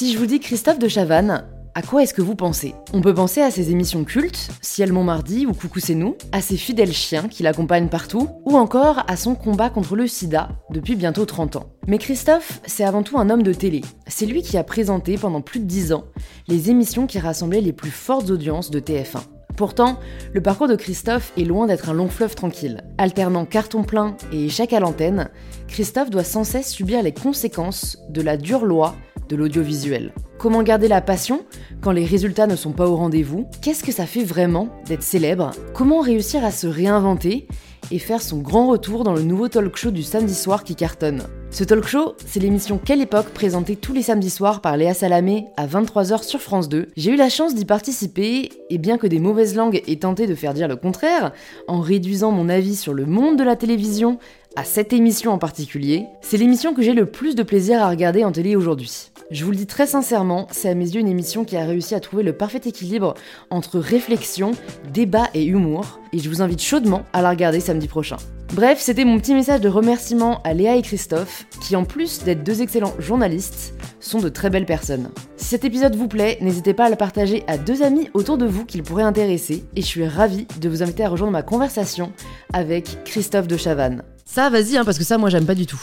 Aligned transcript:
Si 0.00 0.14
je 0.14 0.18
vous 0.18 0.24
dis 0.24 0.40
Christophe 0.40 0.78
de 0.78 0.88
Chavannes, 0.88 1.44
à 1.74 1.82
quoi 1.82 2.02
est-ce 2.02 2.14
que 2.14 2.22
vous 2.22 2.34
pensez? 2.34 2.74
On 2.94 3.02
peut 3.02 3.12
penser 3.12 3.42
à 3.42 3.50
ses 3.50 3.70
émissions 3.70 4.04
cultes, 4.04 4.48
Ciel 4.62 4.94
Montmardi 4.94 5.44
ou 5.44 5.52
Coucou 5.52 5.78
c'est 5.78 5.94
nous, 5.94 6.16
à 6.32 6.40
ses 6.40 6.56
fidèles 6.56 6.94
chiens 6.94 7.28
qui 7.28 7.42
l'accompagnent 7.42 7.90
partout, 7.90 8.30
ou 8.46 8.56
encore 8.56 9.04
à 9.08 9.16
son 9.16 9.34
combat 9.34 9.68
contre 9.68 9.96
le 9.96 10.06
sida 10.06 10.52
depuis 10.70 10.96
bientôt 10.96 11.26
30 11.26 11.56
ans. 11.56 11.66
Mais 11.86 11.98
Christophe, 11.98 12.62
c'est 12.64 12.82
avant 12.82 13.02
tout 13.02 13.18
un 13.18 13.28
homme 13.28 13.42
de 13.42 13.52
télé. 13.52 13.82
C'est 14.06 14.24
lui 14.24 14.40
qui 14.40 14.56
a 14.56 14.64
présenté 14.64 15.18
pendant 15.18 15.42
plus 15.42 15.60
de 15.60 15.66
10 15.66 15.92
ans 15.92 16.06
les 16.48 16.70
émissions 16.70 17.06
qui 17.06 17.18
rassemblaient 17.18 17.60
les 17.60 17.74
plus 17.74 17.90
fortes 17.90 18.30
audiences 18.30 18.70
de 18.70 18.80
TF1. 18.80 19.20
Pourtant, 19.58 19.98
le 20.32 20.40
parcours 20.40 20.68
de 20.68 20.76
Christophe 20.76 21.34
est 21.36 21.44
loin 21.44 21.66
d'être 21.66 21.90
un 21.90 21.92
long 21.92 22.08
fleuve 22.08 22.34
tranquille. 22.34 22.84
Alternant 22.96 23.44
carton 23.44 23.82
plein 23.82 24.16
et 24.32 24.46
échec 24.46 24.72
à 24.72 24.80
l'antenne, 24.80 25.28
Christophe 25.68 26.08
doit 26.08 26.24
sans 26.24 26.44
cesse 26.44 26.70
subir 26.70 27.02
les 27.02 27.12
conséquences 27.12 27.98
de 28.08 28.22
la 28.22 28.38
dure 28.38 28.64
loi 28.64 28.96
de 29.30 29.36
l'audiovisuel. 29.36 30.12
Comment 30.38 30.62
garder 30.62 30.88
la 30.88 31.00
passion 31.00 31.44
quand 31.80 31.92
les 31.92 32.04
résultats 32.04 32.46
ne 32.46 32.56
sont 32.56 32.72
pas 32.72 32.88
au 32.88 32.96
rendez-vous? 32.96 33.46
Qu'est-ce 33.62 33.84
que 33.84 33.92
ça 33.92 34.06
fait 34.06 34.24
vraiment 34.24 34.68
d'être 34.86 35.02
célèbre? 35.02 35.52
Comment 35.72 36.00
réussir 36.00 36.44
à 36.44 36.50
se 36.50 36.66
réinventer 36.66 37.46
et 37.90 37.98
faire 37.98 38.20
son 38.20 38.38
grand 38.38 38.68
retour 38.68 39.04
dans 39.04 39.14
le 39.14 39.22
nouveau 39.22 39.48
talk 39.48 39.76
show 39.76 39.90
du 39.90 40.02
samedi 40.02 40.34
soir 40.34 40.64
qui 40.64 40.74
cartonne? 40.74 41.22
Ce 41.52 41.64
talk 41.64 41.84
show, 41.86 42.14
c'est 42.26 42.38
l'émission 42.38 42.78
Quelle 42.78 43.00
époque 43.00 43.30
présentée 43.30 43.74
tous 43.74 43.92
les 43.92 44.02
samedis 44.02 44.30
soirs 44.30 44.60
par 44.60 44.76
Léa 44.76 44.94
Salamé 44.94 45.46
à 45.56 45.66
23h 45.66 46.22
sur 46.22 46.40
France 46.40 46.68
2. 46.68 46.88
J'ai 46.96 47.10
eu 47.10 47.16
la 47.16 47.28
chance 47.28 47.56
d'y 47.56 47.64
participer 47.64 48.50
et 48.70 48.78
bien 48.78 48.98
que 48.98 49.08
des 49.08 49.18
mauvaises 49.18 49.56
langues 49.56 49.82
aient 49.86 49.96
tenté 49.96 50.28
de 50.28 50.34
faire 50.36 50.54
dire 50.54 50.68
le 50.68 50.76
contraire, 50.76 51.32
en 51.66 51.80
réduisant 51.80 52.30
mon 52.30 52.48
avis 52.48 52.76
sur 52.76 52.94
le 52.94 53.04
monde 53.04 53.36
de 53.36 53.42
la 53.42 53.56
télévision 53.56 54.18
à 54.56 54.64
cette 54.64 54.92
émission 54.92 55.32
en 55.32 55.38
particulier, 55.38 56.06
c'est 56.22 56.36
l'émission 56.36 56.74
que 56.74 56.82
j'ai 56.82 56.92
le 56.92 57.06
plus 57.06 57.34
de 57.34 57.42
plaisir 57.42 57.82
à 57.82 57.88
regarder 57.88 58.24
en 58.24 58.32
télé 58.32 58.56
aujourd'hui. 58.56 59.10
Je 59.30 59.44
vous 59.44 59.52
le 59.52 59.56
dis 59.56 59.66
très 59.66 59.86
sincèrement, 59.86 60.48
c'est 60.50 60.68
à 60.68 60.74
mes 60.74 60.90
yeux 60.90 61.00
une 61.00 61.08
émission 61.08 61.44
qui 61.44 61.56
a 61.56 61.64
réussi 61.64 61.94
à 61.94 62.00
trouver 62.00 62.24
le 62.24 62.32
parfait 62.32 62.60
équilibre 62.64 63.14
entre 63.50 63.78
réflexion, 63.78 64.52
débat 64.92 65.28
et 65.34 65.44
humour, 65.44 66.00
et 66.12 66.18
je 66.18 66.28
vous 66.28 66.42
invite 66.42 66.60
chaudement 66.60 67.04
à 67.12 67.22
la 67.22 67.30
regarder 67.30 67.60
samedi 67.60 67.86
prochain. 67.86 68.16
Bref, 68.52 68.80
c'était 68.80 69.04
mon 69.04 69.20
petit 69.20 69.32
message 69.32 69.60
de 69.60 69.68
remerciement 69.68 70.42
à 70.42 70.54
Léa 70.54 70.74
et 70.74 70.82
Christophe, 70.82 71.46
qui 71.60 71.76
en 71.76 71.84
plus 71.84 72.24
d'être 72.24 72.42
deux 72.42 72.62
excellents 72.62 72.94
journalistes, 72.98 73.74
sont 74.00 74.18
de 74.18 74.28
très 74.28 74.50
belles 74.50 74.66
personnes. 74.66 75.10
Si 75.36 75.46
cet 75.46 75.64
épisode 75.64 75.94
vous 75.94 76.08
plaît, 76.08 76.36
n'hésitez 76.40 76.74
pas 76.74 76.86
à 76.86 76.90
le 76.90 76.96
partager 76.96 77.44
à 77.46 77.58
deux 77.58 77.84
amis 77.84 78.10
autour 78.12 78.38
de 78.38 78.46
vous 78.46 78.64
qu'il 78.64 78.82
pourrait 78.82 79.04
intéresser, 79.04 79.64
et 79.76 79.82
je 79.82 79.86
suis 79.86 80.06
ravie 80.06 80.48
de 80.60 80.68
vous 80.68 80.82
inviter 80.82 81.04
à 81.04 81.08
rejoindre 81.08 81.32
ma 81.32 81.42
conversation 81.42 82.12
avec 82.52 83.04
Christophe 83.04 83.46
de 83.46 83.56
Chavannes. 83.56 84.02
Ça, 84.24 84.50
vas-y, 84.50 84.76
hein, 84.76 84.84
parce 84.84 84.98
que 84.98 85.04
ça, 85.04 85.16
moi, 85.16 85.30
j'aime 85.30 85.46
pas 85.46 85.54
du 85.54 85.66
tout. 85.66 85.80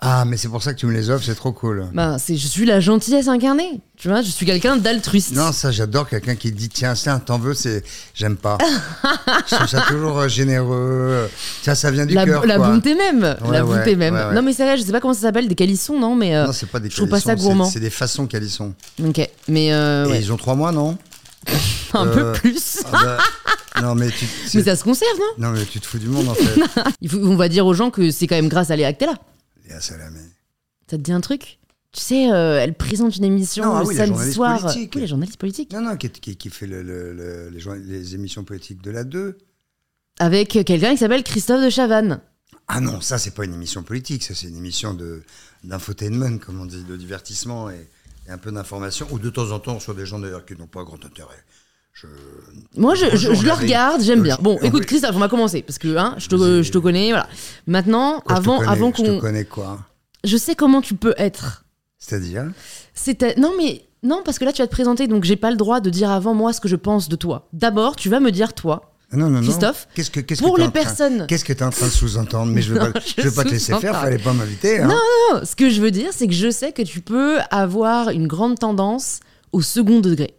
Ah, 0.00 0.24
mais 0.24 0.36
c'est 0.36 0.46
pour 0.48 0.62
ça 0.62 0.72
que 0.74 0.78
tu 0.78 0.86
me 0.86 0.92
les 0.92 1.10
offres, 1.10 1.24
c'est 1.26 1.34
trop 1.34 1.50
cool. 1.50 1.88
Ben, 1.92 2.18
c'est, 2.18 2.36
je 2.36 2.46
suis 2.46 2.64
la 2.64 2.78
gentillesse 2.78 3.26
incarnée. 3.26 3.80
Tu 3.96 4.06
vois, 4.06 4.22
je 4.22 4.30
suis 4.30 4.46
quelqu'un 4.46 4.76
d'altruiste. 4.76 5.32
Non, 5.34 5.50
ça, 5.50 5.72
j'adore 5.72 6.08
quelqu'un 6.08 6.36
qui 6.36 6.52
dit 6.52 6.68
tiens, 6.68 6.94
tiens, 6.94 7.18
t'en 7.18 7.36
veux, 7.36 7.52
c'est. 7.52 7.82
J'aime 8.14 8.36
pas. 8.36 8.58
je 9.50 9.56
trouve 9.56 9.66
ça 9.66 9.80
toujours 9.88 10.18
euh, 10.20 10.28
généreux. 10.28 11.28
Tiens, 11.62 11.74
ça 11.74 11.90
vient 11.90 12.06
du 12.06 12.14
la, 12.14 12.24
cœur. 12.24 12.46
La 12.46 12.58
quoi. 12.58 12.68
bonté 12.68 12.94
même. 12.94 13.22
la 13.22 13.48
Ouais, 13.48 13.62
bonté 13.62 13.96
même. 13.96 14.14
ouais. 14.14 14.34
Non, 14.34 14.42
mais 14.42 14.52
c'est 14.52 14.62
vrai, 14.64 14.76
je 14.76 14.84
sais 14.84 14.92
pas 14.92 15.00
comment 15.00 15.14
ça 15.14 15.22
s'appelle, 15.22 15.48
des 15.48 15.56
calissons, 15.56 15.98
non 15.98 16.14
Mais 16.14 16.36
euh, 16.36 16.46
Non, 16.46 16.52
c'est 16.52 16.66
pas 16.70 16.78
des 16.78 16.90
je 16.90 16.94
trouve 16.96 17.08
pas 17.08 17.18
ça 17.18 17.34
gourmand. 17.34 17.64
C'est 17.64 17.80
des 17.80 17.90
façons 17.90 18.26
calissons. 18.28 18.74
ok. 19.04 19.28
Mais 19.48 19.72
euh, 19.72 20.06
Et 20.14 20.18
ils 20.20 20.32
ont 20.32 20.36
trois 20.36 20.54
mois, 20.54 20.70
non 20.70 20.96
un 21.94 22.06
peu 22.06 22.32
plus. 22.34 22.82
Ah 22.92 23.00
bah, 23.02 23.18
Non, 23.82 23.94
mais 23.96 24.10
tu. 24.10 24.26
mais 24.54 24.62
ça 24.62 24.76
se 24.76 24.84
conserve, 24.84 25.18
non 25.38 25.48
Non, 25.48 25.58
mais 25.58 25.64
tu 25.64 25.80
te 25.80 25.86
fous 25.86 25.98
du 25.98 26.06
monde, 26.08 26.28
en 26.28 26.34
fait. 26.34 26.60
Il 27.00 27.08
faut, 27.08 27.18
On 27.18 27.34
va 27.36 27.48
dire 27.48 27.66
aux 27.66 27.74
gens 27.74 27.90
que 27.90 28.10
c'est 28.12 28.26
quand 28.28 28.36
même 28.36 28.48
grâce 28.48 28.70
à 28.70 28.76
Léa. 28.76 28.92
Léa 29.68 29.80
Salamé. 29.80 30.20
Ça 30.90 30.96
te 30.96 31.02
dit 31.02 31.12
un 31.12 31.20
truc? 31.20 31.58
Tu 31.92 32.00
sais, 32.00 32.30
euh, 32.32 32.60
elle 32.60 32.74
présente 32.74 33.16
une 33.16 33.24
émission 33.24 33.64
Non, 33.64 33.74
ah 33.76 33.80
le 33.82 33.86
oui, 33.88 33.94
la 33.96 34.06
samedi 34.06 34.32
soir. 34.32 34.60
politique. 34.60 34.92
Oui, 34.94 35.00
les 35.02 35.06
journalistes 35.06 35.38
politiques. 35.38 35.72
Non, 35.72 35.80
non, 35.80 35.96
qui, 35.96 36.10
qui, 36.10 36.36
qui 36.36 36.50
fait 36.50 36.66
le- 36.66 36.82
le- 36.82 37.12
le- 37.14 37.48
les, 37.76 38.14
émissions 38.14 38.44
politiques 38.44 38.82
de 38.82 38.90
la 38.90 39.04
2. 39.04 39.38
Avec 40.18 40.48
quelqu'un 40.48 40.90
qui 40.92 40.98
s'appelle 40.98 41.22
Christophe 41.24 41.64
de 41.64 41.70
Chavannes. 41.70 42.20
Ah 42.66 42.80
non, 42.80 43.00
ça, 43.00 43.16
c'est 43.18 43.30
pas 43.30 43.44
une 43.44 43.54
émission 43.54 43.82
politique, 43.82 44.22
ça, 44.22 44.34
c'est 44.34 44.48
une 44.48 44.56
émission 44.58 44.96
d'infotainment, 45.64 46.38
comme 46.38 46.60
on 46.60 46.66
dit, 46.66 46.82
de 46.84 46.96
divertissement 46.96 47.70
et, 47.70 47.88
et 48.26 48.30
un 48.30 48.36
peu 48.38 48.52
d'information, 48.52 49.06
ou 49.10 49.18
de 49.18 49.30
temps 49.30 49.50
en 49.52 49.58
temps, 49.58 49.72
on 49.72 49.76
reçoit 49.76 49.94
des 49.94 50.04
gens 50.06 50.18
d'ailleurs 50.18 50.44
qui 50.44 50.54
n'ont 50.56 50.66
pas 50.66 50.84
grand 50.84 51.02
intérêt. 51.04 51.42
Je... 52.00 52.06
Moi, 52.76 52.94
je, 52.94 53.06
je, 53.06 53.28
Bonjour, 53.28 53.34
je 53.34 53.46
le 53.46 53.52
regarde, 53.52 54.02
j'aime 54.02 54.20
Euh, 54.20 54.22
bien. 54.22 54.38
Bon, 54.40 54.54
non, 54.54 54.60
écoute, 54.62 54.86
Christophe, 54.86 55.16
on 55.16 55.18
va 55.18 55.28
commencer 55.28 55.62
parce 55.62 55.78
que 55.78 55.96
hein, 55.96 56.14
je, 56.18 56.28
te, 56.28 56.62
je 56.62 56.70
te 56.70 56.78
connais, 56.78 57.08
voilà. 57.10 57.28
Maintenant, 57.66 58.22
avant, 58.28 58.58
connais 58.58 58.70
avant 58.70 58.92
Je 58.96 59.02
te 59.02 59.08
qu'on, 59.10 59.18
connais 59.20 59.44
quoi 59.44 59.80
je 60.24 60.36
sais 60.36 60.54
comment 60.56 60.80
tu 60.80 60.94
peux 60.94 61.14
être. 61.16 61.64
C'est-à-dire 61.98 62.50
C'est 62.94 63.36
non 63.38 63.52
mais 63.56 63.82
non 64.02 64.22
parce 64.24 64.38
que 64.38 64.44
là 64.44 64.52
tu 64.52 64.62
vas 64.62 64.66
te 64.66 64.72
présenter 64.72 65.06
donc 65.06 65.22
j'ai 65.24 65.36
pas 65.36 65.50
le 65.50 65.56
droit 65.56 65.80
de 65.80 65.90
dire 65.90 66.10
avant 66.10 66.34
moi 66.34 66.52
ce 66.52 66.60
que 66.60 66.68
je 66.68 66.76
pense 66.76 67.08
de 67.08 67.16
toi. 67.16 67.48
D'abord, 67.52 67.94
tu 67.96 68.08
vas 68.08 68.18
me 68.20 68.30
dire 68.32 68.52
toi. 68.52 68.92
Non, 69.12 69.30
non, 69.30 69.38
non. 69.38 69.40
Christophe, 69.42 69.88
Qu'est-ce 69.94 70.10
que, 70.10 70.20
qu'est-ce 70.20 70.42
pour 70.42 70.56
que 70.56 70.60
les 70.60 70.68
personnes- 70.68 71.26
Qu'est-ce 71.28 71.44
que 71.44 71.52
tu 71.52 71.60
es 71.60 71.62
en 71.64 71.70
train 71.70 71.86
de 71.86 71.90
sous-entendre 71.92 72.52
Mais 72.52 72.60
je 72.62 72.74
veux 72.74 72.78
Non, 72.84 72.92
pas, 72.92 73.00
je 73.00 73.22
je 73.22 73.28
veux 73.28 73.34
pas 73.34 73.44
te 73.44 73.48
laisser 73.50 73.74
faire, 73.74 73.94
fallait 74.00 74.18
pas 74.18 74.32
m'inviter. 74.32 74.80
Hein. 74.80 74.88
Non, 74.88 74.98
non, 75.34 75.40
ce 75.44 75.56
que 75.56 75.70
je 75.70 75.80
veux 75.80 75.90
dire 75.90 76.10
c'est 76.12 76.26
que 76.26 76.34
je 76.34 76.50
sais 76.50 76.72
que 76.72 76.82
tu 76.82 77.00
peux 77.00 77.38
avoir 77.50 78.10
une 78.10 78.26
grande 78.26 78.58
tendance 78.58 79.20
au 79.52 79.62
second 79.62 80.00
degré. 80.00 80.34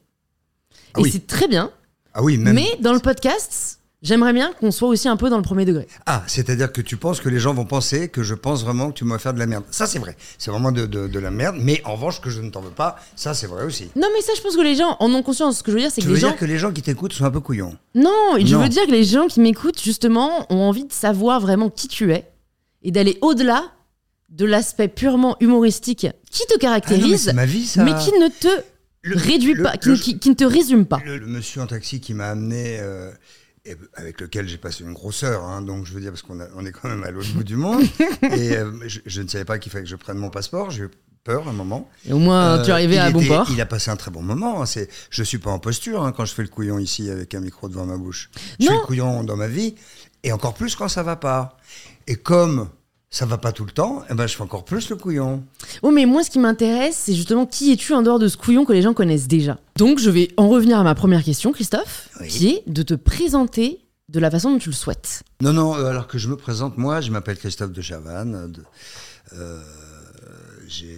Ah 0.93 0.99
Et 0.99 1.03
oui. 1.03 1.09
c'est 1.11 1.27
très 1.27 1.47
bien, 1.47 1.71
Ah 2.13 2.23
oui, 2.23 2.37
même. 2.37 2.55
mais 2.55 2.77
dans 2.81 2.93
le 2.93 2.99
podcast, 2.99 3.79
j'aimerais 4.01 4.33
bien 4.33 4.53
qu'on 4.59 4.71
soit 4.71 4.87
aussi 4.87 5.07
un 5.07 5.17
peu 5.17 5.29
dans 5.29 5.37
le 5.37 5.43
premier 5.43 5.65
degré. 5.65 5.87
Ah, 6.05 6.23
c'est-à-dire 6.27 6.71
que 6.71 6.81
tu 6.81 6.97
penses 6.97 7.19
que 7.21 7.29
les 7.29 7.39
gens 7.39 7.53
vont 7.53 7.65
penser 7.65 8.07
que 8.09 8.23
je 8.23 8.33
pense 8.33 8.63
vraiment 8.63 8.89
que 8.89 8.93
tu 8.97 9.05
m'as 9.05 9.17
faire 9.19 9.33
de 9.33 9.39
la 9.39 9.45
merde. 9.45 9.63
Ça, 9.71 9.85
c'est 9.87 9.99
vrai. 9.99 10.15
C'est 10.37 10.49
vraiment 10.51 10.71
de, 10.71 10.85
de- 10.85 11.07
de 11.07 11.19
la 11.19 11.31
merde. 11.31 11.57
Mais 11.59 11.81
en 11.85 11.93
revanche, 11.95 12.21
que 12.21 12.29
je 12.29 12.41
ne 12.41 12.49
t'en 12.49 12.61
veux 12.61 12.69
pas, 12.71 12.95
ça, 13.15 13.33
c'est 13.33 13.47
vrai 13.47 13.65
aussi. 13.65 13.89
Non 13.95 14.07
mais 14.13 14.21
ça 14.21 14.33
je 14.35 14.41
pense 14.41 14.55
que 14.55 14.61
les 14.61 14.75
gens 14.75 14.95
en 14.99 15.13
ont 15.13 15.21
conscience. 15.21 15.57
Ce 15.59 15.63
que 15.63 15.71
je 15.71 15.75
veux 15.75 15.81
dire 15.81 15.91
c'est 15.91 16.01
que 16.01 16.07
veux 16.07 16.13
les 16.15 16.19
gens 16.19 16.29
dire 16.29 16.37
que 16.37 16.45
les 16.45 16.57
gens 16.57 16.71
qui 16.71 16.81
t'écoutent 16.81 17.13
sont 17.13 17.25
un 17.25 17.31
peu 17.31 17.39
couillons 17.41 17.75
Non, 17.93 18.09
je 18.37 18.55
Non. 18.55 18.61
veux 18.63 18.69
dire 18.69 18.85
que 18.85 18.91
les 18.91 19.03
gens 19.03 19.27
qui 19.27 19.39
m'écoutent, 19.41 19.81
justement, 19.81 20.45
ont 20.51 20.61
envie 20.61 20.85
de 20.85 20.93
savoir 20.93 21.39
vraiment 21.39 21.69
qui 21.69 21.87
tu 21.87 22.11
es 22.13 22.25
et 22.83 22.91
d'aller 22.91 23.17
au-delà 23.21 23.65
de 24.29 24.45
l'aspect 24.45 24.87
purement 24.87 25.35
humoristique 25.39 26.07
qui 26.31 26.41
te 26.45 26.45
Ah 26.45 26.47
non, 26.49 26.55
mais 26.55 26.59
caractérise, 26.59 27.23
c'est 27.25 27.33
ma 27.33 27.45
vie, 27.45 27.65
ça. 27.65 27.83
mais 27.83 27.91
qui 27.95 28.11
ne 28.19 28.27
te 28.29 28.47
Le- 29.01 29.15
réduit 29.17 29.53
le- 29.53 29.63
pas, 29.63 29.77
qui, 29.77 29.89
le- 29.89 29.95
qui- 29.95 30.19
qui 30.19 30.29
ne 30.29 30.35
te 30.35 30.43
résume 30.43 30.85
pas. 30.85 30.99
Le, 31.05 31.19
monsieur 31.25 31.61
en 31.61 31.67
taxi 31.67 31.99
qui 32.01 32.13
m'a 32.13 32.29
amené, 32.29 32.77
euh, 32.79 33.11
et 33.65 33.75
avec 33.95 34.19
lequel 34.21 34.47
j'ai 34.47 34.57
passé 34.57 34.83
une 34.83 34.93
grosse 34.93 35.23
heure, 35.23 35.43
hein, 35.43 35.61
donc 35.61 35.85
je 35.85 35.93
veux 35.93 36.01
dire, 36.01 36.11
parce 36.11 36.21
qu'on 36.21 36.39
a- 36.39 36.47
on 36.55 36.65
est 36.65 36.71
quand 36.71 36.89
même 36.89 37.03
à 37.03 37.11
l'autre 37.11 37.31
bout 37.33 37.43
du 37.43 37.55
monde, 37.55 37.81
et 38.23 38.57
euh, 38.57 38.71
je, 38.87 38.99
je 39.05 39.21
ne 39.21 39.27
savais 39.27 39.45
pas 39.45 39.57
qu'il 39.59 39.71
fallait 39.71 39.83
que 39.85 39.89
je 39.89 39.95
prenne 39.95 40.17
mon 40.17 40.29
passeport, 40.29 40.69
j'ai 40.71 40.83
eu 40.83 40.89
peur 41.23 41.47
un 41.47 41.53
moment. 41.53 41.89
Et 42.07 42.13
au 42.13 42.17
moins, 42.19 42.59
tu 42.59 42.69
es 42.69 42.71
Euh, 42.71 42.75
arrivé 42.75 42.97
à 42.97 43.11
bon 43.11 43.25
port. 43.25 43.47
Il 43.51 43.59
a 43.61 43.65
passé 43.65 43.91
un 43.91 43.97
très 43.97 44.09
bon 44.11 44.21
moment. 44.21 44.61
hein, 44.61 44.65
C'est, 44.65 44.89
je 45.09 45.21
suis 45.23 45.37
pas 45.37 45.51
en 45.51 45.59
posture 45.59 46.03
hein, 46.03 46.11
quand 46.13 46.25
je 46.25 46.33
fais 46.33 46.41
le 46.41 46.47
couillon 46.47 46.79
ici 46.79 47.09
avec 47.09 47.35
un 47.35 47.41
micro 47.41 47.67
devant 47.69 47.85
ma 47.85 47.97
bouche. 47.97 48.29
Je 48.59 48.65
fais 48.67 48.73
le 48.73 48.79
couillon 48.85 49.23
dans 49.23 49.35
ma 49.35 49.47
vie, 49.47 49.75
et 50.23 50.31
encore 50.31 50.53
plus 50.53 50.75
quand 50.75 50.87
ça 50.87 51.03
va 51.03 51.15
pas. 51.17 51.57
Et 52.07 52.15
comme 52.15 52.69
ça 53.11 53.25
va 53.25 53.37
pas 53.37 53.51
tout 53.51 53.65
le 53.65 53.71
temps, 53.71 54.03
eh 54.09 54.13
ben, 54.13 54.27
je 54.27 54.35
fais 54.35 54.43
encore 54.43 54.65
plus 54.65 54.89
le 54.89 54.95
couillon. 54.95 55.43
Oh, 55.81 55.89
mais 55.91 56.05
moi, 56.05 56.23
ce 56.23 56.29
qui 56.29 56.37
m'intéresse, 56.39 56.95
c'est 56.95 57.15
justement 57.15 57.45
qui 57.47 57.71
es-tu 57.71 57.93
en 57.93 58.01
dehors 58.03 58.19
de 58.19 58.27
ce 58.27 58.37
couillon 58.37 58.65
que 58.65 58.73
les 58.73 58.81
gens 58.83 58.93
connaissent 58.93 59.27
déjà? 59.27 59.57
Donc, 59.77 59.97
je 59.99 60.09
vais 60.11 60.29
en 60.37 60.47
revenir 60.49 60.77
à 60.79 60.83
ma 60.83 60.93
première 60.95 61.23
question, 61.23 61.51
Christophe, 61.51 62.09
Oui. 62.21 62.27
qui 62.27 62.49
est 62.49 62.63
de 62.67 62.83
te 62.83 62.93
présenter 62.93 63.79
de 64.09 64.19
la 64.19 64.29
façon 64.29 64.51
dont 64.51 64.59
tu 64.59 64.69
le 64.69 64.75
souhaites. 64.75 65.23
Non, 65.41 65.53
non, 65.53 65.75
euh, 65.75 65.85
alors 65.85 66.07
que 66.07 66.17
je 66.19 66.27
me 66.27 66.35
présente, 66.35 66.77
moi, 66.77 67.01
je 67.01 67.11
m'appelle 67.11 67.37
Christophe 67.37 67.71
de 67.71 67.81
Chavannes. 67.81 68.53
euh, 69.33 69.59
j'ai. 70.67 70.97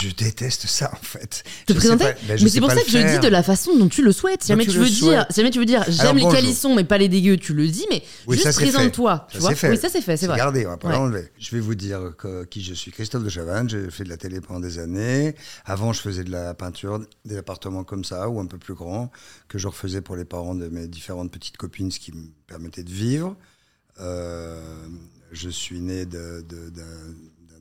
J'ai- 0.00 0.10
Je 0.10 0.14
déteste 0.14 0.66
ça 0.66 0.90
en 0.92 0.96
fait. 1.02 1.42
Ah. 1.44 1.50
Te 1.66 1.72
Je 1.72 1.78
présenter 1.78 2.04
pas- 2.04 2.12
ben, 2.28 2.36
je 2.38 2.44
Mais 2.44 2.50
c'est 2.50 2.60
pour 2.60 2.70
ça 2.70 2.76
que 2.82 2.90
je 2.90 2.98
dis 2.98 3.02
faire. 3.04 3.20
de 3.20 3.28
la 3.28 3.42
façon 3.42 3.76
dont 3.76 3.88
tu 3.88 4.02
le 4.04 4.12
souhaites. 4.12 4.42
Si 4.42 4.48
jamais 4.48 4.64
tu 4.66 4.72
veux 4.78 4.88
dire, 4.88 5.26
si 5.30 5.36
jamais 5.36 5.50
tu 5.50 5.58
veux 5.58 5.64
dire, 5.64 5.84
j'aime 5.88 6.16
les 6.16 6.24
calissons 6.28 6.74
mais 6.74 6.84
pas 6.84 6.98
les 6.98 7.08
dégueux, 7.08 7.36
tu 7.36 7.54
le 7.54 7.66
dis, 7.68 7.86
mais 7.90 8.02
Oui, 8.26 8.36
juste 8.36 8.52
présente-toi. 8.54 9.26
Tu 9.30 9.34
Ça, 9.36 9.40
vois 9.40 9.50
c'est 9.50 9.56
fait. 9.56 9.70
Oui, 9.70 9.76
ça 9.78 9.88
c'est 9.88 10.00
fait, 10.00 10.16
c'est 10.16 10.26
vrai. 10.26 10.34
Regardez, 10.34 10.66
on 10.66 10.70
va 10.70 10.76
pas 10.76 10.88
Ouais. 10.88 10.94
l'enlever. 10.94 11.28
Je 11.38 11.50
vais 11.54 11.60
vous 11.60 11.74
dire 11.74 12.12
que- 12.18 12.44
qui 12.44 12.62
je 12.62 12.74
suis. 12.74 12.90
Christophe 12.92 13.24
de 13.24 13.28
Chavannes, 13.28 13.68
j'ai 13.68 13.90
fait 13.90 14.04
de 14.04 14.08
la 14.08 14.16
télé 14.16 14.40
pendant 14.40 14.60
des 14.60 14.78
années. 14.78 15.34
Avant, 15.64 15.92
je 15.92 16.00
faisais 16.00 16.24
de 16.24 16.30
la 16.30 16.54
peinture, 16.54 17.00
des 17.24 17.36
appartements 17.36 17.84
comme 17.84 18.04
ça, 18.04 18.28
ou 18.28 18.40
un 18.40 18.46
peu 18.46 18.58
plus 18.58 18.74
grands, 18.74 19.10
que 19.48 19.58
je 19.58 19.66
refaisais 19.68 20.00
pour 20.00 20.16
les 20.16 20.24
parents 20.24 20.54
de 20.54 20.68
mes 20.68 20.86
différentes 20.86 21.30
petites 21.30 21.56
copines, 21.56 21.90
ce 21.90 22.00
qui 22.00 22.12
me 22.12 22.26
permettait 22.46 22.82
de 22.84 22.90
vivre. 22.92 23.36
Euh, 24.00 24.60
je 25.32 25.48
suis 25.48 25.80
né 25.80 26.04
d'un 26.06 26.42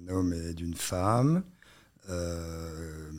homme 0.10 0.34
et 0.34 0.54
d'une 0.54 0.74
femme. 0.75 1.44
Euh, 2.10 3.12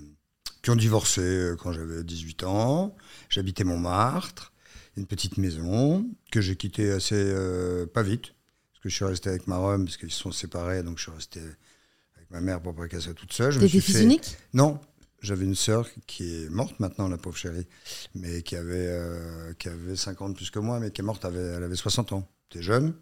qui 0.62 0.70
ont 0.70 0.76
divorcé 0.76 1.20
euh, 1.20 1.56
quand 1.56 1.72
j'avais 1.72 2.02
18 2.04 2.44
ans. 2.44 2.96
J'habitais 3.28 3.64
Montmartre, 3.64 4.52
une 4.96 5.06
petite 5.06 5.36
maison 5.38 6.06
que 6.30 6.40
j'ai 6.40 6.56
quittée 6.56 6.90
assez 6.90 7.14
euh, 7.16 7.86
pas 7.86 8.02
vite, 8.02 8.34
parce 8.72 8.82
que 8.82 8.88
je 8.88 8.94
suis 8.94 9.04
resté 9.04 9.28
avec 9.30 9.46
ma 9.46 9.56
Rome, 9.56 9.84
parce 9.84 9.96
qu'ils 9.96 10.10
se 10.10 10.18
sont 10.20 10.32
séparés, 10.32 10.82
donc 10.82 10.98
je 10.98 11.04
suis 11.04 11.12
resté 11.12 11.40
avec 11.40 12.30
ma 12.30 12.40
mère 12.40 12.60
pour 12.62 12.74
pas 12.74 12.88
qu'elle 12.88 13.02
soit 13.02 13.14
toute 13.14 13.32
seule. 13.32 13.54
T'étais 13.58 13.80
fils 13.80 13.96
fait- 13.96 14.04
unique? 14.04 14.36
Non, 14.52 14.80
j'avais 15.20 15.44
une 15.44 15.54
sœur 15.54 15.88
qui 16.06 16.44
est 16.44 16.48
morte 16.50 16.78
maintenant, 16.80 17.08
la 17.08 17.16
pauvre 17.18 17.36
chérie, 17.36 17.66
mais 18.14 18.42
qui 18.42 18.56
avait, 18.56 18.88
euh, 18.88 19.52
qui 19.54 19.68
avait 19.68 19.96
50 19.96 20.36
plus 20.36 20.50
que 20.50 20.58
moi, 20.58 20.80
mais 20.80 20.90
qui 20.90 21.00
est 21.00 21.04
morte, 21.04 21.24
elle 21.24 21.62
avait 21.62 21.76
60 21.76 22.12
ans. 22.12 22.28
T'es 22.50 22.62
jeune 22.62 22.94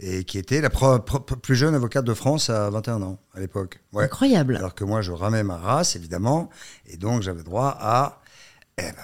Et 0.00 0.24
qui 0.24 0.38
était 0.38 0.60
la 0.60 0.70
plus 0.70 1.54
jeune 1.54 1.74
avocate 1.74 2.04
de 2.04 2.14
France 2.14 2.48
à 2.50 2.70
21 2.70 3.02
ans, 3.02 3.18
à 3.34 3.40
l'époque. 3.40 3.80
Ouais. 3.92 4.04
Incroyable. 4.04 4.56
Alors 4.56 4.74
que 4.74 4.84
moi, 4.84 5.02
je 5.02 5.12
ramais 5.12 5.42
ma 5.42 5.56
race, 5.58 5.96
évidemment. 5.96 6.48
Et 6.86 6.96
donc, 6.96 7.22
j'avais 7.22 7.42
droit 7.42 7.76
à. 7.78 8.22
eh 8.78 8.82
ben, 8.82 8.94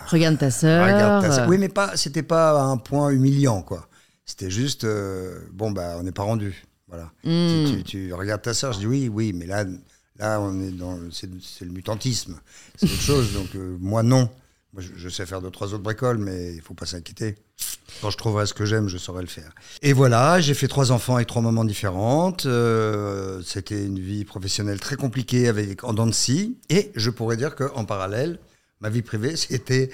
Regarde 0.86 1.22
ta 1.22 1.32
sœur. 1.32 1.44
euh, 1.44 1.48
Oui, 1.48 1.58
mais 1.58 1.68
pas, 1.68 1.96
c'était 1.96 2.22
pas 2.22 2.60
un 2.62 2.78
point 2.78 3.10
humiliant, 3.10 3.62
quoi. 3.62 3.88
C'était 4.24 4.50
juste, 4.50 4.84
euh, 4.84 5.38
bon, 5.52 5.70
bah, 5.70 5.96
on 5.98 6.02
n'est 6.02 6.12
pas 6.12 6.22
rendu. 6.24 6.64
Voilà. 6.88 7.10
hmm. 7.24 7.66
Tu, 7.66 7.76
tu- 7.78 7.82
tu 7.84 8.12
regardes 8.14 8.42
ta 8.42 8.54
sœur, 8.54 8.72
je 8.72 8.78
dis 8.78 8.86
oui, 8.86 9.08
oui, 9.12 9.32
mais 9.32 9.46
là, 9.46 9.64
là 10.18 10.40
on 10.40 10.60
est 10.62 10.70
dans. 10.70 10.98
c'est 11.12 11.28
le 11.64 11.70
mutantisme. 11.70 12.40
C'est 12.76 12.86
autre 12.86 12.94
chose. 13.00 13.32
Donc, 13.34 13.54
euh, 13.56 13.76
moi, 13.80 14.02
non. 14.02 14.30
Moi, 14.72 14.82
je, 14.96 15.08
sais 15.08 15.24
faire 15.24 15.40
deux, 15.40 15.50
trois 15.50 15.68
autres 15.68 15.82
bricoles, 15.82 16.18
mais 16.18 16.54
il 16.54 16.60
faut 16.60 16.74
pas 16.74 16.86
s'inquiéter. 16.86 17.36
Quand 18.02 18.10
je 18.10 18.16
trouverai 18.16 18.46
ce 18.46 18.52
que 18.52 18.66
j'aime, 18.66 18.88
je 18.88 18.98
saurai 18.98 19.22
le 19.22 19.28
faire. 19.28 19.54
Et 19.80 19.92
voilà, 19.92 20.40
j'ai 20.40 20.54
fait 20.54 20.68
trois 20.68 20.92
enfants 20.92 21.16
avec 21.16 21.28
trois 21.28 21.40
mamans 21.40 21.64
différentes. 21.64 22.44
Euh, 22.46 23.40
C'était 23.44 23.84
une 23.84 23.98
vie 23.98 24.24
professionnelle 24.24 24.80
très 24.80 24.96
compliquée 24.96 25.48
avec 25.48 25.84
en 25.84 25.94
dents 25.94 26.06
de 26.06 26.12
scie. 26.12 26.58
Et 26.68 26.92
je 26.94 27.10
pourrais 27.10 27.36
dire 27.36 27.54
qu'en 27.54 27.84
parallèle, 27.84 28.38
ma 28.80 28.90
vie 28.90 29.02
privée, 29.02 29.36
c'était 29.36 29.90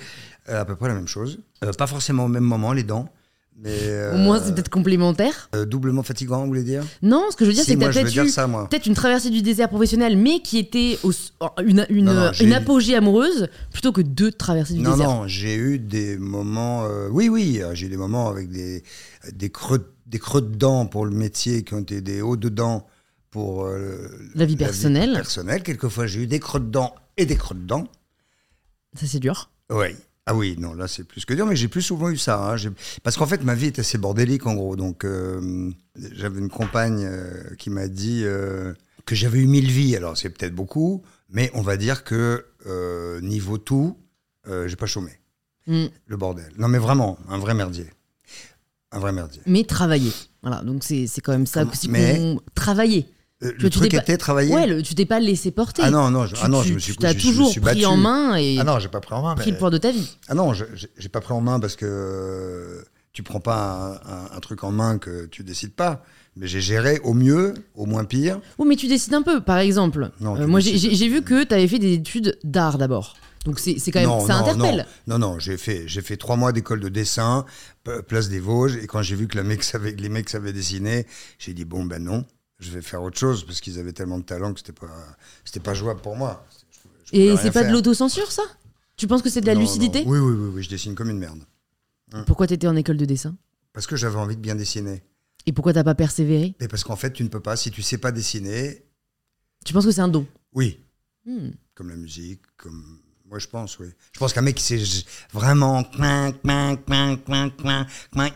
euh, 0.48 0.60
à 0.60 0.64
peu 0.64 0.74
près 0.74 0.88
la 0.88 0.94
même 0.94 1.08
chose. 1.08 1.38
Euh, 1.64 1.72
pas 1.72 1.86
forcément 1.86 2.24
au 2.24 2.28
même 2.28 2.44
moment, 2.44 2.72
les 2.72 2.82
dents. 2.82 3.08
Mais 3.58 4.10
Au 4.12 4.16
moins, 4.16 4.38
euh, 4.38 4.42
c'est 4.44 4.54
peut-être 4.54 4.70
complémentaire. 4.70 5.48
euh, 5.54 5.64
doublement 5.64 6.02
fatigant, 6.02 6.40
vous 6.40 6.46
voulez 6.48 6.64
dire? 6.64 6.82
Non, 7.02 7.26
ce 7.30 7.36
que 7.36 7.44
je 7.44 7.50
veux 7.50 7.54
dire, 7.54 7.62
Si, 7.62 7.70
c'est 7.70 7.74
que 7.74 7.78
moi, 7.80 7.88
t'as 7.88 7.92
je 7.92 7.98
veux 7.98 8.04
peut-être 8.04 8.12
dire 8.14 8.24
eu 8.24 8.28
ça, 8.28 8.46
moi. 8.48 8.68
peut-être 8.68 8.86
une 8.86 8.94
traversée 8.94 9.30
du 9.30 9.40
désert 9.42 9.68
professionnel, 9.68 10.16
mais 10.16 10.40
qui 10.40 10.58
était 10.58 10.98
au- 11.04 11.12
une, 11.64 11.86
une, 11.90 12.06
Non, 12.06 12.14
non, 12.14 12.30
j'ai 12.32 12.44
une 12.44 12.50
eu- 12.50 12.54
apogée 12.54 12.96
amoureuse, 12.96 13.48
plutôt 13.72 13.92
que 13.92 14.00
deux 14.00 14.32
traversées 14.32 14.74
du 14.74 14.80
Non, 14.80 14.92
désert. 14.92 15.08
non, 15.08 15.26
j'ai 15.28 15.54
eu 15.54 15.78
des 15.78 16.16
moments. 16.18 16.84
euh, 16.86 17.08
oui, 17.12 17.28
oui, 17.28 17.60
euh, 17.62 17.72
j'ai 17.74 17.86
eu 17.86 17.90
des 17.90 17.96
moments 17.96 18.28
avec 18.28 18.48
des, 18.50 18.82
des, 19.32 19.50
creux, 19.50 19.94
des 20.06 20.18
creux 20.18 20.42
de 20.42 20.56
dents 20.56 20.86
pour 20.86 21.04
le 21.06 21.12
métier 21.12 21.62
qui 21.62 21.74
ont 21.74 21.80
été 21.80 22.00
des 22.00 22.20
hauts 22.20 22.36
de 22.36 22.48
dents 22.48 22.86
pour 23.30 23.66
euh, 23.66 24.08
La 24.34 24.44
vie 24.44 24.56
personnelle. 24.56 25.12
personnelle. 25.12 25.62
Quelquefois, 25.62 26.06
j'ai 26.08 26.22
eu 26.22 26.26
des 26.26 26.40
creux 26.40 26.58
de 26.60 26.66
dents 26.70 26.94
et 27.16 27.26
des 27.26 27.36
creux 27.36 27.54
de 27.54 27.64
dents. 27.66 27.84
Ça, 28.98 29.06
c'est 29.06 29.20
dur. 29.20 29.50
Oui. 29.70 29.88
Ah 30.26 30.34
oui, 30.36 30.54
non, 30.58 30.72
là 30.74 30.86
c'est 30.86 31.02
plus 31.04 31.24
que 31.24 31.34
dur, 31.34 31.46
mais 31.46 31.56
j'ai 31.56 31.66
plus 31.68 31.82
souvent 31.82 32.08
eu 32.08 32.16
ça. 32.16 32.52
hein. 32.54 32.56
Parce 33.02 33.16
qu'en 33.16 33.26
fait, 33.26 33.42
ma 33.42 33.54
vie 33.56 33.66
est 33.66 33.78
assez 33.80 33.98
bordélique 33.98 34.46
en 34.46 34.54
gros. 34.54 34.76
Donc, 34.76 35.04
euh, 35.04 35.70
j'avais 35.96 36.38
une 36.38 36.48
compagne 36.48 37.04
euh, 37.04 37.54
qui 37.58 37.70
m'a 37.70 37.88
dit 37.88 38.22
euh, 38.24 38.72
que 39.04 39.14
j'avais 39.16 39.40
eu 39.40 39.46
mille 39.46 39.70
vies. 39.70 39.96
Alors, 39.96 40.16
c'est 40.16 40.30
peut-être 40.30 40.54
beaucoup, 40.54 41.02
mais 41.28 41.50
on 41.54 41.62
va 41.62 41.76
dire 41.76 42.04
que 42.04 42.44
niveau 43.20 43.58
tout, 43.58 43.96
j'ai 44.46 44.76
pas 44.76 44.86
chômé. 44.86 45.10
Hmm. 45.66 45.86
Le 46.06 46.16
bordel. 46.16 46.52
Non, 46.56 46.68
mais 46.68 46.78
vraiment, 46.78 47.18
un 47.28 47.38
vrai 47.38 47.54
merdier. 47.54 47.86
Un 48.92 48.98
vrai 49.00 49.12
merdier. 49.12 49.42
Mais 49.46 49.64
travailler. 49.64 50.12
Voilà, 50.42 50.62
donc 50.62 50.84
c'est 50.84 51.06
c'est 51.06 51.20
quand 51.20 51.32
même 51.32 51.46
ça 51.46 51.64
aussi 51.64 51.88
mais- 51.88 52.36
travailler. 52.54 53.06
Euh, 53.42 53.52
le 53.58 53.70
truc 53.70 53.90
t'es 53.90 53.96
pas- 53.96 54.02
était 54.02 54.16
travailler. 54.16 54.54
Ouais, 54.54 54.66
le- 54.66 54.82
tu 54.82 54.94
t'es 54.94 55.06
pas 55.06 55.18
laissé 55.20 55.50
porter. 55.50 55.82
ah 55.84 55.90
non, 55.90 56.10
non, 56.10 56.26
je, 56.26 56.34
Tu- 56.34 56.40
ah 56.44 56.48
non, 56.48 56.62
je 56.62 56.74
me 56.74 56.78
suis 56.78 56.92
tu 56.92 56.98
t'as 56.98 57.14
toujours 57.14 57.50
suis 57.50 57.60
pris 57.60 57.84
en 57.86 57.96
main 57.96 58.36
et 58.36 58.58
Ah 58.60 58.64
non, 58.64 58.78
j'ai 58.78 58.88
pas 58.88 59.00
pris 59.00 59.14
en 59.14 59.22
main. 59.22 59.34
pris 59.34 59.46
mais- 59.46 59.52
le 59.52 59.58
poids 59.58 59.70
de 59.70 59.78
ta 59.78 59.90
vie. 59.90 60.16
Ah 60.28 60.34
non, 60.34 60.54
je- 60.54 60.64
j'ai 60.96 61.08
pas 61.08 61.20
pris 61.20 61.32
en 61.32 61.40
main 61.40 61.58
parce 61.60 61.74
que 61.76 61.84
euh, 61.86 62.82
tu 63.12 63.22
prends 63.22 63.40
pas 63.40 64.00
un, 64.06 64.12
un- 64.12 64.36
un 64.36 64.40
truc 64.40 64.64
en 64.64 64.70
main 64.70 64.98
que 64.98 65.26
tu 65.26 65.42
décides 65.44 65.74
pas. 65.74 66.02
Mais 66.34 66.46
j'ai 66.46 66.62
géré 66.62 66.98
au 67.04 67.12
mieux, 67.12 67.52
au 67.74 67.84
moins 67.84 68.04
pire. 68.04 68.40
Oui, 68.58 68.66
mais 68.66 68.76
tu 68.76 68.86
décides 68.88 69.12
un 69.12 69.20
peu. 69.22 69.42
Par 69.42 69.58
exemple, 69.58 70.10
Non, 70.20 70.34
euh, 70.40 70.46
moi 70.46 70.60
j'ai 70.60 71.08
vu 71.08 71.20
que 71.22 71.44
tu 71.44 71.52
avais 71.52 71.68
fait 71.68 71.78
des 71.78 71.92
études 71.92 72.38
d'art 72.42 72.78
d'abord. 72.78 73.16
Donc 73.44 73.58
c'est 73.58 73.74
quand 73.90 73.98
même 74.00 74.08
non, 74.08 74.24
ça 74.26 74.34
non, 74.40 74.46
interpelle. 74.46 74.86
Non, 75.08 75.18
non, 75.18 75.32
non, 75.32 75.38
j'ai 75.40 75.56
fait, 75.58 75.82
j'ai 75.88 76.00
fait 76.00 76.16
trois 76.16 76.36
mois 76.36 76.52
d'école 76.52 76.78
de 76.80 76.88
dessin, 76.88 77.44
place 78.06 78.28
des 78.28 78.38
Vosges, 78.40 78.76
et 78.76 78.86
quand 78.86 79.02
j'ai 79.02 79.16
vu 79.16 79.26
que 79.26 79.36
la 79.36 79.42
mec 79.42 79.62
savait- 79.64 79.96
les 79.98 80.08
mecs 80.08 80.30
savaient 80.30 80.52
dessiner, 80.52 81.06
j'ai 81.38 81.52
dit 81.52 81.64
bon 81.64 81.84
ben 81.84 82.02
non, 82.02 82.24
je 82.64 82.70
vais 82.70 82.82
faire 82.82 83.02
autre 83.02 83.18
chose 83.18 83.44
parce 83.44 83.60
qu'ils 83.60 83.78
avaient 83.78 83.92
tellement 83.92 84.18
de 84.18 84.24
talent 84.24 84.52
que 84.52 84.60
c'était 84.60 84.72
pas, 84.72 84.88
c'était 85.44 85.60
pas 85.60 85.74
jouable 85.74 86.00
pour 86.00 86.16
moi. 86.16 86.44
Je 86.70 86.80
pouvais- 86.80 86.94
je 87.04 87.16
Et 87.16 87.36
c'est 87.36 87.50
pas 87.50 87.64
de 87.64 87.72
l'autocensure 87.72 88.30
ça? 88.30 88.42
Tu 88.96 89.06
penses 89.06 89.22
que 89.22 89.30
c'est 89.30 89.40
de 89.40 89.46
la 89.46 89.54
Non, 89.54 89.60
lucidité? 89.60 90.04
non. 90.04 90.10
Oui, 90.10 90.18
oui, 90.18 90.32
oui, 90.32 90.50
oui, 90.54 90.62
je 90.62 90.68
dessine 90.70 90.94
comme 90.94 91.10
une 91.10 91.18
merde. 91.18 91.44
Pourquoi 92.26 92.46
t'étais 92.46 92.66
en 92.66 92.76
école 92.76 92.96
de 92.98 93.04
dessin? 93.06 93.36
Parce 93.72 93.86
que 93.86 93.96
j'avais 93.96 94.18
envie 94.18 94.36
de 94.36 94.40
bien 94.40 94.54
dessiner. 94.54 95.02
Et 95.46 95.52
pourquoi 95.52 95.72
t'as 95.72 95.82
pas 95.82 95.94
persévéré? 95.94 96.54
Mais 96.60 96.68
parce 96.68 96.84
qu'en 96.84 96.94
fait, 96.96 97.12
tu 97.12 97.22
ne 97.24 97.28
peux 97.28 97.40
pas, 97.40 97.56
si 97.56 97.70
tu 97.70 97.82
sais 97.82 97.98
pas 97.98 98.12
dessiner, 98.12 98.84
Tu 99.64 99.72
penses 99.72 99.84
que 99.86 99.92
c'est 99.92 100.00
un 100.00 100.08
don? 100.08 100.26
Oui, 100.52 100.80
Hmm. 101.24 101.50
comme 101.74 101.88
la 101.88 101.96
musique, 101.96 102.42
comme. 102.56 102.98
Moi, 103.24 103.38
je 103.38 103.46
pense, 103.46 103.78
oui. 103.78 103.86
Je 104.12 104.18
pense 104.18 104.32
qu'un 104.34 104.42
mec 104.42 104.56
qui 104.56 104.62
sait 104.62 104.82
vraiment. 105.32 105.82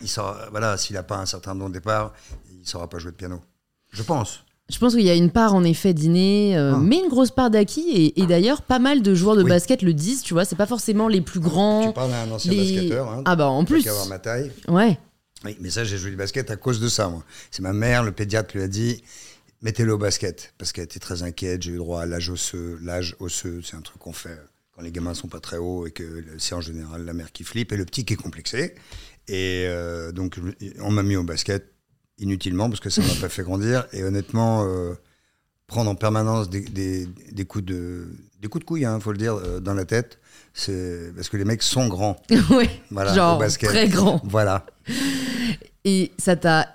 il 0.01 0.07
saura, 0.07 0.49
voilà, 0.49 0.77
s'il 0.77 0.95
n'a 0.95 1.03
pas 1.03 1.17
un 1.17 1.25
certain 1.25 1.53
don 1.53 1.67
de 1.69 1.73
départ, 1.75 2.13
il 2.51 2.61
ne 2.61 2.65
saura 2.65 2.89
pas 2.89 2.97
jouer 2.97 3.11
de 3.11 3.17
piano. 3.17 3.41
Je 3.97 4.03
pense. 4.03 4.43
Je 4.69 4.77
pense 4.79 4.93
qu'il 4.95 5.03
y 5.05 5.09
a 5.09 5.15
une 5.15 5.31
part 5.31 5.55
en 5.55 5.63
effet 5.63 5.93
d'inné, 5.93 6.57
euh, 6.57 6.73
Ah. 6.75 6.79
mais 6.81 6.97
une 6.99 7.07
grosse 7.09 7.31
part 7.31 7.49
d'acquis. 7.49 7.89
Et, 7.89 8.21
et 8.21 8.25
d'ailleurs, 8.27 8.61
pas 8.61 8.79
mal 8.79 9.01
de 9.01 9.15
joueurs 9.15 9.35
de 9.37 9.43
Oui. 9.43 9.49
basket 9.49 9.81
le 9.81 9.93
disent, 9.93 10.21
tu 10.23 10.33
vois, 10.33 10.43
c'est 10.45 10.57
pas 10.57 10.65
forcément 10.65 11.07
les 11.07 11.21
plus 11.21 11.39
grands. 11.39 11.87
Tu 11.87 11.93
parles 11.93 12.11
à 12.13 12.21
un 12.23 12.31
ancien 12.31 12.51
les- 12.51 12.57
basketteur, 12.75 13.09
hein, 13.09 13.21
Ah 13.25 13.35
bah 13.37 13.47
en 13.47 13.63
plus. 13.65 13.83
qu'à 13.83 13.93
voir 13.93 14.07
ma 14.07 14.19
taille. 14.19 14.51
Ouais. 14.67 14.99
Oui, 15.45 15.55
mais 15.61 15.69
ça, 15.69 15.83
j'ai 15.85 15.97
joué 15.97 16.09
du 16.11 16.17
basket 16.17 16.51
à 16.51 16.57
cause 16.57 16.79
de 16.79 16.89
ça, 16.89 17.07
moi. 17.09 17.23
C'est 17.51 17.61
ma 17.61 17.71
mère, 17.73 18.03
le 18.03 18.11
pédiatre, 18.11 18.55
lui 18.55 18.63
a 18.63 18.67
dit 18.67 19.03
mettez-le 19.61 19.93
au 19.93 19.97
basket. 19.97 20.53
Parce 20.57 20.71
qu'elle 20.73 20.83
était 20.85 20.99
très 20.99 21.23
inquiète. 21.23 21.63
J'ai 21.63 21.71
eu 21.71 21.77
droit 21.77 22.01
à 22.01 22.05
l'âge 22.05 22.29
osseux. 22.29 22.77
L'âge 22.83 23.15
osseux, 23.19 23.61
c'est 23.63 23.75
un 23.77 23.81
truc 23.81 23.99
qu'on 24.01 24.13
fait 24.13 24.37
quand 24.75 24.81
les 24.81 24.91
gamins 24.91 25.13
sont 25.13 25.27
pas 25.29 25.39
très 25.39 25.57
hauts 25.57 25.87
et 25.87 25.91
que 25.91 26.25
c'est 26.39 26.53
en 26.55 26.61
général 26.61 27.05
la 27.05 27.13
mère 27.13 27.31
qui 27.31 27.43
flippe 27.45 27.71
et 27.71 27.77
le 27.77 27.85
petit 27.85 28.03
qui 28.03 28.13
est 28.13 28.17
complexé. 28.17 28.75
Et 29.29 29.63
euh, 29.67 30.11
donc, 30.11 30.39
on 30.81 30.91
m'a 30.91 31.03
mis 31.03 31.15
au 31.15 31.23
basket 31.23 31.71
inutilement 32.19 32.69
parce 32.69 32.79
que 32.79 32.89
ça 32.89 33.01
m'a 33.01 33.13
pas 33.21 33.29
fait 33.29 33.43
grandir. 33.43 33.85
Et 33.93 34.03
honnêtement, 34.03 34.63
euh, 34.65 34.93
prendre 35.67 35.89
en 35.89 35.95
permanence 35.95 36.49
des, 36.49 36.61
des- 36.61 37.07
des 37.31 37.45
coups 37.45 37.65
de 37.65 38.07
des 38.39 38.47
coups 38.49 38.63
de 38.63 38.67
couille, 38.67 38.81
il 38.81 39.01
faut 39.01 39.11
le 39.11 39.17
dire, 39.17 39.33
euh, 39.35 39.59
dans 39.59 39.73
la 39.73 39.83
tête, 39.85 40.19
c'est 40.53 41.11
parce 41.15 41.27
que 41.27 41.37
les 41.37 41.45
mecs 41.45 41.63
sont 41.63 41.87
grands. 41.87 42.17
ouais. 42.51 42.69
Voilà, 42.91 43.13
Genre 43.15 43.43
très 43.63 43.87
grand. 43.87 44.21
Voilà. 44.25 44.65
Et 45.85 46.11
ça 46.17 46.35
t'a. 46.35 46.67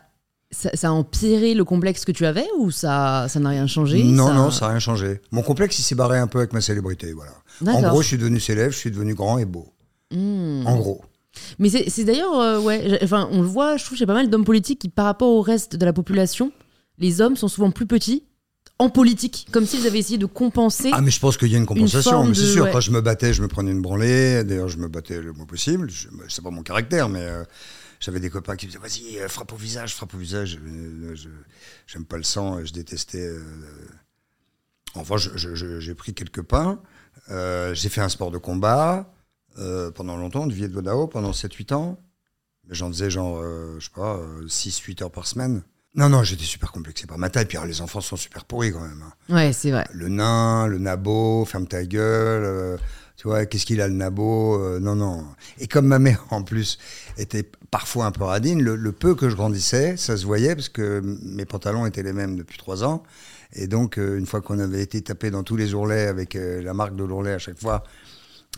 Ça, 0.55 0.69
ça 0.75 0.89
a 0.89 0.91
empiré 0.91 1.55
le 1.55 1.65
complexe 1.65 2.05
que 2.05 2.13
tu 2.13 2.27
avais 2.27 2.45
ou 2.59 2.71
ça 2.71 3.25
ça 3.31 3.41
n'a 3.41 3.49
rien 3.49 3.67
changé? 3.67 4.05
Non, 4.05 4.35
non, 4.35 4.51
ça 4.51 4.67
n'a 4.67 4.73
rien 4.73 4.81
changé. 4.81 5.23
Mon 5.31 5.41
complexe, 5.41 5.79
il 5.79 5.83
s'est 5.83 5.95
barré 5.95 6.19
un 6.19 6.27
peu 6.27 6.41
avec 6.41 6.53
ma 6.53 6.61
célébrité, 6.61 7.15
voilà. 7.15 7.33
En 7.75 7.81
gros, 7.89 8.03
je 8.03 8.09
suis 8.09 8.19
devenu 8.19 8.39
célèbre, 8.39 8.71
je 8.73 8.77
suis 8.79 8.91
devenu 8.91 9.15
grand 9.15 9.39
et 9.39 9.47
beau. 9.47 9.73
Hmm. 10.11 10.67
En 10.67 10.77
gros. 10.77 11.03
Mais 11.59 11.69
c'est 11.69 12.05
d'ailleurs, 12.05 12.39
euh, 12.39 12.61
ouais, 12.61 12.83
j'ai- 12.87 12.99
enfin, 13.05 13.29
on 13.33 13.41
le 13.43 13.47
voit, 13.49 13.77
je 13.77 13.85
trouve 13.85 14.01
a 14.03 14.07
pas 14.07 14.15
mal 14.15 14.29
d'hommes 14.31 14.45
politiques 14.45 14.81
qui, 14.81 14.89
par 14.89 15.05
rapport 15.07 15.29
au 15.31 15.41
reste 15.43 15.77
de 15.77 15.85
la 15.85 15.93
population, 15.93 16.53
les 16.99 17.21
hommes 17.21 17.37
sont 17.37 17.49
souvent 17.49 17.71
plus 17.71 17.87
petits 17.87 18.25
en 18.79 18.91
politique, 18.91 19.47
comme 19.53 19.65
s'ils 19.65 19.87
avaient 19.87 19.99
essayé 20.01 20.19
de 20.19 20.27
compenser. 20.27 20.91
Ah, 20.93 21.01
mais 21.01 21.11
je 21.11 21.21
pense 21.21 21.37
qu'il 21.37 21.49
y 21.49 21.55
a 21.55 21.59
une 21.59 21.67
compensation. 21.67 22.25
mais 22.25 22.35
c'est 22.35 22.47
sûr, 22.53 22.65
ouais. 22.65 22.71
quand 22.73 22.81
je 22.81 22.91
me 22.91 23.01
battais, 23.01 23.33
je 23.33 23.41
me 23.43 23.49
prenais 23.49 23.71
une 23.71 23.81
branlée. 23.81 24.43
D'ailleurs, 24.45 24.69
je 24.69 24.77
me 24.79 24.89
battais 24.89 25.21
le 25.21 25.33
moins 25.33 25.47
possible. 25.47 25.89
C'est 26.29 26.43
pas 26.43 26.51
mon 26.51 26.63
caractère, 26.63 27.09
mais 27.09 27.21
euh, 27.23 27.45
j'avais 28.01 28.19
des 28.21 28.29
copains 28.31 28.57
qui 28.57 28.67
me 28.67 28.73
disaient 28.73 28.83
Vas-y, 28.83 29.19
euh, 29.21 29.29
frappe 29.29 29.53
au 29.53 29.57
visage, 29.57 29.95
frappe 29.95 30.15
au 30.15 30.19
visage. 30.19 30.59
Euh, 30.67 31.15
je- 31.15 31.29
J'aime 31.87 32.05
pas 32.05 32.17
le 32.17 32.23
sang, 32.25 32.65
je 32.65 32.73
détestais. 32.73 33.25
euh, 33.27 33.41
Enfin, 34.95 35.17
j'ai 35.17 35.95
pris 35.95 36.13
quelques 36.13 36.43
pains. 36.43 36.81
J'ai 37.29 37.89
fait 37.89 38.01
un 38.01 38.09
sport 38.09 38.31
de 38.31 38.39
combat 38.39 39.11
euh, 39.59 39.91
pendant 39.91 40.17
longtemps, 40.17 40.47
du 40.47 40.55
Viet 40.55 40.69
Vodao, 40.69 41.07
pendant 41.07 41.31
7-8 41.33 41.75
ans. 41.75 41.99
Mais 42.69 42.75
J'en 42.75 42.89
faisais 42.89 43.11
genre, 43.11 43.41
euh, 43.43 43.77
je 43.79 43.85
sais 43.87 43.91
pas, 43.95 44.21
6-8 44.47 45.03
heures 45.05 45.11
par 45.11 45.27
semaine. 45.27 45.63
Non, 45.95 46.09
non, 46.09 46.23
j'étais 46.23 46.45
super 46.45 46.73
complexé 46.73 47.07
par 47.07 47.19
ma 47.19 47.29
taille. 47.29 47.45
Puis 47.45 47.59
alors, 47.59 47.69
les 47.69 47.81
enfants 47.83 48.01
sont 48.01 48.17
super 48.17 48.45
pourris 48.45 48.73
quand 48.73 48.81
même. 48.81 49.03
hein 49.05 49.35
Ouais, 49.35 49.53
c'est 49.53 49.71
vrai. 49.71 49.87
le 49.93 50.09
nain, 50.09 50.67
le 50.67 50.79
nabo, 50.79 51.45
ferme 51.45 51.67
ta 51.67 51.85
gueule, 51.85 52.45
euh, 52.45 52.77
tu 53.17 53.29
vois, 53.29 53.45
qu'est-ce 53.45 53.67
qu'il 53.67 53.81
a 53.83 53.89
le 53.89 53.95
nabo 53.95 54.59
euh, 54.59 54.81
Non, 54.81 54.95
non. 54.97 55.27
Et 55.59 55.69
comme 55.69 55.87
ma 55.87 55.99
mère, 55.99 56.25
en 56.31 56.43
plus, 56.45 56.79
était 57.19 57.47
parfois 57.71 58.07
un 58.07 58.11
peu 58.11 58.25
radine, 58.25 58.63
le, 58.63 58.75
le 58.75 58.93
peu 58.93 59.15
que 59.15 59.29
je 59.29 59.37
grandissais, 59.37 59.99
ça 59.99 60.17
se 60.17 60.25
voyait 60.25 60.55
parce 60.55 60.71
que 60.71 61.01
mes 61.23 61.45
pantalons 61.45 61.85
étaient 61.85 62.03
les 62.03 62.15
mêmes 62.15 62.37
depuis 62.37 62.57
trois 62.57 62.85
ans. 62.85 63.03
Et 63.55 63.67
donc, 63.67 63.99
euh, 63.99 64.17
une 64.17 64.25
fois 64.25 64.41
qu'on 64.41 64.59
avait 64.59 64.81
été 64.81 65.03
tapé 65.03 65.31
dans 65.31 65.43
tous 65.43 65.57
les 65.57 65.75
ourlets 65.75 66.07
avec 66.07 66.37
euh, 66.37 66.63
la 66.63 66.73
marque 66.73 66.97
de 66.97 67.05
l'ourlet 67.05 67.35
à 67.35 67.39
chaque 67.39 67.61
fois, 67.61 67.85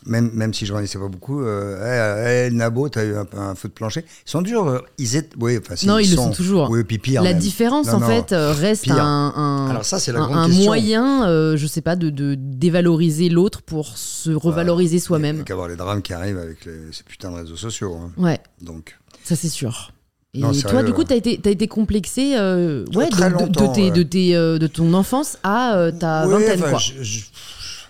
même, 0.06 0.30
même 0.34 0.52
si 0.52 0.66
je 0.66 0.72
grandissais 0.72 0.98
pas 0.98 1.08
beaucoup, 1.08 1.40
euh, 1.42 1.78
hey, 1.80 2.44
hey, 2.44 2.50
le 2.50 2.56
nabo, 2.56 2.88
t'as 2.88 3.04
eu 3.04 3.14
un, 3.16 3.26
un 3.38 3.54
feu 3.54 3.68
de 3.68 3.72
plancher. 3.72 4.04
Ils 4.26 4.30
sont 4.30 4.42
durs. 4.42 4.66
euh, 4.68 4.80
Ils 4.98 5.16
étaient, 5.16 5.34
oui, 5.40 5.58
enfin, 5.58 5.74
Non, 5.86 5.98
ils 5.98 6.10
le 6.10 6.16
sont 6.16 6.30
toujours. 6.30 6.68
Oui, 6.70 6.84
puis 6.84 6.98
pire 6.98 7.22
la 7.22 7.30
même. 7.30 7.38
différence, 7.38 7.86
Non, 7.86 7.94
en 7.94 8.00
non. 8.00 8.06
fait, 8.06 8.32
euh, 8.32 8.52
reste 8.52 8.84
Pire. 8.84 8.98
un, 9.02 9.32
un- 9.34 9.70
Alors 9.70 9.84
ça, 9.84 9.98
la 10.12 10.20
un- 10.20 10.48
moyen, 10.48 11.26
euh, 11.26 11.56
je 11.56 11.66
sais 11.66 11.80
pas, 11.80 11.96
de, 11.96 12.10
de 12.10 12.34
dévaloriser 12.38 13.28
l'autre 13.30 13.62
pour 13.62 13.96
se 13.96 14.30
revaloriser 14.30 14.96
Il 14.96 14.98
y 14.98 15.02
a 15.02 15.06
soi-même. 15.06 15.44
qu'à 15.44 15.54
voir 15.54 15.68
les 15.68 15.76
drames 15.76 16.02
qui 16.02 16.12
arrivent 16.12 16.38
avec 16.38 16.64
les- 16.66 16.92
ces 16.92 17.02
putains 17.04 17.30
de 17.30 17.36
réseaux 17.36 17.56
sociaux. 17.56 17.96
hein. 17.98 18.10
Ouais, 18.18 18.40
Donc, 18.60 18.98
ça 19.24 19.36
c'est 19.36 19.48
sûr. 19.48 19.92
Et 20.36 20.40
Non, 20.40 20.50
toi, 20.52 20.82
du 20.82 20.92
coup, 20.92 20.98
ouais. 21.02 21.04
t'as 21.06 21.14
été, 21.14 21.38
t'as 21.40 21.50
été 21.50 21.68
complexé 21.68 22.34
euh, 22.36 22.84
ouais, 22.94 23.08
de, 23.08 23.14
de- 23.14 23.48
de 23.48 23.72
tes- 23.72 23.82
ouais. 23.84 23.90
de, 23.92 24.02
tes, 24.02 24.34
euh, 24.34 24.58
de 24.58 24.66
ton 24.66 24.92
enfance 24.92 25.38
à 25.44 25.76
euh, 25.76 25.92
ta 25.92 26.26
Oui, 26.26 26.32
vingtaine, 26.32 26.60
quoi. 26.60 26.78
je- 26.78 27.02
je- 27.02 27.20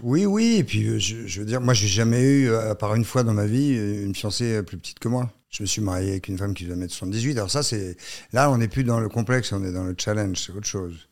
oui, 0.05 0.27
oui. 0.27 0.57
Et 0.59 0.65
puis, 0.65 0.87
euh, 0.87 0.99
je, 0.99 1.27
je 1.27 1.41
veux 1.41 1.47
dire, 1.47 1.61
moi, 1.61 1.75
j'ai 1.75 1.89
jamais 1.89 2.23
eu, 2.23 2.55
à 2.55 2.75
part 2.75 2.95
une 2.95 3.05
fois 3.05 3.25
dans 3.25 3.35
ma 3.35 3.47
vie, 3.47 3.75
une 3.75 4.15
fiancée 4.15 4.63
plus 4.63 4.79
petite 4.79 4.99
que 5.01 5.09
moi. 5.09 5.31
Je 5.51 5.63
me 5.63 5.67
suis 5.67 5.83
marié 5.83 6.11
avec 6.11 6.29
une 6.29 6.39
femme 6.39 6.55
qui 6.55 6.65
faisait 6.65 6.77
1m78. 6.77 7.33
Alors 7.37 7.51
ça, 7.51 7.63
c'est... 7.63 7.97
Là, 8.33 8.51
on 8.51 8.59
n'est 8.59 8.69
plus 8.69 8.85
dans 8.85 9.01
le 9.01 9.09
complexe, 9.09 9.53
on 9.53 9.65
est 9.65 9.73
dans 9.73 9.85
le 9.85 9.95
challenge, 9.97 10.39
c'est 10.39 10.53
autre 10.53 10.67
chose. 10.67 11.09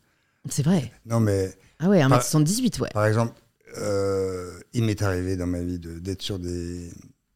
C'est 0.49 0.63
vrai. 0.63 0.91
Non, 1.05 1.19
mais... 1.19 1.53
Ah 1.79 1.89
ouais, 1.89 2.01
1m78, 2.01 2.81
ouais. 2.81 2.89
Par 2.93 3.05
exemple, 3.05 3.33
euh, 3.77 4.59
il 4.73 4.83
m'est 4.83 5.01
arrivé 5.01 5.35
dans 5.35 5.47
ma 5.47 5.61
vie 5.61 5.79
d'être 5.79 6.21
sur 6.21 6.39
des, 6.39 6.91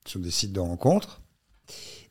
sur 0.06 0.20
des 0.20 0.32
sites 0.32 0.54
de 0.54 0.60
rencontres. 0.60 1.22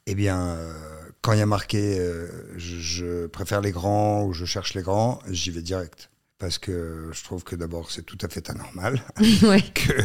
Eh 0.06 0.14
bien, 0.14 0.40
euh, 0.40 0.72
quand 1.20 1.32
il 1.32 1.38
y 1.38 1.42
a 1.42 1.46
marqué 1.46 1.98
euh, 1.98 2.28
je, 2.56 3.26
préfère 3.26 3.60
les 3.60 3.72
grands 3.72 4.24
ou 4.24 4.32
je 4.32 4.44
cherche 4.44 4.74
les 4.74 4.82
grands, 4.82 5.18
j'y 5.28 5.50
vais 5.50 5.62
direct. 5.62 6.10
Parce 6.38 6.58
que 6.58 7.10
je 7.12 7.24
trouve 7.24 7.44
que 7.44 7.56
d'abord, 7.56 7.90
c'est 7.90 8.02
tout 8.02 8.18
à 8.20 8.28
fait 8.28 8.50
anormal. 8.50 9.00
ouais. 9.42 9.62
que 9.74 10.02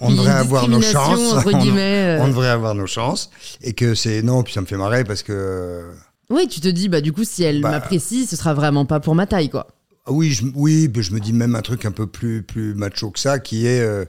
on 0.00 0.10
devrait 0.10 0.32
avoir 0.32 0.68
nos 0.68 0.82
chances. 0.82 1.32
On, 1.46 1.54
on, 1.54 2.28
devrait 2.28 2.48
avoir 2.48 2.74
nos 2.74 2.86
chances. 2.86 3.30
Et 3.62 3.72
que 3.72 3.94
c'est. 3.94 4.22
Non, 4.22 4.42
puis 4.42 4.52
ça 4.52 4.60
me 4.60 4.66
fait 4.66 4.76
marrer 4.76 5.04
parce 5.04 5.22
que. 5.22 5.90
Oui, 6.30 6.48
tu 6.48 6.60
te 6.60 6.68
dis, 6.68 6.88
bah, 6.88 7.00
du 7.00 7.12
coup, 7.12 7.24
si 7.24 7.44
elle 7.44 7.60
bah, 7.60 7.70
m'apprécie, 7.70 8.26
ce 8.26 8.36
sera 8.36 8.54
vraiment 8.54 8.86
pas 8.86 9.00
pour 9.00 9.14
ma 9.14 9.26
taille, 9.26 9.50
quoi. 9.50 9.68
Oui, 10.06 10.32
je, 10.32 10.44
oui, 10.54 10.90
je 10.94 11.12
me 11.12 11.20
dis 11.20 11.32
même 11.32 11.54
un 11.54 11.62
truc 11.62 11.84
un 11.86 11.90
peu 11.90 12.06
plus, 12.06 12.42
plus 12.42 12.74
macho 12.74 13.10
que 13.10 13.18
ça, 13.18 13.38
qui 13.38 13.66
est, 13.66 13.80
euh, 13.80 14.04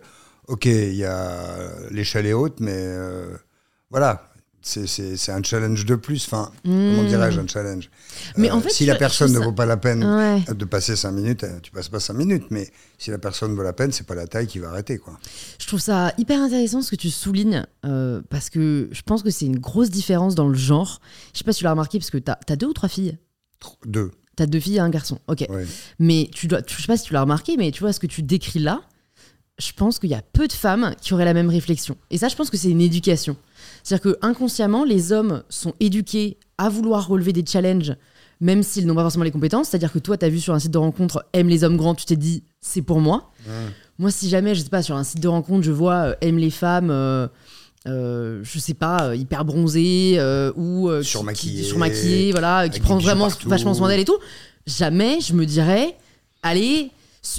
ok, 0.47 0.65
il 0.65 0.95
y 0.95 1.05
a 1.05 1.69
l'échelle 1.91 2.25
est 2.25 2.33
haute, 2.33 2.59
mais 2.59 2.73
euh, 2.75 3.37
voilà, 3.89 4.29
c'est 4.65 5.31
un 5.31 5.43
challenge 5.43 5.85
de 5.85 5.95
plus. 5.95 6.25
Enfin, 6.25 6.51
comment 6.63 7.03
hmm. 7.03 7.07
dirais-je, 7.07 7.39
un 7.39 7.47
challenge? 7.47 7.89
Mais 8.35 8.49
en 8.49 8.57
euh, 8.57 8.61
fait, 8.61 8.71
Si 8.71 8.85
la 8.85 8.95
personne 8.95 9.31
ne 9.31 9.39
vaut 9.39 9.51
pas 9.51 9.67
la 9.67 9.77
peine 9.77 9.99
de 10.47 10.65
passer 10.65 10.95
5 10.95 11.11
minutes, 11.11 11.45
tu 11.61 11.71
passes 11.71 11.89
pas 11.89 11.99
5 11.99 12.13
minutes. 12.13 12.45
Mais 12.49 12.69
si 12.97 13.11
la 13.11 13.19
personne 13.19 13.53
vaut 13.53 13.63
la 13.63 13.73
peine, 13.73 13.91
c'est 13.91 14.07
pas 14.07 14.15
la 14.15 14.25
taille 14.25 14.47
qui 14.47 14.59
va 14.59 14.69
arrêter. 14.69 14.97
Quoi. 14.97 15.19
Je 15.59 15.67
trouve 15.67 15.79
ça 15.79 16.13
hyper 16.17 16.41
intéressant 16.41 16.81
ce 16.81 16.91
que 16.91 16.95
tu 16.95 17.11
soulignes, 17.11 17.63
parce 18.29 18.49
que 18.49 18.89
je 18.91 19.01
pense 19.03 19.21
que 19.21 19.29
c'est 19.29 19.45
une 19.45 19.59
grosse 19.59 19.89
différence 19.89 20.35
dans 20.35 20.47
le 20.47 20.57
genre. 20.57 20.99
Je 21.33 21.39
sais 21.39 21.43
pas 21.43 21.53
si 21.53 21.59
tu 21.59 21.63
l'as 21.65 21.71
remarqué, 21.71 21.99
parce 21.99 22.09
que 22.09 22.17
tu 22.17 22.31
as, 22.31 22.39
as, 22.49 22.55
deux 22.55 22.67
ou 22.67 22.73
trois 22.73 22.89
filles? 22.89 23.17
Deux. 23.85 24.11
T'as 24.35 24.47
deux 24.47 24.59
filles 24.59 24.77
et 24.77 24.79
un 24.79 24.89
garçon, 24.89 25.19
ok. 25.27 25.47
Mais 25.99 26.29
tu 26.33 26.47
dois, 26.47 26.59
je 26.67 26.81
sais 26.81 26.87
pas 26.87 26.97
si 26.97 27.05
tu 27.05 27.13
l'as 27.13 27.21
remarqué, 27.21 27.55
mais 27.57 27.71
tu 27.71 27.81
vois 27.81 27.93
ce 27.93 27.99
que 27.99 28.07
tu 28.07 28.21
décris 28.21 28.59
là, 28.59 28.81
je 29.57 29.71
pense 29.71 29.99
qu'il 29.99 30.09
y 30.09 30.15
a 30.15 30.21
peu 30.21 30.47
de 30.47 30.53
femmes 30.53 30.95
qui 31.01 31.13
auraient 31.13 31.25
la 31.25 31.33
même 31.33 31.49
réflexion. 31.49 31.97
Et 32.09 32.17
ça, 32.17 32.27
je 32.27 32.35
pense 32.35 32.49
que 32.49 32.57
c'est 32.57 32.69
une 32.69 32.81
éducation. 32.81 33.37
C'est-à-dire 33.85 34.13
que 34.13 34.17
inconsciemment, 34.23 34.83
les 34.83 35.11
hommes 35.11 35.43
sont 35.47 35.73
éduqués 35.79 36.37
à 36.57 36.69
vouloir 36.69 37.07
relever 37.07 37.33
des 37.33 37.45
challenges, 37.45 37.93
même 38.41 38.63
s'ils 38.63 38.87
n'ont 38.87 38.95
pas 38.95 39.03
forcément 39.03 39.23
les 39.23 39.29
compétences. 39.29 39.69
C'est-à-dire 39.69 39.91
que 39.93 39.99
toi, 39.99 40.17
tu 40.17 40.25
as 40.25 40.29
vu 40.29 40.39
sur 40.39 40.55
un 40.55 40.59
site 40.59 40.71
de 40.71 40.79
rencontre 40.79 41.23
aime 41.33 41.47
les 41.49 41.63
hommes 41.63 41.77
grands, 41.77 41.93
tu 41.93 42.05
t'es 42.05 42.15
dit 42.15 42.43
c'est 42.61 42.81
pour 42.81 42.99
moi. 42.99 43.29
Moi, 43.99 44.09
si 44.09 44.27
jamais, 44.27 44.55
je 44.55 44.63
sais 44.63 44.69
pas, 44.69 44.81
sur 44.81 44.95
un 44.95 45.03
site 45.03 45.19
de 45.19 45.27
rencontre, 45.27 45.63
je 45.63 45.71
vois 45.71 45.93
euh, 45.97 46.15
aime 46.21 46.39
les 46.39 46.49
femmes. 46.49 46.89
Euh, 46.89 47.27
euh, 47.87 48.39
je 48.41 48.57
sais 48.57 48.73
pas, 48.73 49.09
euh, 49.09 49.15
hyper 49.15 49.45
bronzée 49.45 50.15
euh, 50.17 50.51
ou 50.55 50.89
surmaquillée, 51.63 52.31
voilà, 52.31 52.67
qui 52.67 52.79
prend 52.79 52.97
vraiment 52.97 53.27
vachement 53.45 53.75
soin 53.75 53.87
d'elle 53.89 53.99
et 53.99 54.05
tout. 54.05 54.17
Jamais 54.65 55.19
je 55.21 55.33
me 55.33 55.45
dirais, 55.45 55.95
allez. 56.41 56.89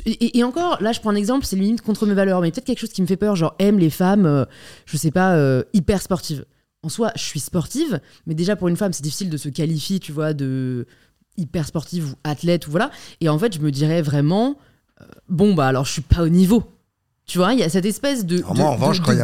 Et, 0.04 0.42
encore, 0.42 0.82
là, 0.82 0.92
je 0.92 1.00
prends 1.00 1.10
un 1.10 1.16
exemple, 1.16 1.46
c'est 1.46 1.56
limite 1.56 1.82
contre 1.82 2.06
mes 2.06 2.14
valeurs, 2.14 2.40
mais 2.40 2.50
peut-être 2.50 2.64
quelque 2.64 2.80
chose 2.80 2.92
qui 2.92 3.02
me 3.02 3.06
fait 3.06 3.16
peur, 3.16 3.36
genre 3.36 3.54
aime 3.58 3.78
les 3.78 3.90
femmes, 3.90 4.46
je 4.84 4.96
sais 4.96 5.10
pas, 5.10 5.62
hyper 5.72 6.02
sportives. 6.02 6.44
En 6.82 6.88
soi, 6.88 7.12
je 7.16 7.22
suis 7.22 7.40
sportive, 7.40 8.00
mais 8.26 8.34
déjà 8.34 8.56
pour 8.56 8.68
une 8.68 8.76
femme, 8.76 8.92
c'est 8.92 9.02
difficile 9.02 9.30
de 9.30 9.36
se 9.36 9.48
qualifier, 9.48 9.98
tu 9.98 10.12
vois, 10.12 10.34
de 10.34 10.86
hyper 11.36 11.66
sportive 11.66 12.12
ou 12.12 12.14
athlète 12.24 12.66
ou 12.66 12.70
voilà. 12.70 12.90
Et 13.20 13.28
en 13.28 13.38
fait, 13.38 13.54
je 13.54 13.60
me 13.60 13.70
dirais 13.70 14.02
vraiment, 14.02 14.56
bon 15.28 15.54
bah 15.54 15.66
alors 15.66 15.84
je 15.84 15.92
suis 15.92 16.02
pas 16.02 16.22
au 16.22 16.28
niveau 16.28 16.64
tu 17.26 17.38
vois, 17.38 17.54
il 17.54 17.58
y 17.58 17.64
a 17.64 17.68
cette 17.68 17.84
espèce 17.84 18.24
de, 18.24 18.36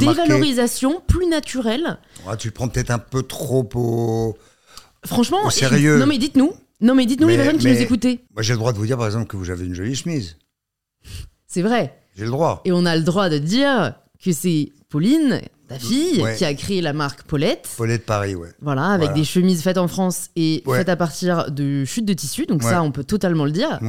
dévalorisation 0.00 1.00
plus 1.06 1.26
naturelle. 1.26 1.98
tu 2.36 2.48
le 2.48 2.52
prends 2.52 2.68
peut-être 2.68 2.90
un 2.90 2.98
peu 2.98 3.22
trop 3.22 3.68
au. 3.74 4.36
Franchement, 5.04 5.48
sérieux. 5.50 5.98
non 5.98 6.06
mais 6.06 6.18
dites-nous. 6.18 6.52
Non 6.80 6.96
mais 6.96 7.06
dites-nous 7.06 7.28
les 7.28 7.36
personnes 7.36 7.58
qui 7.58 7.68
nous 7.68 7.80
écoutez. 7.80 8.20
Moi 8.34 8.42
j'ai 8.42 8.54
le 8.54 8.58
droit 8.58 8.72
de 8.72 8.78
vous 8.78 8.86
dire 8.86 8.98
par 8.98 9.06
exemple 9.06 9.28
que 9.28 9.36
vous 9.36 9.50
avez 9.50 9.64
une 9.64 9.74
jolie 9.74 9.94
chemise. 9.94 10.36
C'est 11.52 11.60
vrai. 11.62 11.94
J'ai 12.16 12.24
le 12.24 12.30
droit. 12.30 12.62
Et 12.64 12.72
on 12.72 12.86
a 12.86 12.96
le 12.96 13.02
droit 13.02 13.28
de 13.28 13.36
dire 13.36 13.94
que 14.24 14.32
c'est 14.32 14.72
Pauline, 14.88 15.42
ta 15.68 15.78
fille, 15.78 16.24
qui 16.38 16.46
a 16.46 16.54
créé 16.54 16.80
la 16.80 16.94
marque 16.94 17.24
Paulette. 17.24 17.68
Paulette 17.76 18.06
Paris, 18.06 18.34
ouais. 18.34 18.48
Voilà, 18.62 18.86
avec 18.86 19.12
des 19.12 19.24
chemises 19.24 19.62
faites 19.62 19.76
en 19.76 19.86
France 19.86 20.30
et 20.34 20.62
faites 20.66 20.88
à 20.88 20.96
partir 20.96 21.50
de 21.50 21.84
chutes 21.84 22.06
de 22.06 22.14
tissu. 22.14 22.46
Donc 22.46 22.62
ça, 22.62 22.82
on 22.82 22.90
peut 22.90 23.04
totalement 23.04 23.44
le 23.44 23.52
dire. 23.52 23.80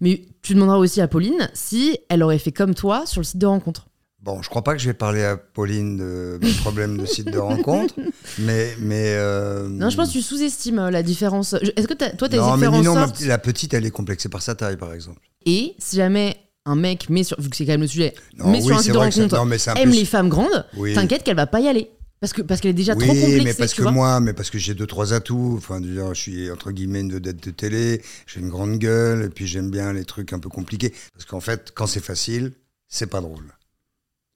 Mais 0.00 0.22
tu 0.42 0.54
demanderas 0.54 0.78
aussi 0.78 1.00
à 1.00 1.08
Pauline 1.08 1.50
si 1.54 1.98
elle 2.08 2.22
aurait 2.22 2.38
fait 2.38 2.52
comme 2.52 2.74
toi 2.74 3.04
sur 3.04 3.20
le 3.20 3.24
site 3.24 3.38
de 3.38 3.46
rencontre. 3.46 3.88
Bon, 4.20 4.42
je 4.42 4.48
crois 4.48 4.62
pas 4.62 4.74
que 4.74 4.80
je 4.80 4.86
vais 4.86 4.94
parler 4.94 5.22
à 5.22 5.36
Pauline 5.36 5.96
de 5.96 6.38
mes 6.42 6.52
problèmes 6.54 6.98
de 6.98 7.06
site 7.06 7.30
de 7.30 7.38
rencontre, 7.38 7.94
mais 8.40 8.74
mais 8.80 9.14
euh, 9.16 9.68
non, 9.68 9.90
je 9.90 9.96
pense 9.96 10.08
que 10.08 10.14
tu 10.14 10.22
sous-estimes 10.22 10.80
euh, 10.80 10.90
la 10.90 11.04
différence. 11.04 11.54
Est-ce 11.54 11.86
que 11.86 11.94
toi, 11.94 12.28
tu 12.28 12.34
as 12.34 12.38
non, 12.38 12.56
mais 12.56 12.68
non, 12.68 12.96
la 13.26 13.38
petite, 13.38 13.74
elle 13.74 13.86
est 13.86 13.92
complexée 13.92 14.28
par 14.28 14.42
sa 14.42 14.56
taille, 14.56 14.76
par 14.76 14.92
exemple. 14.92 15.20
Et 15.46 15.76
si 15.78 15.96
jamais 15.96 16.36
un 16.68 16.76
mec 16.76 17.08
sur, 17.22 17.40
vu 17.40 17.48
que 17.48 17.56
c'est 17.56 17.64
quand 17.64 17.72
même 17.72 17.82
le 17.82 17.86
sujet, 17.86 18.14
met 18.44 18.60
sur 18.60 18.76
un 18.76 18.82
site 18.82 18.92
de 18.92 18.98
rencontre, 18.98 19.36
aime 19.76 19.90
les 19.90 20.04
femmes 20.04 20.28
grandes, 20.28 20.66
t'inquiète 20.94 21.22
qu'elle 21.24 21.36
va 21.36 21.46
pas 21.46 21.60
y 21.60 21.68
aller. 21.68 21.90
Parce 22.20 22.32
que 22.32 22.42
parce 22.42 22.60
qu'elle 22.60 22.72
est 22.72 22.74
déjà 22.74 22.96
trop 22.96 23.06
complexée. 23.06 23.44
mais 23.44 23.54
parce 23.54 23.74
que 23.74 23.82
moi, 23.82 24.18
mais 24.18 24.32
parce 24.32 24.50
que 24.50 24.58
j'ai 24.58 24.74
deux 24.74 24.86
trois 24.86 25.12
atouts. 25.12 25.54
Enfin, 25.56 25.80
je 25.80 26.14
suis 26.14 26.50
entre 26.50 26.72
guillemets 26.72 27.00
une 27.00 27.12
vedette 27.12 27.44
de 27.44 27.50
télé. 27.52 28.02
J'ai 28.26 28.40
une 28.40 28.48
grande 28.48 28.78
gueule 28.78 29.22
et 29.22 29.28
puis 29.28 29.46
j'aime 29.46 29.70
bien 29.70 29.92
les 29.92 30.04
trucs 30.04 30.32
un 30.32 30.40
peu 30.40 30.48
compliqués. 30.48 30.92
Parce 31.12 31.26
qu'en 31.26 31.40
fait, 31.40 31.70
quand 31.74 31.86
c'est 31.86 32.04
facile, 32.04 32.52
c'est 32.88 33.06
pas 33.06 33.20
drôle, 33.20 33.54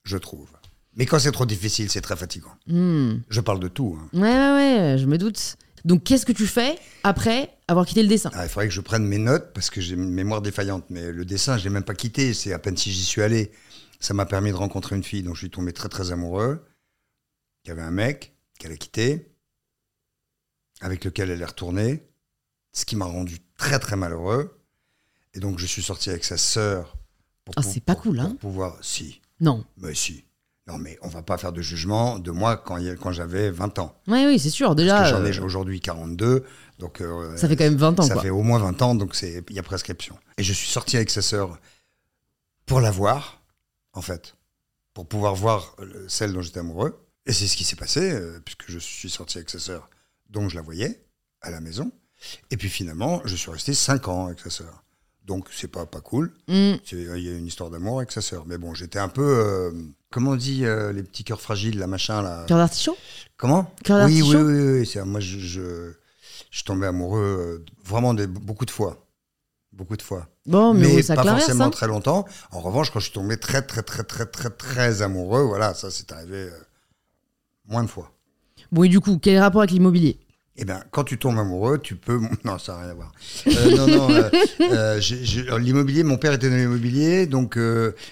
je 0.04 0.16
trouve. 0.16 0.48
Mais 0.94 1.06
quand 1.06 1.18
c'est 1.18 1.32
trop 1.32 1.46
difficile, 1.46 1.90
c'est 1.90 2.02
très 2.02 2.16
fatigant. 2.16 2.52
Hmm. 2.66 3.14
Je 3.28 3.40
parle 3.40 3.58
de 3.58 3.68
tout. 3.68 3.98
Hein. 3.98 4.08
Ouais, 4.12 4.20
ouais, 4.20 4.92
ouais, 4.92 4.98
je 4.98 5.06
me 5.06 5.18
doute. 5.18 5.56
Donc, 5.84 6.04
qu'est-ce 6.04 6.24
que 6.26 6.32
tu 6.32 6.46
fais 6.46 6.78
après 7.02 7.50
avoir 7.68 7.86
quitté 7.86 8.02
le 8.02 8.08
dessin? 8.08 8.30
Ah, 8.34 8.44
Il 8.44 8.48
faudrait 8.48 8.68
que 8.68 8.74
je 8.74 8.80
prenne 8.80 9.04
mes 9.04 9.18
notes 9.18 9.52
parce 9.52 9.70
que 9.70 9.80
j'ai 9.80 9.94
une 9.94 10.10
mémoire 10.10 10.42
défaillante. 10.42 10.84
Mais 10.90 11.10
le 11.10 11.24
dessin, 11.24 11.58
je 11.58 11.64
l'ai 11.64 11.70
même 11.70 11.82
pas 11.84 11.94
quitté. 11.94 12.34
C'est 12.34 12.52
à 12.52 12.58
peine 12.58 12.76
si 12.76 12.92
j'y 12.92 13.04
suis 13.04 13.22
allé. 13.22 13.50
Ça 14.00 14.14
m'a 14.14 14.26
permis 14.26 14.50
de 14.50 14.56
rencontrer 14.56 14.96
une 14.96 15.04
fille 15.04 15.22
dont 15.22 15.34
je 15.34 15.40
suis 15.40 15.50
tombé 15.50 15.72
très 15.72 15.88
très 15.88 16.12
amoureux. 16.12 16.64
Qui 17.64 17.70
avait 17.70 17.82
un 17.82 17.90
mec 17.92 18.34
qu'elle 18.58 18.72
a 18.72 18.76
quitté, 18.76 19.32
avec 20.80 21.04
lequel 21.04 21.30
elle 21.30 21.40
est 21.40 21.44
retournée, 21.46 22.02
ce 22.72 22.84
qui 22.84 22.96
m'a 22.96 23.04
rendu 23.04 23.38
très 23.56 23.78
très 23.78 23.96
malheureux. 23.96 24.60
Et 25.34 25.40
donc 25.40 25.58
je 25.58 25.66
suis 25.66 25.82
sorti 25.82 26.10
avec 26.10 26.24
sa 26.24 26.36
sœur. 26.36 26.96
Pour, 27.44 27.54
ah, 27.56 27.62
c'est 27.62 27.80
pas 27.84 27.94
cool, 27.94 28.20
hein? 28.20 28.36
pouvoir. 28.40 28.78
Si. 28.82 29.20
Non. 29.40 29.64
Mais 29.78 29.94
si. 29.94 30.24
Non, 30.69 30.78
mais 30.78 30.97
on 31.02 31.09
va 31.09 31.23
pas 31.23 31.38
faire 31.38 31.52
de 31.52 31.61
jugement 31.61 32.21
de 32.21 32.31
moi 32.31 32.57
quand, 32.57 32.78
quand 33.00 33.11
j'avais 33.11 33.50
20 33.50 33.81
ans. 33.81 33.97
Oui, 34.07 34.25
oui, 34.26 34.38
c'est 34.38 34.50
sûr. 34.50 34.76
Déjà. 34.76 35.04
j'en 35.04 35.25
ai 35.25 35.37
euh, 35.37 35.42
aujourd'hui 35.42 35.81
42. 35.81 36.45
Donc, 36.78 37.00
euh, 37.00 37.37
ça 37.37 37.49
fait 37.49 37.57
quand 37.57 37.64
même 37.64 37.76
20 37.76 37.99
ans. 37.99 38.02
Ça 38.02 38.21
fait 38.21 38.31
au 38.31 38.42
moins 38.42 38.61
20 38.61 38.83
ans, 38.83 38.95
donc 38.95 39.16
il 39.23 39.42
y 39.50 39.59
a 39.59 39.62
prescription. 39.62 40.16
Et 40.38 40.45
je 40.45 40.52
suis 40.52 40.69
sorti 40.69 40.97
avec 40.97 41.11
sa 41.11 41.21
sœur 41.21 41.59
pour 42.64 42.81
la 42.81 42.92
voir, 42.92 43.42
en 43.92 44.02
fait. 44.02 44.37
Pour 44.95 45.07
pouvoir 45.09 45.35
voir 45.35 45.75
euh, 45.81 46.04
celle 46.07 46.33
dont 46.33 46.42
j'étais 46.42 46.61
amoureux. 46.61 47.07
Et 47.26 47.33
c'est 47.33 47.47
ce 47.47 47.57
qui 47.57 47.64
s'est 47.64 47.76
passé, 47.76 48.19
puisque 48.45 48.64
je 48.69 48.78
suis 48.78 49.11
sorti 49.11 49.38
avec 49.38 49.49
sa 49.49 49.61
sœur, 49.61 49.88
dont 50.28 50.49
je 50.49 50.57
la 50.57 50.62
voyais, 50.62 51.04
à 51.40 51.50
la 51.50 51.61
maison. 51.61 51.92
Et 52.50 52.57
puis 52.57 52.69
finalement, 52.69 53.21
je 53.25 53.37
suis 53.37 53.50
resté 53.50 53.75
5 53.75 54.09
ans 54.09 54.26
avec 54.26 54.40
sa 54.40 54.50
sœur. 54.50 54.83
Donc 55.25 55.49
c'est 55.52 55.69
pas, 55.69 55.87
pas 55.87 56.00
cool. 56.00 56.33
Mm. 56.49 56.75
Il 56.90 57.19
y 57.19 57.28
a 57.28 57.37
une 57.37 57.47
histoire 57.47 57.71
d'amour 57.71 57.99
avec 57.99 58.11
sa 58.11 58.21
sœur. 58.21 58.45
Mais 58.47 58.59
bon, 58.59 58.75
j'étais 58.75 58.99
un 58.99 59.09
peu 59.09 59.73
comment 60.12 60.33
on 60.33 60.37
dit 60.37 60.64
euh, 60.64 60.92
les 60.92 61.02
petits 61.02 61.25
cœurs 61.25 61.40
fragiles, 61.40 61.78
la 61.78 61.88
machin 61.88 62.23
là? 62.23 62.45
Cœur 62.47 62.59
d'artichaut? 62.59 62.97
Comment? 63.37 63.73
Cœur 63.83 64.07
oui, 64.07 64.23
oui, 64.23 64.37
oui, 64.37 64.87
oui, 64.95 65.02
Moi, 65.04 65.19
je, 65.19 65.38
je, 65.38 65.92
je, 66.50 66.62
tombais 66.62 66.87
amoureux 66.87 67.64
euh, 67.64 67.64
vraiment 67.85 68.14
de, 68.14 68.26
beaucoup 68.26 68.64
de 68.64 68.71
fois. 68.71 69.04
Beaucoup 69.73 69.97
de 69.97 70.02
fois. 70.02 70.28
Bon, 70.47 70.75
mais, 70.75 71.02
ça 71.02 71.16
pas 71.16 71.25
forcément 71.25 71.64
hein. 71.64 71.71
très 71.71 71.87
longtemps. 71.87 72.26
En 72.52 72.61
revanche, 72.61 72.90
quand 72.90 73.00
je 73.00 73.07
suis 73.07 73.14
tombé 73.14 73.38
très, 73.38 73.62
très, 73.62 73.83
très, 73.83 74.04
très, 74.04 74.26
très, 74.26 74.50
très 74.50 75.02
amoureux, 75.02 75.42
voilà, 75.42 75.75
ça 75.75 75.90
c'est 75.90 76.12
arrivé 76.12 76.37
euh, 76.37 76.50
moins 77.66 77.83
de 77.83 77.88
fois. 77.88 78.12
Bon, 78.71 78.85
et 78.85 78.88
du 78.88 79.00
coup, 79.00 79.19
quel 79.19 79.40
rapport 79.40 79.62
avec 79.62 79.71
l'immobilier? 79.71 80.19
Eh 80.56 80.66
bien, 80.66 80.85
quand 80.90 81.04
tu 81.04 81.18
tombes 81.18 81.38
amoureux, 81.38 81.78
tu 81.78 81.97
peux. 81.97 82.21
Non, 82.44 82.59
ça 82.59 82.73
n'a 82.75 82.80
rien 82.82 82.90
à 82.90 82.94
voir. 82.94 83.12
Euh, 83.47 83.76
non, 83.76 83.87
non. 83.87 84.11
Euh, 84.11 84.30
euh, 84.61 85.59
l'immobilier, 85.59 86.02
mon 86.02 86.18
père 86.18 86.32
était 86.35 86.50
dans 86.50 86.56
l'immobilier, 86.56 87.26
donc 87.26 87.59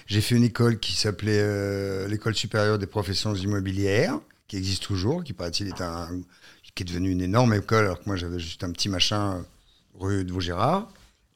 j'ai 0.07 0.21
fait 0.21 0.35
une 0.35 0.43
école 0.43 0.79
qui 0.79 0.93
s'appelait 0.93 2.07
l'école 2.07 2.35
supérieure 2.35 2.79
des 2.79 2.87
professions 2.87 3.35
immobilières, 3.35 4.19
qui 4.47 4.57
existe 4.57 4.83
toujours, 4.83 5.23
qui 5.23 5.33
paraît-il 5.33 5.67
est 5.67 5.81
un, 5.81 6.09
qui 6.73 6.83
est 6.83 6.85
devenue 6.85 7.11
une 7.11 7.21
énorme 7.21 7.53
école, 7.53 7.85
alors 7.85 7.99
que 7.99 8.05
moi 8.07 8.15
j'avais 8.15 8.39
juste 8.39 8.63
un 8.63 8.71
petit 8.71 8.89
machin 8.89 9.45
rue 9.99 10.23
de 10.23 10.31
Vaugirard, 10.31 10.91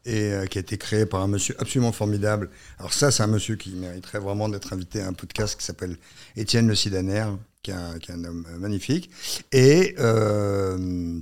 et 0.05 0.33
qui 0.50 0.57
a 0.57 0.62
été 0.62 0.77
créé 0.77 1.05
par 1.05 1.21
un 1.21 1.27
monsieur 1.27 1.55
absolument 1.59 1.91
formidable. 1.91 2.50
Alors 2.79 2.93
ça, 2.93 3.12
c'est 3.12 3.24
un 3.24 3.27
monsieur 3.27 3.55
qui 3.55 3.71
mériterait 3.71 4.19
vraiment 4.19 4.50
d'être 4.50 4.74
invité 4.74 5.01
à 5.01 5.07
un 5.07 5.13
podcast 5.13 5.59
qui 5.59 5.65
s'appelle 5.65 5.97
Étienne 6.35 6.67
Le 6.67 6.75
Sidaner, 6.75 7.25
qui 7.65 7.72
est 7.72 8.13
un, 8.13 8.24
homme 8.24 8.45
magnifique. 8.60 9.10
Et 9.51 9.95
euh, 10.00 11.19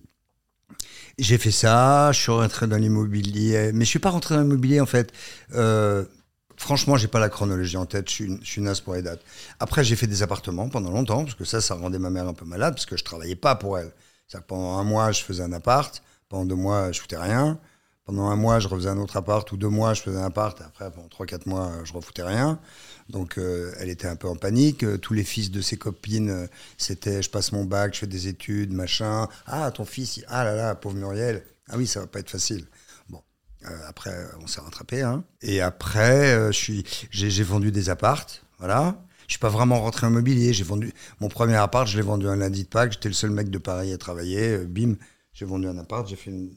j'ai 1.18 1.38
fait 1.38 1.52
ça, 1.52 2.12
je 2.12 2.20
suis 2.20 2.32
rentré 2.32 2.68
dans 2.68 2.78
l'immobilier, 2.78 3.72
mais 3.74 3.86
je 3.86 3.90
suis 3.90 4.00
pas 4.00 4.10
rentré 4.10 4.36
dans 4.36 4.42
l'immobilier 4.42 4.82
en 4.82 4.86
fait. 4.86 5.12
Euh, 5.56 6.06
Franchement, 6.56 6.98
j'ai 6.98 7.08
pas 7.08 7.20
la 7.20 7.30
chronologie 7.30 7.78
en 7.78 7.86
tête, 7.86 8.10
je 8.10 8.14
suis, 8.14 8.40
je 8.42 8.82
pour 8.84 8.94
les 8.94 9.02
dates. 9.02 9.22
Après, 9.60 9.84
j'ai 9.84 9.96
fait 9.96 10.08
des 10.08 10.24
appartements 10.24 10.70
pendant 10.70 10.92
longtemps, 10.92 11.24
parce 11.24 11.36
que 11.36 11.46
ça, 11.46 11.62
ça 11.62 11.76
rendait 11.76 12.00
ma 12.00 12.10
mère 12.10 12.28
un 12.28 12.34
peu 12.34 12.46
malade, 12.46 12.76
parce 12.76 12.86
que 12.86 12.96
je 12.96 13.04
travaillais 13.04 13.36
pas 13.36 13.56
pour 13.56 13.78
elle. 13.78 13.92
Pendant 14.48 14.78
un 14.78 14.84
mois, 14.84 15.12
je 15.12 15.24
faisais 15.24 15.44
un 15.44 15.52
appart, 15.52 16.02
pendant 16.30 16.46
deux 16.46 16.56
mois, 16.56 16.92
je 16.92 17.02
foutais 17.02 17.18
rien. 17.18 17.60
Pendant 18.06 18.28
un 18.30 18.36
mois, 18.36 18.60
je 18.60 18.68
refaisais 18.68 18.90
un 18.90 18.98
autre 18.98 19.16
appart, 19.16 19.50
ou 19.54 19.58
deux 19.58 19.70
mois, 19.70 19.94
je 19.94 20.02
faisais 20.02 20.18
un 20.18 20.26
appart, 20.26 20.60
et 20.60 20.64
après, 20.66 20.92
pendant 20.92 21.08
trois, 21.08 21.26
quatre 21.26 21.46
mois, 21.46 21.72
je 21.86 21.94
refoutais 21.94 22.24
rien. 22.24 22.60
Donc, 23.10 23.38
euh, 23.38 23.74
elle 23.80 23.90
était 23.90 24.08
un 24.08 24.18
peu 24.18 24.28
en 24.28 24.36
panique. 24.36 24.84
Euh, 24.84 24.98
Tous 24.98 25.14
les 25.14 25.24
fils 25.24 25.52
de 25.52 25.62
ses 25.62 25.78
copines, 25.78 26.30
euh, 26.30 26.48
c'était 26.78 27.22
je 27.22 27.30
passe 27.30 27.54
mon 27.54 27.64
bac, 27.64 27.94
je 27.94 28.00
fais 28.00 28.08
des 28.08 28.28
études, 28.28 28.74
machin. 28.74 29.28
Ah, 29.46 29.72
ton 29.72 29.86
fils, 29.86 30.18
il- 30.18 30.26
ah 30.28 30.44
là 30.44 30.54
là, 30.56 30.76
pauvre 30.76 30.96
Muriel. 30.96 31.44
Ah 31.70 31.78
oui, 31.78 31.88
ça 31.88 32.02
va 32.02 32.08
pas 32.08 32.20
être 32.20 32.30
facile. 32.30 32.66
Bon, 33.10 33.22
euh, 33.66 33.80
après, 33.88 34.14
on 34.42 34.48
s'est 34.48 34.60
rattrapé. 34.62 35.02
Hein. 35.02 35.24
Et 35.42 35.62
après, 35.62 36.34
euh, 36.34 36.52
j'ai, 36.52 37.44
vendu 37.44 37.72
des 37.72 37.90
appartes, 37.90 38.44
voilà. 38.60 39.02
Je 39.28 39.34
suis 39.34 39.40
pas 39.40 39.50
vraiment 39.50 39.80
rentré 39.80 40.06
en 40.06 40.10
immobilier. 40.12 40.52
J'ai 40.54 40.66
vendu 40.66 40.94
mon 41.22 41.30
premier 41.30 41.56
appart, 41.56 41.88
je 41.88 41.96
l'ai 41.98 42.04
vendu 42.04 42.28
un 42.28 42.36
lundi 42.36 42.64
de 42.64 42.68
Pâques. 42.70 42.92
J'étais 42.94 43.08
le 43.10 43.14
seul 43.16 43.32
mec 43.32 43.50
de 43.50 43.58
Paris 43.58 43.94
à 43.94 43.98
travailler. 43.98 44.58
Euh, 44.58 44.66
bim, 44.66 44.96
j'ai 45.34 45.46
vendu 45.46 45.68
un 45.68 45.78
appart. 45.78 46.06
J'ai 46.08 46.18
fait 46.18 46.32
une 46.32 46.52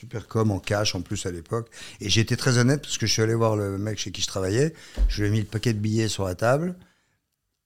super 0.00 0.26
com 0.28 0.50
en 0.50 0.58
cash 0.60 0.94
en 0.94 1.02
plus 1.02 1.26
à 1.26 1.30
l'époque. 1.30 1.68
Et 2.00 2.06
été 2.06 2.36
très 2.36 2.56
honnête 2.56 2.80
parce 2.82 2.96
que 2.96 3.06
je 3.06 3.12
suis 3.12 3.22
allé 3.22 3.34
voir 3.34 3.54
le 3.54 3.76
mec 3.76 3.98
chez 3.98 4.10
qui 4.10 4.22
je 4.22 4.26
travaillais. 4.26 4.72
Je 5.08 5.20
lui 5.22 5.28
ai 5.28 5.30
mis 5.30 5.40
le 5.40 5.44
paquet 5.46 5.74
de 5.74 5.78
billets 5.78 6.08
sur 6.08 6.24
la 6.24 6.34
table. 6.34 6.74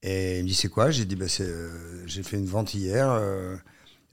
Et 0.03 0.39
il 0.39 0.43
me 0.43 0.47
dit 0.49 0.53
c'est 0.53 0.67
quoi? 0.67 0.91
J'ai 0.91 1.05
dit 1.05 1.15
bah, 1.15 1.25
euh, 1.39 2.03
j'ai 2.05 2.23
fait 2.23 2.37
une 2.37 2.45
vente 2.45 2.73
hier. 2.73 3.09
euh. 3.09 3.55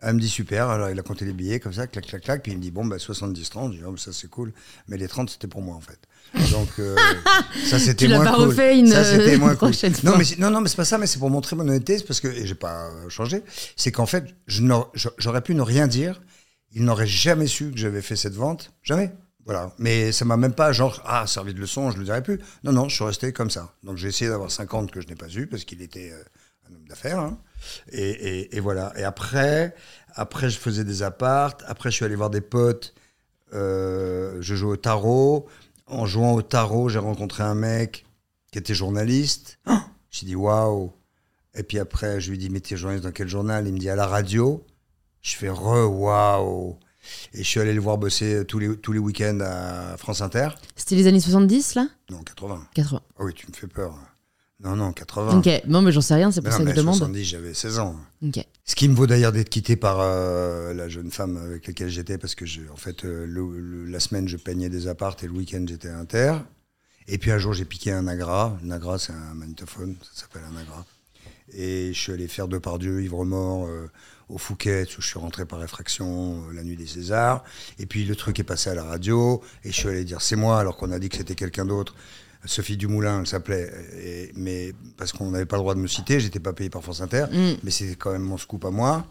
Elle 0.04 0.14
me 0.14 0.20
dit 0.20 0.28
super. 0.28 0.68
Alors 0.68 0.90
il 0.90 0.98
a 0.98 1.02
compté 1.02 1.24
les 1.24 1.32
billets 1.32 1.60
comme 1.60 1.72
ça, 1.72 1.86
clac, 1.86 2.06
clac, 2.06 2.22
clac. 2.22 2.42
Puis 2.42 2.52
il 2.52 2.58
me 2.58 2.62
dit 2.62 2.70
bon, 2.70 2.84
bah, 2.84 2.96
70-30. 2.96 3.72
Je 3.72 3.78
dis 3.78 3.84
oh, 3.86 3.96
ça 3.96 4.12
c'est 4.12 4.28
cool. 4.30 4.52
Mais 4.88 4.96
les 4.96 5.08
30 5.08 5.30
c'était 5.30 5.48
pour 5.48 5.62
moi 5.62 5.74
en 5.76 5.80
fait. 5.80 5.98
Donc 6.52 6.68
euh, 6.78 6.96
ça 7.66 7.78
c'était 7.80 8.06
moins 8.08 8.24
pas 8.24 8.34
cool. 8.34 8.48
refait 8.48 8.78
une, 8.78 8.86
ça 8.86 9.04
c'était 9.04 9.34
euh, 9.34 9.38
moins 9.38 9.54
cool. 9.56 9.72
Non 10.04 10.16
mais 10.16 10.24
c'est- 10.24 10.38
non 10.38 10.50
non 10.50 10.60
mais 10.60 10.68
c'est 10.68 10.76
pas 10.76 10.84
ça. 10.84 10.96
Mais 10.98 11.06
c'est 11.08 11.18
pour 11.18 11.30
montrer 11.30 11.56
mon 11.56 11.62
honnêteté. 11.68 11.98
Parce 12.06 12.20
que 12.20 12.28
et 12.28 12.46
j'ai 12.46 12.54
pas 12.54 12.88
changé. 13.08 13.42
C'est 13.76 13.90
qu'en 13.90 14.06
fait 14.06 14.24
j'aurais 14.46 15.42
pu 15.42 15.54
ne 15.56 15.62
rien 15.62 15.88
dire. 15.88 16.20
Il 16.74 16.84
n'aurait 16.84 17.06
jamais 17.06 17.46
su 17.46 17.70
que 17.70 17.76
j'avais 17.78 18.02
fait 18.02 18.16
cette 18.16 18.34
vente. 18.34 18.72
Jamais. 18.82 19.12
Voilà. 19.44 19.72
Mais 19.78 20.12
ça 20.12 20.24
m'a 20.24 20.36
même 20.36 20.54
pas, 20.54 20.72
genre, 20.72 21.02
ah, 21.04 21.26
servi 21.26 21.52
de 21.54 21.60
leçon, 21.60 21.90
je 21.90 21.98
le 21.98 22.04
dirais 22.04 22.22
plus. 22.22 22.38
Non, 22.64 22.72
non, 22.72 22.88
je 22.88 22.94
suis 22.94 23.04
resté 23.04 23.32
comme 23.32 23.50
ça. 23.50 23.74
Donc 23.82 23.96
j'ai 23.96 24.08
essayé 24.08 24.30
d'avoir 24.30 24.50
50 24.50 24.90
que 24.90 25.00
je 25.00 25.08
n'ai 25.08 25.16
pas 25.16 25.28
eu 25.28 25.46
parce 25.46 25.64
qu'il 25.64 25.82
était 25.82 26.12
euh, 26.12 26.22
un 26.70 26.74
homme 26.74 26.86
d'affaires. 26.88 27.18
hein. 27.18 27.38
Et, 27.90 28.08
et- 28.10 28.56
et 28.56 28.60
voilà. 28.60 28.92
Et 28.96 29.02
après, 29.04 29.74
après, 30.14 30.48
je 30.50 30.58
faisais 30.58 30.84
des 30.84 31.02
appartes. 31.02 31.62
Après, 31.66 31.90
je 31.90 31.96
suis 31.96 32.04
allé 32.04 32.14
voir 32.16 32.30
des 32.30 32.40
potes. 32.40 32.94
Euh, 33.52 34.38
je 34.40 34.54
jouais 34.54 34.72
au 34.72 34.76
tarot. 34.76 35.46
En 35.86 36.06
jouant 36.06 36.32
au 36.34 36.42
tarot, 36.42 36.88
j'ai 36.88 36.98
rencontré 37.00 37.42
un 37.42 37.54
mec 37.54 38.06
qui 38.50 38.58
était 38.58 38.74
journaliste. 38.74 39.58
J'ai 40.10 40.26
dit 40.26 40.36
waouh. 40.36 40.92
Et 41.54 41.62
puis 41.64 41.78
après, 41.78 42.20
je 42.20 42.30
lui 42.30 42.38
dis 42.38 42.48
mais 42.48 42.60
t'es 42.60 42.76
journaliste 42.76 43.04
dans 43.04 43.12
quel 43.12 43.28
journal? 43.28 43.66
Il 43.66 43.74
me 43.74 43.78
dit 43.78 43.90
à 43.90 43.96
la 43.96 44.06
radio. 44.06 44.64
Je 45.22 45.36
fais 45.36 45.48
re 45.50 45.88
waouh. 45.90 46.76
Et 47.34 47.38
je 47.42 47.48
suis 47.48 47.60
allé 47.60 47.72
le 47.72 47.80
voir 47.80 47.98
bosser 47.98 48.44
tous 48.46 48.58
les, 48.58 48.76
tous 48.76 48.92
les 48.92 48.98
week-ends 48.98 49.38
à 49.40 49.96
France 49.96 50.20
Inter. 50.20 50.48
C'était 50.76 50.94
les 50.94 51.06
années 51.06 51.20
70, 51.20 51.74
là? 51.74 51.88
Non, 52.10 52.22
80. 52.22 52.68
80. 52.74 53.00
Ah 53.18 53.24
oui, 53.24 53.32
tu 53.34 53.46
me 53.48 53.52
fais 53.52 53.66
peur. 53.66 53.98
Non, 54.60 54.76
non, 54.76 54.92
80. 54.92 55.38
Ok, 55.38 55.48
non, 55.66 55.82
mais 55.82 55.90
j'en 55.90 56.00
sais 56.00 56.14
rien, 56.14 56.30
c'est 56.30 56.40
pour 56.40 56.50
non, 56.52 56.58
ça 56.58 56.64
que 56.64 56.70
je 56.70 56.76
demande. 56.76 56.94
70, 56.94 57.24
j'avais 57.24 57.54
16 57.54 57.78
ans. 57.80 57.96
Ok. 58.24 58.44
Ce 58.64 58.76
qui 58.76 58.88
me 58.88 58.94
vaut 58.94 59.08
d'ailleurs 59.08 59.32
d'être 59.32 59.48
quitté 59.48 59.74
par 59.74 59.98
euh, 60.00 60.72
la 60.72 60.88
jeune 60.88 61.10
femme 61.10 61.36
avec 61.36 61.66
laquelle 61.66 61.88
j'étais, 61.88 62.16
parce 62.18 62.36
que 62.36 62.46
je, 62.46 62.60
en 62.72 62.76
fait, 62.76 63.04
euh, 63.04 63.26
le- 63.26 63.58
le- 63.58 63.84
la 63.86 63.98
semaine, 63.98 64.28
je 64.28 64.36
peignais 64.36 64.68
des 64.68 64.86
appartes 64.86 65.24
et 65.24 65.26
le 65.26 65.32
week-end, 65.32 65.64
j'étais 65.66 65.88
à 65.88 65.98
Inter. 65.98 66.34
Et 67.08 67.18
puis 67.18 67.32
un 67.32 67.38
jour, 67.38 67.52
j'ai 67.52 67.64
piqué 67.64 67.90
un 67.90 68.06
Agra. 68.06 68.56
Un 68.64 68.70
Agra, 68.70 69.00
c'est 69.00 69.12
un 69.12 69.34
magnétophone, 69.34 69.96
ça 70.14 70.22
s'appelle 70.22 70.42
un 70.54 70.56
Agra. 70.60 70.86
Et 71.52 71.92
je 71.92 71.98
suis 72.00 72.12
allé 72.12 72.28
faire 72.28 72.46
Depardieu, 72.46 73.02
Ivre-Mort, 73.02 73.66
euh, 73.66 73.90
au 74.32 74.38
Fouquet, 74.38 74.84
où 74.98 75.00
je 75.02 75.06
suis 75.06 75.18
rentré 75.18 75.44
par 75.44 75.58
réfraction 75.60 76.44
euh, 76.48 76.52
la 76.54 76.62
nuit 76.64 76.76
des 76.76 76.86
Césars. 76.86 77.44
Et 77.78 77.86
puis 77.86 78.04
le 78.04 78.16
truc 78.16 78.38
est 78.40 78.44
passé 78.44 78.70
à 78.70 78.74
la 78.74 78.84
radio, 78.84 79.42
et 79.64 79.70
je 79.70 79.76
suis 79.76 79.88
allé 79.88 80.04
dire 80.04 80.20
c'est 80.22 80.36
moi, 80.36 80.58
alors 80.58 80.76
qu'on 80.76 80.90
a 80.90 80.98
dit 80.98 81.08
que 81.08 81.16
c'était 81.16 81.34
quelqu'un 81.34 81.66
d'autre. 81.66 81.94
Sophie 82.44 82.76
Dumoulin, 82.76 83.20
elle 83.20 83.26
s'appelait, 83.26 83.70
et- 84.02 84.32
mais 84.34 84.72
parce 84.96 85.12
qu'on 85.12 85.30
n'avait 85.30 85.46
pas 85.46 85.56
le 85.56 85.62
droit 85.62 85.74
de 85.74 85.80
me 85.80 85.86
citer, 85.86 86.18
j'étais 86.18 86.40
pas 86.40 86.52
payé 86.52 86.70
par 86.70 86.82
France 86.82 87.00
Inter, 87.00 87.26
Mm. 87.30 87.52
mais 87.62 87.70
c'était 87.70 87.94
quand 87.94 88.10
même 88.12 88.22
mon 88.22 88.38
scoop 88.38 88.64
à 88.64 88.70
moi. 88.70 89.06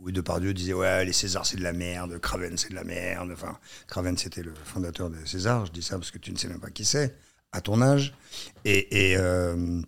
Où 0.00 0.10
Depardieu 0.10 0.52
disait 0.52 0.74
ouais 0.74 1.04
les 1.04 1.12
Césars 1.14 1.46
c'est 1.46 1.56
de 1.56 1.62
la 1.62 1.72
merde, 1.72 2.18
Craven 2.20 2.58
c'est 2.58 2.68
de 2.70 2.74
la 2.74 2.84
merde. 2.84 3.30
Enfin, 3.32 3.56
Craven 3.86 4.18
c'était 4.18 4.42
le 4.42 4.52
fondateur 4.64 5.08
des 5.08 5.24
Césars. 5.24 5.66
Je 5.66 5.72
dis 5.72 5.82
ça 5.82 5.96
parce 5.96 6.10
que 6.10 6.18
tu 6.18 6.30
ne 6.32 6.36
sais 6.36 6.48
même 6.48 6.58
pas 6.60 6.68
qui 6.70 6.84
c'est 6.84 7.14
à 7.52 7.60
ton 7.62 7.80
âge. 7.80 8.12
Et, 8.66 9.12
et, 9.12 9.16
euh, 9.16 9.80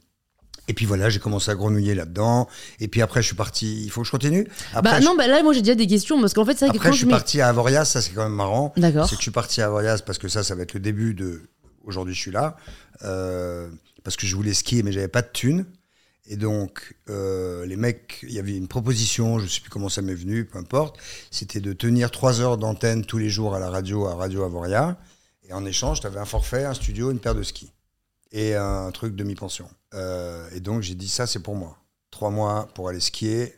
et 0.69 0.75
puis 0.75 0.85
voilà, 0.87 1.09
j'ai 1.11 1.19
commencé 1.21 1.51
à 1.51 1.55
grenouiller 1.55 1.95
là-dedans. 1.95 2.49
Et 2.81 2.89
puis 2.89 3.03
après, 3.03 3.23
je 3.23 3.27
suis 3.29 3.37
parti. 3.37 3.83
Il 3.85 3.91
faut 3.91 4.01
que 4.03 4.07
je 4.07 4.11
continue. 4.11 4.49
Après, 4.75 4.93
Bah 4.93 5.01
je, 5.01 5.05
non, 5.05 5.15
bah 5.17 5.27
là, 5.27 5.43
moi 5.43 5.53
j'ai 5.53 5.63
déjà 5.63 5.75
des 5.75 5.87
questions 5.87 6.21
parce 6.21 6.35
qu'en 6.35 6.45
fait, 6.45 6.55
c'est 6.57 6.67
vrai 6.67 6.73
que 6.73 6.79
après, 6.79 6.89
quand 6.89 6.95
je 6.95 6.99
suis 6.99 7.07
parti 7.07 7.41
à 7.41 7.49
Avoriaz. 7.49 7.85
Ça, 7.89 8.01
c'est 8.03 8.11
quand 8.13 8.25
même 8.25 8.35
marrant. 8.35 8.73
D'accord. 8.77 9.09
C'est 9.09 9.15
que 9.15 9.21
je 9.21 9.23
suis 9.23 9.31
parti 9.31 9.61
à 9.61 9.67
Avoriaz 9.67 10.03
parce 10.05 10.19
que 10.19 10.29
ça, 10.29 10.43
ça 10.43 10.55
va 10.55 10.63
être 10.63 10.75
le 10.75 10.81
début 10.81 11.15
de. 11.15 11.43
Aujourd'hui, 11.85 12.15
je 12.15 12.21
suis 12.21 12.33
là. 12.33 12.57
Euh, 13.05 13.69
parce 14.03 14.17
que 14.17 14.27
je 14.27 14.35
voulais 14.35 14.55
skier, 14.55 14.83
mais 14.83 14.93
j'avais 14.93 15.09
pas 15.09 15.23
de 15.23 15.29
thunes. 15.33 15.67
Et 16.29 16.37
donc, 16.37 16.97
euh, 17.09 17.65
les 17.67 17.77
mecs, 17.77 18.19
il 18.25 18.33
y 18.33 18.41
avait 18.41 18.57
une 18.57 18.67
proposition, 18.67 19.39
je 19.39 19.47
sais 19.47 19.61
plus 19.61 19.71
comment 19.71 19.89
ça 19.89 20.03
m'est 20.03 20.15
venu, 20.15 20.45
peu 20.45 20.59
importe. 20.59 20.97
C'était 21.31 21.61
de 21.61 21.73
tenir 21.73 22.11
trois 22.11 22.41
heures 22.41 22.59
d'antenne 22.59 23.05
tous 23.05 23.19
les 23.19 23.29
jours 23.31 23.55
à 23.55 23.61
la 23.61 23.71
radio, 23.71 24.07
à 24.07 24.17
Radio 24.17 24.43
Avoria. 24.43 24.97
Et 25.49 25.53
en 25.53 25.65
échange, 25.65 26.01
tu 26.01 26.09
avais 26.09 26.19
un 26.19 26.25
forfait, 26.25 26.65
un 26.65 26.75
studio, 26.75 27.13
une 27.13 27.21
paire 27.21 27.37
de 27.37 27.45
skis. 27.45 27.71
Et 28.33 28.55
un 28.55 28.91
truc 28.91 29.15
demi-pension. 29.15 29.69
Euh, 29.95 30.49
et 30.55 30.61
donc, 30.61 30.83
j'ai 30.83 30.95
dit, 30.95 31.09
ça, 31.09 31.27
c'est 31.27 31.41
pour 31.41 31.55
moi. 31.55 31.79
Trois 32.11 32.31
mois 32.31 32.69
pour 32.75 32.89
aller 32.89 33.01
skier. 33.01 33.55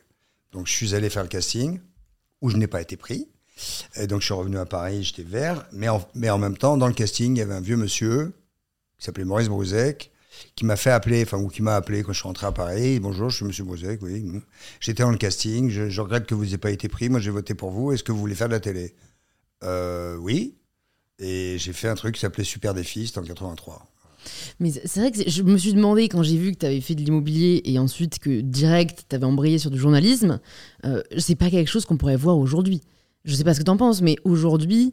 Donc, 0.52 0.66
je 0.66 0.72
suis 0.72 0.94
allé 0.94 1.10
faire 1.10 1.22
le 1.22 1.28
casting, 1.28 1.80
où 2.40 2.50
je 2.50 2.56
n'ai 2.56 2.66
pas 2.66 2.80
été 2.80 2.96
pris. 2.96 3.28
Et 3.96 4.06
donc, 4.06 4.20
je 4.20 4.26
suis 4.26 4.34
revenu 4.34 4.58
à 4.58 4.66
Paris, 4.66 5.02
j'étais 5.04 5.22
vert. 5.22 5.66
Mais 5.72 5.88
en, 5.88 6.38
même 6.38 6.56
temps, 6.56 6.76
dans 6.76 6.86
le 6.86 6.92
casting, 6.94 7.36
il 7.36 7.38
y 7.38 7.42
avait 7.42 7.54
un 7.54 7.60
vieux 7.60 7.76
monsieur 7.76 8.32
qui 8.98 9.04
s'appelait 9.04 9.24
Maurice 9.24 9.48
Brouzek, 9.48 10.10
qui 10.54 10.64
m'a 10.64 10.76
fait 10.76 10.90
appeler, 10.90 11.22
enfin, 11.22 11.38
ou 11.38 11.48
qui 11.48 11.62
m'a 11.62 11.76
appelé 11.76 12.02
quand 12.02 12.12
je 12.12 12.18
suis 12.18 12.26
rentré 12.28 12.46
à 12.46 12.52
Paris. 12.52 13.00
Bonjour, 13.00 13.30
je 13.30 13.36
suis 13.36 13.44
monsieur 13.44 13.64
Brouzek, 13.64 14.02
oui. 14.02 14.24
J'étais 14.80 15.02
dans 15.02 15.10
le 15.10 15.18
casting, 15.18 15.70
je, 15.70 15.88
je 15.88 16.00
regrette 16.00 16.26
que 16.26 16.34
vous 16.34 16.44
n'ayez 16.44 16.58
pas 16.58 16.70
été 16.70 16.88
pris. 16.88 17.08
Moi, 17.08 17.20
j'ai 17.20 17.30
voté 17.30 17.54
pour 17.54 17.70
vous. 17.70 17.92
Est-ce 17.92 18.04
que 18.04 18.12
vous 18.12 18.18
voulez 18.18 18.34
faire 18.34 18.48
de 18.48 18.54
la 18.54 18.60
télé? 18.60 18.94
Euh, 19.64 20.16
Oui. 20.16 20.54
Et 21.20 21.56
j'ai 21.58 21.72
fait 21.72 21.88
un 21.88 21.96
truc 21.96 22.14
qui 22.14 22.20
s'appelait 22.20 22.44
Super 22.44 22.74
Défi, 22.74 23.08
c'était 23.08 23.18
en 23.18 23.24
83. 23.24 23.84
Mais 24.60 24.70
c'est 24.70 25.00
vrai 25.00 25.10
que 25.10 25.28
je 25.28 25.42
me 25.42 25.56
suis 25.56 25.72
demandé 25.72 26.08
quand 26.08 26.22
j'ai 26.22 26.36
vu 26.36 26.52
que 26.52 26.58
tu 26.58 26.66
avais 26.66 26.80
fait 26.80 26.94
de 26.94 27.02
l'immobilier 27.02 27.62
et 27.64 27.78
ensuite 27.78 28.18
que 28.18 28.40
direct 28.40 29.06
tu 29.08 29.16
avais 29.16 29.24
embrayé 29.24 29.58
sur 29.58 29.70
du 29.70 29.78
journalisme, 29.78 30.40
euh, 30.84 31.02
c'est 31.16 31.36
pas 31.36 31.50
quelque 31.50 31.68
chose 31.68 31.84
qu'on 31.84 31.96
pourrait 31.96 32.16
voir 32.16 32.38
aujourd'hui. 32.38 32.80
Je 33.24 33.34
sais 33.34 33.44
pas 33.44 33.54
ce 33.54 33.60
que 33.60 33.64
tu 33.64 33.70
en 33.70 33.76
penses, 33.76 34.00
mais 34.00 34.16
aujourd'hui, 34.24 34.92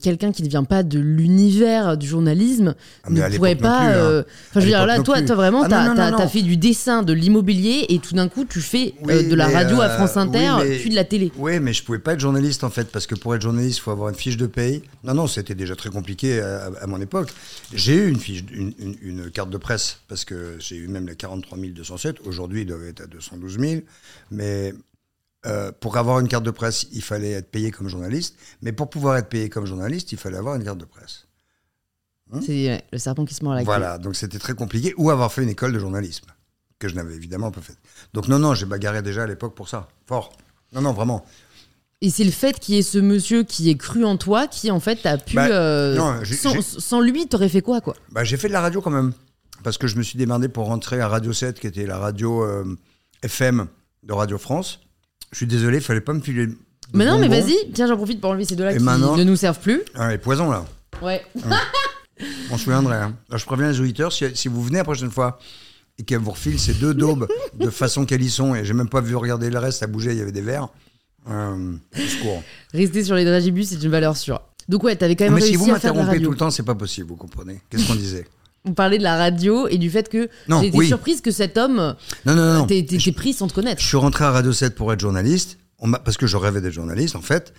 quelqu'un 0.00 0.32
qui 0.32 0.42
ne 0.42 0.48
vient 0.48 0.64
pas 0.64 0.82
de 0.82 0.98
l'univers 0.98 1.96
du 1.96 2.06
journalisme 2.06 2.74
Ah, 3.04 3.10
ne 3.10 3.36
pourrait 3.36 3.54
pas. 3.56 3.78
plus, 3.78 3.86
hein. 3.88 3.92
euh, 3.94 4.22
Enfin, 4.50 4.60
je 4.60 4.64
veux 4.66 4.66
dire, 4.70 4.86
là, 4.86 5.00
toi, 5.00 5.22
toi 5.22 5.36
vraiment, 5.36 5.62
Ah, 5.64 5.68
t'as 6.16 6.28
fait 6.28 6.42
du 6.42 6.56
dessin, 6.56 7.02
de 7.02 7.12
l'immobilier 7.12 7.86
et 7.88 7.98
tout 7.98 8.14
d'un 8.14 8.28
coup, 8.28 8.44
tu 8.44 8.60
fais 8.60 8.94
euh, 9.08 9.28
de 9.28 9.34
la 9.34 9.48
radio 9.48 9.80
à 9.80 9.86
euh, 9.86 9.96
France 9.96 10.16
Inter, 10.16 10.50
oui, 10.60 10.64
mais- 10.68 10.78
puis 10.78 10.90
de 10.90 10.94
la 10.94 11.04
télé. 11.04 11.32
Oui, 11.38 11.58
mais 11.60 11.72
je 11.72 11.82
pouvais 11.82 11.98
pas 11.98 12.12
être 12.14 12.20
journaliste 12.20 12.64
en 12.64 12.70
fait, 12.70 12.90
parce 12.90 13.06
que 13.06 13.14
pour 13.14 13.34
être 13.34 13.42
journaliste, 13.42 13.78
il 13.78 13.82
faut 13.82 13.90
avoir 13.90 14.08
une 14.08 14.14
fiche 14.14 14.36
de 14.36 14.46
paye. 14.46 14.82
Non, 15.04 15.14
non, 15.14 15.26
c'était 15.26 15.54
déjà 15.54 15.74
très 15.76 15.90
compliqué 15.90 16.40
à, 16.40 16.70
à 16.80 16.86
mon 16.86 17.00
époque. 17.00 17.30
J'ai 17.74 17.94
eu 17.96 18.08
une 18.08 18.18
fiche, 18.18 18.44
une, 18.52 18.72
une- 18.78 18.96
une 19.02 19.30
carte 19.30 19.50
de 19.50 19.58
presse, 19.58 19.98
parce 20.08 20.24
que 20.24 20.56
j'ai 20.58 20.76
eu 20.76 20.88
même 20.88 21.06
la 21.06 21.14
43 21.14 21.58
207. 21.58 22.16
Aujourd'hui, 22.26 22.62
il 22.62 22.66
doit 22.66 22.78
être 22.88 23.02
à 23.02 23.06
212 23.06 23.58
000. 23.58 23.82
Mais 24.30 24.74
euh, 25.46 25.72
pour 25.72 25.96
avoir 25.96 26.20
une 26.20 26.28
carte 26.28 26.44
de 26.44 26.50
presse, 26.50 26.86
il 26.92 27.02
fallait 27.02 27.32
être 27.32 27.50
payé 27.50 27.70
comme 27.70 27.88
journaliste. 27.88 28.36
Mais 28.62 28.72
pour 28.72 28.90
pouvoir 28.90 29.16
être 29.16 29.28
payé 29.28 29.48
comme 29.48 29.66
journaliste, 29.66 30.12
il 30.12 30.18
fallait 30.18 30.38
avoir 30.38 30.56
une 30.56 30.64
carte 30.64 30.78
de 30.78 30.84
presse. 30.84 31.26
C'est 32.40 32.68
ouais, 32.68 32.82
le 32.90 32.98
serpent 32.98 33.26
qui 33.26 33.34
se 33.34 33.44
mord 33.44 33.52
la 33.52 33.60
queue. 33.60 33.66
Voilà, 33.66 33.98
donc 33.98 34.16
c'était 34.16 34.38
très 34.38 34.54
compliqué. 34.54 34.94
Ou 34.96 35.10
avoir 35.10 35.30
fait 35.32 35.42
une 35.42 35.50
école 35.50 35.72
de 35.72 35.78
journalisme, 35.78 36.26
que 36.78 36.88
je 36.88 36.94
n'avais 36.94 37.14
évidemment 37.14 37.50
pas 37.50 37.60
faite. 37.60 37.76
Donc 38.14 38.28
non, 38.28 38.38
non, 38.38 38.54
j'ai 38.54 38.64
bagarré 38.64 39.02
déjà 39.02 39.24
à 39.24 39.26
l'époque 39.26 39.54
pour 39.54 39.68
ça. 39.68 39.88
Fort. 40.06 40.32
Non, 40.72 40.80
non, 40.80 40.92
vraiment. 40.92 41.26
Et 42.00 42.10
c'est 42.10 42.24
le 42.24 42.30
fait 42.30 42.58
qu'il 42.58 42.74
y 42.74 42.78
ait 42.78 42.82
ce 42.82 42.98
monsieur 42.98 43.44
qui 43.44 43.68
ait 43.70 43.76
cru 43.76 44.04
en 44.04 44.16
toi 44.16 44.48
qui, 44.48 44.70
en 44.70 44.80
fait, 44.80 45.04
a 45.04 45.18
pu. 45.18 45.36
Bah, 45.36 45.48
euh, 45.48 45.94
non, 45.94 46.20
sans, 46.62 47.00
lui, 47.00 47.28
t'aurais 47.28 47.48
fait 47.48 47.60
quoi, 47.60 47.80
quoi? 47.80 47.94
Bah, 48.10 48.24
j'ai 48.24 48.36
fait 48.36 48.48
de 48.48 48.52
la 48.52 48.60
radio 48.60 48.80
quand 48.80 48.90
même. 48.90 49.12
Parce 49.62 49.78
que 49.78 49.86
je 49.86 49.96
me 49.96 50.02
suis 50.02 50.18
démerdé 50.18 50.48
pour 50.48 50.66
rentrer 50.66 51.00
à 51.00 51.06
Radio 51.06 51.32
7, 51.32 51.60
qui 51.60 51.66
était 51.66 51.86
la 51.86 51.98
radio 51.98 52.42
euh, 52.42 52.76
FM 53.22 53.68
de 54.02 54.12
Radio 54.12 54.38
France. 54.38 54.80
Je 55.32 55.38
suis 55.38 55.46
désolé, 55.46 55.78
il 55.78 55.82
fallait 55.82 56.00
pas 56.00 56.12
me 56.12 56.20
filer. 56.20 56.46
de 56.46 56.56
Mais 56.94 57.04
non, 57.06 57.18
mais 57.18 57.28
bonbons. 57.28 57.40
vas-y, 57.42 57.72
tiens, 57.72 57.86
j'en 57.86 57.96
profite 57.96 58.20
pour 58.20 58.30
enlever 58.30 58.44
ces 58.44 58.54
deux-là 58.56 58.72
Et 58.72 58.76
qui 58.76 58.82
maintenant- 58.82 59.16
ne 59.16 59.24
nous 59.24 59.36
servent 59.36 59.58
plus. 59.60 59.82
Ah, 59.94 60.10
les 60.10 60.18
poisons, 60.18 60.50
là. 60.50 60.64
Ouais. 61.02 61.22
On 62.50 62.56
se 62.58 62.64
souviendrait. 62.64 62.96
hein. 62.98 63.16
Alors, 63.28 63.38
je 63.38 63.46
préviens 63.46 63.68
les 63.70 63.80
auditeurs, 63.80 64.12
si, 64.12 64.24
si 64.34 64.48
vous 64.48 64.62
venez 64.62 64.78
la 64.78 64.84
prochaine 64.84 65.10
fois 65.10 65.38
et 65.98 66.02
qu'elle 66.04 66.18
vous 66.20 66.30
refile 66.32 66.58
ces 66.58 66.74
deux 66.74 66.94
daubes 66.94 67.26
de 67.54 67.70
façon 67.70 68.04
qu'elles 68.04 68.22
y 68.22 68.30
sont, 68.30 68.54
et 68.54 68.64
j'ai 68.64 68.74
même 68.74 68.88
pas 68.88 69.00
vu 69.00 69.16
regarder 69.16 69.50
le 69.50 69.58
reste, 69.58 69.80
ça 69.80 69.86
bougeait, 69.86 70.12
il 70.12 70.18
y 70.18 70.22
avait 70.22 70.32
des 70.32 70.40
verres. 70.42 70.68
Euh, 71.30 71.72
au 71.96 72.00
secours. 72.00 72.42
Rester 72.74 73.04
sur 73.04 73.14
les 73.14 73.24
dragibus, 73.24 73.68
c'est 73.70 73.82
une 73.82 73.90
valeur 73.90 74.16
sûre. 74.16 74.40
Donc, 74.68 74.84
ouais, 74.84 74.94
t'avais 74.96 75.16
quand 75.16 75.24
même 75.24 75.34
Mais 75.34 75.40
réussi 75.40 75.52
si 75.52 75.56
vous 75.56 75.70
à 75.72 75.78
faire 75.80 75.92
de 75.92 75.98
la 75.98 76.04
m'interrompez 76.04 76.16
radio. 76.18 76.26
tout 76.28 76.32
le 76.32 76.38
temps, 76.38 76.50
c'est 76.50 76.62
pas 76.62 76.74
possible, 76.74 77.08
vous 77.08 77.16
comprenez 77.16 77.60
Qu'est-ce 77.70 77.86
qu'on 77.88 77.94
disait? 77.94 78.26
Vous 78.64 78.74
parlez 78.74 78.98
de 78.98 79.02
la 79.02 79.16
radio 79.16 79.66
et 79.66 79.76
du 79.76 79.90
fait 79.90 80.08
que 80.08 80.28
j'ai 80.48 80.66
été 80.68 80.78
oui. 80.78 80.86
surprise 80.86 81.20
que 81.20 81.32
cet 81.32 81.58
homme 81.58 81.96
Non, 82.24 82.66
pris 82.66 83.32
sans 83.32 83.48
te 83.48 83.54
connaître. 83.54 83.80
Je 83.80 83.86
suis 83.86 83.96
rentré 83.96 84.24
à 84.24 84.30
Radio 84.30 84.52
7 84.52 84.74
pour 84.74 84.92
être 84.92 85.00
journaliste, 85.00 85.58
on 85.78 85.90
parce 85.90 86.16
que 86.16 86.28
je 86.28 86.36
rêvais 86.36 86.60
d'être 86.60 86.72
journaliste, 86.72 87.16
en 87.16 87.22
fait. 87.22 87.52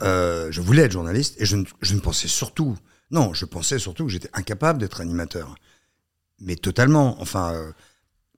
Euh, 0.00 0.48
je 0.52 0.60
voulais 0.60 0.82
être 0.82 0.92
journaliste 0.92 1.34
et 1.40 1.44
je 1.44 1.56
ne, 1.56 1.64
je 1.80 1.94
ne 1.94 2.00
pensais 2.00 2.28
surtout, 2.28 2.76
non, 3.10 3.34
je 3.34 3.44
pensais 3.44 3.80
surtout 3.80 4.04
que 4.06 4.12
j'étais 4.12 4.30
incapable 4.32 4.78
d'être 4.78 5.00
animateur. 5.00 5.56
Mais 6.40 6.54
totalement. 6.54 7.20
Enfin, 7.20 7.52
euh, 7.54 7.72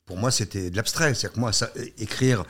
pour 0.06 0.16
moi, 0.16 0.30
c'était 0.30 0.70
de 0.70 0.76
l'abstrait. 0.76 1.12
C'est-à-dire 1.12 1.34
que 1.34 1.40
moi, 1.40 1.52
ça, 1.52 1.70
écrire, 1.98 2.44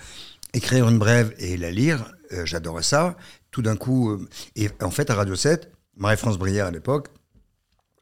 écrire 0.55 0.89
une 0.89 0.99
brève 0.99 1.35
et 1.39 1.57
la 1.57 1.73
lire, 1.73 2.13
euh, 2.33 2.47
j'adorais 2.47 2.85
ça. 2.85 3.17
Tout 3.51 3.63
d'un 3.63 3.75
coup, 3.75 4.17
et 4.55 4.71
en 4.81 4.93
fait, 4.93 5.11
à 5.11 5.17
Radio 5.17 5.35
7, 5.35 5.73
Marie-France 5.97 6.39
Brière 6.39 6.67
à 6.67 6.71
l'époque, 6.71 7.09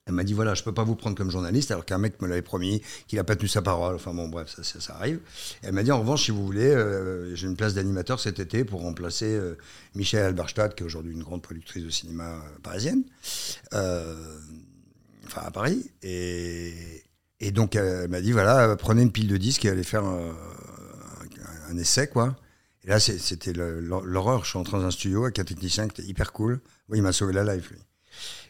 elle 0.09 0.15
m'a 0.15 0.25
dit 0.25 0.33
voilà, 0.33 0.55
je 0.55 0.63
peux 0.63 0.73
pas 0.73 0.85
vous 0.85 0.97
prendre 0.97 1.15
comme 1.15 1.31
journaliste, 1.31 1.71
alors 1.71 1.85
qu'un 1.85 1.99
mec 1.99 2.21
me 2.23 2.29
l'avait 2.29 2.41
promis, 2.41 2.81
qu'il 3.07 3.19
a 3.19 3.25
pas 3.25 3.37
tenu 3.37 3.47
sa 3.47 3.61
parole. 3.61 3.95
Enfin 3.95 4.15
bon, 4.15 4.29
bref, 4.29 4.49
ça, 4.57 4.63
ça, 4.63 4.81
ça 4.81 4.95
arrive. 4.95 5.21
Elle 5.63 5.75
m'a 5.75 5.83
dit 5.83 5.93
en 5.93 6.01
revanche, 6.01 6.25
si 6.25 6.31
vous 6.31 6.45
voulez, 6.45 6.71
euh, 6.71 7.35
j'ai 7.35 7.47
une 7.47 7.57
place 7.57 7.75
d'animateur 7.75 8.19
cet 8.19 8.41
été 8.41 8.65
pour 8.65 8.81
remplacer 8.81 9.27
euh, 9.27 9.59
Michel 9.95 10.25
Alberstadt, 10.25 10.75
qui 10.75 10.83
est 10.83 10.87
aujourd'hui 10.87 11.13
une 11.13 11.23
grande 11.23 11.43
productrice 11.43 11.85
de 11.85 11.91
cinéma 11.91 12.25
euh, 12.25 12.59
parisienne, 12.63 13.05
enfin 13.71 15.43
à 15.43 15.51
Paris. 15.51 15.91
Et, 16.03 16.73
et 17.41 17.51
donc 17.51 17.77
elle 17.77 18.09
m'a 18.09 18.23
dit 18.23 18.33
voilà, 18.33 18.77
prenez 18.77 19.03
une 19.03 19.13
pile 19.13 19.29
de 19.29 19.37
disques 19.37 19.67
et 19.67 19.69
allez 19.69 19.85
faire 19.85 20.05
un, 20.05 20.35
essai 21.77 22.09
quoi. 22.09 22.35
Et 22.85 22.89
là, 22.89 22.99
c'était 22.99 23.53
l'horreur. 23.53 24.45
Je 24.45 24.51
suis 24.51 24.59
entré 24.59 24.79
dans 24.79 24.85
un 24.85 24.91
studio 24.91 25.25
avec 25.25 25.39
un 25.39 25.45
technicien 25.45 25.87
qui 25.87 26.01
était 26.01 26.11
hyper 26.11 26.33
cool. 26.33 26.61
Oui, 26.89 26.99
il 26.99 27.03
m'a 27.03 27.13
sauvé 27.13 27.35
la 27.35 27.45
life, 27.55 27.71
lui. 27.71 27.79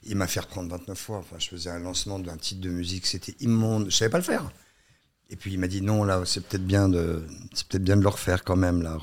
Il 0.05 0.17
m'a 0.17 0.27
fait 0.27 0.41
reprendre 0.41 0.71
29 0.71 0.99
fois. 0.99 1.19
Enfin, 1.19 1.37
je 1.39 1.49
faisais 1.49 1.71
un 1.71 1.79
lancement 1.79 2.19
d'un 2.19 2.37
titre 2.37 2.61
de 2.61 2.71
musique, 2.71 3.07
c'était 3.07 3.35
immonde. 3.41 3.87
Je 3.91 3.97
savais 3.97 4.11
pas 4.11 4.19
le 4.19 4.25
faire. 4.25 4.51
Et 5.31 5.37
puis 5.37 5.53
il 5.53 5.59
m'a 5.59 5.67
dit 5.67 5.83
non, 5.83 6.05
là, 6.05 6.23
c'est 6.25 6.47
peut-être 6.47 6.67
bien 6.67 6.89
de, 6.89 7.27
c'est 7.53 7.69
peut-être 7.69 7.85
bien 7.85 7.97
de 7.97 8.03
le 8.03 8.09
refaire 8.09 8.45
quand 8.45 8.57
même. 8.57 8.83
Là, 8.83 8.97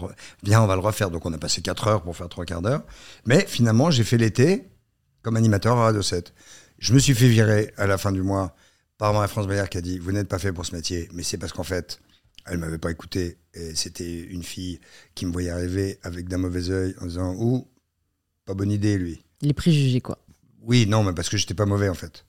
viens, 0.43 0.62
on 0.62 0.67
va 0.67 0.75
le 0.75 0.82
refaire. 0.82 1.12
Donc 1.12 1.25
on 1.25 1.34
a 1.34 1.38
passé 1.38 1.62
4 1.62 1.88
heures 1.88 2.01
pour 2.01 2.15
faire 2.15 2.30
trois 2.30 2.45
quarts 2.45 2.62
d'heure. 2.62 2.84
Mais 3.25 3.45
finalement, 3.47 3.91
j'ai 3.91 4.04
fait 4.04 4.17
l'été 4.17 4.63
comme 5.21 5.36
animateur 5.36 5.78
à 5.78 5.86
Radio 5.86 6.01
7. 6.01 6.34
Je 6.80 6.93
me 6.93 6.99
suis 6.99 7.13
fait 7.13 7.28
virer 7.28 7.73
à 7.78 7.88
la 7.88 7.97
fin 7.97 8.12
du 8.12 8.21
mois 8.21 8.56
par 8.97 9.13
Marie-France 9.13 9.45
Brière 9.47 9.69
qui 9.69 9.78
a 9.78 9.82
dit 9.82 9.99
vous 9.99 10.12
n'êtes 10.12 10.28
pas 10.28 10.39
fait 10.39 10.51
pour 10.51 10.65
ce 10.65 10.75
métier. 10.75 11.10
Mais 11.13 11.21
c'est 11.23 11.38
parce 11.38 11.54
qu'en 11.54 11.63
fait, 11.63 11.99
elle 12.45 12.58
m'avait 12.58 12.78
pas 12.80 12.91
écouté 12.91 13.38
et 13.54 13.75
c'était 13.75 14.21
une 14.21 14.43
fille 14.43 14.80
qui 15.13 15.25
me 15.25 15.32
voyait 15.32 15.49
arriver 15.51 15.99
avec 16.04 16.28
d'un 16.28 16.38
mauvais 16.38 16.69
œil 16.69 16.95
en 17.01 17.06
disant 17.06 17.36
ouh, 17.36 17.67
pas 18.45 18.54
bonne 18.54 18.71
idée 18.71 18.97
lui. 18.97 19.23
Les 19.41 19.54
préjugés, 19.54 20.01
quoi. 20.01 20.17
Oui, 20.65 20.88
non, 20.88 21.04
mais 21.04 21.13
parce 21.13 21.30
que 21.30 21.38
j'étais 21.38 21.54
pas 21.54 21.65
mauvais 21.65 21.89
en 21.89 21.93
fait. 21.93 22.25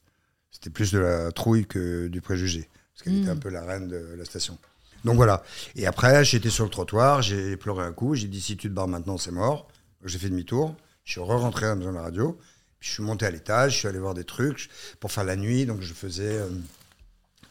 C'était 0.50 0.70
plus 0.70 0.92
de 0.92 0.98
la 0.98 1.32
trouille 1.32 1.66
que 1.66 2.08
du 2.08 2.20
préjugé. 2.20 2.68
Parce 2.94 3.02
qu'elle 3.04 3.22
était 3.22 3.30
un 3.30 3.36
peu 3.36 3.48
la 3.50 3.62
reine 3.62 3.88
de 3.88 4.14
la 4.16 4.24
station. 4.24 4.58
Donc 5.04 5.16
voilà. 5.16 5.42
Et 5.74 5.86
après, 5.86 6.24
j'étais 6.24 6.50
sur 6.50 6.64
le 6.64 6.70
trottoir, 6.70 7.22
j'ai 7.22 7.56
pleuré 7.56 7.84
un 7.84 7.92
coup, 7.92 8.14
j'ai 8.14 8.26
dit 8.26 8.40
si 8.40 8.56
tu 8.56 8.68
te 8.68 8.74
barres 8.74 8.88
maintenant, 8.88 9.18
c'est 9.18 9.30
mort. 9.30 9.68
J'ai 10.04 10.18
fait 10.18 10.28
demi-tour, 10.28 10.74
je 11.04 11.12
suis 11.12 11.20
re-rentré 11.20 11.66
à 11.66 11.70
la 11.70 11.74
maison 11.76 11.90
de 11.90 11.96
la 11.96 12.02
radio, 12.02 12.38
puis 12.78 12.88
je 12.88 12.94
suis 12.94 13.02
monté 13.02 13.26
à 13.26 13.30
l'étage, 13.30 13.72
je 13.72 13.78
suis 13.78 13.88
allé 13.88 13.98
voir 13.98 14.14
des 14.14 14.24
trucs 14.24 14.68
pour 15.00 15.10
faire 15.12 15.24
la 15.24 15.36
nuit. 15.36 15.66
Donc 15.66 15.80
je 15.80 15.92
faisais 15.92 16.38
euh, 16.38 16.48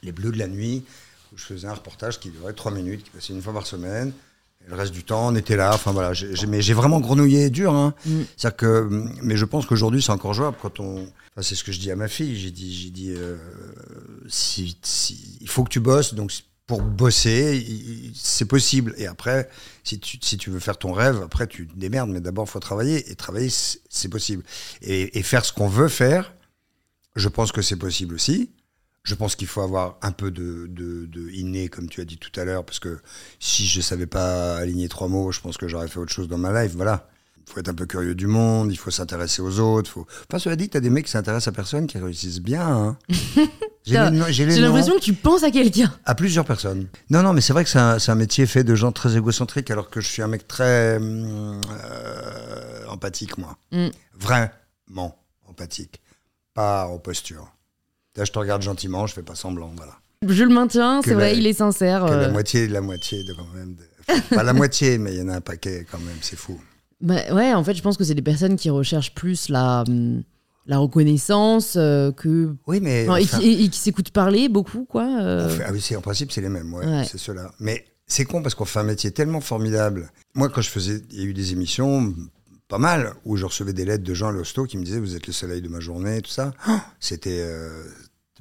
les 0.03 0.11
bleus 0.11 0.31
de 0.31 0.37
la 0.37 0.47
nuit, 0.47 0.83
où 1.33 1.37
je 1.37 1.43
faisais 1.43 1.67
un 1.67 1.73
reportage 1.73 2.19
qui 2.19 2.29
durait 2.29 2.53
trois 2.53 2.71
minutes, 2.71 3.03
qui 3.03 3.09
passait 3.09 3.33
une 3.33 3.41
fois 3.41 3.53
par 3.53 3.67
semaine. 3.67 4.13
Le 4.67 4.75
reste 4.75 4.93
du 4.93 5.03
temps, 5.03 5.27
on 5.27 5.35
était 5.35 5.55
là. 5.55 5.71
Enfin 5.73 5.91
voilà, 5.91 6.13
j'ai 6.13 6.35
j'ai- 6.35 6.47
mais 6.47 6.61
j'ai 6.61 6.73
vraiment 6.73 6.99
grenouillé 6.99 7.49
dur. 7.49 7.73
Hein. 7.73 7.93
Mm. 8.05 8.21
C'est-à-dire 8.35 8.57
que, 8.57 8.89
mais 9.21 9.37
je 9.37 9.45
pense 9.45 9.65
qu'aujourd'hui, 9.65 10.01
c'est 10.01 10.11
encore 10.11 10.33
jouable 10.33 10.57
quand 10.61 10.79
on. 10.79 10.95
Enfin, 11.03 11.41
c'est 11.41 11.55
ce 11.55 11.63
que 11.63 11.71
je 11.71 11.79
dis 11.79 11.91
à 11.91 11.95
ma 11.95 12.07
fille. 12.07 12.35
J'ai 12.39 12.51
dit, 12.51 12.73
j'ai 12.73 12.89
dit, 12.89 13.13
euh, 13.15 13.37
si, 14.27 14.77
si- 14.81 15.37
il 15.41 15.49
faut 15.49 15.63
que 15.63 15.69
tu 15.69 15.79
bosses. 15.79 16.13
Donc, 16.13 16.31
pour 16.65 16.81
bosser, 16.81 17.63
c'est 18.15 18.45
possible. 18.45 18.95
Et 18.97 19.05
après, 19.05 19.49
si 19.83 19.99
tu, 19.99 20.17
si 20.21 20.37
tu 20.37 20.49
veux 20.49 20.59
faire 20.59 20.77
ton 20.77 20.93
rêve, 20.93 21.21
après, 21.23 21.45
tu 21.45 21.67
te 21.67 21.77
démerdes. 21.77 22.09
Mais 22.09 22.21
d'abord, 22.21 22.45
il 22.47 22.51
faut 22.51 22.59
travailler. 22.59 23.11
Et 23.11 23.15
travailler, 23.15 23.49
c'est 23.49 23.79
c'est 23.89 24.09
possible. 24.09 24.43
Et, 24.81 25.17
et 25.19 25.21
faire 25.23 25.45
ce 25.45 25.53
qu'on 25.53 25.67
veut 25.67 25.89
faire, 25.89 26.33
je 27.15 27.29
pense 27.29 27.51
que 27.51 27.61
c'est 27.61 27.75
possible 27.77 28.15
aussi. 28.15 28.49
Je 29.05 29.15
pense 29.15 29.35
qu'il 29.35 29.47
faut 29.47 29.61
avoir 29.61 29.97
un 30.01 30.11
peu 30.11 30.31
de, 30.31 30.65
de, 30.67 31.05
de 31.05 31.29
inné, 31.29 31.69
comme 31.69 31.87
tu 31.87 32.01
as 32.01 32.05
dit 32.05 32.17
tout 32.17 32.37
à 32.39 32.43
l'heure, 32.43 32.65
parce 32.65 32.79
que 32.79 32.99
si 33.39 33.65
je 33.67 33.79
savais 33.79 34.07
pas 34.07 34.57
aligner 34.57 34.89
trois 34.89 35.07
mots, 35.07 35.31
je 35.31 35.39
pense 35.39 35.57
que 35.57 35.67
j'aurais 35.67 35.87
fait 35.87 35.99
autre 35.99 36.11
chose 36.11 36.27
dans 36.27 36.39
ma 36.39 36.63
life. 36.63 36.73
Voilà. 36.75 37.07
Il 37.47 37.53
faut 37.53 37.59
être 37.59 37.69
un 37.69 37.75
peu 37.75 37.85
curieux 37.85 38.15
du 38.15 38.25
monde, 38.25 38.71
il 38.71 38.75
faut 38.75 38.89
s'intéresser 38.89 39.43
aux 39.43 39.59
autres. 39.59 39.91
Faut... 39.91 40.07
Enfin, 40.27 40.39
cela 40.39 40.55
dit, 40.55 40.67
tu 40.67 40.77
as 40.77 40.79
des 40.79 40.89
mecs 40.89 41.05
qui 41.05 41.11
s'intéressent 41.11 41.49
à 41.49 41.55
personne 41.55 41.85
qui 41.85 41.99
réussissent 41.99 42.41
bien. 42.41 42.67
hein. 42.67 42.97
J'ai 43.85 43.93
l'impression 43.93 44.95
que 44.95 45.01
tu 45.01 45.13
penses 45.13 45.43
à 45.43 45.51
quelqu'un. 45.51 45.93
à 46.05 46.15
plusieurs 46.15 46.43
personnes. 46.45 46.87
Non, 47.11 47.21
non, 47.21 47.33
mais 47.33 47.41
c'est 47.41 47.53
vrai 47.53 47.63
que 47.63 47.69
c'est 47.69 47.77
un, 47.77 47.99
c'est 47.99 48.11
un 48.11 48.15
métier 48.15 48.47
fait 48.47 48.63
de 48.63 48.73
gens 48.73 48.91
très 48.91 49.15
égocentriques, 49.15 49.69
alors 49.69 49.91
que 49.91 50.01
je 50.01 50.07
suis 50.07 50.23
un 50.23 50.27
mec 50.27 50.47
très 50.47 50.97
hum, 50.97 51.61
euh, 51.69 52.85
empathique, 52.87 53.37
moi. 53.37 53.55
Mm. 53.71 53.89
Vraiment 54.17 55.15
empathique. 55.47 56.01
Pas 56.55 56.87
en 56.87 56.97
posture. 56.97 57.54
Là, 58.15 58.23
je 58.25 58.31
te 58.31 58.39
regarde 58.39 58.61
gentiment, 58.61 59.07
je 59.07 59.13
fais 59.13 59.23
pas 59.23 59.35
semblant, 59.35 59.71
voilà. 59.75 59.93
Je 60.27 60.43
le 60.43 60.53
maintiens, 60.53 61.01
c'est 61.03 61.13
vrai, 61.13 61.33
la- 61.33 61.39
il 61.39 61.45
est 61.45 61.53
sincère. 61.53 62.05
Que 62.05 62.11
euh. 62.11 62.21
la 62.21 62.29
moitié, 62.29 62.67
la 62.67 62.81
moitié 62.81 63.23
de 63.23 63.33
quand 63.33 63.47
même. 63.53 63.75
de- 63.75 63.83
enfin, 64.09 64.35
pas 64.37 64.43
la 64.43 64.53
moitié, 64.53 64.97
mais 64.97 65.13
il 65.13 65.19
y 65.19 65.21
en 65.21 65.27
a 65.29 65.35
un 65.35 65.41
paquet 65.41 65.85
quand 65.91 65.99
même, 65.99 66.15
c'est 66.21 66.37
fou. 66.37 66.59
Bah, 67.01 67.15
ouais, 67.33 67.53
en 67.53 67.63
fait, 67.63 67.73
je 67.75 67.81
pense 67.81 67.97
que 67.97 68.03
c'est 68.03 68.15
des 68.15 68.21
personnes 68.21 68.55
qui 68.55 68.69
recherchent 68.69 69.13
plus 69.13 69.49
la, 69.49 69.83
hum, 69.87 70.23
la 70.65 70.77
reconnaissance 70.77 71.75
euh, 71.77 72.11
que. 72.11 72.55
Oui, 72.67 72.79
mais. 72.81 73.03
Enfin, 73.07 73.17
et 73.17 73.23
enfin, 73.25 73.39
qui, 73.39 73.47
et- 73.49 73.63
et 73.65 73.69
qui 73.69 73.77
s'écoutent 73.79 74.11
parler 74.11 74.47
beaucoup, 74.49 74.85
quoi. 74.85 75.03
euh. 75.21 75.57
ah 75.65 75.71
oui, 75.73 75.95
en 75.95 76.01
principe, 76.01 76.31
c'est 76.31 76.41
les 76.41 76.49
mêmes, 76.49 76.73
ouais, 76.73 76.85
Ouais. 76.85 77.03
c'est 77.09 77.17
ceux-là. 77.19 77.51
Mais 77.59 77.85
c'est 78.07 78.23
con 78.25 78.41
parce 78.41 78.55
qu'on 78.55 78.65
fait 78.65 78.79
un 78.79 78.83
métier 78.83 79.11
tellement 79.11 79.41
formidable. 79.41 80.09
Moi, 80.33 80.49
quand 80.49 80.61
je 80.61 80.69
faisais, 80.69 81.01
il 81.11 81.19
y 81.19 81.21
a 81.21 81.25
eu 81.25 81.33
des 81.33 81.51
émissions, 81.51 82.15
pas 82.69 82.77
mal, 82.79 83.13
où 83.25 83.35
je 83.37 83.45
recevais 83.45 83.73
des 83.73 83.85
lettres 83.85 84.03
de 84.05 84.13
gens 84.13 84.29
à 84.29 84.31
l'hosto 84.31 84.63
qui 84.65 84.77
me 84.77 84.83
disaient 84.83 84.99
Vous 84.99 85.15
êtes 85.15 85.27
le 85.27 85.33
soleil 85.33 85.61
de 85.61 85.67
ma 85.69 85.81
journée, 85.81 86.21
tout 86.21 86.31
ça. 86.31 86.53
Oh, 86.69 86.77
C'était 86.99 87.41
euh, 87.41 87.83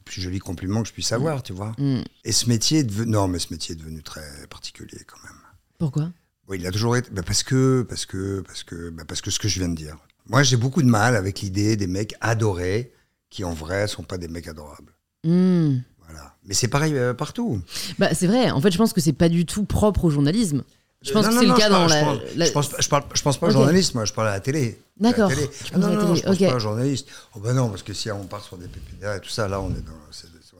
plus 0.04 0.20
joli 0.20 0.38
compliment 0.38 0.82
que 0.82 0.88
je 0.88 0.92
puisse 0.92 1.12
avoir, 1.12 1.42
tu 1.42 1.52
vois. 1.52 1.72
Mm. 1.78 2.02
Et 2.24 2.32
ce 2.32 2.48
métier 2.48 2.80
est 2.80 2.84
devenu. 2.84 3.10
Non, 3.10 3.28
mais 3.28 3.38
ce 3.38 3.52
métier 3.52 3.74
est 3.74 3.78
devenu 3.78 4.02
très 4.02 4.46
particulier 4.48 5.00
quand 5.06 5.22
même. 5.24 5.40
Pourquoi? 5.78 6.10
Oui, 6.48 6.58
il 6.60 6.66
a 6.66 6.70
toujours 6.70 6.96
été. 6.96 7.10
bah, 7.10 7.22
parce 7.22 7.42
que, 7.42 7.84
parce 7.88 8.06
que, 8.06 8.40
parce 8.40 8.62
que, 8.62 8.90
bah, 8.90 9.04
parce 9.06 9.20
que 9.20 9.30
ce 9.30 9.38
que 9.38 9.48
je 9.48 9.58
viens 9.58 9.68
de 9.68 9.74
dire. 9.74 9.96
Moi, 10.26 10.42
j'ai 10.42 10.56
beaucoup 10.56 10.82
de 10.82 10.88
mal 10.88 11.16
avec 11.16 11.40
l'idée 11.40 11.76
des 11.76 11.86
mecs 11.86 12.14
adorés 12.20 12.92
qui, 13.30 13.44
en 13.44 13.52
vrai, 13.52 13.88
sont 13.88 14.02
pas 14.02 14.18
des 14.18 14.28
mecs 14.28 14.48
adorables. 14.48 14.94
Hmm. 15.24 15.78
Voilà. 16.04 16.36
Mais 16.44 16.54
c'est 16.54 16.68
pareil 16.68 16.96
euh, 16.96 17.14
partout. 17.14 17.60
Bah, 17.98 18.14
c'est 18.14 18.26
vrai, 18.26 18.50
en 18.50 18.60
fait, 18.60 18.70
je 18.70 18.78
pense 18.78 18.92
que 18.92 19.00
c'est 19.00 19.12
pas 19.12 19.28
du 19.28 19.46
tout 19.46 19.64
propre 19.64 20.04
au 20.04 20.10
journalisme. 20.10 20.64
Je 21.04 21.12
pense 21.12 21.28
que 21.28 21.34
c'est 21.38 21.46
le 21.46 21.54
cas 21.54 21.68
dans 21.68 21.86
la. 21.86 22.14
Je 22.14 22.14
pense, 22.14 22.20
je 22.46 22.50
pense, 22.52 22.68
pas- 22.68 22.76
je 22.80 22.88
parle, 22.88 23.02
je 23.14 23.22
pense 23.22 23.38
pas 23.38 23.46
Ok. 23.46 23.50
au 23.50 23.52
journaliste, 23.54 23.94
moi, 23.94 24.04
je 24.04 24.12
parle 24.12 24.28
à 24.28 24.32
la 24.32 24.40
télé. 24.40 24.80
D'accord, 24.98 25.30
Ah 25.74 25.78
non, 25.78 25.88
non, 25.88 25.94
non, 26.08 26.14
je 26.14 26.22
pense 26.22 26.34
ok. 26.40 26.48
pas 26.48 26.54
au 26.54 26.58
journaliste. 26.58 27.08
Oh 27.36 27.40
ben 27.40 27.52
non, 27.52 27.68
parce 27.68 27.82
que 27.82 27.92
si 27.92 28.10
on 28.10 28.24
part 28.24 28.42
sur 28.42 28.56
des 28.56 28.66
PPDA 28.68 29.16
et 29.16 29.20
tout 29.20 29.28
ça, 29.28 29.46
là, 29.48 29.60
on 29.60 29.70
est 29.70 29.74
dans, 29.84 29.92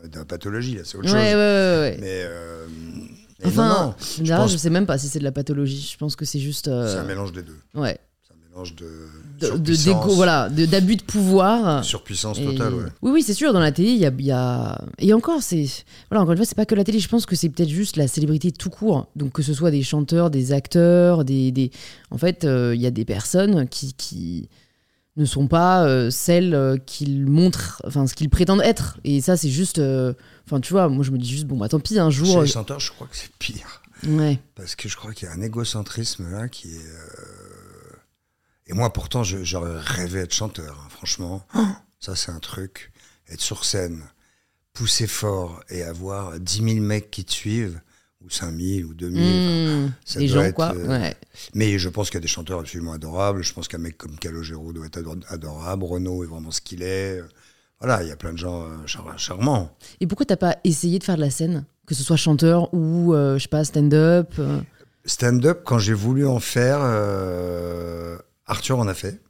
on 0.01 0.05
est 0.05 0.09
dans 0.09 0.19
la 0.21 0.25
pathologie, 0.25 0.75
là, 0.77 0.83
c'est 0.85 0.99
autre 0.99 1.07
Ouais, 1.09 1.13
ouais, 1.15 1.23
chose. 1.23 1.35
ouais, 1.35 1.79
ouais. 1.81 1.97
Mais, 2.01 2.23
euh, 2.27 2.67
mais 3.41 3.47
Enfin, 3.47 3.69
non, 3.69 3.75
non, 3.87 3.95
je, 4.19 4.25
je, 4.25 4.33
pense- 4.35 4.57
sais 4.57 4.71
même 4.71 4.87
pas 4.87 4.99
si 4.99 5.09
c'est 5.09 5.19
de 5.21 5.25
la 5.25 5.33
pathologie. 5.33 5.89
Je 5.93 5.97
pense 5.99 6.17
que 6.17 6.25
c'est 6.25 6.41
juste. 6.41 6.69
euh, 6.69 6.93
c'est 6.93 6.99
un 6.99 7.05
mélange 7.05 7.33
des 7.33 7.43
deux. 7.43 7.59
ouais. 7.75 7.99
Mélange 8.55 8.75
de, 8.77 8.87
De, 9.41 9.57
de- 9.59 9.75
d'égo- 9.75 10.15
voilà, 10.15 10.49
de- 10.49 10.65
d'abus 10.67 10.95
de 10.97 11.03
pouvoir. 11.03 11.85
surpuissance 11.85 12.39
Et- 12.39 12.45
totale, 12.45 12.75
ouais. 12.75 12.85
Oui, 13.03 13.11
oui, 13.15 13.23
c'est 13.23 13.35
sûr. 13.35 13.53
Dans 13.53 13.59
la 13.59 13.73
télé, 13.73 13.91
il 13.91 13.99
y 13.99 14.07
a, 14.07 14.13
y 14.17 14.31
a- 14.31 14.81
Et 14.99 15.13
encore, 15.13 15.43
c'est. 15.43 15.67
Voilà, 16.09 16.23
encore 16.23 16.33
une 16.33 16.39
fois, 16.39 16.47
c'est 16.47 16.55
pas 16.55 16.67
que 16.67 16.77
la 16.77 16.85
télé. 16.85 17.01
Je 17.01 17.09
pense 17.09 17.27
que 17.27 17.35
c'est 17.35 17.49
peut-être 17.49 17.69
juste 17.69 17.97
la 17.97 18.07
célébrité 18.07 18.53
tout 18.53 18.71
court. 18.71 19.09
Donc, 19.17 19.33
que 19.33 19.43
ce 19.43 19.53
soit 19.55 19.73
des 19.73 19.83
chanteurs, 19.83 20.31
des 20.31 20.53
acteurs, 20.53 21.25
des. 21.25 21.51
des... 21.51 21.73
En 22.13 22.19
fait, 22.19 22.45
euh, 22.45 22.75
il 22.77 22.81
y 22.81 22.87
a 22.87 22.91
des 22.93 23.05
personnes 23.05 23.69
qui. 23.69 23.95
qui 23.95 24.49
ne 25.17 25.25
sont 25.25 25.47
pas 25.47 25.85
euh, 25.87 26.11
celles 26.11 26.55
euh, 26.57 26.77
qu'ils 26.77 27.27
montrent, 27.27 27.81
enfin 27.87 28.07
ce 28.09 28.15
qu'ils 28.15 28.29
prétendent 28.31 28.63
être. 28.63 28.99
Et 29.05 29.21
ça, 29.21 29.37
c'est 29.37 29.49
juste, 29.49 29.79
euh, 29.79 30.13
enfin 30.45 30.59
tu 30.61 30.73
vois, 30.73 30.89
moi 30.89 31.05
je 31.05 31.13
me 31.13 31.19
dis 31.19 31.29
juste 31.31 31.45
bon 31.47 31.57
bah 31.57 31.69
tant 31.69 31.79
pis 31.79 32.01
un 32.01 32.11
Chez 32.11 32.25
jour. 32.25 32.43
les 32.43 32.49
chanteurs, 32.49 32.81
je 32.81 32.91
crois 32.91 33.07
que 33.07 33.17
c'est 33.17 33.31
pire. 33.39 33.81
Ouais. 34.09 34.41
Parce 34.57 34.75
que 34.75 34.89
je 34.89 34.97
crois 34.97 35.13
qu'il 35.13 35.29
y 35.29 35.31
a 35.31 35.35
un 35.35 35.41
égocentrisme 35.41 36.29
là 36.33 36.49
qui 36.49 36.67
est. 36.67 36.81
Et 38.67 38.73
moi, 38.73 38.93
pourtant, 38.93 39.23
j'aurais 39.25 39.79
rêvé 39.79 40.21
d'être 40.21 40.33
chanteur, 40.35 40.81
hein, 40.85 40.89
franchement. 40.91 41.45
Ça, 42.01 42.17
c'est 42.17 42.31
un 42.31 42.39
truc. 42.39 42.93
Être 43.29 43.41
sur 43.41 43.65
scène, 43.65 44.03
pousser 44.73 45.07
fort 45.07 45.61
et 45.71 45.83
avoir 45.83 46.39
10 46.41 46.75
000 46.75 46.85
mecs 46.85 47.11
qui 47.11 47.25
te 47.25 47.33
suivent, 47.33 47.81
ou 48.25 48.31
5 48.31 48.55
000 48.59 48.89
ou 48.89 48.95
2 48.95 49.11
000. 49.11 49.23
Mmh, 49.23 49.93
ça 50.05 50.19
des 50.19 50.29
doit 50.29 50.37
gens 50.37 50.43
être, 50.45 50.55
quoi. 50.55 50.75
euh, 50.75 50.89
Ouais. 50.89 51.15
Mais 51.55 51.79
je 51.79 51.89
pense 51.91 52.09
qu'il 52.09 52.17
y 52.17 52.19
a 52.19 52.23
des 52.23 52.29
chanteurs 52.29 52.61
absolument 52.61 52.93
adorables. 52.95 53.43
Je 53.43 53.53
pense 53.53 53.69
qu'un 53.69 53.79
mec 53.79 53.99
comme 53.99 54.19
Calogero 54.19 54.73
doit 54.73 54.87
être 54.87 54.99
ador- 54.99 55.17
adorable. 55.29 55.85
Renaud 55.85 56.25
est 56.25 56.27
vraiment 56.27 56.51
ce 56.51 56.61
qu'il 56.63 56.83
est. 56.83 57.23
Voilà, 57.81 58.03
il 58.03 58.09
y 58.09 58.13
a 58.13 58.17
plein 58.17 58.33
de 58.33 58.39
gens 58.39 58.63
euh, 58.63 58.87
char- 58.87 59.19
charmants. 59.19 59.77
Et 60.01 60.07
pourquoi 60.07 60.25
t'as 60.25 60.37
pas 60.39 60.57
essayé 60.65 60.99
de 60.99 61.05
faire 61.05 61.17
de 61.17 61.21
la 61.21 61.31
scène, 61.31 61.65
que 61.87 61.95
ce 61.95 62.03
soit 62.03 62.17
chanteur 62.17 62.73
ou 62.73 63.13
euh, 63.13 63.37
je 63.37 63.43
sais 63.43 63.49
pas 63.49 63.63
stand-up 63.65 64.33
euh, 64.39 64.61
Stand-up, 65.05 65.61
quand 65.67 65.79
j'ai 65.79 65.93
voulu 65.93 66.27
en 66.27 66.41
faire, 66.41 66.79
Arthur 68.47 68.79
en 68.79 68.89
a 68.89 68.95
fait. 68.95 69.21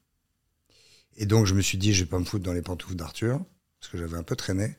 Et 1.16 1.27
donc, 1.27 1.46
je 1.46 1.55
me 1.55 1.61
suis 1.61 1.79
dit, 1.79 1.92
je 1.94 2.05
vais 2.05 2.11
pas 2.11 2.18
me 2.18 2.24
foutre 2.24 2.44
dans 2.44 2.53
les 2.53 2.62
pantoufles 2.62 2.96
d'Arthur, 2.96 3.40
parce 3.81 3.92
que 3.92 3.98
j'avais 3.98 4.16
un 4.16 4.22
peu 4.22 4.35
traîné. 4.37 4.77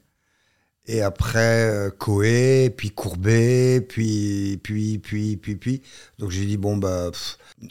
Et 0.87 1.01
après, 1.01 1.69
euh, 1.69 1.89
Coé, 1.89 2.69
puis 2.75 2.91
Courbet, 2.91 3.81
puis, 3.81 4.59
puis, 4.61 4.99
puis, 4.99 5.37
puis, 5.37 5.55
puis. 5.55 5.81
Donc 6.19 6.29
j'ai 6.31 6.45
dit, 6.45 6.57
bon, 6.57 6.77
bah. 6.77 7.09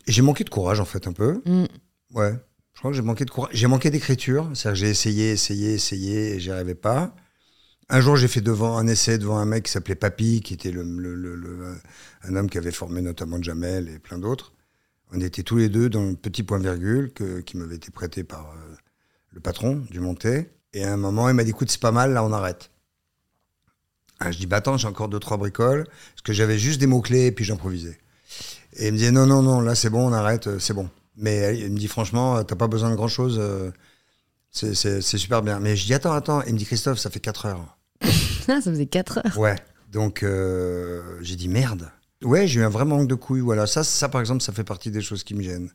J'ai 0.06 0.22
manqué 0.22 0.42
de 0.44 0.50
courage, 0.50 0.80
en 0.80 0.84
fait, 0.84 1.06
un 1.06 1.12
peu. 1.12 1.40
Mm. 1.44 1.66
Ouais. 2.14 2.32
Je 2.72 2.78
crois 2.80 2.90
que 2.90 2.96
j'ai 2.96 3.02
manqué 3.02 3.24
de 3.24 3.30
courage. 3.30 3.50
J'ai 3.54 3.66
manqué 3.68 3.90
d'écriture. 3.90 4.50
C'est-à-dire 4.54 4.72
que 4.80 4.86
j'ai 4.86 4.90
essayé, 4.90 5.30
essayé, 5.32 5.74
essayé, 5.74 6.34
et 6.34 6.40
j'y 6.40 6.50
arrivais 6.50 6.74
pas. 6.74 7.14
Un 7.90 8.00
jour, 8.00 8.16
j'ai 8.16 8.28
fait 8.28 8.40
devant 8.40 8.78
un 8.78 8.86
essai 8.88 9.18
devant 9.18 9.36
un 9.36 9.44
mec 9.44 9.64
qui 9.64 9.70
s'appelait 9.70 9.94
Papy, 9.94 10.40
qui 10.40 10.54
était 10.54 10.72
le- 10.72 10.82
le- 10.82 11.76
un 12.22 12.34
homme 12.34 12.48
qui 12.48 12.56
avait 12.58 12.72
formé 12.72 13.02
notamment 13.02 13.40
Jamel 13.40 13.90
et 13.90 13.98
plein 13.98 14.18
d'autres. 14.18 14.53
On 15.12 15.20
était 15.20 15.42
tous 15.42 15.56
les 15.56 15.68
deux 15.68 15.88
dans 15.88 16.02
le 16.04 16.14
petit 16.14 16.42
point-virgule 16.42 17.12
que- 17.12 17.40
qui 17.40 17.56
m'avait 17.56 17.76
été 17.76 17.90
prêté 17.90 18.24
par 18.24 18.50
euh, 18.50 18.74
le 19.30 19.40
patron 19.40 19.84
du 19.90 20.00
Monté. 20.00 20.50
Et 20.72 20.84
à 20.84 20.92
un 20.92 20.96
moment, 20.96 21.28
il 21.28 21.34
m'a 21.34 21.44
dit 21.44 21.50
écoute, 21.50 21.70
c'est 21.70 21.80
pas 21.80 21.92
mal, 21.92 22.12
là, 22.12 22.24
on 22.24 22.32
arrête. 22.32 22.70
Ah, 24.20 24.30
je 24.32 24.38
dis 24.38 24.46
bah 24.46 24.56
attends, 24.56 24.76
j'ai 24.76 24.88
encore 24.88 25.08
deux, 25.08 25.20
trois 25.20 25.36
bricoles. 25.36 25.84
Parce 25.84 26.22
que 26.24 26.32
j'avais 26.32 26.58
juste 26.58 26.80
des 26.80 26.86
mots-clés 26.86 27.26
et 27.26 27.32
puis 27.32 27.44
j'improvisais. 27.44 27.98
Et 28.74 28.88
il 28.88 28.92
me 28.92 28.98
disait 28.98 29.10
non, 29.12 29.26
non, 29.26 29.42
non, 29.42 29.60
là, 29.60 29.74
c'est 29.74 29.90
bon, 29.90 30.08
on 30.08 30.12
arrête, 30.12 30.46
euh, 30.48 30.58
c'est 30.58 30.74
bon. 30.74 30.88
Mais 31.16 31.44
euh, 31.44 31.52
il 31.52 31.70
me 31.72 31.78
dit 31.78 31.86
franchement, 31.88 32.42
t'as 32.42 32.56
pas 32.56 32.66
besoin 32.66 32.90
de 32.90 32.96
grand-chose. 32.96 33.40
c'est- 34.50 35.00
super 35.18 35.42
bien. 35.42 35.60
Mais 35.60 35.76
je 35.76 35.84
dis 35.84 35.94
attends, 35.94 36.12
attends. 36.12 36.42
Il 36.42 36.54
me 36.54 36.58
dit 36.58 36.64
Christophe, 36.64 36.98
ça 36.98 37.10
fait 37.10 37.20
4 37.20 37.46
heures. 37.46 37.76
Ah, 38.48 38.60
ça 38.60 38.70
faisait 38.70 38.84
4 38.86 39.18
heures. 39.24 39.38
Ouais. 39.38 39.56
Donc 39.90 40.22
euh, 40.22 41.18
j'ai 41.22 41.34
dit 41.36 41.48
merde. 41.48 41.88
Ouais, 42.22 42.46
j'ai 42.46 42.60
eu 42.60 42.64
un 42.64 42.68
vrai 42.70 42.84
manque 42.84 43.08
de 43.08 43.14
couilles. 43.14 43.40
Voilà, 43.40 43.66
ça, 43.66 43.84
ça 43.84 44.08
par 44.08 44.20
exemple, 44.20 44.42
ça 44.42 44.52
fait 44.52 44.64
partie 44.64 44.90
des 44.90 45.02
choses 45.02 45.24
qui 45.24 45.34
me 45.34 45.42
gênent. 45.42 45.70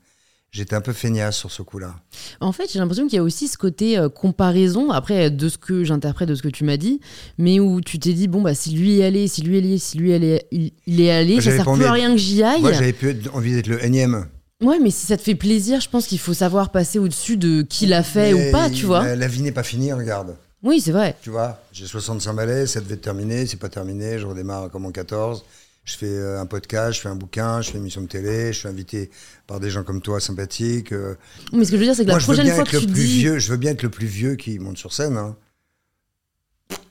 J'étais 0.52 0.75
un 0.75 0.82
peu 0.82 0.93
feignasse 0.93 1.38
sur 1.38 1.52
ce 1.52 1.62
coup-là. 1.62 1.93
En 2.39 2.52
fait, 2.52 2.71
j'ai 2.73 2.80
l'impression 2.80 3.06
qu'il 3.06 3.17
y 3.17 3.19
a 3.19 3.23
aussi 3.23 3.47
ce 3.47 3.56
côté 3.56 3.99
euh, 3.99 4.10
comparaison, 4.10 4.89
après, 4.89 5.30
de 5.30 5.47
ce 5.47 5.60
que 5.60 5.84
j'interprète 5.84 6.28
de 6.28 6.34
ce 6.34 6.41
que 6.41 6.47
tu 6.47 6.63
m'as 6.63 6.78
dit, 6.78 7.02
mais 7.38 7.60
où 7.60 7.82
tu 7.82 7.99
t'es 7.99 8.13
dit, 8.13 8.28
bon, 8.28 8.41
bah, 8.41 8.56
si 8.56 8.71
lui 8.71 8.97
est 8.99 9.06
allé, 9.06 9.28
si 9.28 9.43
lui 9.43 9.58
est 9.58 9.60
allé, 9.60 9.78
si 9.78 9.99
lui 9.99 10.10
est 10.10 10.15
allé, 10.15 10.41
il, 10.52 10.71
il 10.88 11.02
est 11.02 11.12
allé, 11.12 11.39
ça 11.39 11.52
sert 11.52 11.71
plus 11.71 11.84
à 11.84 11.91
rien 11.91 12.12
que 12.12 12.17
j'y 12.17 12.41
aille. 12.41 12.62
Moi, 12.62 12.73
j'avais 12.73 12.89
être- 12.89 13.36
envie 13.36 13.54
d'être 13.54 13.67
le 13.67 13.84
énième. 13.86 14.25
Ouais, 14.63 14.80
mais 14.80 14.89
si 14.89 15.06
ça 15.06 15.17
te 15.17 15.21
fait 15.21 15.36
plaisir, 15.36 15.82
je 15.82 15.88
pense 15.88 16.08
qu'il 16.08 16.17
faut 16.19 16.34
savoir 16.34 16.71
passer 16.71 16.97
au-dessus 16.97 17.38
de 17.38 17.62
qui 17.62 17.86
l'a 17.86 18.02
fait 18.02 18.34
Mais 18.34 18.49
ou 18.49 18.52
pas, 18.52 18.71
tu 18.71 18.88
vois. 18.88 19.04
La, 19.04 19.15
la 19.15 19.28
vie 19.28 19.43
n'est 19.43 19.52
pas 19.52 19.63
finie, 19.63 19.93
regarde. 19.93 20.36
Oui, 20.63 20.82
c'est 20.82 20.91
vrai. 20.91 21.15
Tu 21.21 21.30
vois, 21.30 21.62
j'ai 21.71 21.86
65 21.86 22.34
balais, 22.34 22.65
ça 22.65 22.82
devait 22.82 22.95
être 22.95 23.02
terminé, 23.02 23.45
c'est 23.45 23.56
pas 23.58 23.69
terminé, 23.69 24.17
je 24.17 24.25
redémarre 24.25 24.71
comme 24.71 24.86
en 24.88 24.91
14. 24.91 25.45
Je 25.89 25.97
fais 25.97 26.06
euh, 26.06 26.39
un 26.39 26.45
podcast, 26.45 26.93
je 26.97 27.02
fais 27.02 27.10
un 27.10 27.15
bouquin, 27.15 27.62
je 27.62 27.69
fais 27.71 27.78
une 27.78 27.84
émission 27.84 28.02
de 28.02 28.08
télé, 28.08 28.54
je 28.54 28.60
suis 28.60 28.67
invité 28.67 29.10
par 29.47 29.60
des 29.60 29.71
gens 29.71 29.84
comme 29.84 30.02
toi 30.02 30.19
sympathiques. 30.19 30.91
euh. 30.91 31.15
Mais 31.52 31.65
ce 31.65 31.71
que 31.71 31.78
je 31.78 31.80
veux 31.82 31.86
dire, 31.88 31.95
c'est 31.95 32.04
que 32.06 32.10
Moi, 32.12 32.19
la 32.19 32.23
prochaine 32.23 32.52
fois 32.54 32.63
que 32.63 32.78
tu 32.78 32.86
dis. 32.86 33.19
vieux, 33.19 33.39
je 33.39 33.49
veux 33.49 33.58
bien 33.58 33.71
être 33.71 33.82
le 33.82 33.89
plus 33.89 34.06
vieux 34.06 34.36
qui 34.36 34.60
monte 34.60 34.78
sur 34.78 34.93
scène. 34.93 35.17
hein. 35.17 35.36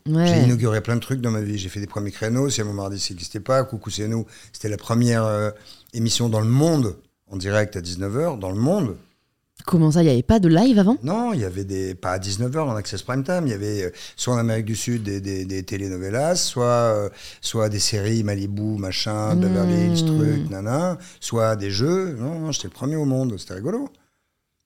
J'ai 0.07 0.43
inauguré 0.43 0.81
plein 0.81 0.97
de 0.97 1.01
trucs 1.01 1.21
dans 1.21 1.31
ma 1.31 1.43
vie. 1.43 1.59
J'ai 1.59 1.69
fait 1.69 1.81
des 1.81 1.87
premiers 1.87 2.11
créneaux. 2.11 2.49
C'est 2.51 2.65
mon 2.65 2.73
mardi, 2.73 2.99
ça 2.99 3.13
n'existait 3.13 3.41
pas. 3.41 3.63
Coucou, 3.65 3.91
c'est 3.91 4.09
nous. 4.09 4.27
C'était 4.53 4.71
la 4.71 4.79
première 4.79 5.25
euh, 5.25 5.51
émission 5.93 6.29
dans 6.29 6.41
le 6.41 6.49
monde, 6.49 6.97
en 7.31 7.37
direct 7.37 7.77
à 7.77 7.81
19h, 7.81 8.39
dans 8.39 8.51
le 8.51 8.57
monde. 8.59 8.97
Comment 9.67 9.91
ça, 9.91 10.03
il 10.03 10.07
n'y 10.07 10.13
avait 10.13 10.23
pas 10.23 10.39
de 10.41 10.49
live 10.49 10.79
avant? 10.79 10.97
Non, 11.03 11.33
il 11.35 11.41
y 11.41 11.45
avait 11.45 11.65
des. 11.65 11.95
Pas 11.95 12.13
à 12.13 12.19
19h 12.19 12.59
en 12.59 12.75
Access 12.77 13.03
Prime 13.03 13.23
Time. 13.23 13.43
Il 13.47 13.51
y 13.51 13.55
avait 13.55 13.83
euh, 13.85 13.91
soit 14.17 14.35
en 14.35 14.39
Amérique 14.39 14.65
du 14.65 14.77
Sud 14.77 15.03
des, 15.03 15.21
des, 15.21 15.45
des 15.45 15.63
telenovelas, 15.63 16.37
soit, 16.37 16.65
euh, 16.65 17.09
soit 17.43 17.69
des 17.69 17.79
séries 17.81 18.23
Malibu, 18.23 18.79
machin, 18.79 19.35
Beverly 19.37 19.75
Hills, 19.75 20.05
Mmh. 20.05 20.17
truc, 20.17 20.51
nana, 20.51 20.97
soit 21.21 21.57
des 21.57 21.71
jeux. 21.71 22.17
Non, 22.19 22.39
non, 22.39 22.53
j'étais 22.53 22.69
le 22.69 22.73
premier 22.73 22.97
au 22.97 23.05
monde. 23.05 23.35
C'était 23.39 23.55
rigolo. 23.55 23.89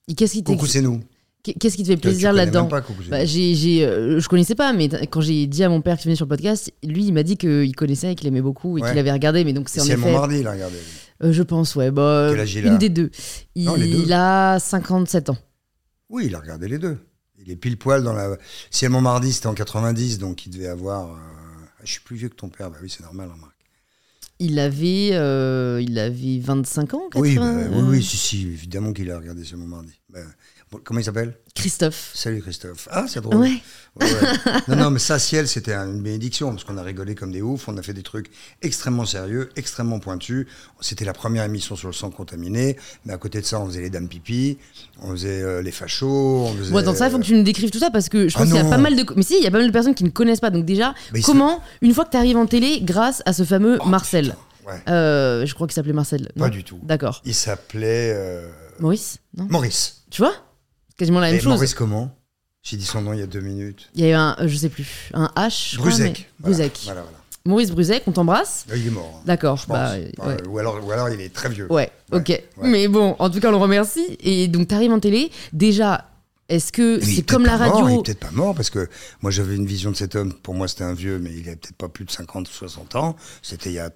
Et 0.09 0.15
Qu'est-ce 0.15 0.35
qui, 0.35 0.45
Coucou, 0.45 0.67
c'est 0.67 0.83
nous. 0.83 1.01
Qu'est-ce 1.43 1.77
qui 1.77 1.83
te 1.83 1.89
fait 1.89 1.97
plaisir 1.97 2.33
là-dedans 2.33 2.69
Bah, 3.11 3.25
j'ai, 3.25 3.55
j'ai, 3.55 3.85
euh, 3.85 4.21
je 4.21 4.29
connaissais 4.29 4.55
pas, 4.55 4.73
mais 4.73 4.89
quand 5.11 5.21
j'ai 5.21 5.47
dit 5.47 5.65
à 5.65 5.69
mon 5.69 5.81
père 5.81 5.97
qu'il 5.97 6.05
venait 6.07 6.17
sur 6.17 6.27
le 6.27 6.29
podcast, 6.31 6.73
lui, 6.85 7.05
il 7.07 7.13
m'a 7.13 7.23
dit 7.23 7.37
qu'il 7.37 7.75
connaissait, 7.75 8.15
qu'il 8.15 8.29
aimait 8.29 8.41
beaucoup 8.43 8.79
et 8.79 8.83
Ouais. 8.83 8.89
qu'il 8.91 8.99
avait 8.99 9.13
regardé. 9.13 9.45
Mais 9.45 9.53
donc, 9.53 9.69
c'est 9.69 9.81
en 9.81 9.85
C'est 9.85 9.97
mon 9.97 10.07
effet. 10.09 10.17
mardi, 10.17 10.43
là, 10.43 10.53
regardez. 10.53 10.79
euh, 11.25 11.33
je 11.33 11.43
pense, 11.43 11.75
ouais. 11.77 11.91
Bah, 11.91 12.31
il 12.33 12.59
une 12.59 12.69
a 12.75 12.77
des 12.79 12.89
deux. 12.89 13.11
Il 13.55 13.65
Non, 13.67 13.77
deux. 13.77 14.13
a 14.13 14.59
57 14.59 15.31
ans. 15.31 15.39
Oui, 16.11 16.27
il 16.27 16.35
a 16.35 16.41
regardé 16.41 16.69
les 16.69 16.79
deux. 16.79 16.99
Il 17.45 17.51
est 17.51 17.57
pile 17.57 17.77
poil 17.77 18.05
dans 18.05 18.13
la. 18.13 18.37
Si 18.71 18.87
mon 18.87 19.01
mardi, 19.01 19.33
c'était 19.33 19.49
en 19.49 19.55
90, 19.55 20.19
donc 20.19 20.47
il 20.47 20.51
devait 20.51 20.69
avoir. 20.69 21.11
euh, 21.11 21.17
Je 21.85 21.91
suis 21.93 22.01
plus 22.03 22.15
vieux 22.17 22.29
que 22.29 22.37
ton 22.37 22.49
père. 22.49 22.71
Bah 22.71 22.77
oui, 22.83 22.89
c'est 22.89 23.03
normal, 23.03 23.31
remarque. 23.35 23.51
Il 24.39 24.59
avait, 24.59 25.11
euh, 25.13 25.81
il 25.83 25.99
avait 25.99 26.39
25 26.41 26.95
ans, 26.95 27.03
80, 27.11 27.21
Oui, 27.21 27.37
bah, 27.37 27.43
oui, 27.71 27.79
euh, 27.79 27.91
oui, 27.91 28.03
si, 28.03 28.17
si, 28.17 28.43
évidemment 28.47 28.93
qu'il 28.93 29.11
a 29.11 29.19
regardé 29.19 29.45
C'est 29.45 29.57
mon 29.57 29.67
mardi. 29.67 29.93
Comment 30.85 31.01
il 31.01 31.05
s'appelle 31.05 31.35
Christophe. 31.55 32.11
Salut 32.15 32.41
Christophe. 32.43 32.89
Ah, 32.91 33.05
c'est 33.09 33.21
drôle. 33.21 33.37
Ouais. 33.37 33.53
Ouais, 34.01 34.07
ouais. 34.07 34.53
non, 34.69 34.77
non, 34.77 34.91
mais 34.91 34.99
ça, 34.99 35.19
ciel, 35.19 35.47
c'était 35.47 35.75
une 35.75 36.01
bénédiction 36.03 36.51
parce 36.51 36.65
qu'on 36.65 36.79
a 36.79 36.83
rigolé 36.83 37.15
comme 37.15 37.31
des 37.31 37.43
oufs. 37.43 37.69
On 37.69 37.77
a 37.77 37.83
fait 37.83 37.93
des 37.93 38.03
trucs 38.03 38.31
extrêmement 38.63 39.05
sérieux, 39.05 39.51
extrêmement 39.57 39.99
pointus. 39.99 40.47
C'était 40.81 41.05
la 41.05 41.13
première 41.13 41.45
émission 41.45 41.77
sur 41.77 41.89
le 41.89 41.93
sang 41.93 42.11
contaminé. 42.11 42.77
Mais 43.05 43.13
à 43.13 43.19
côté 43.19 43.41
de 43.41 43.47
ça, 43.47 43.61
on 43.61 43.67
faisait 43.67 43.83
les 43.83 43.91
dames 43.91 44.09
pipi, 44.09 44.57
on 45.03 45.11
faisait 45.11 45.43
euh, 45.43 45.61
les 45.63 45.73
fachos, 45.73 46.07
on 46.47 46.55
faisait. 46.57 46.95
Ça, 46.97 47.07
il 47.09 47.11
faut 47.13 47.19
que 47.19 47.25
tu 47.25 47.35
nous 47.35 47.43
décrives 47.43 47.71
tout 47.71 47.79
ça 47.79 47.91
parce 47.91 48.09
que 48.09 48.29
je 48.29 48.35
Ah 48.37 48.41
pense 48.41 48.49
qu'il 48.49 48.57
y 48.57 48.61
a 48.61 48.65
pas 48.65 48.79
mal 48.79 48.97
de. 48.97 49.05
Mais 49.15 49.23
si, 49.23 49.37
il 49.37 49.43
y 49.45 49.47
a 49.47 49.51
pas 49.51 49.59
mal 49.59 49.67
de 49.67 49.73
personnes 49.73 49.95
qui 49.95 50.05
ne 50.05 50.11
connaissent 50.11 50.41
pas. 50.41 50.51
Donc, 50.51 50.65
déjà, 50.65 50.95
Mais 51.13 51.19
il 51.19 51.23
se- 51.23 51.27
comment, 51.27 51.61
une 51.83 51.93
fois 51.93 52.05
que 52.07 52.11
tu 52.11 52.17
arrives 52.17 52.37
en 52.39 52.47
télé, 52.47 52.81
grâce 52.83 53.23
à 53.27 53.33
ce 53.35 53.45
fameux 53.45 53.79
Oh, 53.81 53.89
Marcel, 53.89 54.35
putain, 54.61 54.73
ouais. 54.73 54.81
euh, 54.89 55.45
je 55.47 55.55
crois 55.55 55.67
qu'il 55.67 55.75
s'appelait 55.75 55.93
Marcel. 55.93 56.31
Pas 56.39 56.47
non 56.47 56.49
du 56.51 56.65
tout. 56.65 56.79
D'accord. 56.83 57.21
Il 57.27 57.35
s'appelait 57.35 58.13
euh, 58.17 58.49
Maurice 58.81 59.19
Non 59.37 59.47
Maurice. 59.51 60.03
Tu 60.11 60.23
vois 60.23 60.33
quasiment 61.03 61.21
la 61.21 61.29
même 61.29 61.37
Et 61.37 61.41
chose. 61.41 61.53
Maurice 61.55 61.75
comment? 61.75 62.17
J'ai 62.63 62.77
dit 62.77 62.85
son 62.85 63.03
nom 63.03 63.13
il 63.13 63.19
y 63.19 63.23
a 63.23 63.27
deux 63.27 63.41
minutes. 63.41 63.91
Il 63.97 64.03
y 64.03 64.07
a 64.07 64.11
eu 64.11 64.13
un, 64.13 64.37
euh, 64.39 64.47
je 64.47 64.57
sais 64.57 64.69
plus, 64.69 65.11
un 65.15 65.27
H. 65.35 65.77
crois, 65.77 65.89
Bruzek. 65.91 66.13
mais- 66.13 66.27
Voilà, 66.39 66.57
Bruzek. 66.57 66.81
Voilà, 66.85 67.01
voilà. 67.03 67.17
Maurice 67.45 67.71
Bruzek, 67.73 68.03
on 68.07 68.13
t'embrasse? 68.13 68.67
Il 68.73 68.87
est 68.87 68.91
mort. 68.91 69.15
hein, 69.17 69.23
D'accord. 69.27 69.57
je 69.57 69.67
bah, 69.67 69.95
Enfin, 70.21 70.29
ouais. 70.29 70.47
ou, 70.47 70.59
alors, 70.61 70.79
ou 70.87 70.93
alors 70.93 71.11
il 71.11 71.21
est 71.21 71.33
très 71.35 71.49
vieux. 71.49 71.67
Ouais, 71.73 71.91
ok. 72.13 72.29
ouais. 72.29 72.43
Mais 72.63 72.87
bon, 72.87 73.17
en 73.19 73.31
tout 73.31 73.41
cas, 73.41 73.49
on 73.49 73.51
le 73.51 73.57
remercie. 73.57 74.17
Et 74.21 74.47
donc, 74.47 74.69
t'arrives 74.69 74.93
en 74.93 75.01
télé. 75.01 75.33
Déjà, 75.53 76.09
est-ce 76.49 76.71
que 76.71 77.01
c'est 77.01 77.27
comme 77.27 77.45
la 77.45 77.59
pas 77.59 77.67
mort, 77.67 77.79
il 77.79 77.83
radio 77.83 77.99
est 78.01 78.05
peut-être 78.05 78.21
pas 78.21 78.31
mort 78.31 78.55
parce 78.55 78.71
que 78.71 78.89
moi 79.23 79.31
j'avais 79.33 79.57
une 79.57 79.67
vision 79.67 79.91
de 79.91 79.97
cet 79.97 80.15
homme. 80.15 80.33
Pour 80.35 80.55
moi 80.55 80.69
c'était 80.69 80.85
un 80.85 80.93
vieux, 80.95 81.19
mais 81.19 81.31
il 81.33 81.41
avait 81.49 81.57
peut-être 81.57 81.77
pas 81.77 81.89
plus 81.89 82.05
de 82.05 82.11
50 82.13 82.49
ou 82.49 82.53
60 82.53 82.95
ans. 82.95 83.17
C'était 83.43 83.71
il 83.71 83.75
y 83.75 83.79
a. 83.81 83.91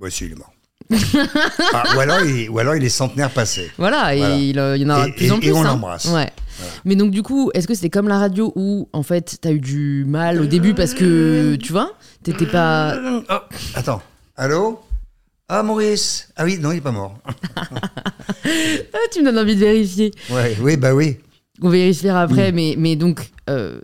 Ouais, 0.00 0.10
si, 0.10 0.24
il 0.24 0.32
est 0.32 0.34
mort. 0.36 0.52
Ah, 1.74 1.84
ou, 1.96 2.00
alors, 2.00 2.24
il, 2.24 2.48
ou 2.50 2.58
alors 2.58 2.74
il 2.76 2.84
est 2.84 2.88
centenaire 2.88 3.30
passé. 3.30 3.70
Voilà, 3.78 4.14
et 4.16 4.38
il, 4.50 4.58
euh, 4.58 4.76
il 4.76 4.82
y 4.82 4.86
en 4.86 4.90
aura 4.90 5.06
Et- 5.06 5.10
de 5.10 5.16
plus 5.16 5.26
et- 5.26 5.30
en 5.30 5.36
et 5.36 5.40
plus. 5.40 5.52
on 5.52 5.60
hein. 5.60 5.64
l'embrasse. 5.64 6.06
Ouais. 6.06 6.30
Mais 6.84 6.96
donc, 6.96 7.10
du 7.12 7.22
coup, 7.22 7.50
est-ce 7.54 7.68
que 7.68 7.74
c'était 7.74 7.90
comme 7.90 8.08
la 8.08 8.18
radio 8.18 8.52
où, 8.56 8.88
en 8.92 9.02
fait, 9.02 9.38
t'as 9.40 9.52
eu 9.52 9.60
du 9.60 10.04
mal 10.08 10.40
au 10.40 10.46
début 10.46 10.74
parce 10.74 10.94
que, 10.94 11.54
tu 11.56 11.72
vois, 11.72 11.92
t'étais 12.22 12.46
pas. 12.46 12.96
Oh, 13.30 13.34
attends. 13.74 14.02
Allô? 14.36 14.80
Ah, 15.48 15.62
Maurice 15.62 16.28
Ah 16.36 16.44
oui, 16.44 16.58
non, 16.58 16.72
il 16.72 16.78
est 16.78 16.80
pas 16.80 16.90
mort. 16.92 17.18
Ah, 18.92 18.98
tu 19.12 19.20
me 19.20 19.26
donnes 19.26 19.38
envie 19.38 19.54
de 19.56 19.60
vérifier. 19.60 20.10
Ouais, 20.30 20.56
oui, 20.60 20.76
bah 20.76 20.94
oui. 20.94 21.18
On 21.62 21.68
vérifiera 21.68 22.26
Mm. 22.26 22.30
après, 22.30 22.52
mais, 22.52 22.74
mais 22.78 22.96
donc, 22.96 23.30
euh, 23.50 23.80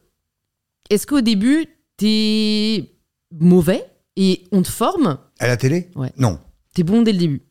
est-ce 0.91 1.07
qu'au 1.07 1.21
début, 1.21 1.67
t'es 1.97 2.91
mauvais 3.39 3.85
et 4.17 4.45
on 4.53 4.63
te 4.63 4.69
forme? 4.69 5.19
À 5.39 5.47
la 5.49 5.57
télé? 5.57 5.91
Ouais. 5.97 6.13
Non. 6.17 6.39
T'es 6.75 6.83
bon 6.83 7.03
dès 7.03 7.13
le 7.13 7.19
début 7.19 7.43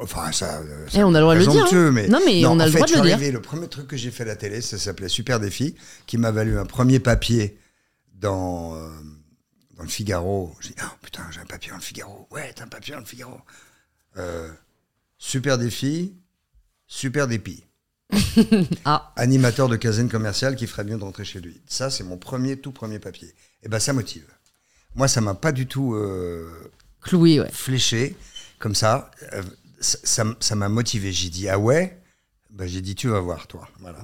Enfin, 0.00 0.32
ça. 0.32 0.58
euh, 0.60 0.86
Eh, 0.94 1.04
on 1.04 1.14
a 1.14 1.18
le 1.18 1.22
droit 1.22 1.34
de 1.34 1.40
le 1.40 1.46
dire, 1.46 1.64
hein. 1.72 1.90
mais... 1.92 2.08
Non, 2.08 2.18
mais 2.26 2.44
on 2.46 2.58
a 2.58 2.66
le 2.66 2.72
fait, 2.72 2.78
droit 2.78 2.88
de 2.88 2.94
le 2.96 3.02
dire. 3.02 3.14
arrivé, 3.14 3.30
Le 3.30 3.40
premier 3.40 3.68
truc 3.68 3.86
que 3.86 3.96
j'ai 3.96 4.10
fait 4.10 4.24
à 4.24 4.26
la 4.26 4.34
télé, 4.36 4.60
ça 4.60 4.76
s'appelait 4.78 5.08
Super 5.08 5.38
Défi, 5.38 5.76
qui 6.06 6.18
m'a 6.18 6.32
valu 6.32 6.58
un 6.58 6.64
premier 6.66 6.98
papier 6.98 7.56
dans, 8.14 8.74
euh, 8.74 8.88
dans 9.76 9.84
le 9.84 9.88
Figaro. 9.88 10.56
J'ai 10.60 10.70
dit, 10.70 10.74
oh, 10.82 10.86
putain, 11.02 11.22
j'ai 11.30 11.40
un 11.40 11.44
papier 11.44 11.70
dans 11.70 11.76
le 11.76 11.82
Figaro. 11.82 12.26
Ouais, 12.32 12.52
t'as 12.52 12.64
un 12.64 12.68
papier 12.68 12.94
dans 12.94 13.00
le 13.00 13.06
Figaro. 13.06 13.38
Euh, 14.16 14.48
super 15.18 15.56
Défi, 15.58 16.14
Super 16.88 17.28
Dépi. 17.28 17.62
Ah, 18.84 19.12
Animateur 19.16 19.68
de 19.68 19.76
caserne 19.76 20.08
commerciale 20.08 20.56
qui 20.56 20.66
ferait 20.66 20.84
mieux 20.84 20.96
de 20.98 21.04
rentrer 21.04 21.24
chez 21.24 21.40
lui. 21.40 21.60
Ça, 21.66 21.90
c'est 21.90 22.02
mon 22.04 22.16
premier, 22.16 22.56
tout 22.56 22.72
premier 22.72 22.98
papier. 22.98 23.32
Et 23.62 23.68
ben, 23.68 23.78
ça 23.78 23.92
motive. 23.92 24.26
Moi, 24.96 25.06
ça 25.06 25.20
m'a 25.20 25.34
pas 25.34 25.52
du 25.52 25.66
tout 25.66 25.94
euh, 25.94 26.50
cloué, 27.00 27.40
ouais. 27.40 27.48
fléché 27.52 28.16
comme 28.62 28.74
ça. 28.74 29.10
Euh, 29.34 29.42
ça- 29.80 30.24
ça 30.40 30.54
m'a 30.54 30.68
motivé. 30.70 31.12
J'ai 31.12 31.28
dit 31.28 31.48
ah 31.48 31.58
ouais? 31.58 32.00
Ben, 32.50 32.66
j'ai 32.66 32.80
dit 32.80 32.94
tu 32.94 33.08
vas 33.08 33.20
voir 33.20 33.46
toi. 33.46 33.68
Voilà. 33.80 33.98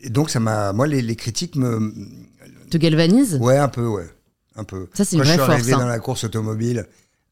Et 0.00 0.10
donc 0.10 0.30
ça 0.30 0.40
m'a. 0.40 0.72
Moi 0.72 0.86
les, 0.88 1.02
les 1.02 1.16
critiques 1.16 1.54
me. 1.56 1.92
Te 2.70 2.78
galvanise 2.78 3.38
Ouais 3.40 3.58
un 3.58 3.68
peu 3.68 3.86
ouais 3.86 4.08
un 4.58 4.64
peu. 4.64 4.88
Ça, 4.94 5.04
c'est 5.04 5.16
Quand 5.18 5.22
une 5.24 5.28
je 5.28 5.32
suis 5.34 5.40
arrivé 5.42 5.70
force, 5.72 5.82
hein. 5.82 5.84
dans 5.84 5.88
la 5.90 5.98
course 5.98 6.24
automobile 6.24 6.86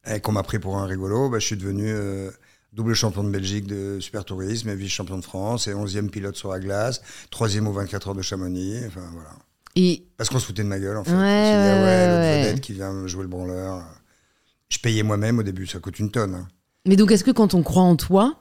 et 0.07 0.21
qu'on 0.21 0.33
m'a 0.33 0.43
pris 0.43 0.59
pour 0.59 0.77
un 0.77 0.85
rigolo, 0.85 1.31
ben, 1.31 1.39
je 1.39 1.47
suis 1.47 1.57
devenu 1.57 1.87
euh, 1.89 2.31
double 2.75 2.93
champion 2.95 3.25
de 3.25 3.31
Belgique 3.31 3.67
de 3.67 3.99
super 4.01 4.27
tourisme 4.27 4.69
et 4.69 4.77
vice 4.77 4.93
champion 4.93 5.17
de 5.17 5.25
France 5.25 5.67
et 5.67 5.73
11e 5.73 6.11
pilote 6.11 6.37
sur 6.37 6.51
la 6.53 6.61
glace, 6.61 7.01
troisième 7.31 7.67
aux 7.67 7.73
24 7.73 8.09
heures 8.09 8.15
de 8.15 8.21
Chamonix. 8.21 8.77
Enfin 8.87 9.01
voilà. 9.15 9.31
Et 9.77 10.05
Parce 10.19 10.29
qu'on 10.29 10.39
se 10.39 10.45
foutait 10.47 10.63
de 10.65 10.69
ma 10.69 10.79
gueule, 10.79 10.99
en 10.99 11.05
fait. 11.05 11.13
Ouais, 11.13 11.17
dit, 11.17 11.23
ah 11.23 11.77
ouais, 11.77 11.83
ouais, 11.83 12.43
l'autre 12.43 12.55
ouais. 12.57 12.61
qui 12.61 12.75
vient 12.75 12.93
me 12.93 13.09
jouer 13.09 13.23
le 13.23 13.29
branleur. 13.29 13.83
Je 14.75 14.81
payais 14.81 15.05
moi-même 15.05 15.39
au 15.39 15.43
début, 15.45 15.67
ça 15.69 15.79
coûte 15.79 16.01
une 16.01 16.11
tonne. 16.11 16.35
hein. 16.35 16.49
Mais 16.85 16.97
donc, 16.97 17.13
est-ce 17.13 17.23
que 17.23 17.31
quand 17.31 17.55
on 17.55 17.63
croit 17.63 17.83
en 17.85 17.95
toi, 17.95 18.35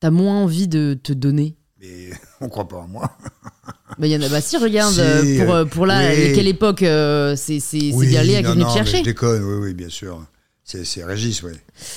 t'as 0.00 0.10
moins 0.10 0.36
envie 0.42 0.66
de 0.66 0.98
te 1.00 1.12
donner? 1.12 1.56
Mais 1.78 2.10
on 2.40 2.48
croit 2.48 2.66
pas 2.68 2.78
en 2.78 2.88
moi. 2.88 3.10
Bah, 3.98 4.06
y 4.06 4.16
en 4.16 4.22
a, 4.22 4.28
bah 4.30 4.40
si, 4.40 4.56
regarde, 4.56 4.94
Si, 4.94 5.00
euh, 5.00 5.44
pour, 5.44 5.54
euh, 5.54 5.64
pour 5.66 5.84
là, 5.86 6.08
oui. 6.14 6.32
quelle 6.34 6.48
époque 6.48 6.82
euh, 6.82 7.36
c'est 7.36 7.60
c'est- 7.60 7.90
c'est 7.90 7.94
Oui, 7.94 8.06
bien 8.08 8.22
Léa 8.22 8.38
qui 8.40 8.46
est 8.46 8.48
non, 8.48 8.52
venue 8.54 8.62
non, 8.64 8.68
te 8.72 8.78
mais 8.78 8.84
chercher. 8.84 8.98
Je 9.00 9.04
déconne, 9.04 9.44
oui, 9.44 9.56
oui, 9.68 9.74
bien 9.74 9.90
sûr. 9.90 10.24
C'est 10.64 10.86
c'est 10.86 11.04
Régis, 11.04 11.42
oui. 11.42 11.52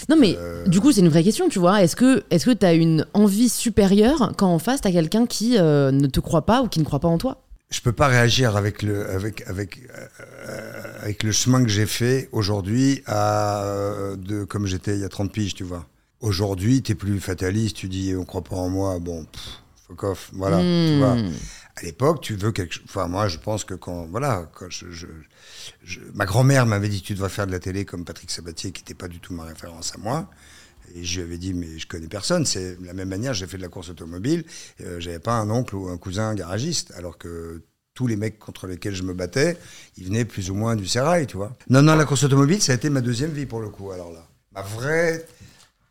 Non, 0.10 0.18
mais 0.20 0.36
Euh, 0.38 0.65
du 0.68 0.82
coup, 0.82 0.91
c'est 0.91 1.00
une 1.00 1.08
vraie 1.08 1.24
question, 1.24 1.48
tu 1.48 1.58
vois. 1.58 1.82
Est-ce 1.82 1.96
que 1.96 2.24
est-ce 2.32 2.46
que 2.48 2.52
tu 2.52 2.65
as 2.65 2.74
une 2.74 3.06
envie 3.13 3.48
supérieure 3.48 4.34
quand 4.38 4.54
en 4.54 4.60
face, 4.60 4.82
tu 4.82 4.89
as 4.89 4.91
quelqu'un 4.91 5.26
qui 5.26 5.58
euh, 5.58 5.91
ne 5.91 6.08
te 6.08 6.20
croit 6.20 6.46
pas 6.46 6.62
ou 6.63 6.68
qui 6.68 6.80
ne 6.80 6.84
croit 6.84 7.00
pas 7.00 7.08
en 7.08 7.18
toi? 7.18 7.46
Je 7.70 7.80
peux 7.80 7.94
pas 7.94 8.08
réagir 8.08 8.58
avec 8.58 8.84
le, 8.84 9.10
avec, 9.10 9.44
avec, 9.48 9.80
euh, 9.98 10.06
avec 11.01 11.23
le 11.23 11.31
chemin 11.31 11.63
que 11.63 11.69
j'ai 11.69 11.86
fait 11.86 12.29
aujourd'hui 12.31 13.01
à 13.05 13.63
euh, 13.65 14.15
de 14.15 14.43
comme 14.43 14.65
j'étais 14.65 14.95
il 14.95 15.01
y 15.01 15.05
a 15.05 15.10
30 15.10 15.31
piges, 15.31 15.53
tu 15.55 15.63
vois. 15.63 15.86
Aujourd'hui, 16.21 16.81
tu 16.81 16.93
es 16.93 16.95
plus 16.95 17.19
fataliste, 17.19 17.75
tu 17.77 17.88
dis 17.89 18.15
on 18.15 18.25
croit 18.25 18.43
pas 18.43 18.55
en 18.55 18.69
moi, 18.69 18.97
bon, 18.99 19.25
pff, 19.25 19.43
fuck 19.88 20.03
off, 20.03 20.29
voilà, 20.34 20.58
tu 20.58 20.93
Hmm. 20.93 20.97
vois. 20.97 21.17
À 21.77 21.81
l'époque, 21.84 22.21
tu 22.21 22.36
veux 22.36 22.51
quelque 22.53 22.73
chose. 22.75 22.84
Enfin, 22.88 23.08
moi, 23.08 23.27
je 23.27 23.38
pense 23.38 23.65
que 23.65 23.73
quand. 23.73 24.05
Voilà, 24.05 24.49
quand 24.55 24.69
je. 24.69 24.89
je- 24.91 25.08
je- 25.84 25.99
ma 26.13 26.25
grand-mère 26.25 26.65
m'avait 26.65 26.88
dit 26.88 27.01
tu 27.01 27.13
devrais 27.15 27.29
faire 27.29 27.45
de 27.47 27.51
la 27.51 27.60
télé 27.60 27.84
comme 27.86 28.05
Patrick 28.05 28.31
Sabatier, 28.31 28.71
qui 28.71 28.81
n'était 28.81 28.93
pas 28.93 29.08
du 29.10 29.19
tout 29.19 29.34
ma 29.34 29.43
référence 29.43 29.93
à 29.93 29.97
moi. 29.97 30.29
Et 30.95 31.03
je 31.03 31.19
lui 31.19 31.27
avais 31.27 31.38
dit, 31.38 31.53
mais 31.53 31.77
je 31.77 31.86
connais 31.88 32.08
personne. 32.08 32.45
C'est 32.45 32.79
de 32.79 32.86
la 32.86 32.93
même 32.93 33.10
manière, 33.10 33.34
j'ai 33.34 33.45
fait 33.47 33.58
de 33.58 33.62
la 33.63 33.67
course 33.67 33.89
automobile. 33.89 34.45
Euh, 34.81 34.99
J'avais 35.01 35.19
pas 35.19 35.34
un 35.34 35.49
oncle 35.49 35.75
ou 35.75 35.89
un 35.89 35.97
cousin 35.97 36.34
garagiste, 36.36 36.93
alors 36.95 37.17
que 37.17 37.62
tous 37.95 38.05
les 38.08 38.15
mecs 38.17 38.38
contre 38.38 38.67
lesquels 38.67 38.93
je 38.93 39.01
me 39.03 39.13
battais, 39.13 39.58
ils 39.97 40.05
venaient 40.05 40.25
plus 40.25 40.51
ou 40.51 40.53
moins 40.53 40.75
du 40.75 40.86
sérail, 40.86 41.25
tu 41.25 41.38
vois. 41.38 41.55
Non, 41.69 41.81
non, 41.81 41.95
la 41.95 42.05
course 42.05 42.23
automobile, 42.25 42.62
ça 42.62 42.73
a 42.73 42.75
été 42.75 42.89
ma 42.91 43.01
deuxième 43.01 43.31
vie 43.31 43.47
pour 43.47 43.62
le 43.62 43.69
coup, 43.69 43.89
alors 43.91 44.12
là. 44.12 44.27
Ma 44.53 44.62
vraie 44.62 45.25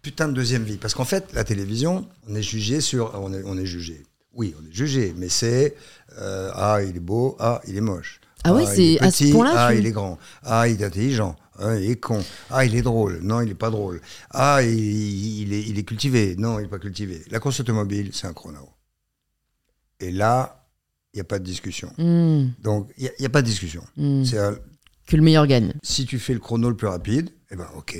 putain 0.02 0.28
de 0.28 0.34
deuxième 0.34 0.62
vie. 0.64 0.76
Parce 0.76 0.94
qu'en 0.94 1.04
fait, 1.06 1.32
la 1.32 1.44
télévision, 1.44 2.06
on 2.28 2.34
est 2.36 2.42
jugé 2.42 2.80
sur. 2.80 3.18
On 3.20 3.32
est, 3.32 3.42
on 3.44 3.56
est 3.58 3.66
jugé. 3.66 4.04
Oui, 4.34 4.54
on 4.62 4.66
est 4.68 4.72
jugé, 4.72 5.14
mais 5.16 5.28
c'est. 5.28 5.74
euh, 6.18 6.50
ah, 6.54 6.78
il 6.82 6.96
est 6.96 7.00
beau, 7.00 7.36
ah, 7.40 7.60
il 7.66 7.76
est 7.76 7.80
moche. 7.80 8.20
Ah 8.44 8.52
ouais, 8.52 8.64
il 8.64 8.68
c'est 8.68 8.92
est 8.94 9.02
à 9.02 9.10
ce 9.10 9.32
point-là, 9.32 9.52
Ah, 9.56 9.72
tu- 9.72 9.78
il 9.78 9.86
est 9.86 9.92
grand. 9.92 10.18
Ah, 10.42 10.68
il 10.68 10.82
est 10.82 10.84
intelligent. 10.84 11.36
Ah, 11.58 11.76
il 11.76 11.90
est 11.90 11.96
con. 11.96 12.22
Ah, 12.50 12.66
il 12.66 12.74
est 12.74 12.82
drôle. 12.82 13.20
Non, 13.22 13.40
il 13.40 13.48
est 13.50 13.54
pas 13.54 13.70
drôle. 13.70 14.00
Ah, 14.30 14.60
il, 14.62 14.74
il 15.42 15.52
est, 15.54 15.62
il 15.62 15.78
est 15.78 15.84
cultivé. 15.84 16.34
Non, 16.36 16.58
il 16.58 16.66
est 16.66 16.68
pas 16.68 16.78
cultivé. 16.80 17.22
La 17.30 17.38
course 17.38 17.60
automobile, 17.60 18.10
c'est 18.12 18.26
un 18.26 18.32
chrono. 18.34 18.68
Et 20.00 20.10
là, 20.10 20.63
il 21.14 21.18
n'y 21.18 21.20
a 21.20 21.24
pas 21.24 21.38
de 21.38 21.44
discussion. 21.44 21.90
Hmm, 21.96 22.48
Donc, 22.62 22.90
il 22.98 23.08
n'y 23.20 23.26
a, 23.26 23.28
pas 23.30 23.40
de 23.40 23.46
discussion. 23.46 23.82
hmm. 23.96 24.24
C'est 24.24 24.36
Que 25.06 25.16
le 25.16 25.22
meilleur 25.22 25.46
gagne. 25.46 25.72
si 25.82 26.04
tu 26.06 26.18
fais 26.18 26.34
le 26.34 26.40
chrono 26.40 26.68
le 26.68 26.76
plus 26.76 26.88
rapide, 26.88 27.30
eh 27.50 27.56
ben 27.56 27.66
ok, 27.76 27.96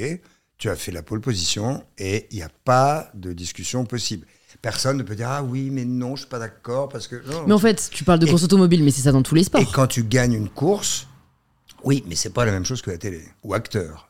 tu 0.58 0.68
as 0.68 0.74
fait 0.76 0.90
la 0.92 1.02
pole 1.02 1.20
position 1.20 1.84
et 1.96 2.26
il 2.30 2.36
n'y 2.36 2.42
a 2.42 2.50
pas 2.64 3.10
de 3.14 3.32
discussion 3.32 3.84
possible. 3.84 4.26
Personne 4.62 4.96
ne 4.96 5.02
peut 5.02 5.14
dire 5.14 5.28
ah 5.28 5.42
oui 5.44 5.68
mais 5.70 5.84
non 5.84 6.16
je 6.16 6.22
suis 6.22 6.28
pas 6.30 6.38
d'accord 6.38 6.88
parce 6.88 7.06
que 7.06 7.16
non. 7.30 7.44
Mais 7.46 7.52
en 7.52 7.58
fait, 7.58 7.88
tu 7.92 8.02
parles 8.04 8.18
de 8.18 8.26
Et- 8.26 8.30
course 8.30 8.44
automobile, 8.44 8.82
mais 8.82 8.90
c'est 8.90 9.02
ça 9.02 9.12
dans 9.12 9.22
tous 9.22 9.34
les 9.34 9.42
et 9.42 9.44
sports. 9.44 9.72
quand 9.72 9.86
tu 9.86 10.02
gagnes 10.04 10.32
une 10.34 10.48
course, 10.48 11.06
oui 11.84 12.02
mais 12.08 12.14
c'est 12.14 12.30
pas 12.32 12.44
la 12.44 12.52
même 12.52 12.64
chose 12.64 12.80
que 12.82 12.90
la 12.90 12.98
télé 12.98 13.22
ou 13.42 13.54
acteur. 13.54 14.08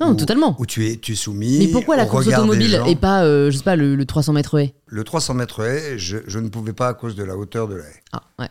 Non, 0.00 0.10
Où- 0.10 0.14
totalement. 0.14 0.54
Où 0.58 0.66
tu 0.66 0.86
es 0.86 0.96
tu 0.96 1.12
es 1.12 1.14
soumis. 1.16 1.58
Mais 1.58 1.68
pourquoi 1.68 1.96
la 1.96 2.06
course 2.06 2.26
automobile 2.28 2.80
et 2.86 2.94
pas, 2.96 3.24
euh, 3.24 3.50
je 3.50 3.56
sais 3.56 3.64
pas, 3.64 3.76
le, 3.76 3.94
le 3.96 4.04
300 4.04 4.32
mètres 4.32 4.58
haie 4.58 4.74
le 4.86 5.04
300 5.04 5.34
mètres 5.34 5.64
haie 5.64 5.98
je, 5.98 6.18
je 6.26 6.38
ne 6.38 6.48
pouvais 6.48 6.72
pas 6.72 6.88
à 6.88 6.94
cause 6.94 7.16
de 7.16 7.24
la 7.24 7.36
hauteur 7.36 7.66
de 7.68 7.76
la 7.76 7.84
haie. 7.84 8.02
Ah, 8.12 8.22
ouais. 8.38 8.46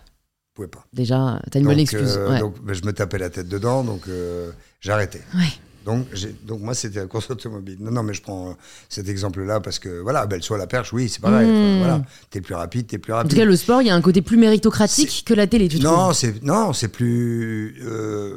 Je 0.50 0.56
pouvais 0.56 0.68
pas. 0.68 0.86
Déjà, 0.92 1.40
t'as 1.50 1.60
une 1.60 1.66
bonne 1.66 1.76
Donc, 1.76 1.82
excuse. 1.84 2.16
euh, 2.18 2.30
ouais. 2.32 2.40
donc 2.40 2.56
je 2.68 2.84
me 2.86 2.92
tapais 2.92 3.18
la 3.18 3.30
tête 3.30 3.48
dedans 3.48 3.84
donc 3.84 4.02
euh, 4.10 4.52
j'arrêtais. 4.82 5.22
Ouais. 5.36 5.46
Donc, 5.86 6.06
donc 6.46 6.62
moi, 6.62 6.76
c'était 6.76 7.00
la 7.00 7.08
course 7.08 7.32
automobile. 7.32 7.78
Non, 7.80 7.90
non, 7.90 8.04
mais 8.04 8.14
je 8.14 8.22
prends 8.22 8.56
cet 8.88 9.10
exemple-là 9.10 9.62
parce 9.62 9.80
que, 9.80 10.00
voilà, 10.02 10.28
belle 10.28 10.44
soit 10.44 10.60
la 10.60 10.68
perche, 10.68 10.94
oui, 10.94 11.10
c'est 11.10 11.22
pareil. 11.22 11.48
Mmh. 11.50 11.78
Voilà, 11.80 12.02
t'es 12.30 12.40
plus 12.40 12.54
rapide, 12.54 12.86
t'es 12.86 13.00
plus 13.00 13.14
En 13.14 13.16
rapide. 13.16 13.32
tout 13.32 13.38
cas, 13.38 13.46
le 13.46 13.56
sport, 13.56 13.82
il 13.82 13.88
y 13.88 13.90
a 13.90 13.96
un 13.96 14.02
côté 14.02 14.22
plus 14.22 14.38
méritocratique 14.38 15.24
que 15.26 15.34
la 15.34 15.48
télé, 15.48 15.68
tu 15.70 15.80
trouves? 15.80 15.92
non, 15.92 16.14
c'est 16.14 16.44
non, 16.44 16.72
c'est 16.74 16.90
plus. 16.90 17.82
euh, 17.84 18.36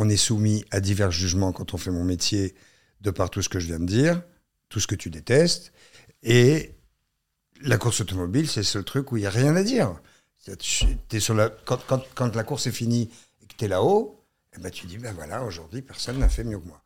on 0.00 0.08
est 0.08 0.16
soumis 0.16 0.64
à 0.70 0.78
divers 0.80 1.10
jugements 1.10 1.52
quand 1.52 1.74
on 1.74 1.76
fait 1.76 1.90
mon 1.90 2.04
métier, 2.04 2.54
de 3.00 3.10
par 3.10 3.30
tout 3.30 3.42
ce 3.42 3.48
que 3.48 3.58
je 3.58 3.66
viens 3.66 3.80
de 3.80 3.84
dire, 3.86 4.22
tout 4.68 4.80
ce 4.80 4.86
que 4.86 4.94
tu 4.94 5.10
détestes, 5.10 5.72
et 6.22 6.74
la 7.62 7.76
course 7.78 8.00
automobile, 8.00 8.48
c'est 8.48 8.60
le 8.60 8.64
seul 8.64 8.84
truc 8.84 9.10
où 9.12 9.16
il 9.16 9.22
y 9.24 9.26
a 9.26 9.30
rien 9.30 9.56
à 9.56 9.62
dire. 9.62 9.94
Tu- 10.58 10.86
T'es 11.08 11.20
sur 11.20 11.34
la 11.34 11.48
quand, 11.64 11.80
quand, 11.86 12.02
quand 12.14 12.34
la 12.36 12.44
course 12.44 12.66
est 12.68 12.72
finie 12.72 13.10
et 13.42 13.46
que 13.46 13.54
t'es 13.56 13.68
là-haut, 13.68 14.24
eh 14.56 14.60
ben 14.60 14.70
tu 14.70 14.86
dis 14.86 14.96
ben 14.98 15.12
voilà, 15.14 15.42
aujourd'hui 15.44 15.82
personne 15.82 16.18
n'a 16.18 16.28
fait 16.28 16.44
mieux 16.44 16.58
que 16.58 16.66
moi. 16.66 16.80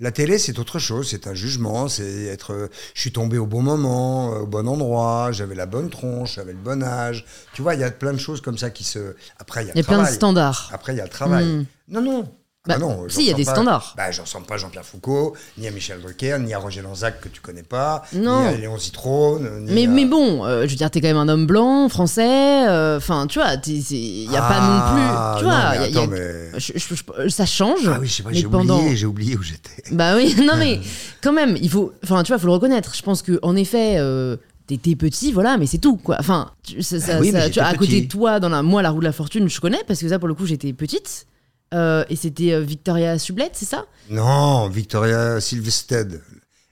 La 0.00 0.10
télé, 0.10 0.38
c'est 0.38 0.58
autre 0.58 0.78
chose, 0.78 1.08
c'est 1.10 1.26
un 1.26 1.34
jugement, 1.34 1.88
c'est 1.88 2.24
être. 2.24 2.70
je 2.94 3.00
suis 3.00 3.12
tombé 3.12 3.38
au 3.38 3.46
bon 3.46 3.62
moment, 3.62 4.34
euh, 4.34 4.38
au 4.40 4.46
bon 4.46 4.66
endroit, 4.66 5.30
j'avais 5.32 5.54
la 5.54 5.66
bonne 5.66 5.90
tronche, 5.90 6.36
j'avais 6.36 6.52
le 6.52 6.58
bon 6.58 6.82
âge. 6.82 7.24
Tu 7.54 7.62
vois, 7.62 7.74
il 7.74 7.80
y 7.80 7.84
a 7.84 7.90
plein 7.90 8.12
de 8.12 8.18
choses 8.18 8.40
comme 8.40 8.58
ça 8.58 8.70
qui 8.70 8.82
se. 8.84 9.14
Après, 9.38 9.62
il 9.64 9.68
y 9.68 9.70
a 9.70 9.74
Il 9.74 9.78
y 9.78 9.80
a 9.80 9.84
plein 9.84 9.98
de 9.98 10.02
standards. 10.16 10.70
Après, 10.72 10.92
il 10.94 10.96
y 10.96 11.00
a 11.00 11.04
le 11.04 11.10
travail. 11.10 11.44
Hmm. 11.44 11.64
Non, 11.88 12.00
non. 12.02 12.34
Bah, 12.64 12.74
Ah 12.76 12.78
non, 12.78 13.06
si, 13.08 13.22
il 13.22 13.26
y 13.26 13.30
a 13.32 13.34
des 13.34 13.44
pas- 13.44 13.50
standards. 13.54 13.92
Bah, 13.96 14.12
j'en 14.12 14.22
ressemble 14.22 14.46
pas 14.46 14.54
à 14.54 14.56
Jean-Pierre 14.58 14.84
Foucault, 14.84 15.34
ni 15.58 15.66
à 15.66 15.72
Michel 15.72 16.00
Drucker, 16.00 16.38
ni 16.38 16.54
à 16.54 16.58
Roger 16.60 16.80
Lanzac 16.80 17.20
que 17.20 17.28
tu 17.28 17.40
connais 17.40 17.64
pas, 17.64 18.04
Non. 18.12 18.42
ni 18.42 18.46
à 18.46 18.52
Léon 18.56 18.78
Zitrone. 18.78 19.64
ni 19.64 19.72
Mais, 19.72 19.84
à- 19.86 19.88
mais 19.88 20.04
bon, 20.04 20.44
euh, 20.46 20.62
je 20.66 20.70
veux 20.70 20.76
dire, 20.76 20.88
t'es 20.88 21.00
quand 21.00 21.08
même 21.08 21.16
un 21.16 21.28
homme 21.28 21.44
blanc, 21.44 21.88
français. 21.88 22.68
euh, 22.68 22.98
Enfin, 22.98 23.26
tu 23.26 23.40
vois, 23.40 23.54
il 23.66 24.28
n'y 24.30 24.36
a 24.36 24.42
pas 24.42 24.60
non 24.60 24.78
Ah, 24.80 25.32
plus. 25.34 25.40
Tu 25.40 25.44
non, 25.44 25.50
vois, 25.50 25.70
mais 25.70 25.76
y 25.76 25.78
a- 25.78 25.88
y 25.88 25.96
a- 25.96 26.02
attends, 26.02 26.06
mais- 26.12 26.60
je- 26.60 26.72
je- 26.76 26.94
je- 27.24 27.28
ça 27.30 27.46
change. 27.46 27.80
Ah 27.88 27.98
oui, 28.00 28.06
je 28.06 28.12
sais 28.12 28.22
pas, 28.22 28.32
j'ai 28.32 28.44
pendant- 28.44 28.78
oublié, 28.78 28.96
j'ai 28.96 29.06
oublié 29.06 29.36
où 29.36 29.42
j'étais. 29.42 29.82
Bah 29.90 30.14
oui, 30.14 30.36
non 30.46 30.54
mais 30.56 30.78
quand 31.20 31.32
même, 31.32 31.56
il 31.60 31.68
faut, 31.68 31.92
enfin 32.04 32.22
tu 32.22 32.30
vois, 32.30 32.38
faut 32.38 32.46
le 32.46 32.52
reconnaître. 32.52 32.94
Je 32.94 33.02
pense 33.02 33.22
que 33.22 33.40
en 33.42 33.56
effet, 33.56 33.96
euh, 33.98 34.36
t'étais 34.68 34.94
petit, 34.94 35.32
voilà, 35.32 35.56
mais 35.58 35.66
c'est 35.66 35.78
tout 35.78 35.96
quoi. 35.96 36.14
Enfin, 36.20 36.52
tu, 36.62 36.80
ça, 36.84 37.00
ça- 37.00 37.18
oui, 37.18 37.32
mais 37.32 37.40
ça- 37.40 37.50
tu 37.50 37.58
vois, 37.58 37.68
à 37.70 37.74
côté 37.74 38.02
de 38.02 38.06
toi, 38.08 38.38
dans 38.38 38.50
la, 38.50 38.62
moi 38.62 38.82
la 38.82 38.90
roue 38.90 39.00
de 39.00 39.04
la 39.04 39.10
fortune, 39.12 39.48
je 39.48 39.60
connais 39.60 39.82
parce 39.88 39.98
que 39.98 40.08
ça 40.08 40.20
pour 40.20 40.28
le 40.28 40.34
coup 40.34 40.46
j'étais 40.46 40.72
petite 40.72 41.26
Euh, 41.72 42.04
et 42.10 42.16
c'était 42.16 42.52
euh, 42.52 42.60
Victoria 42.60 43.18
Sublette, 43.18 43.52
c'est 43.54 43.64
ça? 43.66 43.86
Non, 44.10 44.68
Victoria 44.68 45.40
Silvested. 45.40 46.20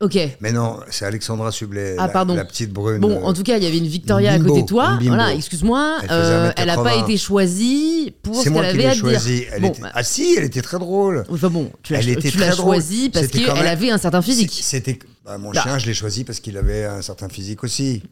Ok. 0.00 0.18
Mais 0.40 0.50
non, 0.50 0.80
c'est 0.90 1.04
Alexandra 1.04 1.52
Sublet, 1.52 1.94
Ah, 1.98 2.06
la, 2.06 2.12
pardon. 2.12 2.34
la 2.34 2.46
petite 2.46 2.72
brune. 2.72 3.00
Bon, 3.00 3.22
en 3.22 3.34
tout 3.34 3.42
cas, 3.42 3.58
il 3.58 3.62
y 3.64 3.66
avait 3.66 3.76
une 3.76 3.86
Victoria 3.86 4.32
à 4.32 4.38
côté 4.38 4.62
de 4.62 4.66
toi. 4.66 4.98
Voilà, 5.02 5.34
excuse-moi. 5.34 5.98
Elle 6.02 6.08
faisait 6.08 6.18
euh, 6.20 6.52
elle 6.56 6.66
pas 6.68 6.76
1m80. 6.76 7.02
été 7.04 7.16
choisie 7.18 8.14
pour 8.22 8.34
ce 8.36 8.44
qu'elle 8.48 8.56
avait 8.64 8.86
à 8.86 8.90
te 8.92 8.94
dire. 8.94 9.00
choisie. 9.00 9.44
Elle 9.52 9.60
Bon, 9.60 9.68
était- 9.68 9.82
bah, 9.82 9.90
Ah 9.94 10.02
si, 10.02 10.34
elle 10.38 10.44
était 10.44 10.62
très 10.62 10.78
drôle. 10.78 11.24
enfin 11.30 11.50
bon, 11.50 11.70
tu 11.82 11.92
l'as 11.92 12.00
choisie 12.52 13.10
parce 13.10 13.26
qu'elle 13.26 13.46
même- 13.46 13.66
avait 13.66 13.90
un 13.90 13.98
certain 13.98 14.22
physique. 14.22 14.58
C'était 14.62 14.98
bah, 15.22 15.36
mon 15.36 15.50
Bah. 15.50 15.60
chien, 15.62 15.78
je 15.78 15.86
l'ai 15.86 15.94
choisi 15.94 16.24
parce 16.24 16.40
qu'il 16.40 16.56
avait 16.56 16.84
un 16.86 17.02
certain 17.02 17.28
physique 17.28 17.62
aussi. 17.62 18.02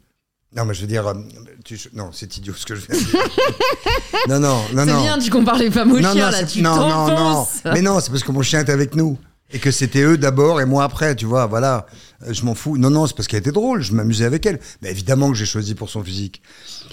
Non, 0.57 0.65
mais 0.65 0.73
je 0.75 0.81
veux 0.81 0.87
dire, 0.87 1.07
euh, 1.07 1.15
tu- 1.65 1.79
non, 1.93 2.11
c'est 2.13 2.37
idiot 2.39 2.55
ce 2.57 2.65
que 2.65 2.75
je 2.75 2.87
viens 2.87 2.99
de 2.99 3.05
dire. 3.05 3.21
non, 4.29 4.41
non, 4.41 4.63
non, 4.73 4.85
C'est 4.87 4.93
non. 4.93 5.03
bien, 5.03 5.19
tu 5.19 5.31
compares 5.31 5.59
les 5.59 5.71
femmes 5.71 5.93
aux 5.93 6.01
non, 6.01 6.13
chiens 6.13 6.27
non, 6.27 6.31
là, 6.31 6.39
c'est- 6.39 6.47
tu 6.47 6.63
non, 6.63 6.77
non, 6.89 7.09
non. 7.09 7.47
Mais 7.67 7.83
non, 7.83 8.01
c'est 8.01 8.11
parce 8.11 8.23
que 8.23 8.33
mon 8.33 8.41
chien 8.43 8.61
était 8.61 8.73
avec 8.73 8.95
nous 8.97 9.19
et 9.53 9.59
que 9.59 9.71
c'était 9.71 10.03
eux 10.03 10.17
d'abord 10.17 10.61
et 10.61 10.65
moi 10.67 10.85
après, 10.85 11.15
tu 11.17 11.27
vois. 11.27 11.47
Voilà, 11.47 11.87
Euh, 12.27 12.33
je 12.33 12.45
m'en 12.45 12.55
fous. 12.57 12.77
Non, 12.79 12.91
non, 12.91 13.07
c'est 13.07 13.15
parce 13.15 13.29
qu'elle 13.29 13.39
était 13.41 13.53
drôle. 13.53 13.81
Je 13.83 13.93
m'amusais 13.93 14.25
avec 14.25 14.45
elle. 14.47 14.59
Mais 14.83 14.91
évidemment 14.91 15.31
que 15.31 15.37
j'ai 15.37 15.47
choisi 15.47 15.75
pour 15.77 15.89
son 15.89 16.03
physique. 16.03 16.43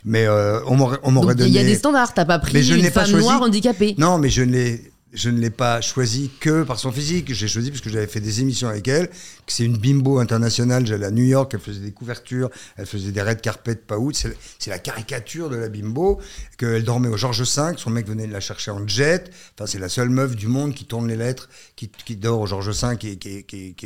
Mais 0.04 0.26
euh, 0.28 0.60
on 0.68 0.76
m'aurait, 0.76 1.00
donné. 1.34 1.48
il 1.50 1.56
y 1.56 1.58
a 1.58 1.63
des 1.63 1.76
standards, 1.76 2.13
t'as 2.13 2.26
pas 2.26 2.38
pris 2.38 2.54
Mais 2.54 2.62
je 2.62 2.74
ne 2.76 2.80
une 2.80 2.86
pas 2.91 3.02
femme 3.02 3.10
choisi. 3.10 3.26
noire 3.26 3.41
handicapée. 3.41 3.96
Non, 3.98 4.20
mais 4.20 4.30
je 4.30 4.44
ne 4.44 4.52
l'ai, 4.52 4.91
je 5.13 5.30
ne 5.30 5.39
l'ai 5.39 5.50
pas 5.50 5.80
choisi 5.80 6.30
que 6.41 6.63
par 6.63 6.78
son 6.78 6.91
physique. 6.91 7.34
J'ai 7.34 7.48
choisi 7.48 7.70
parce 7.72 7.82
que 7.82 7.89
j'avais 7.89 8.08
fait 8.08 8.20
des 8.20 8.41
émissions 8.41 8.68
avec 8.68 8.88
elle. 8.88 9.08
Que 9.08 9.13
c'est 9.54 9.63
une 9.63 9.78
bimbo 9.78 10.20
internationale. 10.20 10.86
J'allais 10.86 11.06
à 11.06 11.12
New 11.12 11.24
York, 11.24 11.52
elle 11.54 11.60
faisait 11.62 11.80
des 11.80 11.91
couvertures, 11.91 12.50
elle 12.76 12.86
faisait 12.86 13.12
des 13.12 13.22
red 13.22 13.39
carpet 13.39 13.76
pas 13.76 13.98
out. 13.98 14.15
C'est, 14.60 14.70
la 14.70 14.80
caricature 14.80 15.50
de 15.50 15.56
la 15.56 15.70
bimbo. 15.70 16.20
Qu'elle 16.58 16.84
dormait 16.84 17.08
au 17.08 17.15
Georges 17.18 17.44
V. 17.44 17.74
Son 17.78 17.91
mec 17.91 18.08
venait 18.08 18.28
de 18.28 18.34
la 18.34 18.39
chercher 18.41 18.72
en 18.72 18.86
jet. 18.88 19.30
Enfin, 19.54 19.68
c'est 19.68 19.80
la 19.80 19.88
seule 19.89 20.10
meuf 20.10 20.36
du 20.36 20.48
monde 20.48 20.74
qui 20.74 20.84
tourne 20.86 21.08
les 21.08 21.15
lettres, 21.15 21.50
qui, 21.78 21.89
qui 21.89 22.15
dort 22.18 22.41
au 22.41 22.48
Georges 22.48 22.70
V 22.72 22.94
et 22.94 22.98
qui, 23.18 23.44
qui, 23.46 23.74
qui, 23.76 23.86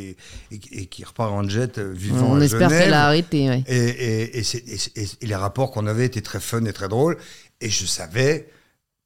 et, 0.50 0.60
et 0.72 0.86
qui 0.86 1.04
repart 1.04 1.30
en 1.32 1.48
jet 1.48 1.78
euh, 1.78 1.92
vivant 1.92 2.32
On 2.32 2.40
à 2.40 2.44
espère 2.44 2.68
qu'elle 2.70 2.94
a 2.94 3.06
arrêté. 3.06 3.48
Ouais. 3.48 3.62
Et, 3.68 4.38
et- 4.40 4.42
et 4.42 5.26
les 5.26 5.34
rapports 5.36 5.70
qu'on 5.70 5.86
avait 5.86 6.06
étaient 6.06 6.20
très 6.22 6.40
fun 6.40 6.64
et 6.64 6.72
très 6.72 6.88
drôles. 6.88 7.16
Et 7.60 7.68
je 7.70 7.84
savais, 7.86 8.48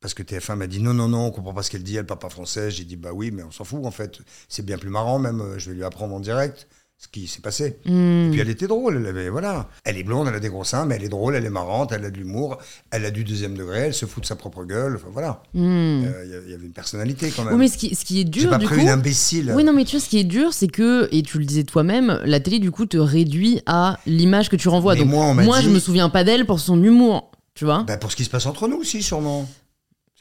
parce 0.05 0.13
que 0.13 0.23
TF1 0.23 0.57
m'a 0.57 0.67
dit 0.67 0.81
non, 0.81 0.93
non, 0.93 1.09
non, 1.09 1.29
on 1.29 1.31
comprend 1.31 1.55
pas 1.55 1.63
ce 1.63 1.71
qu'elle 1.71 1.83
dit, 1.83 1.97
elle 1.97 2.05
parle 2.05 2.21
pas 2.21 2.29
français. 2.29 2.71
J'ai 2.71 2.85
dit 2.85 2.97
bah 2.97 3.13
oui, 3.15 3.31
mais 3.31 3.43
on 3.43 3.51
s'en 3.51 3.65
fout 3.65 3.81
en 3.87 3.91
fait. 3.91 4.19
C'est 4.51 4.63
bien 4.63 4.77
plus 4.77 4.91
marrant 4.91 5.19
même, 5.19 5.41
euh, 5.41 5.59
je 5.59 5.71
vais 5.71 5.77
lui 5.77 5.83
apprendre 5.83 6.15
en 6.15 6.21
direct 6.21 6.69
ce 6.99 7.09
qui 7.09 7.27
s'est 7.27 7.41
passé. 7.41 7.79
Hmm. 7.87 8.27
Et 8.27 8.31
puis 8.33 8.41
elle 8.41 8.51
était 8.51 8.67
drôle, 8.67 8.99
elle 8.99 9.07
avait, 9.07 9.31
voilà. 9.31 9.71
Elle 9.85 9.97
est 9.97 10.03
blonde, 10.03 10.29
elle 10.29 10.35
a 10.35 10.41
des 10.41 10.51
gros 10.51 10.63
seins, 10.63 10.85
mais 10.85 10.97
elle 10.97 11.05
est 11.05 11.09
drôle, 11.09 11.35
elle 11.37 11.47
est 11.47 11.51
marrante, 11.51 11.91
elle 11.93 12.05
a 12.05 12.11
de 12.11 12.19
l'humour, 12.19 12.59
elle 12.91 13.07
a 13.07 13.11
du 13.11 13.25
deuxième 13.25 13.57
degré, 13.57 13.79
elle 13.79 13.95
se 13.95 14.05
fout 14.05 14.23
de 14.23 14.27
sa 14.29 14.37
propre 14.37 14.65
gueule, 14.65 14.97
enfin 14.97 15.09
voilà. 15.11 15.43
Euh, 15.57 16.43
Il 16.45 16.51
y 16.51 16.55
avait 16.55 16.67
une 16.67 16.73
personnalité 16.73 17.31
quand 17.35 17.45
même. 17.45 17.55
Hmm. 17.55 17.57
Oui, 17.57 17.63
mais 17.63 17.69
ce 17.69 17.79
qui, 17.79 17.95
ce 17.95 18.05
qui 18.05 18.21
est 18.21 18.25
dur, 18.25 18.51
pas 18.51 18.59
du 18.59 18.67
pris 18.67 18.75
coup. 18.77 18.83
une 18.83 18.91
imbécile. 18.91 19.55
Oui, 19.57 19.65
non, 19.65 19.73
mais 19.73 19.87
tu 19.87 19.97
vois, 19.97 20.05
ce 20.05 20.11
qui 20.11 20.19
est 20.19 20.25
dur, 20.25 20.53
c'est 20.53 20.69
que, 20.69 21.09
et 21.13 21.23
tu 21.23 21.39
le 21.39 21.47
disais 21.47 21.65
toi-même, 21.65 22.21
la 22.27 22.41
télé, 22.41 22.59
du 22.59 22.71
coup, 22.71 22.85
te 22.85 22.99
réduit 22.99 23.63
à 23.65 23.99
l'image 24.05 24.51
que 24.51 24.57
tu 24.57 24.69
renvoies. 24.69 24.93
Mais 24.97 25.01
Donc, 25.01 25.09
moi, 25.09 25.25
on 25.25 25.33
m'a 25.35 25.61
je 25.63 25.69
dit- 25.69 25.73
me 25.75 25.79
souviens 25.81 26.11
pas 26.11 26.25
d'elle 26.25 26.45
pour 26.45 26.61
son 26.61 26.83
humour, 26.85 27.31
tu 27.55 27.65
vois. 27.65 27.85
Bah, 27.87 27.97
pour 27.97 28.11
ce 28.13 28.17
qui 28.17 28.25
se 28.25 28.31
passe 28.31 28.45
entre 28.47 28.69
nous 28.69 28.77
aussi, 28.77 29.03
sûrement. 29.03 29.49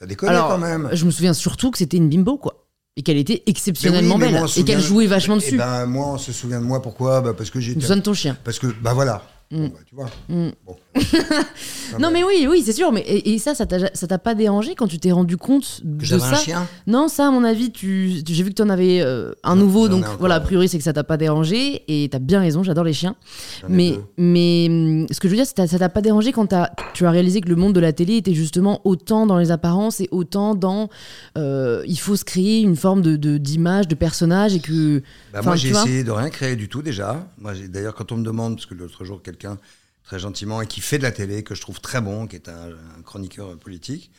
Ça 0.03 0.07
déconne 0.07 0.29
Alors, 0.29 0.49
quand 0.49 0.57
même. 0.57 0.89
je 0.91 1.05
me 1.05 1.11
souviens 1.11 1.33
surtout 1.33 1.71
que 1.71 1.77
c'était 1.77 1.95
une 1.95 2.09
bimbo, 2.09 2.37
quoi. 2.37 2.65
Et 2.97 3.03
qu'elle 3.03 3.15
était 3.17 3.41
exceptionnellement 3.47 4.17
Mais 4.17 4.25
oui, 4.25 4.31
mais 4.33 4.37
belle. 4.39 4.41
moi, 4.47 4.49
et 4.57 4.63
qu'elle 4.65 4.81
jouait 4.81 5.07
vachement 5.07 5.35
Eh 5.37 5.39
dessus. 5.39 5.57
ben, 5.57 5.85
moi, 5.85 6.07
on 6.09 6.17
se 6.17 6.33
souvient 6.33 6.59
de 6.59 6.65
moi, 6.65 6.81
pourquoi? 6.81 7.21
Bah, 7.21 7.33
Parce 7.33 7.49
que 7.49 7.61
j'étais. 7.61 7.79
Nous 7.79 7.85
sommes 7.85 8.01
ton 8.01 8.13
chien. 8.13 8.37
Parce 8.43 8.59
que, 8.59 8.67
bah 8.81 8.93
voilà. 8.93 9.23
Mm. 9.49 9.57
Bon, 9.59 9.67
bah, 9.69 9.79
tu 9.85 9.95
vois. 9.95 10.09
Mm. 10.27 10.49
Bon, 10.65 10.75
non, 11.99 12.11
mais 12.11 12.23
oui, 12.23 12.47
oui, 12.49 12.61
c'est 12.63 12.73
sûr. 12.73 12.91
Mais 12.91 13.03
et, 13.07 13.37
ça, 13.39 13.53
ça 13.55 13.65
t'a 13.65 14.17
pas 14.17 14.35
dérangé 14.35 14.75
quand 14.75 14.87
tu 14.87 14.99
t'es 14.99 15.11
rendu 15.11 15.37
compte 15.37 15.81
de 15.83 16.05
ça 16.05 16.15
un 16.15 16.35
chien? 16.35 16.67
Non, 16.87 17.07
ça, 17.07 17.27
à 17.27 17.31
mon 17.31 17.43
avis, 17.43 17.71
tu, 17.71 18.21
j'ai 18.25 18.43
vu 18.43 18.49
que 18.49 18.55
tu 18.55 18.61
en 18.61 18.69
avais 18.69 19.01
euh, 19.01 19.33
un 19.43 19.55
nouveau, 19.55 19.87
donc 19.87 20.05
voilà, 20.19 20.35
a 20.35 20.39
priori, 20.39 20.67
c'est 20.67 20.77
que 20.77 20.83
ça 20.83 20.93
t'a 20.93 21.03
pas 21.03 21.17
dérangé. 21.17 21.83
Et 21.87 22.09
t'as 22.09 22.19
bien 22.19 22.39
raison, 22.39 22.63
j'adore 22.63 22.83
les 22.83 22.93
chiens. 22.93 23.15
Mais, 23.67 23.93
mais 24.17 24.67
hum, 24.69 25.07
ce 25.09 25.19
que 25.19 25.27
je 25.27 25.33
veux 25.33 25.37
dire, 25.37 25.47
c'est 25.47 25.55
que 25.55 25.67
ça 25.67 25.79
t'a 25.79 25.89
pas 25.89 26.01
dérangé 26.01 26.31
quand 26.31 26.53
as, 26.53 26.71
tu 26.93 27.05
as 27.05 27.11
réalisé 27.11 27.41
que 27.41 27.49
le 27.49 27.55
monde 27.55 27.73
de 27.73 27.79
la 27.79 27.93
télé 27.93 28.17
était 28.17 28.33
justement 28.33 28.81
autant 28.83 29.25
dans 29.25 29.37
les 29.37 29.51
apparences 29.51 29.99
et 29.99 30.09
autant 30.11 30.55
dans. 30.55 30.89
Euh, 31.37 31.83
il 31.87 31.99
faut 31.99 32.15
se 32.15 32.25
créer 32.25 32.61
une 32.61 32.75
forme 32.75 33.01
de, 33.01 33.37
d'image, 33.37 33.87
de, 33.87 33.95
personnage 33.95 34.55
et 34.55 34.59
que. 34.59 35.01
Bah 35.31 35.41
moi, 35.43 35.55
j'ai 35.55 35.69
essayé 35.69 36.03
de 36.03 36.11
rien 36.11 36.29
créer 36.29 36.55
du 36.55 36.69
tout 36.69 36.81
déjà. 36.81 37.27
Moi, 37.37 37.53
d'ailleurs, 37.67 37.95
quand 37.95 38.11
on 38.11 38.17
me 38.17 38.23
demande, 38.23 38.55
parce 38.55 38.65
que 38.65 38.75
l'autre 38.75 39.03
jour, 39.05 39.21
quelqu'un 39.21 39.57
très 40.03 40.19
gentiment, 40.19 40.61
et 40.61 40.67
qui 40.67 40.81
fait 40.81 40.97
de 40.97 41.03
la 41.03 41.11
télé, 41.11 41.43
que 41.43 41.55
je 41.55 41.61
trouve 41.61 41.79
très 41.79 42.01
bon, 42.01 42.27
qui 42.27 42.35
est 42.35 42.49
un, 42.49 42.69
chroniqueur 43.03 43.57
politique, 43.57 44.11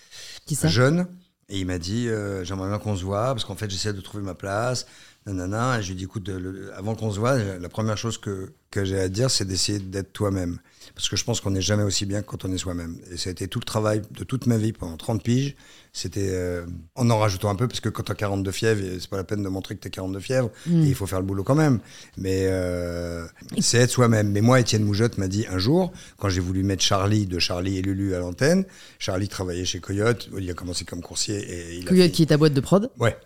qui 0.46 0.54
ça? 0.54 0.68
jeune. 0.68 1.06
Et 1.50 1.60
il 1.60 1.66
m'a 1.66 1.78
dit, 1.78 2.08
euh, 2.08 2.42
j'aimerais 2.42 2.68
bien 2.68 2.78
qu'on 2.78 2.96
se 2.96 3.04
voit, 3.04 3.26
parce 3.26 3.44
qu'en 3.44 3.54
fait, 3.54 3.70
j'essaie 3.70 3.92
de 3.92 4.00
trouver 4.00 4.22
ma 4.22 4.34
place. 4.34 4.86
Nanana. 5.26 5.78
Et 5.78 5.82
je 5.82 5.88
lui 5.88 5.94
ai 5.94 5.96
dit, 5.96 6.04
écoute, 6.04 6.30
avant 6.76 6.94
qu'on 6.94 7.10
se 7.10 7.18
voit, 7.18 7.36
la 7.36 7.68
première 7.68 7.98
chose 7.98 8.18
que, 8.18 8.52
que 8.70 8.84
j'ai 8.84 8.98
à 8.98 9.08
dire, 9.08 9.30
c'est 9.30 9.44
d'essayer 9.44 9.78
d'être 9.78 10.12
toi-même. 10.12 10.58
Parce 10.94 11.08
que 11.08 11.16
je 11.16 11.24
pense 11.24 11.40
qu'on 11.40 11.50
n'est 11.50 11.62
jamais 11.62 11.82
aussi 11.82 12.06
bien 12.06 12.22
que 12.22 12.26
quand 12.26 12.44
on 12.44 12.52
est 12.52 12.58
soi-même. 12.58 12.98
Et 13.10 13.16
ça 13.16 13.30
a 13.30 13.32
été 13.32 13.48
tout 13.48 13.60
le 13.60 13.64
travail 13.64 14.02
de 14.10 14.24
toute 14.24 14.46
ma 14.46 14.56
vie 14.56 14.72
pendant 14.72 14.96
30 14.96 15.22
piges. 15.22 15.56
C'était 15.92 16.30
euh, 16.30 16.66
en 16.96 17.08
en 17.10 17.18
rajoutant 17.18 17.50
un 17.50 17.54
peu, 17.54 17.68
parce 17.68 17.80
que 17.80 17.88
quand 17.88 18.02
tu 18.02 18.12
as 18.12 18.16
42 18.16 18.50
fièvres, 18.50 18.82
c'est 18.98 19.08
pas 19.08 19.16
la 19.16 19.24
peine 19.24 19.42
de 19.42 19.48
montrer 19.48 19.76
que 19.76 19.80
tu 19.80 19.86
as 19.86 19.90
42 19.90 20.18
fièvres, 20.18 20.50
mm. 20.66 20.82
et 20.84 20.88
il 20.88 20.94
faut 20.94 21.06
faire 21.06 21.20
le 21.20 21.26
boulot 21.26 21.44
quand 21.44 21.54
même. 21.54 21.78
Mais 22.16 22.46
euh, 22.48 23.26
c'est 23.60 23.78
être 23.78 23.90
soi-même. 23.90 24.30
Mais 24.30 24.40
moi, 24.40 24.58
Étienne 24.58 24.82
Moujotte 24.82 25.18
m'a 25.18 25.28
dit 25.28 25.46
un 25.48 25.58
jour, 25.58 25.92
quand 26.18 26.28
j'ai 26.28 26.40
voulu 26.40 26.64
mettre 26.64 26.82
Charlie 26.82 27.26
de 27.26 27.38
Charlie 27.38 27.78
et 27.78 27.82
Lulu 27.82 28.14
à 28.14 28.18
l'antenne, 28.18 28.64
Charlie 28.98 29.28
travaillait 29.28 29.64
chez 29.64 29.78
Coyote, 29.78 30.28
il 30.36 30.50
a 30.50 30.54
commencé 30.54 30.84
comme 30.84 31.00
coursier. 31.00 31.36
Et 31.36 31.76
il 31.76 31.84
Coyote 31.84 32.10
qui 32.10 32.22
est 32.22 32.26
ta 32.26 32.36
boîte 32.36 32.54
de 32.54 32.60
prod? 32.60 32.90
Ouais. 32.98 33.16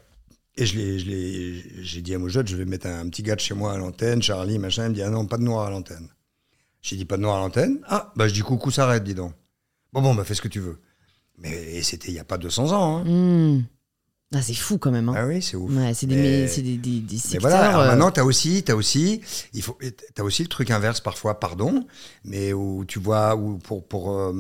Et 0.59 0.67
j'ai 0.67 2.03
dit 2.03 2.15
à 2.15 2.19
Moujotte, 2.19 2.49
je 2.49 2.57
vais 2.57 2.65
mettre 2.65 2.89
un, 2.89 3.09
petit 3.09 3.23
gars 3.23 3.37
de 3.37 3.41
chez 3.41 3.55
moi 3.55 3.73
à 3.73 3.79
l'antenne, 3.79 4.21
Charlie, 4.21 4.59
machin. 4.59 4.87
Il 4.87 4.91
me 4.91 4.95
dit, 4.95 5.03
ah 5.03 5.09
non, 5.09 5.25
pas 5.25 5.37
de 5.39 5.45
noir 5.45 5.67
à 5.67 5.71
l'antenne. 5.71 6.09
J'ai 6.89 6.97
dit, 6.97 7.05
pas 7.05 7.19
de 7.19 7.23
noir 7.23 7.37
à 7.37 7.41
l'antenne. 7.41 7.81
Ah, 7.87 8.13
bah 8.17 8.29
je 8.29 8.33
dis, 8.33 8.41
coucou, 8.41 8.71
ça 8.71 8.85
arrête, 8.85 9.05
dis 9.05 9.15
donc. 9.15 9.35
Bon, 9.93 10.01
bon, 10.01 10.15
bah 10.15 10.25
fais 10.25 10.35
ce 10.35 10.41
que 10.41 10.49
tu 10.49 10.59
veux. 10.59 10.79
Mais 11.37 11.83
c'était 11.83 12.09
il 12.09 12.15
n'y 12.15 12.19
a 12.19 12.25
pas 12.25 12.39
200 12.39 12.73
ans. 12.73 12.97
Hein. 12.97 13.05
Hmm. 13.05 13.63
Ah, 14.35 14.41
c'est 14.41 14.55
fou 14.55 14.79
quand 14.79 14.91
même. 14.91 15.11
Hein. 15.11 15.15
Ah 15.15 15.27
oui, 15.27 15.43
c'est 15.43 15.57
ouf. 15.57 15.71
Ouais, 15.71 15.93
c'est 15.93 16.07
des, 16.07 16.47
des, 16.47 16.63
des, 16.79 17.01
des 17.01 17.17
Mais 17.33 17.39
voilà, 17.41 17.79
euh, 17.79 17.87
maintenant, 17.89 18.11
tu 18.11 18.21
as 18.21 18.25
aussi, 18.25 18.65
as 18.69 18.75
aussi, 18.75 19.21
il 19.53 19.63
faut, 19.63 19.77
as 20.19 20.23
aussi 20.23 20.43
le 20.43 20.49
truc 20.49 20.71
inverse 20.71 21.03
parfois, 21.03 21.39
pardon, 21.39 21.87
mais 22.25 22.55
où 22.55 22.87
tu 22.87 22.99
vois, 22.99 23.37
où 23.37 23.59
pour, 23.59 23.87
pour, 23.87 24.19
euh, 24.19 24.33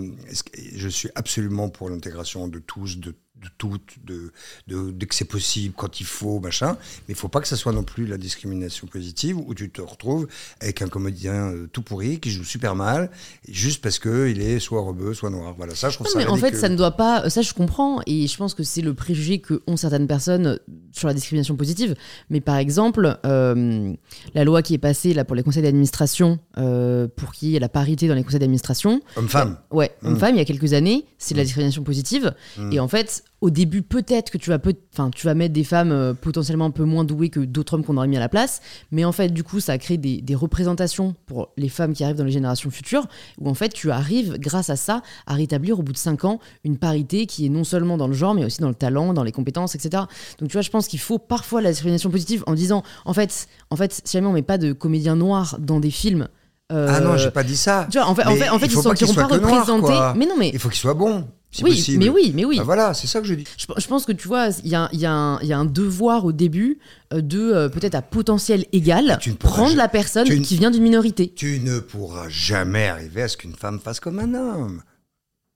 je 0.74 0.88
suis 0.88 1.10
absolument 1.14 1.68
pour 1.68 1.90
l'intégration 1.90 2.48
de 2.48 2.60
tous, 2.60 2.98
de 2.98 3.14
de 3.42 3.48
tout, 3.56 3.78
de, 4.04 4.32
de, 4.66 5.04
que 5.04 5.14
c'est 5.14 5.24
possible 5.24 5.74
quand 5.76 6.00
il 6.00 6.06
faut, 6.06 6.40
machin. 6.40 6.76
Mais 7.06 7.14
il 7.14 7.14
faut 7.14 7.28
pas 7.28 7.40
que 7.40 7.48
ça 7.48 7.56
soit 7.56 7.72
non 7.72 7.84
plus 7.84 8.06
la 8.06 8.18
discrimination 8.18 8.86
positive 8.86 9.38
où 9.38 9.54
tu 9.54 9.70
te 9.70 9.80
retrouves 9.80 10.28
avec 10.60 10.82
un 10.82 10.88
comédien 10.88 11.52
euh, 11.52 11.68
tout 11.72 11.82
pourri 11.82 12.20
qui 12.20 12.30
joue 12.30 12.44
super 12.44 12.74
mal 12.74 13.10
juste 13.48 13.82
parce 13.82 13.98
que 13.98 14.28
il 14.28 14.40
est 14.40 14.58
soit 14.58 14.82
rebeu, 14.82 15.14
soit 15.14 15.30
noir. 15.30 15.54
Voilà, 15.56 15.74
ça 15.74 15.88
je 15.90 15.94
trouve 15.94 16.06
ça. 16.06 16.18
Mais 16.18 16.26
en 16.26 16.36
fait, 16.36 16.56
ça 16.56 16.68
ne 16.68 16.76
doit 16.76 16.96
pas. 16.96 17.30
Ça 17.30 17.42
je 17.42 17.52
comprends 17.54 18.00
et 18.06 18.26
je 18.26 18.36
pense 18.36 18.54
que 18.54 18.62
c'est 18.62 18.82
le 18.82 18.94
préjugé 18.94 19.40
que 19.40 19.62
ont 19.66 19.76
certaines 19.76 20.06
personnes 20.06 20.58
sur 20.92 21.08
la 21.08 21.14
discrimination 21.14 21.56
positive. 21.56 21.94
Mais 22.30 22.40
par 22.40 22.56
exemple, 22.56 23.18
euh, 23.24 23.92
la 24.34 24.44
loi 24.44 24.62
qui 24.62 24.74
est 24.74 24.78
passée 24.78 25.14
là 25.14 25.24
pour 25.24 25.36
les 25.36 25.42
conseils 25.42 25.62
d'administration 25.62 26.38
euh, 26.56 27.08
pour 27.16 27.32
qu'il 27.32 27.50
y 27.50 27.56
ait 27.56 27.60
la 27.60 27.68
parité 27.68 28.08
dans 28.08 28.14
les 28.14 28.24
conseils 28.24 28.40
d'administration. 28.40 29.00
Homme-femme. 29.16 29.58
ouais, 29.70 29.94
mmh. 30.02 30.06
homme-femme. 30.06 30.34
Il 30.34 30.38
y 30.38 30.42
a 30.42 30.44
quelques 30.44 30.72
années, 30.72 31.06
c'est 31.18 31.34
de 31.34 31.38
la 31.38 31.42
mmh. 31.42 31.46
discrimination 31.46 31.82
positive. 31.82 32.34
Mmh. 32.56 32.72
Et 32.72 32.80
en 32.80 32.88
fait, 32.88 33.24
au 33.40 33.50
début, 33.50 33.82
peut-être 33.82 34.30
que 34.30 34.38
tu 34.38 34.50
vas, 34.50 34.58
peut 34.58 34.74
tu 35.14 35.26
vas 35.26 35.34
mettre 35.34 35.54
des 35.54 35.64
femmes 35.64 35.92
euh, 35.92 36.12
potentiellement 36.12 36.64
un 36.66 36.70
peu 36.70 36.84
moins 36.84 37.04
douées 37.04 37.28
que 37.28 37.40
d'autres 37.40 37.74
hommes 37.74 37.84
qu'on 37.84 37.96
aurait 37.96 38.08
mis 38.08 38.16
à 38.16 38.20
la 38.20 38.28
place. 38.28 38.60
Mais 38.90 39.04
en 39.04 39.12
fait, 39.12 39.28
du 39.28 39.44
coup, 39.44 39.60
ça 39.60 39.72
a 39.72 39.78
créé 39.78 39.96
des, 39.96 40.20
des, 40.20 40.34
représentations 40.34 41.14
pour 41.26 41.50
les 41.56 41.68
femmes 41.68 41.92
qui 41.92 42.02
arrivent 42.02 42.16
dans 42.16 42.24
les 42.24 42.32
générations 42.32 42.70
futures, 42.70 43.06
où 43.38 43.48
en 43.48 43.54
fait, 43.54 43.68
tu 43.68 43.90
arrives, 43.90 44.38
grâce 44.38 44.70
à 44.70 44.76
ça, 44.76 45.02
à 45.26 45.34
rétablir 45.34 45.78
au 45.78 45.82
bout 45.82 45.92
de 45.92 45.98
5 45.98 46.24
ans 46.24 46.40
une 46.64 46.78
parité 46.78 47.26
qui 47.26 47.46
est 47.46 47.48
non 47.48 47.64
seulement 47.64 47.96
dans 47.96 48.08
le 48.08 48.12
genre, 48.12 48.34
mais 48.34 48.44
aussi 48.44 48.60
dans 48.60 48.68
le 48.68 48.74
talent, 48.74 49.14
dans 49.14 49.24
les 49.24 49.32
compétences, 49.32 49.74
etc. 49.74 50.02
Donc, 50.40 50.48
tu 50.48 50.54
vois, 50.54 50.62
je 50.62 50.70
pense 50.70 50.88
qu'il 50.88 51.00
faut 51.00 51.18
parfois 51.18 51.62
la 51.62 51.70
discrimination 51.70 52.10
positive 52.10 52.42
en 52.46 52.54
disant, 52.54 52.82
en 53.04 53.14
fait, 53.14 53.48
en 53.70 53.76
fait 53.76 53.92
si 54.04 54.12
jamais 54.12 54.26
on 54.26 54.32
met 54.32 54.42
pas 54.42 54.58
de 54.58 54.72
comédiens 54.72 55.16
noirs 55.16 55.56
dans 55.60 55.80
des 55.80 55.90
films, 55.90 56.28
euh, 56.70 56.86
ah 56.90 57.00
non, 57.00 57.16
j'ai 57.16 57.30
pas 57.30 57.44
dit 57.44 57.56
ça. 57.56 57.86
Tu 57.90 57.98
vois, 57.98 58.06
en 58.06 58.14
fait, 58.14 58.26
en 58.26 58.36
fait, 58.36 58.48
en 58.50 58.58
fait 58.58 58.66
ils 58.66 58.76
ne 58.76 58.82
sont 58.82 59.14
pas, 59.14 59.26
représentés. 59.26 60.18
mais 60.18 60.26
non, 60.26 60.34
mais 60.38 60.50
il 60.52 60.58
faut 60.58 60.68
qu'ils 60.68 60.78
soient 60.78 60.92
bons 60.92 61.26
oui, 61.62 61.96
mais 61.98 62.08
oui, 62.08 62.32
mais 62.34 62.44
oui. 62.44 62.58
Bah 62.58 62.64
voilà, 62.64 62.94
c'est 62.94 63.06
ça 63.06 63.20
que 63.20 63.26
je 63.26 63.34
dis. 63.34 63.44
Je, 63.56 63.86
pense 63.86 64.04
que 64.04 64.12
tu 64.12 64.28
vois, 64.28 64.48
il 64.64 64.70
y 64.70 64.74
a, 64.74 64.88
y, 64.92 65.06
a 65.06 65.58
un 65.58 65.64
devoir 65.64 66.24
au 66.24 66.32
début 66.32 66.78
euh, 67.12 67.20
de 67.20 67.40
euh, 67.40 67.68
peut-être 67.68 67.94
à 67.94 68.02
potentiel 68.02 68.66
égal 68.72 69.18
prendre 69.38 69.74
la 69.74 69.88
personne 69.88 70.28
qui 70.42 70.56
vient 70.56 70.70
d'une 70.70 70.82
minorité. 70.82 71.32
Tu 71.34 71.60
ne 71.60 71.80
pourras 71.80 72.28
jamais 72.28 72.86
arriver 72.86 73.22
à 73.22 73.28
ce 73.28 73.36
qu'une 73.36 73.54
femme 73.54 73.80
fasse 73.80 73.98
comme 73.98 74.18
un 74.18 74.34
homme. 74.34 74.82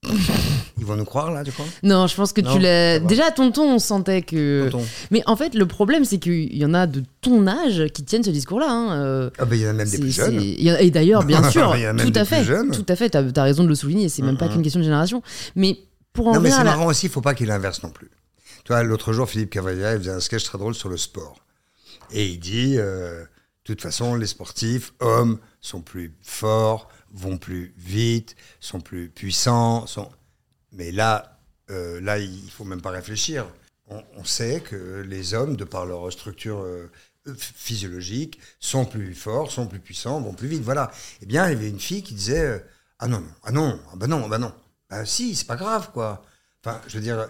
Ils 0.77 0.85
vont 0.85 0.95
nous 0.95 1.05
croire 1.05 1.31
là, 1.31 1.43
tu 1.43 1.51
crois? 1.51 1.65
Non, 1.81 2.07
je 2.07 2.15
pense 2.15 2.33
que 2.33 2.41
tu 2.41 2.59
l'as. 2.59 2.99
Déjà, 2.99 3.27
à 3.27 3.31
tonton, 3.31 3.75
on 3.75 3.79
sentait 3.79 4.21
que. 4.21 4.69
Mais 5.11 5.23
en 5.25 5.35
fait, 5.35 5.55
le 5.55 5.65
problème, 5.65 6.05
c'est 6.05 6.17
qu'il 6.17 6.55
y 6.55 6.65
en 6.65 6.73
a 6.73 6.87
de 6.87 7.03
ton 7.21 7.47
âge 7.47 7.85
qui 7.93 8.03
tiennent 8.03 8.23
ce 8.23 8.29
discours-là. 8.29 8.67
Hein. 8.69 9.01
Euh, 9.01 9.29
ah, 9.37 9.45
ben 9.45 9.55
il 9.55 9.61
y 9.61 9.65
en 9.65 9.69
a 9.69 9.73
même 9.73 9.89
des 9.89 9.99
plus 9.99 10.11
jeunes. 10.11 10.39
Et 10.41 10.91
d'ailleurs, 10.91 11.23
bien 11.25 11.49
sûr, 11.49 11.75
tout, 11.97 12.11
à 12.15 12.25
fait, 12.25 12.45
tout 12.71 12.85
à 12.87 12.95
fait. 12.95 13.09
Tout 13.09 13.39
as 13.39 13.43
raison 13.43 13.63
de 13.63 13.69
le 13.69 13.75
souligner. 13.75 14.09
C'est 14.09 14.21
même 14.21 14.37
pas 14.37 14.49
qu'une 14.49 14.61
question 14.61 14.79
de 14.79 14.85
génération. 14.85 15.21
Mais 15.55 15.79
pour 16.11 16.27
en 16.27 16.33
Non, 16.33 16.41
mais 16.41 16.51
c'est 16.51 16.63
marrant 16.63 16.87
aussi, 16.87 17.07
il 17.07 17.11
faut 17.11 17.21
pas 17.21 17.33
qu'il 17.33 17.51
inverse 17.51 17.83
non 17.83 17.89
plus. 17.89 18.09
Tu 18.65 18.71
vois, 18.71 18.83
l'autre 18.83 19.11
jour, 19.11 19.29
Philippe 19.29 19.49
Cavalier 19.49 19.97
faisait 19.97 20.11
un 20.11 20.21
sketch 20.21 20.45
très 20.45 20.57
drôle 20.57 20.73
sur 20.73 20.87
le 20.87 20.95
sport. 20.95 21.35
Et 22.11 22.27
il 22.27 22.39
dit 22.39 22.75
euh, 22.77 23.23
de 23.65 23.73
toute 23.73 23.81
façon, 23.81 24.15
les 24.15 24.27
sportifs, 24.27 24.93
hommes, 24.99 25.39
sont 25.61 25.81
plus 25.81 26.13
forts, 26.21 26.89
vont 27.13 27.37
plus 27.37 27.73
vite, 27.77 28.35
sont 28.59 28.81
plus 28.81 29.09
puissants. 29.09 29.87
Sont... 29.87 30.09
Mais 30.71 30.91
là, 30.91 31.39
euh, 31.69 32.01
là, 32.01 32.17
il 32.17 32.49
faut 32.49 32.65
même 32.65 32.81
pas 32.81 32.91
réfléchir. 32.91 33.47
On, 34.17 34.23
sait 34.23 34.61
que 34.61 35.01
les 35.01 35.35
hommes, 35.35 35.55
de 35.55 35.65
par 35.65 35.85
leur 35.85 36.11
structure 36.11 36.61
euh, 36.63 36.89
physiologique, 37.37 38.39
sont 38.59 38.85
plus 38.85 39.13
forts, 39.13 39.51
sont 39.51 39.67
plus 39.67 39.79
puissants, 39.79 40.19
vont 40.19 40.33
plus 40.33 40.47
vite. 40.47 40.63
Voilà. 40.63 40.91
Eh 41.21 41.27
bien, 41.27 41.47
il 41.47 41.53
y 41.53 41.55
avait 41.55 41.69
une 41.69 41.79
fille 41.79 42.01
qui 42.01 42.15
disait 42.15 42.45
euh, 42.45 42.59
Ah 42.97 43.07
non, 43.07 43.19
non, 43.19 43.29
ah 43.43 43.51
non, 43.51 43.79
ah 43.91 43.95
ben 43.95 44.07
non, 44.07 44.23
ah 44.25 44.29
ben 44.29 44.39
non. 44.39 44.53
Ben 44.89 45.05
si, 45.05 45.35
c'est 45.35 45.45
pas 45.45 45.57
grave, 45.57 45.91
quoi. 45.91 46.25
Enfin, 46.63 46.81
je 46.87 46.97
veux 46.97 47.03
dire, 47.03 47.27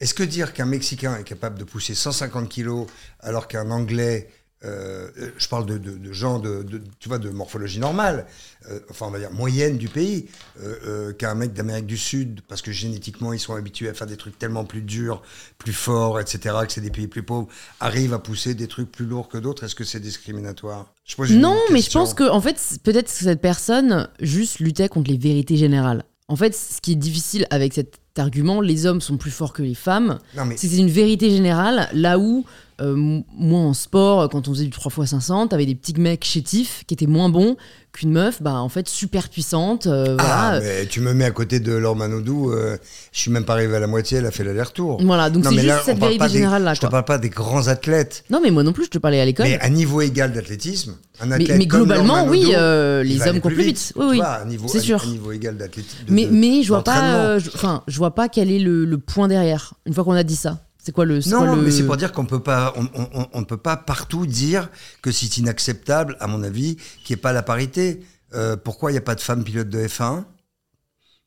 est-ce 0.00 0.14
que 0.14 0.24
dire 0.24 0.52
qu'un 0.52 0.66
Mexicain 0.66 1.16
est 1.16 1.24
capable 1.24 1.58
de 1.58 1.64
pousser 1.64 1.94
150 1.94 2.48
kilos 2.48 2.86
alors 3.20 3.48
qu'un 3.48 3.70
Anglais 3.70 4.28
euh, 4.64 5.08
je 5.36 5.46
parle 5.46 5.66
de, 5.66 5.78
de, 5.78 6.12
gens 6.12 6.40
de, 6.40 6.66
tu 6.98 7.08
vois, 7.08 7.18
de 7.18 7.30
morphologie 7.30 7.78
normale, 7.78 8.26
euh, 8.68 8.80
enfin 8.90 9.06
on 9.06 9.10
va 9.10 9.20
dire 9.20 9.30
moyenne 9.30 9.78
du 9.78 9.88
pays, 9.88 10.26
euh, 10.60 11.12
qu'un 11.12 11.36
mec 11.36 11.52
d'Amérique 11.52 11.86
du 11.86 11.96
Sud, 11.96 12.40
parce 12.48 12.60
que 12.60 12.72
génétiquement 12.72 13.32
ils 13.32 13.38
sont 13.38 13.54
habitués 13.54 13.88
à 13.88 13.94
faire 13.94 14.08
des 14.08 14.16
trucs 14.16 14.36
tellement 14.36 14.64
plus 14.64 14.82
durs, 14.82 15.22
plus 15.58 15.72
forts, 15.72 16.18
etc., 16.18 16.56
que 16.66 16.72
c'est 16.72 16.80
des 16.80 16.90
pays 16.90 17.06
plus 17.06 17.22
pauvres, 17.22 17.46
arrive 17.78 18.12
à 18.14 18.18
pousser 18.18 18.54
des 18.54 18.66
trucs 18.66 18.90
plus 18.90 19.06
lourds 19.06 19.28
que 19.28 19.38
d'autres. 19.38 19.62
Est-ce 19.62 19.76
que 19.76 19.84
c'est 19.84 20.00
discriminatoire? 20.00 20.92
Non, 21.30 21.56
mais 21.70 21.80
je 21.80 21.90
pense 21.90 22.12
que 22.12 22.28
en 22.28 22.40
fait 22.40 22.56
peut-être 22.82 23.06
que 23.06 23.12
cette 23.12 23.40
personne 23.40 24.08
juste 24.20 24.58
luttait 24.58 24.88
contre 24.88 25.10
les 25.10 25.18
vérités 25.18 25.56
générales. 25.56 26.04
En 26.26 26.36
fait, 26.36 26.54
ce 26.54 26.80
qui 26.82 26.92
est 26.92 26.96
difficile 26.96 27.46
avec 27.48 27.72
cet 27.72 27.98
argument, 28.16 28.60
les 28.60 28.84
hommes 28.84 29.00
sont 29.00 29.16
plus 29.16 29.30
forts 29.30 29.52
que 29.52 29.62
les 29.62 29.74
femmes, 29.74 30.18
c'est 30.56 30.76
une 30.76 30.90
vérité 30.90 31.30
générale, 31.30 31.88
là 31.92 32.18
où 32.18 32.44
euh, 32.80 33.22
moi 33.36 33.60
en 33.60 33.74
sport, 33.74 34.28
quand 34.28 34.46
on 34.46 34.52
faisait 34.52 34.64
du 34.64 34.70
3x500, 34.70 35.48
t'avais 35.48 35.66
des 35.66 35.74
petits 35.74 35.98
mecs 35.98 36.24
chétifs 36.24 36.84
qui 36.86 36.94
étaient 36.94 37.06
moins 37.06 37.28
bons 37.28 37.56
qu'une 37.92 38.12
meuf, 38.12 38.40
bah 38.40 38.54
en 38.54 38.68
fait 38.68 38.88
super 38.88 39.28
puissante. 39.28 39.88
Euh, 39.88 40.16
ah, 40.20 40.60
mais 40.62 40.86
tu 40.86 41.00
me 41.00 41.12
mets 41.12 41.24
à 41.24 41.32
côté 41.32 41.58
de 41.58 41.72
Laure 41.72 41.96
Manodou, 41.96 42.52
euh, 42.52 42.76
je 43.10 43.18
suis 43.18 43.30
même 43.32 43.44
pas 43.44 43.54
arrivé 43.54 43.74
à 43.74 43.80
la 43.80 43.88
moitié, 43.88 44.18
elle 44.18 44.26
a 44.26 44.30
fait 44.30 44.44
l'aller-retour. 44.44 45.02
Voilà, 45.02 45.28
donc 45.28 45.44
c'est 45.44 45.58
juste 45.58 45.82
cette 45.86 45.98
vérité 45.98 46.28
générale 46.28 46.62
là. 46.62 46.74
Je 46.74 46.80
te 46.80 46.86
parle 46.86 47.04
pas 47.04 47.18
des 47.18 47.30
grands 47.30 47.66
athlètes. 47.66 48.24
Non, 48.30 48.40
mais 48.40 48.52
moi 48.52 48.62
non 48.62 48.72
plus, 48.72 48.84
je 48.84 48.90
te 48.90 48.98
parlais 48.98 49.20
à 49.20 49.24
l'école. 49.24 49.46
Mais 49.46 49.58
à 49.58 49.68
niveau 49.70 50.00
égal 50.00 50.32
d'athlétisme, 50.32 50.96
un 51.20 51.32
athlète 51.32 51.58
mais, 51.58 51.66
globalement, 51.66 52.26
oui, 52.26 52.52
les 52.52 53.22
hommes 53.26 53.40
courent 53.40 53.50
plus 53.50 53.64
vite. 53.64 53.92
Oui, 53.96 54.20
oui. 54.20 54.58
C'est 54.68 54.80
sûr. 54.80 55.04
niveau 55.06 55.32
égal 55.32 55.56
d'athlétisme. 55.56 56.04
Mais, 56.08 56.28
mais 56.30 56.62
je 56.62 56.68
vois 56.68 56.84
pas, 56.84 57.38
enfin, 57.38 57.82
je 57.88 57.98
vois 57.98 58.14
pas 58.14 58.28
quel 58.28 58.52
est 58.52 58.60
le 58.60 58.98
point 58.98 59.26
derrière. 59.26 59.74
Une 59.84 59.94
fois 59.94 60.04
qu'on 60.04 60.12
a 60.12 60.22
dit 60.22 60.36
ça. 60.36 60.60
C'est 60.88 60.92
quoi 60.92 61.04
le 61.04 61.20
Non, 61.28 61.54
mais 61.54 61.70
c'est 61.70 61.84
pour 61.84 61.98
dire 61.98 62.12
qu'on 62.12 62.24
peut 62.24 62.42
pas, 62.42 62.72
on, 62.74 63.40
ne 63.40 63.44
peut 63.44 63.58
pas 63.58 63.76
partout 63.76 64.24
dire 64.24 64.70
que 65.02 65.12
c'est 65.12 65.36
inacceptable, 65.36 66.16
à 66.18 66.26
mon 66.26 66.42
avis, 66.42 66.76
qu'il 67.04 67.14
n'y 67.14 67.18
ait 67.18 67.20
pas 67.20 67.34
la 67.34 67.42
parité. 67.42 68.00
Euh, 68.32 68.56
pourquoi 68.56 68.90
il 68.90 68.94
n'y 68.94 68.98
a 68.98 69.02
pas 69.02 69.14
de 69.14 69.20
femmes 69.20 69.44
pilotes 69.44 69.68
de 69.68 69.86
F1 69.86 70.24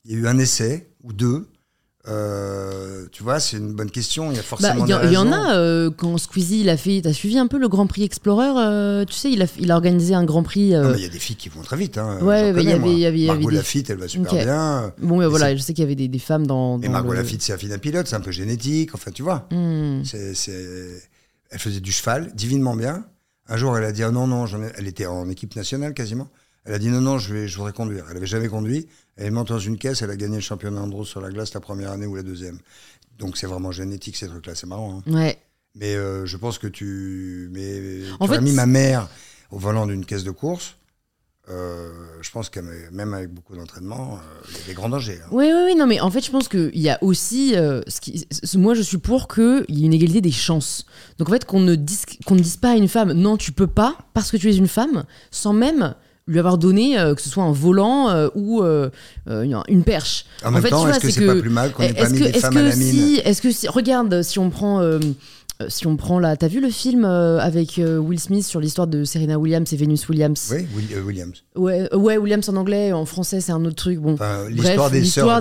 Il 0.03 0.13
y 0.13 0.15
a 0.15 0.17
eu 0.17 0.25
un 0.27 0.39
essai 0.39 0.95
ou 1.03 1.13
deux. 1.13 1.47
Euh, 2.07 3.05
tu 3.11 3.21
vois, 3.21 3.39
c'est 3.39 3.57
une 3.57 3.73
bonne 3.73 3.91
question. 3.91 4.31
Il 4.31 4.35
y 4.35 4.39
a 4.39 4.41
Bah, 4.41 4.47
forcément 4.47 4.85
Il 4.85 4.89
y, 4.89 4.93
en- 4.93 5.29
y 5.29 5.33
a 5.33 5.55
euh, 5.55 5.91
quand 5.95 6.17
Squeezie 6.17 6.61
il 6.61 6.69
a 6.69 6.77
fait. 6.77 7.01
T'as 7.03 7.13
suivi 7.13 7.37
un 7.37 7.45
peu 7.47 7.59
le 7.59 7.67
Grand 7.67 7.85
Prix 7.85 8.03
Explorer 8.03 8.49
euh, 8.57 9.05
Tu 9.05 9.13
sais, 9.13 9.31
il 9.31 9.41
a, 9.41 9.45
il 9.59 9.71
a 9.71 9.75
organisé 9.75 10.13
un 10.15 10.23
Grand 10.23 10.41
Prix. 10.43 10.71
Non, 10.71 10.89
mais 10.91 10.97
il 10.97 11.03
y 11.03 11.05
a 11.05 11.09
des 11.09 11.19
filles 11.19 11.35
qui 11.35 11.49
vont 11.49 11.61
très 11.61 11.77
vite. 11.77 11.97
Hein. 11.97 12.17
Ouais, 12.21 12.51
bah, 12.53 12.61
il 12.61 12.69
y 12.69 12.71
avait- 12.71 12.79
moi. 12.79 12.89
il 12.89 12.99
y 12.99 13.05
avait- 13.05 13.17
il 13.19 13.23
y 13.25 13.29
avait 13.29 13.37
Margot 13.37 13.49
des- 13.51 13.55
Lafitte, 13.57 13.89
elle 13.91 13.97
va 13.99 14.07
super 14.07 14.33
Ok. 14.33 14.39
bien. 14.39 14.93
Bon, 14.99 15.17
mais 15.19 15.25
Et 15.25 15.27
voilà, 15.27 15.55
je 15.55 15.61
sais 15.61 15.73
qu'il 15.73 15.83
y 15.83 15.85
avait 15.85 15.95
des, 15.95 16.07
des 16.07 16.19
femmes 16.19 16.47
dans. 16.47 16.79
Et 16.81 16.85
dans 16.87 16.91
Margot 16.91 17.11
le- 17.11 17.17
Lafitte, 17.19 17.43
c'est 17.43 17.53
Affina 17.53 17.77
Pilote, 17.77 18.07
c'est 18.07 18.15
un 18.15 18.19
peu 18.21 18.31
génétique. 18.31 18.95
Enfin, 18.95 19.11
tu 19.11 19.21
vois. 19.21 19.47
Hmm. 19.51 20.03
C'est, 20.03 20.33
Elle 21.53 21.59
faisait 21.59 21.81
du 21.81 21.91
cheval, 21.91 22.31
divinement 22.33 22.75
bien. 22.77 23.05
Un 23.49 23.57
jour, 23.57 23.77
elle 23.77 23.83
a 23.83 23.91
dit 23.91 24.03
ah 24.03 24.11
non, 24.11 24.25
non, 24.25 24.45
ai- 24.47 24.71
elle 24.77 24.87
était 24.87 25.05
en 25.05 25.29
équipe 25.29 25.55
nationale 25.57 25.93
quasiment. 25.93 26.29
Elle 26.63 26.73
a 26.75 26.79
dit 26.79 26.87
non, 26.87 27.01
non, 27.01 27.17
je, 27.17 27.33
vais, 27.33 27.47
je 27.49 27.57
voudrais 27.57 27.73
conduire. 27.73 28.05
Elle 28.09 28.15
avait 28.17 28.25
jamais 28.25 28.47
conduit. 28.47 28.87
Elle 29.23 29.31
monte 29.31 29.49
dans 29.49 29.59
une 29.59 29.77
caisse, 29.77 30.01
elle 30.01 30.09
a 30.11 30.15
gagné 30.15 30.35
le 30.35 30.41
championnat 30.41 30.81
Andros 30.81 31.05
sur 31.05 31.21
la 31.21 31.29
glace 31.29 31.53
la 31.53 31.59
première 31.59 31.91
année 31.91 32.05
ou 32.07 32.15
la 32.15 32.23
deuxième. 32.23 32.57
Donc 33.19 33.37
c'est 33.37 33.47
vraiment 33.47 33.71
génétique 33.71 34.15
ces 34.17 34.27
trucs-là, 34.27 34.55
c'est 34.55 34.67
marrant. 34.67 35.01
hein. 35.07 35.11
Ouais. 35.11 35.37
Mais 35.75 35.95
euh, 35.95 36.25
je 36.25 36.37
pense 36.37 36.57
que 36.57 36.67
tu. 36.67 37.49
Mais 37.51 38.01
En 38.19 38.27
tu 38.27 38.33
fait, 38.33 38.41
mis 38.41 38.49
c'est- 38.49 38.55
ma 38.55 38.65
mère 38.65 39.07
au 39.51 39.57
volant 39.59 39.85
d'une 39.87 40.05
caisse 40.05 40.23
de 40.23 40.31
course. 40.31 40.75
euh, 41.49 41.91
je 42.21 42.29
pense 42.31 42.49
que 42.49 42.59
même 42.91 43.13
avec 43.13 43.29
beaucoup 43.33 43.55
d'entraînement, 43.55 44.15
euh, 44.15 44.47
il 44.49 44.57
y 44.59 44.63
a 44.63 44.67
des 44.67 44.73
grands 44.73 44.89
dangers. 44.89 45.19
hein. 45.23 45.27
Oui, 45.31 45.45
oui, 45.47 45.61
oui, 45.65 45.75
non, 45.75 45.87
mais 45.87 45.99
en 45.99 46.09
fait, 46.11 46.23
je 46.23 46.31
pense 46.31 46.47
qu'il 46.47 46.77
y 46.79 46.89
a 46.89 46.97
aussi. 47.03 47.55
euh, 47.55 47.81
ce 47.87 47.99
qui, 47.99 48.25
ce- 48.31 48.57
moi, 48.57 48.73
je 48.75 48.81
suis 48.81 48.99
pour 48.99 49.27
qu'il 49.27 49.65
y 49.69 49.83
ait 49.83 49.85
une 49.85 49.93
égalité 49.93 50.21
des 50.21 50.31
chances. 50.31 50.85
Donc, 51.17 51.29
en 51.29 51.31
fait, 51.31 51.45
qu'on 51.45 51.59
ne, 51.59 51.75
dise, 51.75 52.05
qu'on 52.25 52.35
ne 52.35 52.39
dise 52.41 52.57
pas 52.57 52.71
à 52.71 52.75
une 52.75 52.87
femme, 52.87 53.11
non, 53.13 53.37
tu 53.37 53.51
peux 53.51 53.67
pas, 53.67 53.97
parce 54.13 54.29
que 54.31 54.37
tu 54.37 54.49
es 54.49 54.55
une 54.55 54.67
femme, 54.67 55.03
sans 55.31 55.51
même 55.53 55.95
lui 56.31 56.39
avoir 56.39 56.57
donné, 56.57 56.97
euh, 56.97 57.13
que 57.13 57.21
ce 57.21 57.29
soit 57.29 57.43
un 57.43 57.51
volant 57.51 58.09
euh, 58.09 58.29
ou 58.35 58.63
euh, 58.63 58.89
une- 59.27 59.83
perche. 59.83 60.25
En, 60.43 60.51
même 60.51 60.61
fait, 60.61 60.69
est-ce 60.69 60.99
que 60.99 61.09
c'est 61.11 61.25
pas 61.25 61.35
plus 61.35 61.49
mal 61.49 61.71
qu'on 61.71 61.83
n'ait 61.83 61.93
pas 61.93 62.01
Est-ce 62.03 62.13
mis 62.13 62.19
que, 62.19 62.23
des 62.25 62.29
est-ce 62.31 62.39
femmes 62.39 62.57
à 62.57 62.61
que 62.61 62.65
la 62.69 62.75
mine? 62.75 62.91
si, 62.91 63.21
est-ce 63.23 63.41
que 63.41 63.51
si, 63.51 63.67
regarde, 63.67 64.21
si 64.21 64.39
on 64.39 64.49
prend, 64.49 64.81
si 65.67 65.85
on 65.87 65.95
prend 65.97 66.19
là, 66.19 66.35
t'as 66.37 66.47
vu 66.47 66.59
le 66.61 66.69
film 66.69 67.05
avec 67.05 67.79
Will 67.79 68.19
Smith 68.19 68.45
sur 68.45 68.59
l'histoire 68.59 68.87
de 68.87 69.03
Serena 69.03 69.37
Williams 69.37 69.71
et 69.73 69.75
Venus 69.75 70.07
Williams? 70.09 70.49
Oui, 70.51 70.65
Will- 70.75 71.03
Williams. 71.03 71.43
ouais, 71.55 71.93
ouais, 71.93 72.17
Williams 72.17 72.47
en 72.49 72.55
anglais, 72.55 72.93
en 72.93 73.05
français 73.05 73.41
c'est 73.41 73.51
un 73.51 73.63
autre 73.65 73.75
truc. 73.75 73.99
Bon, 73.99 74.13
Enfin, 74.13 74.47
l'histoire 74.49 74.89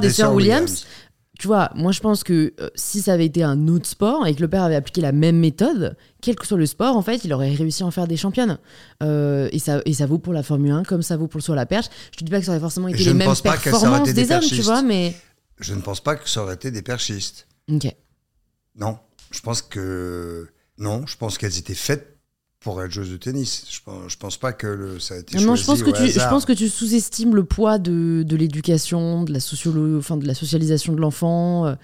des 0.00 0.10
sœurs 0.10 0.34
Williams. 0.34 0.84
Tu 1.40 1.46
vois, 1.46 1.70
moi 1.74 1.90
je 1.90 2.00
pense 2.00 2.22
que 2.22 2.52
euh, 2.60 2.68
si 2.74 3.00
ça 3.00 3.14
avait 3.14 3.24
été 3.24 3.42
un 3.42 3.66
autre 3.66 3.86
sport 3.86 4.26
et 4.26 4.34
que 4.34 4.42
le 4.42 4.48
père 4.48 4.62
avait 4.62 4.74
appliqué 4.74 5.00
la 5.00 5.10
même 5.10 5.38
méthode, 5.38 5.96
quel 6.20 6.36
que 6.36 6.46
soit 6.46 6.58
le 6.58 6.66
sport, 6.66 6.98
en 6.98 7.00
fait, 7.00 7.24
il 7.24 7.32
aurait 7.32 7.54
réussi 7.54 7.82
à 7.82 7.86
en 7.86 7.90
faire 7.90 8.06
des 8.06 8.18
championnes. 8.18 8.58
Euh, 9.02 9.48
et, 9.50 9.58
ça, 9.58 9.80
et 9.86 9.94
ça 9.94 10.04
vaut 10.04 10.18
pour 10.18 10.34
la 10.34 10.42
Formule 10.42 10.70
1 10.70 10.82
comme 10.82 11.00
ça 11.00 11.16
vaut 11.16 11.28
pour 11.28 11.38
le 11.38 11.42
saut 11.42 11.54
à 11.54 11.56
la 11.56 11.64
perche. 11.64 11.86
Je 12.12 12.18
te 12.18 12.24
dis 12.24 12.30
pas 12.30 12.40
que 12.40 12.44
ça 12.44 12.50
aurait 12.50 12.60
forcément 12.60 12.88
été 12.88 12.98
je 12.98 13.04
les 13.04 13.14
ne 13.14 13.18
mêmes 13.20 13.28
pense 13.28 13.40
pas 13.40 13.56
que 13.56 13.62
ça 13.62 13.70
aurait 13.70 13.80
performances 13.80 14.08
été 14.10 14.20
des 14.20 14.26
des 14.26 14.34
hommes, 14.34 14.42
tu 14.42 14.60
vois, 14.60 14.82
mais. 14.82 15.16
Je 15.58 15.72
ne 15.72 15.80
pense 15.80 16.02
pas 16.02 16.16
que 16.16 16.28
ça 16.28 16.42
aurait 16.42 16.56
été 16.56 16.70
des 16.70 16.82
perchistes. 16.82 17.48
Ok. 17.72 17.90
Non, 18.76 18.98
je 19.30 19.40
pense 19.40 19.62
que 19.62 20.46
non, 20.76 21.06
je 21.06 21.16
pense 21.16 21.38
qu'elles 21.38 21.56
étaient 21.56 21.74
faites 21.74 22.18
pour 22.60 22.82
être 22.82 22.92
joueuses 22.92 23.10
de 23.10 23.16
tennis. 23.16 23.64
Je 23.70 23.80
pense, 23.82 24.12
je 24.12 24.16
pense 24.18 24.36
pas 24.36 24.52
que 24.52 24.66
le- 24.66 25.00
ça 25.00 25.14
a 25.14 25.18
été 25.18 25.38
Non, 25.38 25.56
choisi 25.56 25.62
je 25.62 25.66
pense 25.66 25.82
que 25.82 25.90
tu, 25.90 26.06
je 26.10 26.18
hasard. 26.18 26.30
pense 26.30 26.44
que 26.44 26.52
tu 26.52 26.68
sous-estimes 26.68 27.34
le 27.34 27.44
poids 27.44 27.78
de, 27.78 28.22
de 28.22 28.36
l'éducation, 28.36 29.24
de 29.24 29.32
la 29.32 29.40
sociolo, 29.40 29.98
enfin 29.98 30.18
de 30.18 30.26
la 30.26 30.34
socialisation 30.34 30.92
de 30.92 31.00
l'enfant. 31.00 31.66
euh, 31.66 31.74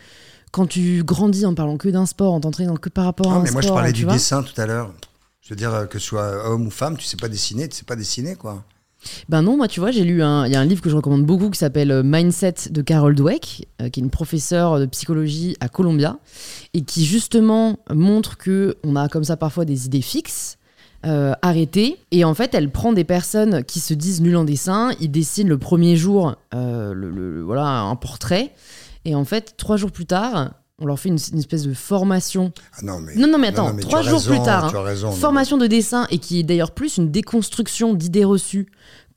Quand 0.53 0.67
tu 0.67 1.03
grandis 1.03 1.45
en 1.47 1.55
parlant 1.55 1.77
que 1.79 1.89
d'un 1.89 2.07
sport, 2.07 2.33
en 2.35 2.41
t'entraînant 2.41 2.77
que 2.77 2.89
par 2.91 3.05
rapport 3.07 3.27
à 3.29 3.35
Non, 3.35 3.41
un 3.41 3.43
mais 3.45 3.51
moi 3.53 3.63
je 3.63 3.67
sport, 3.67 3.77
parlais 3.79 3.93
du 3.93 4.05
dessin 4.05 4.43
tout 4.43 4.59
à 4.61 4.67
l'heure. 4.67 4.93
Je 5.41 5.51
veux 5.51 5.57
dire 5.57 5.73
euh, 5.75 5.87
que 5.87 5.99
ce 5.99 6.07
soit 6.07 6.47
homme 6.47 6.67
ou 6.67 6.71
femme, 6.71 6.97
tu 6.99 7.05
sais 7.05 7.17
pas 7.17 7.29
dessiner, 7.29 7.69
tu 7.69 7.77
sais 7.77 7.85
pas 7.85 7.97
dessiner 7.97 8.37
quoi. 8.37 8.63
Ben 9.29 9.41
non, 9.43 9.57
moi 9.57 9.69
tu 9.69 9.79
vois, 9.81 9.93
j'ai 9.93 10.03
lu 10.05 10.23
un, 10.23 10.47
il 10.47 10.53
y 10.53 10.57
a 10.57 10.61
un 10.61 10.65
livre 10.65 10.83
que 10.83 10.91
je 10.91 10.97
recommande 10.97 11.25
beaucoup 11.25 11.49
qui 11.51 11.59
s'appelle 11.59 11.91
euh, 11.91 12.03
Mindset 12.03 12.55
de 12.71 12.83
Carol 12.83 13.15
Dweck, 13.15 13.67
euh, 13.81 13.89
qui 13.89 14.01
est 14.01 14.03
une 14.03 14.11
professeure 14.11 14.79
de 14.81 14.87
psychologie 14.87 15.57
à 15.61 15.69
Columbia, 15.69 16.19
et 16.75 16.83
qui 16.83 17.05
justement 17.07 17.79
montre 17.95 18.37
que 18.37 18.77
on 18.85 18.97
a 18.97 19.09
comme 19.09 19.25
ça 19.25 19.37
parfois 19.39 19.65
des 19.65 19.87
idées 19.87 20.03
fixes. 20.03 20.56
Euh, 21.07 21.33
arrêtées 21.43 21.97
et 22.11 22.25
en 22.25 22.35
fait 22.35 22.55
elle 22.55 22.71
prend 22.71 22.93
des 22.93 23.05
personnes 23.05 23.63
qui 23.65 23.81
se 23.81 23.95
disent 23.95 24.21
nulles 24.21 24.37
en 24.37 24.45
dessin 24.45 24.91
ils 25.01 25.11
dessinent 25.11 25.49
le 25.49 25.59
premier 25.59 25.97
jour 25.97 26.35
euh, 26.55 26.93
le, 26.93 27.11
le- 27.11 27.43
voilà 27.43 27.67
un 27.83 27.95
portrait 27.97 28.53
et 29.05 29.15
en 29.15 29.25
fait 29.25 29.55
trois 29.57 29.77
jours 29.77 29.93
plus 29.93 30.07
tard 30.07 30.51
on 30.79 30.85
leur 30.87 30.99
fait 30.99 31.09
une, 31.09 31.19
une 31.33 31.39
espèce 31.39 31.63
de 31.63 31.73
formation 31.73 32.53
Ah 32.77 32.81
non 32.83 32.99
mais 33.01 33.15
Non, 33.15 33.29
non, 33.29 33.39
mais 33.39 33.47
attends, 33.49 33.75
trois 33.77 34.03
jours 34.03 34.19
raison, 34.19 34.31
plus 34.31 34.43
tard, 34.43 34.75
hein. 34.75 34.83
raison. 34.83 35.11
formation 35.11 35.57
de 35.57 35.67
dessin 35.67 36.07
et 36.11 36.19
qui 36.19 36.41
est 36.41 36.43
d'ailleurs 36.43 36.73
plus 36.73 36.99
une 36.99 37.11
déconstruction 37.11 37.95
d'idées 37.95 38.25
reçues 38.27 38.67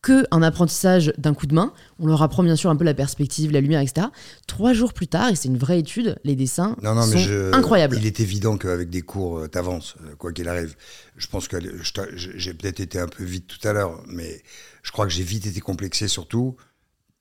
que 0.02 0.26
un 0.32 0.42
apprentissage 0.42 1.12
d'un 1.18 1.34
coup 1.34 1.46
de 1.46 1.54
main. 1.54 1.74
On 2.00 2.08
leur 2.08 2.22
apprend 2.22 2.42
bien 2.44 2.56
sûr 2.56 2.70
un 2.70 2.76
peu 2.76 2.86
la 2.86 2.94
perspective, 2.94 3.52
la 3.52 3.60
lumière, 3.62 3.82
etc. 3.82 4.08
Trois 4.48 4.74
jours 4.74 4.94
plus 4.94 5.08
tard, 5.08 5.30
et 5.30 5.36
c'est 5.36 5.48
une 5.50 5.58
vraie 5.58 5.80
étude, 5.80 6.18
les 6.24 6.36
dessins 6.36 6.76
Non, 6.82 6.96
non, 6.96 7.02
sont 7.04 7.16
mais 7.16 7.20
je, 7.20 7.54
incroyables. 7.54 7.98
Il 7.98 8.06
est 8.06 8.20
évident 8.22 8.58
qu'avec 8.58 8.90
des 8.90 9.02
cours, 9.02 9.40
euh, 9.40 9.48
t'avances, 9.48 9.96
euh, 10.06 10.16
quoi 10.16 10.32
qu'il 10.32 10.48
arrive. 10.48 10.76
Je 11.18 11.28
pense 11.28 11.48
que 11.48 11.58
t'a- 11.58 12.08
j'ai 12.16 12.54
peut-être 12.54 12.80
été 12.80 12.98
un 13.00 13.08
peu 13.08 13.24
vite 13.24 13.48
tout 13.48 13.68
à 13.68 13.74
l'heure, 13.74 14.02
mais 14.08 14.42
je 14.84 14.92
crois 14.92 15.06
que 15.06 15.12
j'ai 15.12 15.24
vite 15.24 15.46
été 15.46 15.60
complexé, 15.60 16.08
surtout 16.08 16.56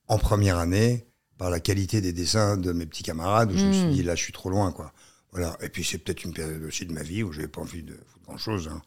en 0.06 0.18
première 0.18 0.58
année, 0.58 1.04
par 1.36 1.50
la 1.50 1.60
qualité 1.60 2.00
des 2.00 2.12
dessins 2.12 2.56
de 2.56 2.72
mes 2.72 2.86
petits 2.86 3.02
camarades, 3.02 3.52
où 3.52 3.56
je 3.56 3.66
me 3.66 3.72
suis 3.72 3.86
Mm. 3.86 3.92
dit, 3.92 4.02
là, 4.02 4.14
je 4.14 4.22
suis 4.22 4.32
trop 4.32 4.50
loin, 4.50 4.72
quoi. 4.72 4.92
Voilà. 5.32 5.56
Et 5.60 5.68
puis, 5.68 5.84
c'est 5.84 5.98
peut-être 5.98 6.24
une 6.24 6.32
période 6.32 6.62
aussi 6.62 6.86
de 6.86 6.92
ma 6.92 7.02
vie 7.02 7.22
où 7.22 7.32
j'avais 7.32 7.48
pas 7.48 7.60
envie 7.60 7.82
de 7.82 7.92
foutre 7.92 8.24
grand-chose. 8.26 8.68
hein. 8.68 8.82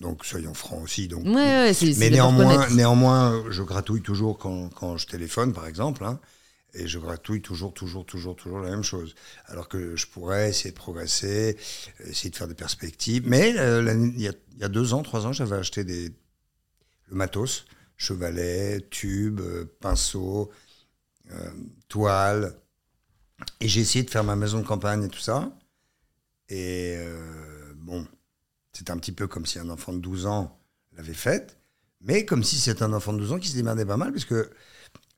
Donc, 0.00 0.24
soyons 0.24 0.54
francs 0.54 0.82
aussi. 0.82 1.06
Donc, 1.08 1.24
Ouais, 1.24 1.32
ouais, 1.70 1.94
mais 1.98 2.10
néanmoins, 2.10 2.68
néanmoins, 2.70 3.44
je 3.50 3.62
gratouille 3.62 4.02
toujours 4.02 4.38
quand, 4.38 4.68
quand 4.70 4.96
je 4.96 5.06
téléphone, 5.06 5.52
par 5.52 5.66
exemple, 5.66 6.04
hein, 6.04 6.18
et 6.74 6.88
je 6.88 6.98
gratouille 6.98 7.40
toujours, 7.42 7.72
toujours, 7.72 8.04
toujours, 8.04 8.34
toujours 8.34 8.58
la 8.58 8.70
même 8.70 8.82
chose. 8.82 9.14
Alors 9.46 9.68
que 9.68 9.94
je 9.94 10.06
pourrais 10.08 10.50
essayer 10.50 10.70
de 10.70 10.76
progresser, 10.76 11.56
essayer 12.04 12.30
de 12.30 12.36
faire 12.36 12.48
des 12.48 12.54
perspectives. 12.54 13.22
Mais 13.28 13.56
euh, 13.56 14.10
il 14.16 14.20
y, 14.20 14.26
a, 14.28 14.32
il 14.54 14.58
y 14.58 14.64
a 14.64 14.68
deux 14.68 14.94
ans, 14.94 15.02
trois 15.04 15.26
ans, 15.26 15.32
j'avais 15.32 15.56
acheté 15.56 15.84
des, 15.84 16.08
le 17.06 17.16
matos, 17.16 17.66
chevalet, 17.96 18.80
tube, 18.90 19.38
euh, 19.40 19.64
pinceau, 19.80 20.50
euh, 21.30 21.50
toile, 21.88 22.58
et 23.60 23.68
j'ai 23.68 23.80
essayé 23.82 24.04
de 24.04 24.10
faire 24.10 24.24
ma 24.24 24.34
maison 24.36 24.58
de 24.58 24.66
campagne 24.66 25.04
et 25.04 25.08
tout 25.08 25.20
ça. 25.20 25.52
Et 26.48 26.96
euh, 26.98 27.72
bon, 27.76 28.06
c'est 28.72 28.90
un 28.90 28.98
petit 28.98 29.12
peu 29.12 29.26
comme 29.28 29.46
si 29.46 29.58
un 29.58 29.70
enfant 29.70 29.92
de 29.92 29.98
12 29.98 30.26
ans 30.26 30.58
l'avait 30.96 31.14
faite, 31.14 31.58
mais 32.02 32.24
comme 32.26 32.44
si 32.44 32.58
c'était 32.58 32.82
un 32.84 32.92
enfant 32.92 33.12
de 33.12 33.18
12 33.18 33.32
ans 33.32 33.38
qui 33.38 33.48
se 33.48 33.56
démerdait 33.56 33.86
pas 33.86 33.96
mal, 33.96 34.12
parce 34.12 34.24
que 34.26 34.50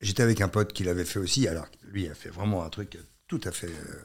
j'étais 0.01 0.23
avec 0.25 0.41
un 0.41 0.49
pote 0.49 0.73
qui 0.73 0.85
l'avait 0.85 1.05
fait 1.07 1.21
aussi. 1.21 1.49
Alors, 1.49 1.67
lui 1.85 2.09
a 2.09 2.15
fait 2.15 2.31
vraiment 2.31 2.65
un 2.65 2.71
truc 2.71 2.99
tout 3.29 3.41
à 3.45 3.53
fait, 3.53 3.69
euh, 3.69 4.03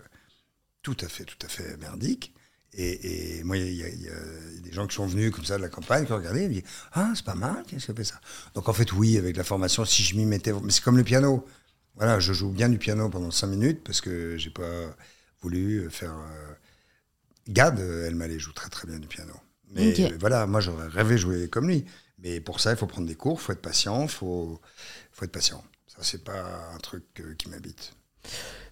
tout 0.82 0.98
à 1.02 1.08
fait, 1.08 1.26
tout 1.26 1.38
à 1.46 1.48
fait 1.50 1.78
merdique. 1.78 2.34
Et, 2.74 3.40
et 3.40 3.44
moi, 3.44 3.58
il 3.58 3.74
y, 3.74 3.84
a- 3.84 3.90
il 3.90 4.02
y 4.02 4.10
a 4.10 4.62
des 4.64 4.72
gens 4.72 4.88
qui 4.88 4.96
sont 4.96 5.06
venus 5.06 5.32
comme 5.32 5.44
ça 5.46 5.58
de 5.58 5.62
la 5.62 5.70
campagne, 5.70 6.06
qui 6.06 6.14
ont 6.14 6.18
regardé, 6.18 6.44
et 6.44 6.48
me 6.48 6.54
disent 6.54 6.64
Ah, 6.94 7.12
c'est 7.16 7.26
pas 7.26 7.36
mal, 7.36 7.64
qu'est-ce 7.68 7.88
que 7.88 7.94
fait 7.94 8.04
ça? 8.06 8.20
Donc, 8.56 8.70
en 8.70 8.74
fait, 8.74 8.92
oui, 8.94 9.18
avec 9.18 9.36
la 9.38 9.44
formation, 9.44 9.84
si 9.86 10.04
je 10.04 10.16
m'y 10.16 10.26
mettais. 10.26 10.54
Mais 10.54 10.72
c'est 10.72 10.82
comme 10.84 10.98
le 10.98 11.04
piano. 11.04 11.46
Voilà, 11.96 12.20
je 12.20 12.32
joue 12.34 12.50
bien 12.52 12.70
du 12.70 12.78
piano 12.78 13.10
pendant 13.10 13.32
5 13.32 13.48
minutes 13.48 13.84
parce 13.84 14.00
que 14.02 14.38
j'ai 14.38 14.50
pas 14.52 14.96
voulu 15.42 15.90
faire. 15.92 16.14
euh, 16.14 16.51
Gad, 17.50 17.80
euh, 17.80 18.08
elle 18.08 18.16
m'allait 18.16 18.40
joue 18.40 18.54
très 18.54 18.70
très 18.70 18.88
bien 18.88 19.00
du 19.00 19.08
piano. 19.08 19.34
Mais 19.74 19.94
voilà, 20.20 20.46
moi 20.48 20.60
j'aurais 20.60 20.88
rêvé 20.88 21.18
jouer 21.18 21.48
comme 21.48 21.68
lui. 21.68 21.86
Mais 22.24 22.40
pour 22.40 22.60
ça, 22.60 22.72
il 22.72 22.78
faut 22.78 22.86
prendre 22.86 23.08
des 23.08 23.16
cours, 23.16 23.40
il 23.40 23.44
faut 23.44 23.52
être 23.54 23.62
patient, 23.62 24.04
il 24.04 24.10
faut, 24.10 24.60
faut 25.12 25.26
être 25.26 25.32
patient. 25.32 25.64
Ça, 25.88 25.98
c'est 26.02 26.24
pas 26.24 26.44
un 26.76 26.78
truc 26.78 27.04
euh, 27.20 27.34
qui 27.36 27.50
m'habite. 27.50 27.94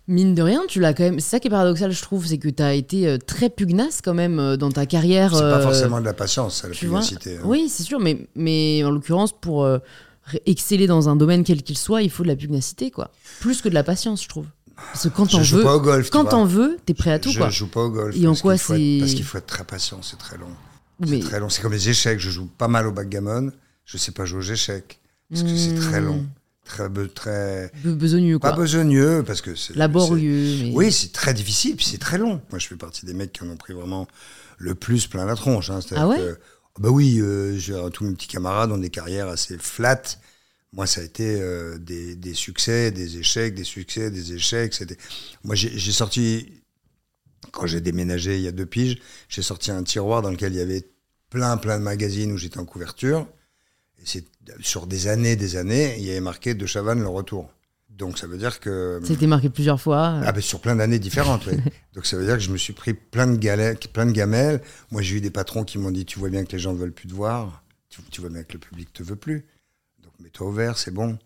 Mine 0.07 0.35
de 0.35 0.41
rien, 0.41 0.61
tu 0.67 0.79
l'as 0.79 0.93
quand 0.93 1.03
même. 1.03 1.19
C'est 1.19 1.29
ça 1.29 1.39
qui 1.39 1.47
est 1.47 1.51
paradoxal, 1.51 1.91
je 1.91 2.01
trouve, 2.01 2.25
c'est 2.25 2.37
que 2.37 2.49
tu 2.49 2.61
as 2.63 2.73
été 2.73 3.07
euh, 3.07 3.17
très 3.17 3.49
pugnace 3.49 4.01
quand 4.03 4.13
même 4.13 4.55
dans 4.57 4.71
ta 4.71 4.85
carrière. 4.85 5.33
C'est 5.35 5.41
pas 5.41 5.61
forcément 5.61 5.99
de 5.99 6.05
la 6.05 6.13
patience, 6.13 6.61
ça, 6.61 6.67
la 6.67 6.73
tu 6.73 6.85
pugnacité. 6.85 7.37
hein. 7.37 7.41
Oui, 7.43 7.69
c'est 7.69 7.83
sûr, 7.83 7.99
mais, 7.99 8.27
mais 8.35 8.83
en 8.83 8.91
l'occurrence, 8.91 9.33
pour 9.39 9.63
euh, 9.63 9.79
exceller 10.45 10.87
dans 10.87 11.09
un 11.09 11.15
domaine 11.15 11.43
quel 11.43 11.63
qu'il 11.63 11.77
soit, 11.77 12.01
il 12.01 12.09
faut 12.09 12.23
de 12.23 12.27
la 12.27 12.35
pugnacité, 12.35 12.91
quoi. 12.91 13.11
Plus 13.39 13.61
que 13.61 13.69
de 13.69 13.73
la 13.73 13.83
patience, 13.83 14.23
je 14.23 14.29
trouve. 14.29 14.45
Parce 14.93 15.03
que 15.03 15.09
quand 15.09 15.25
Je 15.25 15.37
t'en 15.37 15.43
joue 15.43 15.57
veux, 15.57 15.63
pas 15.63 15.75
au 15.75 15.81
golf. 15.81 16.09
quand 16.09 16.25
t'en 16.25 16.45
veux, 16.45 16.77
t'es 16.85 16.93
prêt 16.93 17.11
à 17.11 17.19
tout, 17.19 17.29
je 17.31 17.37
quoi. 17.39 17.49
joue 17.49 17.67
pas 17.67 17.81
au 17.81 17.89
golf. 17.89 18.15
Et 18.17 18.27
en 18.27 18.35
quoi 18.35 18.53
qu'il 18.53 18.61
faut 18.61 18.73
être- 18.73 18.79
c'est- 18.79 18.99
Parce 18.99 19.13
qu'il 19.13 19.23
faut 19.23 19.37
être 19.37 19.45
très 19.47 19.63
patient, 19.63 20.01
c'est 20.01 20.17
très 20.17 20.37
long. 20.37 20.47
Mais- 20.99 21.21
C'est 21.21 21.27
très 21.27 21.39
long. 21.39 21.49
C'est 21.49 21.61
comme 21.61 21.71
les 21.73 21.89
échecs. 21.89 22.19
Je 22.19 22.29
joue 22.29 22.45
pas 22.57 22.67
mal 22.67 22.85
au 22.87 22.91
backgammon. 22.91 23.51
Je 23.85 23.97
sais 23.97 24.11
pas 24.11 24.25
jouer 24.25 24.39
aux 24.39 24.51
échecs. 24.51 24.99
Parce 25.29 25.43
que 25.43 25.55
c'est 25.55 25.75
très 25.75 26.01
Hmm. 26.01 26.05
long. 26.05 26.25
Très, 26.65 26.87
très. 27.15 27.71
Be- 27.83 27.95
besogneux, 27.95 28.37
Pas 28.37 28.49
quoi. 28.51 28.57
besogneux, 28.63 29.23
parce 29.25 29.41
que 29.41 29.55
c'est. 29.55 29.75
Laborieux. 29.75 30.55
Mais... 30.65 30.71
Oui, 30.75 30.91
c'est 30.91 31.11
très 31.11 31.33
difficile, 31.33 31.75
puis 31.75 31.85
c'est 31.85 31.97
très 31.97 32.17
long. 32.19 32.41
Moi, 32.51 32.59
je 32.59 32.67
fais 32.67 32.75
partie 32.75 33.05
des 33.07 33.13
mecs 33.15 33.31
qui 33.31 33.43
en 33.43 33.49
ont 33.49 33.57
pris 33.57 33.73
vraiment 33.73 34.07
le 34.59 34.75
plus 34.75 35.07
plein 35.07 35.25
la 35.25 35.35
tronche. 35.35 35.69
hein. 35.71 35.79
C'est-à-dire 35.81 36.03
Ah 36.05 36.07
ouais 36.09 36.17
que- 36.17 36.37
bah 36.79 36.89
oui, 36.89 37.19
euh, 37.21 37.57
j'ai- 37.57 37.75
tous 37.93 38.03
mes 38.03 38.13
petits 38.13 38.27
camarades 38.27 38.71
ont 38.71 38.77
des 38.77 38.89
carrières 38.91 39.27
assez 39.29 39.57
flat. 39.57 40.01
Moi, 40.71 40.85
ça 40.85 41.01
a 41.01 41.03
été 41.03 41.41
euh, 41.41 41.77
des, 41.79 42.15
des 42.15 42.33
succès, 42.33 42.91
des 42.91 43.17
échecs, 43.17 43.55
des 43.55 43.63
succès, 43.63 44.11
des 44.11 44.33
échecs. 44.33 44.73
C'était. 44.73 44.97
Moi, 45.43 45.55
j'ai 45.55 45.91
sorti 45.91 46.59
quand 47.51 47.67
j'ai 47.67 47.81
déménagé 47.81 48.37
il 48.37 48.43
y 48.43 48.47
a 48.47 48.51
deux 48.51 48.65
piges, 48.65 48.99
j'ai 49.27 49.41
sorti 49.41 49.71
un 49.71 49.83
tiroir 49.83 50.21
dans 50.21 50.31
lequel 50.31 50.53
il 50.53 50.57
y 50.57 50.61
avait 50.61 50.87
plein, 51.29 51.57
plein 51.57 51.77
de 51.77 51.83
magazines 51.83 52.31
où 52.31 52.37
j'étais 52.37 52.59
en 52.59 52.65
couverture. 52.65 53.27
Et 53.99 54.03
c'est 54.05 54.25
sur 54.61 54.87
des 54.87 55.07
années, 55.07 55.35
des 55.35 55.55
années, 55.55 55.95
il 55.97 56.05
y 56.05 56.11
avait 56.11 56.21
marqué 56.21 56.53
De 56.53 56.65
Chavannes 56.65 57.01
le 57.01 57.07
retour. 57.07 57.49
Donc 57.89 58.17
ça 58.17 58.27
veut 58.27 58.37
dire 58.37 58.59
que. 58.61 59.01
Été 59.11 59.27
marqué 59.27 59.49
plusieurs 59.49 59.81
fois. 59.81 60.21
Ah 60.23 60.31
ben 60.31 60.41
sur 60.41 60.61
plein 60.61 60.75
d'années 60.75 60.99
différentes, 60.99 61.45
oui. 61.47 61.57
Donc 61.93 62.05
ça 62.05 62.15
veut 62.15 62.25
dire 62.25 62.35
que 62.35 62.43
je 62.43 62.51
me 62.51 62.57
suis 62.57 62.71
pris 62.71 62.93
plein 62.93 63.27
de, 63.27 63.35
galères, 63.35 63.75
plein 63.91 64.05
de 64.05 64.11
gamelles. 64.11 64.61
Moi 64.91 65.01
j'ai 65.01 65.17
eu 65.17 65.21
des 65.21 65.31
patrons 65.31 65.65
qui 65.65 65.77
m'ont 65.77 65.91
dit 65.91 66.05
Tu 66.05 66.17
vois 66.17 66.29
bien 66.29 66.45
que 66.45 66.53
les 66.53 66.59
gens 66.59 66.71
ne 66.71 66.77
veulent 66.77 66.93
plus 66.93 67.09
te 67.09 67.13
voir. 67.13 67.63
Tu, 67.89 68.01
tu 68.09 68.21
vois 68.21 68.29
bien 68.29 68.43
que 68.43 68.53
le 68.53 68.59
public 68.59 68.93
te 68.93 69.03
veut 69.03 69.17
plus. 69.17 69.45
Mets-toi 70.19 70.47
au 70.47 70.51
vert, 70.51 70.77
c'est 70.77 70.91
bon. 70.91 71.17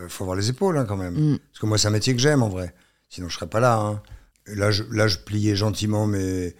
Euh, 0.00 0.08
faut 0.08 0.24
avoir 0.24 0.36
les 0.36 0.50
épaules 0.50 0.76
hein, 0.78 0.84
quand 0.86 0.96
même. 0.96 1.14
Mm. 1.14 1.38
Parce 1.38 1.60
que 1.60 1.66
moi 1.66 1.78
c'est 1.78 1.88
un 1.88 1.92
métier 1.92 2.14
que 2.14 2.20
j'aime 2.20 2.42
en 2.42 2.48
vrai. 2.48 2.74
Sinon 3.08 3.28
je 3.28 3.34
serais 3.36 3.48
pas 3.48 3.60
là. 3.60 3.76
hein. 3.78 4.02
Là, 4.46 4.70
je, 4.70 4.82
là, 4.90 5.08
je 5.08 5.16
pliais 5.16 5.56
gentiment 5.56 6.06
mes, 6.06 6.54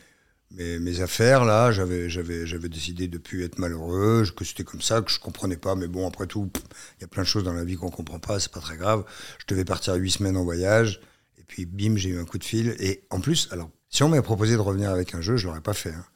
mes, 0.52 0.78
mes 0.78 1.00
affaires. 1.02 1.44
Là, 1.44 1.70
j'avais, 1.70 2.08
j'avais, 2.08 2.46
j'avais 2.46 2.70
décidé 2.70 3.08
de 3.08 3.18
plus 3.18 3.44
être 3.44 3.58
malheureux, 3.58 4.24
que 4.34 4.42
c'était 4.46 4.64
comme 4.64 4.80
ça, 4.80 5.02
que 5.02 5.10
je 5.10 5.18
comprenais 5.20 5.58
pas. 5.58 5.74
Mais 5.74 5.86
bon, 5.86 6.08
après 6.08 6.26
tout, 6.26 6.50
il 6.98 7.02
y 7.02 7.04
a 7.04 7.08
plein 7.08 7.24
de 7.24 7.28
choses 7.28 7.44
dans 7.44 7.52
la 7.52 7.62
vie 7.64 7.74
qu'on 7.76 7.90
comprend 7.90 8.18
pas. 8.18 8.40
C'est 8.40 8.50
pas 8.50 8.60
très 8.60 8.78
grave. 8.78 9.04
Je 9.38 9.44
devais 9.48 9.66
partir 9.66 9.92
huit 9.96 10.12
semaines 10.12 10.38
en 10.38 10.44
voyage. 10.44 11.02
Et 11.38 11.42
puis, 11.46 11.66
bim, 11.66 11.96
j'ai 11.96 12.08
eu 12.08 12.18
un 12.18 12.24
coup 12.24 12.38
de 12.38 12.44
fil. 12.44 12.74
Et 12.78 13.04
en 13.10 13.20
plus, 13.20 13.48
alors, 13.50 13.68
si 13.90 14.02
on 14.02 14.08
m'avait 14.08 14.22
proposé 14.22 14.54
de 14.54 14.60
revenir 14.60 14.88
avec 14.90 15.14
un 15.14 15.20
jeu, 15.20 15.36
je 15.36 15.46
l'aurais 15.46 15.60
pas 15.60 15.74
fait. 15.74 15.90
hein. 15.92 16.06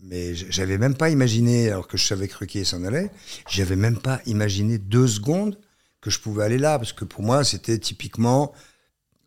Mais 0.00 0.34
j'avais 0.34 0.78
même 0.78 0.96
pas 0.96 1.10
imaginé, 1.10 1.70
alors 1.70 1.88
que 1.88 1.96
je 1.96 2.06
savais 2.06 2.28
que 2.28 2.36
Ruquier 2.36 2.64
s'en 2.64 2.84
allait, 2.84 3.10
j'avais 3.48 3.76
même 3.76 3.98
pas 3.98 4.20
imaginé 4.26 4.78
deux 4.78 5.06
secondes 5.06 5.58
que 6.00 6.10
je 6.10 6.20
pouvais 6.20 6.44
aller 6.44 6.58
là. 6.58 6.78
Parce 6.78 6.92
que 6.92 7.04
pour 7.04 7.22
moi, 7.22 7.44
c'était 7.44 7.78
typiquement 7.78 8.52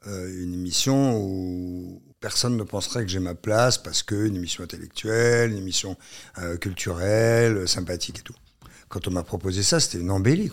euh, 0.06 0.44
une 0.44 0.54
émission 0.54 1.20
où 1.20 2.02
personne 2.20 2.56
ne 2.56 2.64
penserait 2.64 3.04
que 3.04 3.10
j'ai 3.10 3.20
ma 3.20 3.36
place 3.36 3.78
parce 3.78 4.04
que 4.04 4.28
une 4.28 4.36
émission 4.36 4.64
intellectuelle, 4.64 5.52
une 5.52 5.58
émission 5.58 5.98
euh, 6.38 6.58
culturelle, 6.58 7.68
sympathique 7.68 8.20
et 8.20 8.24
tout. 8.24 8.36
Quand 8.90 9.08
on 9.08 9.12
m'a 9.12 9.24
proposé 9.24 9.64
ça, 9.64 9.80
c'était 9.80 10.00
une 10.00 10.12
embellie. 10.12 10.52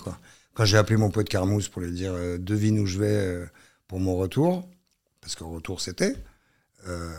Quand 0.54 0.64
j'ai 0.64 0.78
appelé 0.78 0.96
mon 0.96 1.10
pote 1.10 1.28
Carmouze 1.28 1.68
pour 1.68 1.82
lui 1.82 1.92
dire 1.92 2.14
euh, 2.14 2.38
devine 2.38 2.78
où 2.78 2.86
je 2.86 2.98
vais 2.98 3.44
pour 3.86 4.00
mon 4.00 4.16
retour, 4.16 4.68
parce 5.20 5.34
que 5.34 5.44
retour 5.44 5.80
c'était, 5.80 6.14
euh, 6.88 7.10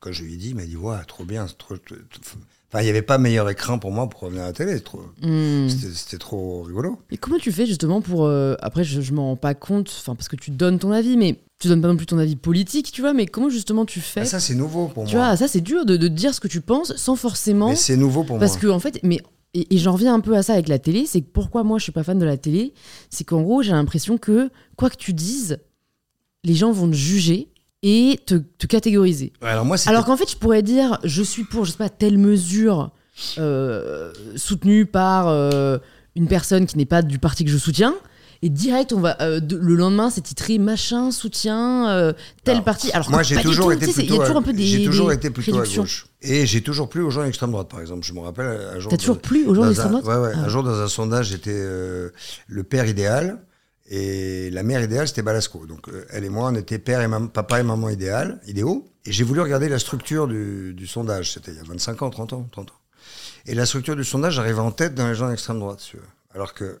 quand 0.00 0.12
je 0.12 0.22
lui 0.24 0.34
ai 0.34 0.36
dit, 0.36 0.50
il 0.50 0.56
m'a 0.56 0.64
dit 0.64 0.76
ouais, 0.76 0.96
trop 1.06 1.24
bien, 1.24 1.46
trop. 1.46 1.76
trop- 1.76 1.94
trop- 1.96 2.38
Enfin, 2.68 2.80
il 2.80 2.84
n'y 2.84 2.90
avait 2.90 3.02
pas 3.02 3.16
meilleur 3.16 3.48
écran 3.48 3.78
pour 3.78 3.92
moi 3.92 4.08
pour 4.08 4.22
revenir 4.22 4.42
à 4.42 4.46
la 4.46 4.52
télé. 4.52 4.82
Hmm. 5.22 5.68
C'était 5.68 6.18
trop 6.18 6.62
rigolo. 6.62 6.98
Et 7.12 7.16
comment 7.16 7.38
tu 7.38 7.52
fais 7.52 7.64
justement 7.64 8.00
pour. 8.00 8.24
euh, 8.26 8.54
après, 8.60 8.82
je, 8.82 9.00
je 9.00 9.12
m'en 9.12 9.26
rends 9.28 9.36
pas 9.36 9.54
compte, 9.54 10.02
parce 10.04 10.26
que 10.28 10.34
tu 10.34 10.50
donnes 10.50 10.80
ton 10.80 10.90
avis, 10.90 11.16
mais 11.16 11.38
tu 11.60 11.68
donnes 11.68 11.80
pas 11.80 11.86
non 11.88 11.96
plus 11.96 12.06
ton 12.06 12.18
avis 12.18 12.34
politique, 12.34 12.90
tu 12.90 13.02
vois, 13.02 13.12
mais 13.14 13.26
comment 13.26 13.50
justement 13.50 13.86
tu 13.86 14.00
fais? 14.00 14.20
Ah, 14.22 14.24
ça, 14.24 14.40
c'est 14.40 14.56
nouveau 14.56 14.88
pour 14.88 15.04
Tu 15.06 15.14
moi. 15.14 15.28
vois, 15.28 15.36
ça 15.36 15.46
c'est 15.46 15.60
dur 15.60 15.86
de, 15.86 15.96
de 15.96 16.08
dire 16.08 16.34
ce 16.34 16.40
que 16.40 16.48
tu 16.48 16.60
penses 16.60 16.94
sans 16.96 17.14
forcément. 17.14 17.68
Mais 17.70 17.76
c'est 17.76 17.96
nouveau 17.96 18.24
pour 18.24 18.38
Parce 18.40 18.52
moi. 18.54 18.60
que, 18.60 18.66
en 18.66 18.80
fait, 18.80 18.98
mais. 19.04 19.20
Et, 19.54 19.74
et 19.74 19.78
j'en 19.78 19.92
reviens 19.92 20.12
un 20.12 20.20
peu 20.20 20.36
à 20.36 20.42
ça 20.42 20.52
avec 20.54 20.66
la 20.68 20.78
télé, 20.80 21.06
c'est 21.06 21.20
que 21.22 21.30
pourquoi 21.32 21.62
moi 21.62 21.78
je 21.78 21.84
suis 21.84 21.92
pas 21.92 22.02
fan 22.02 22.18
de 22.18 22.26
la 22.26 22.36
télé, 22.36 22.74
c'est 23.08 23.24
qu'en 23.24 23.40
gros 23.42 23.62
j'ai 23.62 23.70
l'impression 23.72 24.18
que 24.18 24.50
quoi 24.76 24.90
que 24.90 24.96
tu 24.96 25.14
dises, 25.14 25.58
les 26.44 26.54
gens 26.54 26.72
vont 26.72 26.88
te 26.90 26.94
juger 26.96 27.48
et 27.88 28.18
te, 28.26 28.34
te 28.58 28.66
catégoriser. 28.66 29.32
Alors 29.42 29.64
moi, 29.64 29.76
Alors 29.86 30.04
qu'en 30.04 30.16
fait, 30.16 30.28
je 30.28 30.36
pourrais 30.36 30.62
dire, 30.62 30.98
je 31.04 31.22
suis 31.22 31.44
pour, 31.44 31.64
je 31.64 31.70
sais 31.70 31.76
pas, 31.78 31.88
telle 31.88 32.18
mesure 32.18 32.90
euh, 33.38 34.12
soutenue 34.34 34.86
par 34.86 35.28
euh, 35.28 35.78
une 36.16 36.26
personne 36.26 36.66
qui 36.66 36.76
n'est 36.78 36.84
pas 36.84 37.02
du 37.02 37.20
parti 37.20 37.44
que 37.44 37.50
je 37.50 37.58
soutiens. 37.58 37.94
Et 38.42 38.48
direct, 38.50 38.92
on 38.92 38.98
va 38.98 39.16
euh, 39.22 39.38
de- 39.38 39.56
le 39.56 39.76
lendemain, 39.76 40.10
c'est 40.10 40.20
titré 40.20 40.58
machin 40.58 41.12
soutien 41.12 41.88
euh, 41.90 42.12
tel 42.42 42.54
Alors, 42.54 42.64
parti. 42.64 42.90
Alors 42.90 43.08
Moi, 43.08 43.22
j'ai 43.22 43.36
toujours 43.40 43.72
été 43.72 43.86
plutôt, 43.86 44.00
Il 44.02 44.10
y 44.10 44.14
a 44.16 44.18
toujours 44.18 44.36
un 44.36 44.42
peu 44.42 44.52
des. 44.52 44.64
j'ai 44.64 44.84
toujours 44.84 45.12
été 45.12 45.30
plutôt 45.30 45.58
à 45.60 45.64
gauche. 45.64 46.06
Et 46.22 46.44
j'ai 46.44 46.62
toujours 46.62 46.88
plu 46.88 47.02
aux 47.02 47.10
gens 47.10 47.22
d'extrême 47.22 47.52
droite, 47.52 47.68
par 47.68 47.80
exemple. 47.80 48.04
Je 48.04 48.12
me 48.12 48.18
rappelle 48.18 48.46
un 48.46 48.80
jour. 48.80 48.90
T'as 48.90 48.96
toujours 48.98 49.20
plu 49.20 49.46
aux 49.46 49.54
gens 49.54 49.64
d'extrême 49.64 49.92
droite 49.92 50.04
Ouais, 50.04 50.16
ouais. 50.26 50.32
Ah. 50.34 50.40
Un 50.46 50.48
jour, 50.48 50.64
dans 50.64 50.80
un 50.80 50.88
sondage, 50.88 51.28
j'étais 51.28 51.56
le 52.48 52.62
père 52.64 52.88
idéal. 52.88 53.38
Et 53.88 54.50
la 54.50 54.62
mère 54.64 54.82
idéale, 54.82 55.06
c'était 55.06 55.22
Balasco. 55.22 55.64
Donc, 55.66 55.88
euh, 55.88 56.04
elle 56.10 56.24
et 56.24 56.28
moi, 56.28 56.48
on 56.50 56.54
était 56.56 56.78
père 56.78 57.00
et 57.02 57.08
mam- 57.08 57.30
papa 57.30 57.60
et 57.60 57.62
maman 57.62 57.88
idéal, 57.88 58.40
idéaux. 58.46 58.90
Et 59.04 59.12
j'ai 59.12 59.22
voulu 59.22 59.40
regarder 59.40 59.68
la 59.68 59.78
structure 59.78 60.26
du, 60.26 60.74
du 60.74 60.86
sondage. 60.86 61.32
C'était 61.34 61.52
il 61.52 61.56
y 61.56 61.60
a 61.60 61.64
25 61.64 62.02
ans, 62.02 62.10
30 62.10 62.32
ans, 62.32 62.48
30 62.50 62.70
ans. 62.70 62.74
Et 63.46 63.54
la 63.54 63.64
structure 63.66 63.94
du 63.94 64.02
sondage, 64.02 64.34
j'arrivais 64.34 64.58
en 64.58 64.72
tête 64.72 64.94
dans 64.96 65.06
les 65.08 65.14
gens 65.14 65.28
d'extrême 65.28 65.60
droite, 65.60 65.80
si. 65.80 65.92
Alors 66.34 66.52
que, 66.54 66.80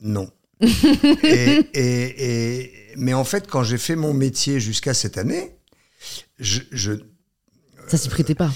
non. 0.00 0.30
et, 0.60 1.66
et- 1.74 2.60
et- 2.60 2.72
mais 2.96 3.14
en 3.14 3.24
fait, 3.24 3.48
quand 3.48 3.64
j'ai 3.64 3.78
fait 3.78 3.96
mon 3.96 4.14
métier 4.14 4.60
jusqu'à 4.60 4.94
cette 4.94 5.18
année, 5.18 5.56
je, 6.38 6.60
je, 6.70 6.92
Ça 7.88 7.96
s'y 7.96 8.08
prêtait 8.08 8.34
pas. 8.36 8.52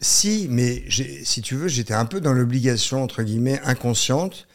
si, 0.00 0.48
mais 0.50 0.84
si 1.24 1.40
tu 1.40 1.54
veux, 1.54 1.68
j'étais 1.68 1.94
un 1.94 2.04
peu 2.04 2.20
dans 2.20 2.32
l'obligation, 2.34 3.02
entre 3.02 3.22
guillemets, 3.22 3.60
inconsciente, 3.64 4.46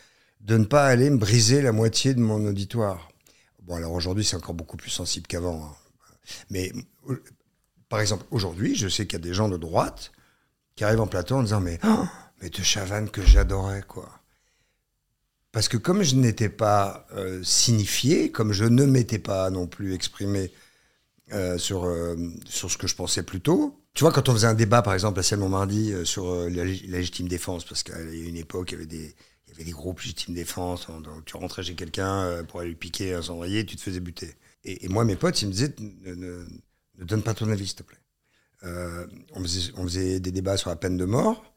de 0.44 0.58
ne 0.58 0.66
pas 0.66 0.86
aller 0.86 1.10
me 1.10 1.18
briser 1.18 1.62
la 1.62 1.72
moitié 1.72 2.14
de 2.14 2.20
mon 2.20 2.46
auditoire. 2.46 3.10
Bon, 3.64 3.76
alors 3.76 3.94
aujourd'hui, 3.94 4.26
c'est 4.26 4.36
encore 4.36 4.54
beaucoup 4.54 4.78
plus 4.78 4.90
sensible 4.90 5.26
qu'avant. 5.26 5.64
hein. 5.64 5.76
Mais, 6.50 6.72
euh, 7.10 7.24
par 7.90 8.02
exemple, 8.02 8.26
aujourd'hui, 8.30 8.76
je 8.76 8.88
sais 8.90 9.06
qu'il 9.08 9.14
y 9.20 9.22
a 9.22 9.26
des 9.26 9.34
gens 9.34 9.48
de 9.50 9.58
droite 9.58 10.12
qui 10.76 10.84
arrivent 10.84 11.02
en 11.02 11.08
plateau 11.08 11.36
en 11.36 11.44
disant 11.44 11.62
Mais, 11.62 11.80
oh, 11.86 12.06
mais 12.42 12.50
de 12.50 12.62
Chavannes 12.62 13.10
que 13.10 13.22
j'adorais, 13.22 13.84
quoi. 13.88 14.10
Parce 15.54 15.68
que 15.70 15.78
comme 15.78 16.04
je 16.04 16.16
n'étais 16.16 16.50
pas 16.50 17.06
euh, 17.14 17.42
signifié, 17.44 18.32
comme 18.32 18.52
je 18.54 18.66
ne 18.66 18.86
m'étais 18.86 19.20
pas 19.20 19.50
non 19.50 19.68
plus 19.68 19.94
exprimé 19.94 20.52
euh, 21.32 21.58
sur, 21.58 21.90
sur 22.46 22.70
ce 22.70 22.78
que 22.78 22.88
je 22.88 22.96
pensais 22.96 23.24
plus 23.24 23.40
tôt. 23.40 23.83
Tu 23.94 24.04
vois, 24.04 24.12
quand 24.12 24.28
on 24.30 24.34
faisait 24.34 24.48
un 24.48 24.56
débat, 24.56 24.82
par 24.82 24.94
exemple, 24.94 25.20
à 25.20 25.24
Ciel 25.24 25.40
Montmardi, 25.40 25.94
euh, 25.94 26.04
sur 26.06 26.26
euh, 26.28 26.50
la, 26.50 26.66
lég- 26.66 26.90
la 26.90 26.98
légitime 26.98 27.28
défense, 27.28 27.64
parce 27.64 27.84
a 27.92 28.02
une 28.02 28.36
époque, 28.38 28.72
il 28.72 28.74
y 28.74 28.78
avait 28.78 28.86
des, 28.88 29.16
il 29.48 29.52
y 29.52 29.56
avait 29.56 29.64
des 29.66 29.72
groupes 29.72 30.00
légitime 30.00 30.34
défense, 30.34 30.88
donc 30.88 31.26
tu 31.26 31.38
rentrais 31.38 31.62
chez 31.64 31.76
quelqu'un 31.76 32.24
euh, 32.24 32.44
pour 32.44 32.60
aller 32.62 32.74
piquer 32.74 33.14
un 33.14 33.22
cendrier, 33.22 33.66
tu 33.66 33.76
te 33.76 33.82
faisais 33.82 34.00
buter. 34.00 34.34
Et, 34.64 34.86
et 34.86 34.90
moi, 34.90 35.06
mes 35.06 35.16
potes, 35.16 35.40
ils 35.44 35.48
me 35.48 35.52
disaient, 35.52 35.76
ne, 35.80 36.16
ne- 36.16 36.46
ne 37.00 37.04
donne 37.06 37.22
pas 37.22 37.36
ton 37.36 37.50
avis, 37.52 37.68
s'il 37.68 37.76
te 37.78 37.84
plaît. 37.84 37.98
Euh, 38.64 39.08
on, 39.34 39.42
faisait, 39.44 39.72
on 39.78 39.84
faisait 39.84 40.20
des 40.22 40.32
débats 40.32 40.58
sur 40.58 40.70
la 40.72 40.78
peine 40.78 40.98
de 40.98 41.06
mort. 41.06 41.53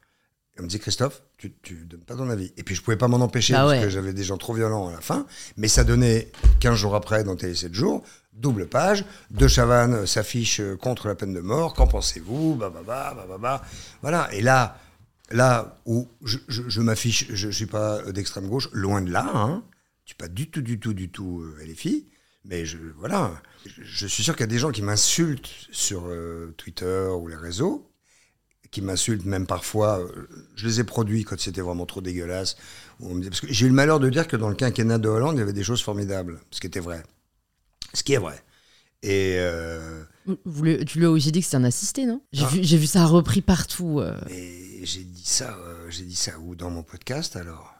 On 0.58 0.62
me 0.62 0.68
dit, 0.68 0.78
Christophe, 0.78 1.22
tu, 1.36 1.52
tu 1.62 1.74
donnes 1.84 2.00
pas 2.00 2.14
ton 2.16 2.30
avis. 2.30 2.52
Et 2.56 2.62
puis, 2.62 2.74
je 2.74 2.82
pouvais 2.82 2.96
pas 2.96 3.08
m'en 3.08 3.18
empêcher 3.18 3.52
Bah 3.52 3.60
parce 3.60 3.72
ouais. 3.72 3.82
que 3.82 3.88
j'avais 3.90 4.12
des 4.14 4.24
gens 4.24 4.38
trop 4.38 4.54
violents 4.54 4.88
à 4.88 4.92
la 4.92 5.00
fin. 5.00 5.26
Mais 5.58 5.68
ça 5.68 5.84
donnait 5.84 6.30
15 6.60 6.74
jours 6.76 6.94
après, 6.94 7.24
dans 7.24 7.36
Télé 7.36 7.54
7 7.54 7.74
jours, 7.74 8.02
double 8.32 8.66
page. 8.66 9.04
De 9.30 9.48
Chavannes 9.48 10.06
s'affiche 10.06 10.60
euh, 10.60 10.76
contre 10.76 11.08
la 11.08 11.14
peine 11.14 11.34
de 11.34 11.40
mort. 11.40 11.74
Qu'en 11.74 11.86
pensez-vous? 11.86 12.54
Bah, 12.54 12.70
bah, 12.72 12.82
bah, 12.86 13.12
bah, 13.14 13.26
bah, 13.28 13.38
bah. 13.38 13.62
Voilà. 14.00 14.32
Et 14.32 14.40
là, 14.40 14.78
là 15.30 15.76
où 15.84 16.08
je, 16.24 16.38
je- 16.48 16.68
je 16.68 16.80
m'affiche, 16.80 17.26
je 17.28 17.48
ne 17.48 17.52
suis 17.52 17.66
pas 17.66 18.00
d'extrême 18.12 18.48
gauche, 18.48 18.68
loin 18.72 19.02
de 19.02 19.10
là. 19.10 19.30
Hein. 19.34 19.62
Je 20.04 20.10
suis 20.10 20.16
pas 20.16 20.28
du 20.28 20.48
tout, 20.50 20.62
du 20.62 20.80
tout, 20.80 20.94
du 20.94 21.10
tout 21.10 21.42
euh, 21.42 21.64
LFI. 21.66 22.06
Mais 22.46 22.64
je, 22.64 22.78
voilà, 22.96 23.32
je, 23.66 23.82
je 23.82 24.06
suis 24.06 24.22
sûr 24.22 24.34
qu'il 24.34 24.42
y 24.42 24.48
a 24.48 24.52
des 24.52 24.58
gens 24.60 24.70
qui 24.70 24.80
m'insultent 24.80 25.50
sur 25.72 26.04
euh, 26.06 26.54
Twitter 26.56 27.08
ou 27.18 27.26
les 27.26 27.34
réseaux, 27.34 27.90
qui 28.76 28.82
m'insultent 28.82 29.24
même 29.24 29.46
parfois. 29.46 30.00
euh, 30.00 30.28
je 30.54 30.66
les 30.66 30.80
ai 30.80 30.84
produits 30.84 31.24
quand 31.24 31.40
c'était 31.40 31.62
vraiment 31.62 31.86
trop 31.86 32.02
dégueulasse. 32.02 32.56
parce 33.00 33.40
que 33.40 33.46
j'ai 33.50 33.64
eu 33.64 33.68
le 33.70 33.74
malheur 33.74 34.00
de 34.00 34.10
dire 34.10 34.28
que 34.28 34.36
dans 34.36 34.50
le 34.50 34.54
quinquennat 34.54 34.98
de 34.98 35.08
Hollande, 35.08 35.36
il 35.36 35.38
y 35.38 35.42
avait 35.42 35.54
des 35.54 35.64
choses 35.64 35.82
formidables, 35.82 36.38
ce 36.50 36.60
qui 36.60 36.66
était 36.66 36.80
vrai. 36.80 37.02
Ce 37.94 38.02
qui 38.02 38.12
est 38.12 38.18
vrai. 38.18 38.42
Et 39.02 39.36
euh, 39.38 40.02
Vous 40.44 40.62
lui- 40.62 40.84
tu 40.84 40.98
lui 40.98 41.06
as 41.06 41.10
aussi 41.10 41.32
dit 41.32 41.40
que 41.40 41.46
c'était 41.46 41.56
un 41.56 41.64
assisté, 41.64 42.04
non? 42.04 42.20
J'ai 42.32 42.44
Ah. 42.44 42.48
vu, 42.48 42.58
j'ai 42.62 42.76
vu 42.76 42.86
ça 42.86 43.06
repris 43.06 43.40
partout. 43.40 44.00
euh. 44.00 44.14
mais 44.28 44.84
j'ai 44.84 45.04
dit 45.04 45.24
ça, 45.24 45.56
euh, 45.58 45.86
j'ai 45.90 46.04
dit 46.04 46.16
ça 46.16 46.38
où? 46.38 46.54
Dans 46.54 46.68
mon 46.70 46.82
podcast 46.82 47.34
alors? 47.36 47.72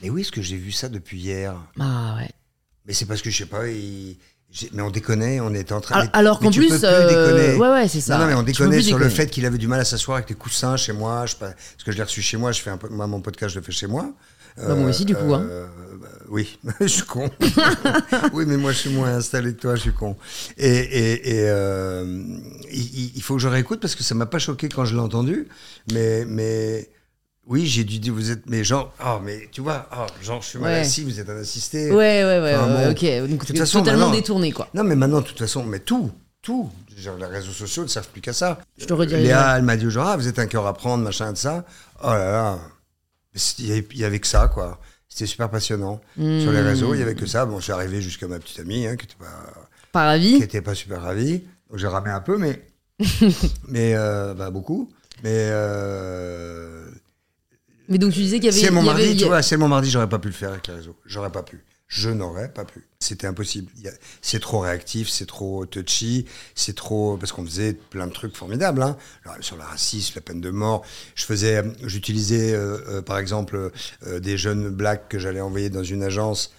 Mais 0.00 0.08
oui, 0.08 0.22
est-ce 0.22 0.32
que 0.32 0.40
j'ai 0.42 0.56
vu 0.56 0.72
ça 0.72 0.88
depuis 0.88 1.18
hier 1.20 1.60
Ah 1.78 2.16
ouais. 2.18 2.30
Mais 2.86 2.94
c'est 2.94 3.04
parce 3.06 3.20
que 3.20 3.28
je 3.30 3.36
sais 3.36 3.46
pas. 3.46 3.68
il- 3.68 4.16
Mais 4.72 4.80
on 4.82 4.90
déconnait, 4.90 5.40
on 5.40 5.52
était 5.54 5.72
en 5.74 5.80
train. 5.80 5.96
Alors, 5.96 6.10
alors 6.14 6.38
qu'en 6.40 6.50
plus, 6.50 6.72
euh, 6.82 7.56
ouais 7.58 7.68
ouais 7.68 7.88
c'est 7.88 8.00
ça. 8.00 8.14
Non, 8.16 8.22
non, 8.24 8.26
mais 8.28 8.34
on 8.34 8.42
déconnait 8.42 8.80
sur 8.80 8.98
le 8.98 9.08
fait 9.08 9.26
qu'il 9.28 9.44
avait 9.44 9.58
du 9.58 9.68
mal 9.68 9.80
à 9.80 9.84
s'asseoir 9.84 10.16
avec 10.16 10.30
les 10.30 10.34
coussins 10.36 10.76
chez 10.76 10.92
moi. 10.92 11.26
Je 11.26 11.34
parce 11.36 11.54
que 11.84 11.92
je 11.92 11.96
l'ai 11.96 12.02
reçu 12.02 12.22
chez 12.22 12.36
moi. 12.38 12.52
Je 12.52 12.62
fais 12.62 12.70
un 12.70 12.78
peu, 12.78 12.88
moi, 12.88 13.06
mon 13.06 13.20
podcast, 13.20 13.54
je 13.54 13.58
le 13.58 13.64
fais 13.64 13.72
chez 13.72 13.86
moi. 13.86 14.10
Bah, 14.56 14.74
moi 14.74 14.88
aussi, 14.88 15.04
du 15.04 15.14
coup, 15.14 15.34
hein. 15.34 15.46
euh, 15.50 15.66
bah, 16.00 16.08
oui, 16.30 16.58
je 16.80 16.86
suis 16.86 17.02
con. 17.02 17.28
oui, 18.32 18.44
mais 18.46 18.56
moi, 18.56 18.72
je 18.72 18.78
suis 18.78 18.90
moins 18.90 19.14
installé 19.14 19.52
que 19.54 19.60
toi, 19.60 19.74
je 19.76 19.82
suis 19.82 19.92
con. 19.92 20.16
Et, 20.56 20.66
et, 20.70 21.28
et, 21.40 21.48
euh, 21.50 22.04
il, 22.72 22.80
il- 22.80 23.12
il 23.16 23.22
faut 23.22 23.34
que 23.34 23.42
je 23.42 23.48
réécoute 23.48 23.80
parce 23.80 23.94
que 23.94 24.02
ça 24.02 24.14
m'a 24.14 24.24
pas 24.24 24.38
choqué 24.38 24.70
quand 24.70 24.86
je 24.86 24.94
l'ai 24.94 25.00
entendu. 25.02 25.48
Mais, 25.92 26.24
mais 26.26 26.88
oui, 27.46 27.66
j'ai 27.66 27.84
dû 27.84 27.98
dire, 27.98 28.12
vous 28.12 28.30
êtes, 28.30 28.46
mais 28.48 28.64
genre, 28.64 28.92
oh, 29.04 29.18
mais 29.22 29.48
tu 29.52 29.60
vois, 29.60 29.88
oh, 29.96 30.06
genre, 30.22 30.42
je 30.42 30.46
suis 30.48 30.58
mal 30.58 30.72
Ouais. 30.72 30.80
assis, 30.80 31.04
vous 31.04 31.20
êtes 31.20 31.28
un 31.30 31.36
assisté. 31.38 31.90
Ouais 31.90 32.24
ouais 32.24 32.40
ouais, 32.40 32.54
Enfin, 32.56 32.74
ouais, 32.74 32.84
bon. 32.86 32.90
ok. 33.24 33.30
Donc 33.30 33.40
De 33.42 33.46
toute 33.46 33.58
façon, 33.58 33.78
totalement 33.80 34.10
détourné 34.10 34.52
quoi. 34.52 34.68
Non, 34.74 34.82
mais 34.84 34.96
maintenant, 34.96 35.20
de 35.20 35.26
toute 35.26 35.38
façon, 35.38 35.62
mais 35.64 35.78
tout, 35.80 36.10
tout. 36.42 36.70
Genre, 36.96 37.16
les 37.18 37.26
réseaux 37.26 37.52
sociaux 37.52 37.82
ne 37.82 37.88
servent 37.88 38.08
plus 38.08 38.20
qu'à 38.22 38.32
ça. 38.32 38.58
Je 38.78 38.86
te 38.86 38.92
redirigerai. 38.94 39.28
Léa, 39.28 39.58
elle 39.58 39.64
m'a 39.64 39.76
dit 39.76 39.88
genre, 39.90 40.06
ah, 40.08 40.16
vous 40.16 40.28
êtes 40.28 40.38
un 40.38 40.46
cœur 40.46 40.66
à 40.66 40.72
prendre, 40.74 41.04
machin, 41.04 41.32
de 41.32 41.36
ça. 41.36 41.64
Oh 42.02 42.08
là 42.08 42.30
là. 42.32 42.58
Il 43.58 43.66
y 43.94 44.04
avait- 44.04 44.18
que 44.18 44.26
ça, 44.26 44.48
quoi. 44.48 44.80
C'était 45.08 45.26
super 45.26 45.50
passionnant. 45.50 46.00
Sur 46.16 46.24
les 46.52 46.62
Hmm. 46.62 46.66
réseaux, 46.66 46.94
il 46.94 47.00
y 47.00 47.02
avait 47.02 47.14
que 47.14 47.26
ça. 47.26 47.44
Bon, 47.46 47.58
je 47.58 47.64
suis 47.64 47.72
arrivé 47.72 48.00
jusqu'à 48.00 48.26
ma 48.28 48.38
petite 48.38 48.58
amie, 48.60 48.86
hein, 48.86 48.96
qui 48.96 49.04
n'était 49.06 49.18
pas, 49.18 49.52
Pas 49.92 50.00
qui 50.18 50.32
ravi. 50.32 50.42
était 50.42 50.62
pas 50.62 50.74
super 50.74 51.02
ravie. 51.02 51.42
Donc 51.70 51.78
j'ai 51.78 51.86
ramé 51.86 52.10
un 52.10 52.20
peu, 52.20 52.38
mais, 52.38 52.62
mais 53.68 53.94
euh, 53.94 54.32
bah, 54.34 54.50
beaucoup. 54.50 54.88
Mais 55.22 55.30
euh, 55.50 56.86
Mais 57.88 57.98
donc 57.98 58.12
tu 58.12 58.20
disais 58.20 58.36
qu'il 58.36 58.46
y 58.46 58.48
avait. 58.48 58.58
c'est 58.60 58.70
mon 58.70 58.80
avait- 58.88 59.04
mardi, 59.04 59.16
tu 59.16 59.24
a- 59.24 59.28
vois, 59.28 59.42
c'est 59.42 59.56
mon 59.56 59.68
mardi, 59.68 59.90
j'aurais 59.90 60.08
pas 60.08 60.18
pu 60.18 60.28
le 60.28 60.34
faire 60.34 60.50
avec 60.50 60.66
les 60.68 60.74
réseaux. 60.74 60.96
J'aurais 61.06 61.30
pas 61.32 61.42
pu. 61.42 61.64
Je 61.88 62.10
n'aurais 62.10 62.48
pas 62.52 62.64
pu. 62.64 62.84
C'était 62.98 63.28
impossible. 63.28 63.70
C'est 64.20 64.40
trop 64.40 64.58
réactif, 64.58 65.08
c'est 65.08 65.24
trop 65.26 65.66
touchy, 65.66 66.26
c'est 66.56 66.74
trop 66.74 67.16
parce 67.16 67.30
qu'on 67.30 67.44
faisait 67.44 67.74
plein 67.74 68.08
de 68.08 68.12
trucs 68.12 68.34
formidables 68.36 68.82
hein. 68.82 68.96
Alors, 69.24 69.36
sur 69.40 69.54
le 69.56 69.62
racisme, 69.62 70.14
la 70.16 70.20
peine 70.20 70.40
de 70.40 70.50
mort. 70.50 70.84
Je 71.14 71.24
faisais, 71.24 71.62
j'utilisais 71.84 72.52
euh, 72.54 72.78
euh, 72.88 73.02
par 73.02 73.18
exemple 73.18 73.70
euh, 74.04 74.18
des 74.18 74.36
jeunes 74.36 74.68
blacks 74.70 75.08
que 75.08 75.20
j'allais 75.20 75.40
envoyer 75.40 75.70
dans 75.70 75.84
une 75.84 76.02
agence 76.02 76.52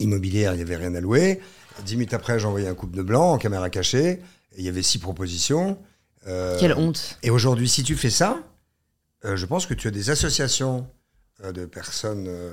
immobilière. 0.00 0.54
Il 0.54 0.56
n'y 0.56 0.62
avait 0.62 0.76
rien 0.76 0.94
à 0.94 1.00
louer. 1.00 1.40
Dix 1.84 1.96
minutes 1.96 2.14
après, 2.14 2.38
j'envoyais 2.38 2.68
un 2.68 2.74
couple 2.74 2.96
de 2.96 3.02
blanc 3.02 3.32
en 3.32 3.38
caméra 3.38 3.68
cachée. 3.68 4.08
Et 4.54 4.58
il 4.58 4.64
y 4.64 4.68
avait 4.68 4.82
six 4.82 4.98
propositions. 4.98 5.78
Euh, 6.26 6.56
Quelle 6.58 6.74
honte. 6.74 7.18
et 7.22 7.30
aujourd'hui, 7.30 7.68
si 7.68 7.82
tu 7.82 7.96
fais 7.96 8.10
ça, 8.10 8.38
euh, 9.24 9.36
je 9.36 9.46
pense 9.46 9.66
que 9.66 9.74
tu 9.74 9.88
as 9.88 9.90
des 9.90 10.10
associations 10.10 10.86
euh, 11.44 11.52
de 11.52 11.64
personnes, 11.66 12.26
euh, 12.28 12.50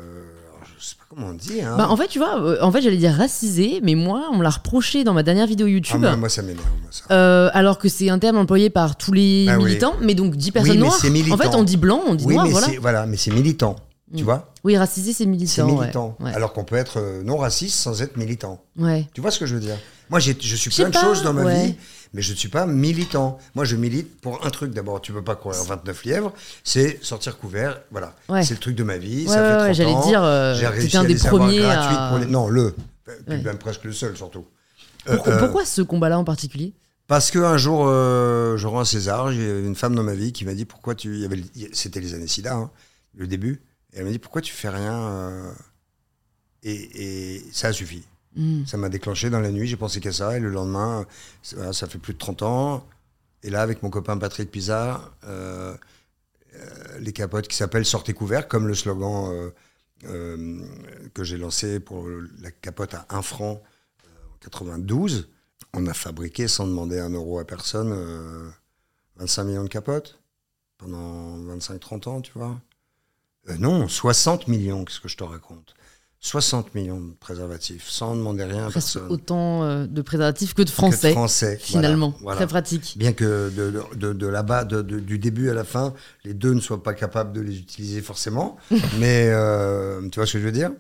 je 0.78 0.84
sais 0.84 0.96
pas 0.96 1.04
comment 1.10 1.28
on 1.28 1.34
dit. 1.34 1.62
Hein. 1.62 1.76
Bah, 1.78 1.88
en 1.90 1.98
fait, 1.98 2.08
tu 2.08 2.20
vois, 2.20 2.42
euh, 2.42 2.58
en 2.62 2.72
fait, 2.72 2.82
j'allais 2.82 2.98
dire 2.98 3.14
racisé, 3.14 3.80
mais 3.84 3.96
moi, 3.96 4.30
on 4.32 4.38
me 4.38 4.44
l'a 4.44 4.50
reproché 4.50 5.04
dans 5.04 5.14
ma 5.14 5.24
dernière 5.24 5.48
vidéo 5.48 5.68
Ah, 5.68 5.72
YouTube. 5.72 6.00
moi, 6.02 6.16
moi, 6.16 6.30
ça 6.30 6.42
m'énerve. 6.42 6.66
moi, 6.82 6.90
ça. 6.92 7.04
Euh, 7.12 7.50
alors 7.54 7.78
que 7.78 7.90
c'est 7.90 8.10
un 8.10 8.20
terme 8.20 8.38
employé 8.38 8.70
par 8.70 8.96
tous 8.98 9.12
les 9.14 9.46
Bah 9.48 9.58
oui. 9.58 9.66
militants, 9.66 9.96
mais 10.02 10.16
donc 10.16 10.36
10 10.36 10.52
personnes 10.52 10.74
mais 10.74 10.78
noires. 10.80 10.98
c'est 11.00 11.10
militant. 11.10 11.36
En 11.36 11.38
fait, 11.38 11.56
on 11.56 11.64
dit 11.64 11.78
blanc, 11.78 12.02
on 12.08 12.16
dit 12.16 12.26
oui, 12.26 12.34
noir, 12.36 12.46
mais 12.46 12.52
voilà. 12.52 12.68
voilà, 12.82 13.06
mais 13.06 13.18
c'est 13.18 13.32
militant. 13.32 13.76
Tu 14.16 14.24
Mm. 14.24 14.26
vois, 14.26 14.52
Oui, 14.64 14.76
racisé, 14.76 15.14
c'est 15.14 15.28
militant. 15.28 15.68
c'est 15.68 15.72
militant. 15.72 16.18
Ouais. 16.20 16.34
Alors 16.34 16.52
qu'on 16.54 16.64
peut 16.64 16.76
être 16.78 17.22
non 17.24 17.38
raciste 17.38 17.76
sans 17.76 18.02
être 18.02 18.18
militant. 18.18 18.60
Ouais. 18.76 19.08
Tu 19.14 19.22
vois 19.22 19.30
ce 19.30 19.38
que 19.40 19.46
je 19.46 19.54
veux 19.54 19.62
dire? 19.62 19.78
Moi, 20.10 20.20
je 20.20 20.32
suis 20.56 20.70
plein 20.72 20.90
de 20.90 20.94
pas, 20.94 21.02
choses 21.02 21.22
dans 21.24 21.34
ma 21.34 21.44
ouais. 21.44 21.66
vie, 21.68 21.76
mais 22.14 22.22
je 22.22 22.32
ne 22.32 22.38
suis 22.38 22.50
pas 22.50 22.66
militant. 22.66 23.38
Moi, 23.56 23.64
je 23.66 23.76
milite 23.76 24.20
pour 24.22 24.46
un 24.46 24.50
truc. 24.50 24.72
D'abord, 24.74 25.02
tu 25.02 25.14
peux 25.14 25.24
pas 25.24 25.36
courir 25.36 25.64
29 25.64 26.04
lièvres, 26.06 26.34
c'est 26.64 27.04
sortir 27.04 27.38
couvert. 27.38 27.80
Voilà, 27.92 28.16
Ouais. 28.28 28.44
c'est 28.44 28.54
le 28.56 28.60
truc 28.60 28.76
de 28.76 28.84
ma 28.84 28.98
vie. 28.98 29.24
Ouais, 29.28 29.28
ça 29.28 29.36
fait 29.36 29.42
ouais, 29.42 29.56
30 29.58 29.68
ouais, 29.68 29.74
j'allais 29.76 30.08
dire, 30.08 30.24
euh, 30.24 30.56
J'ai 30.56 30.68
réussi 30.68 30.98
un 30.98 31.02
à 31.02 31.06
des 31.06 31.14
les 31.14 31.20
premiers 31.20 31.64
à- 31.66 32.08
pour 32.10 32.18
les- 32.20 32.26
Non, 32.26 32.50
le. 32.50 32.74
Puis 33.28 33.42
même 33.44 33.58
presque 33.58 33.84
le 33.84 33.94
seul, 33.94 34.16
surtout. 34.18 34.46
Euh, 35.08 35.16
Pourquoi, 35.16 35.34
euh, 35.34 35.40
pourquoi 35.40 35.66
ce 35.66 35.82
combat-là 35.82 36.18
en 36.20 36.24
particulier? 36.24 36.74
Parce 37.08 37.32
qu'un 37.32 37.58
jour, 37.58 37.86
euh, 37.88 38.56
je 38.58 38.68
rends 38.68 38.82
à 38.82 38.86
César, 38.86 39.32
j'ai 39.32 39.60
une 39.62 39.76
femme 39.76 39.96
dans 39.96 40.04
ma 40.04 40.14
vie 40.14 40.32
qui 40.32 40.46
m'a 40.46 40.54
dit 40.54 40.66
pourquoi 40.66 40.94
tu. 40.94 41.28
C'était 41.74 42.00
les 42.02 42.14
années 42.14 42.28
SIDA, 42.28 42.54
hein, 42.56 42.70
le 43.16 43.26
début. 43.26 43.62
Et 43.94 43.98
elle 44.00 44.06
m'a 44.06 44.12
dit 44.12 44.20
pourquoi 44.20 44.42
tu 44.42 44.54
fais 44.54 44.70
rien 44.70 45.54
et, 46.64 47.36
et 47.38 47.46
ça 47.52 47.70
a 47.70 47.74
suffi. 47.74 48.04
Hmm. 48.36 48.66
Ça 48.66 48.78
m'a 48.78 48.90
déclenché 48.90 49.30
dans 49.30 49.40
la 49.40 49.52
nuit, 49.52 49.68
j'ai 49.68 49.78
pensé 49.78 50.00
qu'à 50.00 50.12
ça. 50.12 50.38
Et 50.38 50.40
le 50.40 50.50
lendemain, 50.50 51.06
ça, 51.42 51.88
fait 51.88 51.98
plus 51.98 52.14
de 52.14 52.20
30 52.20 52.42
ans. 52.44 52.88
Et 53.44 53.50
là, 53.50 53.62
avec 53.62 53.84
mon 53.84 53.90
copain 53.90 54.18
Patrick 54.18 54.52
Pizarre, 54.52 55.12
euh, 55.24 55.76
euh, 56.56 57.00
les 57.00 57.14
capotes 57.14 57.48
qui 57.48 57.56
s'appellent 57.56 57.86
Sortez 57.86 58.14
couvert, 58.14 58.48
comme 58.48 58.68
le 58.68 58.76
slogan 58.76 59.52
euh, 60.06 60.66
que 61.14 61.24
j'ai 61.24 61.38
lancé 61.38 61.80
pour 61.80 62.08
la 62.42 62.52
capote 62.52 62.94
à 62.94 63.06
1 63.10 63.22
franc 63.22 63.62
en 64.04 64.38
92. 64.40 65.30
On 65.74 65.86
a 65.88 65.94
fabriqué, 65.94 66.48
sans 66.48 66.68
demander 66.68 67.00
un 67.00 67.10
euro 67.10 67.40
à 67.40 67.46
personne, 67.46 67.92
euh, 67.92 68.50
25 69.18 69.44
millions 69.44 69.64
de 69.64 69.70
capotes 69.70 70.20
pendant 70.78 71.38
25-30 71.40 72.08
ans, 72.08 72.22
tu 72.22 72.32
vois. 72.34 72.60
Non, 73.58 73.88
60 73.88 74.48
millions, 74.48 74.86
qu'est-ce 74.86 75.02
que 75.02 75.10
je 75.10 75.18
te 75.18 75.24
raconte? 75.24 75.74
60 76.22 76.76
millions 76.76 77.00
de 77.00 77.14
préservatifs, 77.14 77.88
sans 77.88 78.14
demander 78.14 78.44
rien 78.44 78.68
à 78.68 78.72
personne. 78.72 79.08
autant 79.10 79.64
euh, 79.64 79.88
de 79.88 80.02
préservatifs 80.02 80.54
que 80.54 80.64
de 80.64 80.68
Que 80.68 80.72
de 80.72 80.76
français, 80.76 81.12
français, 81.14 81.58
finalement. 81.62 82.10
voilà, 82.10 82.24
voilà. 82.24 82.38
Très 82.40 82.48
pratique. 82.48 82.96
Bien 82.98 83.14
que 83.14 83.50
de, 83.50 83.82
de- 83.96 84.12
de- 84.12 84.28
là-bas, 84.28 84.66
du 84.66 85.18
début 85.18 85.50
à 85.50 85.54
la 85.54 85.64
fin, 85.64 85.94
les 86.26 86.34
deux 86.34 86.54
ne 86.54 86.60
soient 86.60 86.84
pas 86.84 86.94
capables 86.94 87.32
de 87.32 87.40
les 87.40 87.58
utiliser 87.58 88.02
forcément. 88.02 88.58
mais 89.00 89.30
euh, 89.30 90.02
tu 90.10 90.20
vois 90.20 90.26
ce 90.26 90.34
que 90.34 90.40
je 90.40 90.46
veux 90.46 90.52
dire? 90.52 90.72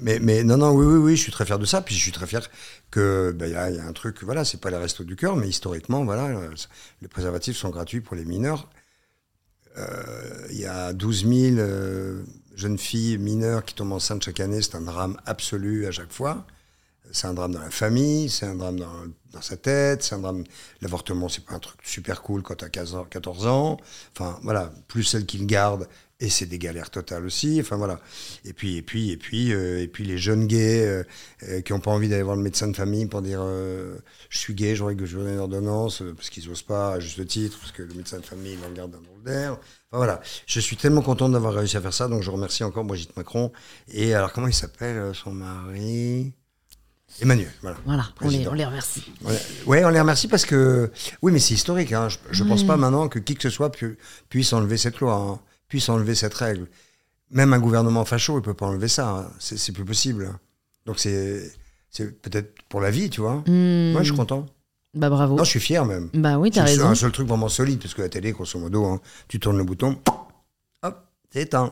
Mais, 0.00 0.18
mais 0.18 0.42
non, 0.42 0.56
non, 0.56 0.72
oui, 0.72 0.84
oui, 0.84 0.98
oui, 0.98 1.16
je 1.16 1.22
suis 1.22 1.32
très 1.32 1.46
fier 1.46 1.60
de 1.60 1.66
ça. 1.66 1.82
Puis 1.82 1.94
je 1.94 2.00
suis 2.00 2.10
très 2.12 2.26
fier 2.26 2.50
que 2.90 3.30
ben, 3.30 3.46
il 3.46 3.52
y, 3.52 3.56
a- 3.56 3.70
y 3.70 3.78
a 3.78 3.84
un 3.86 3.92
truc, 3.92 4.24
voilà, 4.24 4.44
c'est 4.44 4.60
pas 4.60 4.70
les 4.70 4.76
restos 4.76 5.04
du 5.04 5.14
cœur, 5.14 5.36
mais 5.36 5.48
historiquement, 5.48 6.04
voilà, 6.04 6.30
les 7.00 7.06
préservatifs 7.08 7.56
sont 7.56 7.70
gratuits 7.70 8.00
pour 8.00 8.16
les 8.16 8.24
mineurs. 8.24 8.68
Euh, 9.78 10.48
Il 10.50 10.58
y 10.58 10.66
a 10.66 10.92
12 10.92 11.26
000 11.28 11.58
euh, 11.58 12.22
jeunes 12.60 12.78
filles 12.78 13.18
mineures 13.18 13.64
qui 13.64 13.74
tombent 13.74 13.92
enceintes 13.92 14.22
chaque 14.22 14.40
année. 14.40 14.62
C'est 14.62 14.76
un 14.76 14.82
drame 14.82 15.16
absolu 15.26 15.86
à 15.86 15.90
chaque 15.90 16.12
fois. 16.12 16.44
C'est 17.12 17.26
un 17.26 17.34
drame 17.34 17.52
dans 17.52 17.60
la 17.60 17.70
famille, 17.70 18.28
c'est 18.28 18.46
un 18.46 18.54
drame 18.54 18.78
dans, 18.78 19.42
sa 19.42 19.56
tête, 19.56 20.02
c'est 20.02 20.14
un 20.14 20.18
drame. 20.18 20.44
L'avortement, 20.80 21.28
c'est 21.28 21.44
pas 21.44 21.54
un 21.54 21.58
truc 21.58 21.80
super 21.82 22.22
cool 22.22 22.42
quand 22.42 22.56
t'as 22.56 22.68
15 22.68 22.94
ans, 22.94 23.04
14 23.04 23.46
ans. 23.46 23.78
Enfin, 24.14 24.38
voilà, 24.42 24.70
plus 24.86 25.02
celles 25.02 25.26
qui 25.26 25.38
le 25.38 25.46
gardent, 25.46 25.88
et 26.20 26.28
c'est 26.28 26.46
des 26.46 26.58
galères 26.58 26.90
totales 26.90 27.24
aussi. 27.24 27.58
Enfin, 27.60 27.76
voilà. 27.76 27.98
Et 28.44 28.52
puis, 28.52 28.76
et 28.76 28.82
puis, 28.82 29.10
et 29.10 29.16
puis, 29.16 29.52
euh, 29.52 29.82
et 29.82 29.88
puis 29.88 30.04
les 30.04 30.18
jeunes 30.18 30.46
gays 30.46 30.86
euh, 30.86 31.02
euh, 31.48 31.60
qui 31.62 31.72
n'ont 31.72 31.80
pas 31.80 31.90
envie 31.90 32.08
d'aller 32.08 32.22
voir 32.22 32.36
le 32.36 32.42
médecin 32.42 32.68
de 32.68 32.76
famille 32.76 33.06
pour 33.06 33.22
dire 33.22 33.40
euh, 33.42 33.96
je 34.28 34.38
suis 34.38 34.54
gay, 34.54 34.76
j'aurais 34.76 34.96
que 34.96 35.06
je 35.06 35.16
veux 35.18 35.28
une 35.28 35.38
ordonnance, 35.38 36.02
parce 36.16 36.30
qu'ils 36.30 36.48
n'osent 36.48 36.62
pas, 36.62 36.92
à 36.94 37.00
juste 37.00 37.26
titre, 37.26 37.58
parce 37.58 37.72
que 37.72 37.82
le 37.82 37.94
médecin 37.94 38.18
de 38.18 38.26
famille 38.26 38.56
il 38.60 38.64
en 38.70 38.72
garde 38.72 38.94
un 38.94 39.00
drôle 39.00 39.22
d'air. 39.24 39.52
Enfin, 39.52 39.96
voilà. 39.96 40.20
Je 40.46 40.60
suis 40.60 40.76
tellement 40.76 41.02
content 41.02 41.28
d'avoir 41.28 41.54
réussi 41.54 41.76
à 41.76 41.80
faire 41.80 41.94
ça, 41.94 42.06
donc 42.06 42.22
je 42.22 42.30
remercie 42.30 42.62
encore 42.64 42.84
Brigitte 42.84 43.16
Macron. 43.16 43.50
Et 43.92 44.14
alors, 44.14 44.32
comment 44.32 44.46
il 44.46 44.54
s'appelle, 44.54 45.12
son 45.14 45.32
mari? 45.32 46.32
Emmanuel, 47.20 47.50
voilà. 47.60 47.76
Voilà, 47.84 48.02
on 48.20 48.24
les, 48.24 48.28
Président. 48.28 48.50
on 48.52 48.54
les 48.54 48.64
remercie. 48.64 49.02
Ouais, 49.66 49.84
on 49.84 49.88
les 49.88 49.98
remercie 50.00 50.28
parce 50.28 50.46
que 50.46 50.92
oui, 51.22 51.32
mais 51.32 51.40
c'est 51.40 51.54
historique. 51.54 51.92
Hein. 51.92 52.06
Je 52.30 52.44
ne 52.44 52.48
pense 52.48 52.64
pas 52.64 52.76
maintenant 52.76 53.08
que 53.08 53.18
qui 53.18 53.34
que 53.34 53.42
ce 53.42 53.50
soit 53.50 53.72
pu- 53.72 53.98
puisse 54.28 54.52
enlever 54.52 54.76
cette 54.76 55.00
loi, 55.00 55.14
hein, 55.14 55.40
puisse 55.70 55.88
enlever 55.88 56.14
cette 56.14 56.34
règle. 56.34 56.66
Même 57.30 57.54
un 57.54 57.58
gouvernement 57.60 58.04
facho, 58.04 58.38
il 58.38 58.42
peut 58.42 58.52
pas 58.54 58.66
enlever 58.66 58.88
ça. 58.88 59.08
hein. 59.20 59.30
C'est 59.38 59.56
c'est 59.56 59.72
plus 59.72 59.84
possible. 59.86 60.30
Donc 60.84 60.98
c'est 60.98 61.50
c'est 61.88 62.20
peut-être 62.20 62.60
pour 62.68 62.80
la 62.82 62.90
vie, 62.90 63.08
tu 63.08 63.20
vois. 63.22 63.42
Hmm. 63.46 63.92
Moi, 63.92 64.02
je 64.02 64.08
suis 64.08 64.16
content. 64.16 64.44
Bah 64.94 65.08
bravo. 65.08 65.36
Non, 65.36 65.44
je 65.44 65.50
suis 65.50 65.60
fier 65.60 65.84
même. 65.86 66.10
Bah 66.14 66.38
oui, 66.38 66.50
t'as 66.50 66.66
C'est 66.66 66.72
raison. 66.72 66.88
un 66.88 66.94
seul 66.96 67.12
truc 67.12 67.26
vraiment 67.28 67.48
solide 67.48 67.80
parce 67.80 67.94
que 67.94 68.02
la 68.02 68.08
télé, 68.08 68.32
grosso 68.32 68.58
modo, 68.58 68.84
hein, 68.84 69.00
tu 69.28 69.38
tournes 69.38 69.56
le 69.58 69.64
bouton, 69.64 69.98
hop, 70.82 71.06
c'est 71.32 71.42
éteint. 71.42 71.70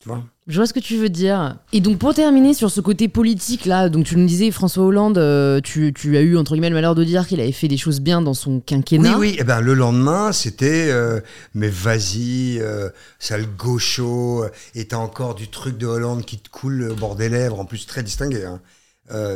Tu 0.00 0.08
vois? 0.08 0.22
Je 0.46 0.56
vois 0.56 0.66
ce 0.66 0.74
que 0.74 0.80
tu 0.80 0.98
veux 0.98 1.08
dire. 1.08 1.56
Et 1.72 1.80
donc 1.80 1.98
pour 1.98 2.12
terminer 2.14 2.52
sur 2.52 2.70
ce 2.70 2.82
côté 2.82 3.08
politique 3.08 3.64
là, 3.64 3.88
donc 3.88 4.04
tu 4.04 4.16
nous 4.16 4.26
disais 4.26 4.50
François 4.50 4.84
Hollande, 4.84 5.16
euh, 5.16 5.62
tu, 5.62 5.94
as 6.16 6.20
eu 6.20 6.36
entre 6.36 6.52
guillemets 6.52 6.68
le 6.68 6.74
malheur 6.74 6.94
de 6.94 7.02
dire 7.02 7.26
qu'il 7.26 7.40
avait 7.40 7.50
fait 7.50 7.66
des 7.66 7.78
choses 7.78 8.00
bien 8.00 8.20
dans 8.20 8.34
son 8.34 8.56
Oui, 8.56 8.62
quinquennat. 8.66 9.16
oui. 9.16 9.36
Et 9.38 9.44
ben 9.44 9.62
le 9.62 9.72
lendemain, 9.72 10.32
c'était 10.32 10.90
euh, 10.90 11.20
mais 11.54 11.68
vas-y, 11.68 12.58
euh, 12.60 12.90
sale 13.18 13.46
gaucho, 13.56 14.44
et 14.74 14.86
t'as 14.86 14.98
encore 14.98 15.34
du 15.34 15.48
truc 15.48 15.78
de 15.78 15.86
Hollande 15.86 16.26
qui 16.26 16.36
te 16.36 16.50
coule 16.50 16.90
au 16.90 16.94
bord 16.94 17.16
des 17.16 17.30
lèvres, 17.30 17.58
en 17.58 17.64
plus 17.64 17.86
très 17.86 18.02
distingué. 18.02 18.44
Hein. 18.44 18.60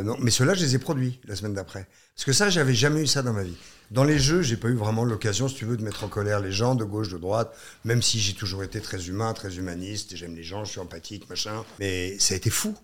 Non, 0.03 0.15
mais 0.19 0.29
ceux-là, 0.29 0.53
je 0.53 0.61
les 0.61 0.75
ai 0.75 0.79
produits 0.79 1.19
la 1.27 1.35
semaine 1.35 1.53
d'après. 1.53 1.87
Parce 2.15 2.25
que 2.25 2.33
ça, 2.33 2.49
j'avais 2.49 2.73
jamais 2.73 3.01
eu 3.01 3.07
ça 3.07 3.23
dans 3.23 3.33
ma 3.33 3.43
vie. 3.43 3.55
Dans 3.91 4.03
les 4.03 4.19
jeux, 4.19 4.41
j'ai 4.41 4.57
pas 4.57 4.67
eu 4.67 4.75
vraiment 4.75 5.03
l'occasion, 5.03 5.47
si 5.47 5.55
tu 5.55 5.65
veux, 5.65 5.75
de 5.75 5.83
mettre 5.83 6.03
en 6.03 6.07
colère 6.09 6.39
les 6.39 6.51
gens 6.51 6.75
de 6.75 6.83
gauche, 6.83 7.09
de 7.09 7.17
droite, 7.17 7.55
même 7.85 8.01
si 8.01 8.19
j'ai 8.19 8.33
toujours 8.33 8.63
été 8.63 8.81
très 8.81 9.07
humain, 9.07 9.33
très 9.33 9.57
humaniste, 9.57 10.15
j'aime 10.15 10.35
les 10.35 10.43
gens, 10.43 10.63
je 10.63 10.71
suis 10.71 10.79
empathique, 10.79 11.27
machin. 11.29 11.65
Mais 11.79 12.17
ça 12.19 12.35
a 12.35 12.37
été 12.37 12.49
fou. 12.49 12.75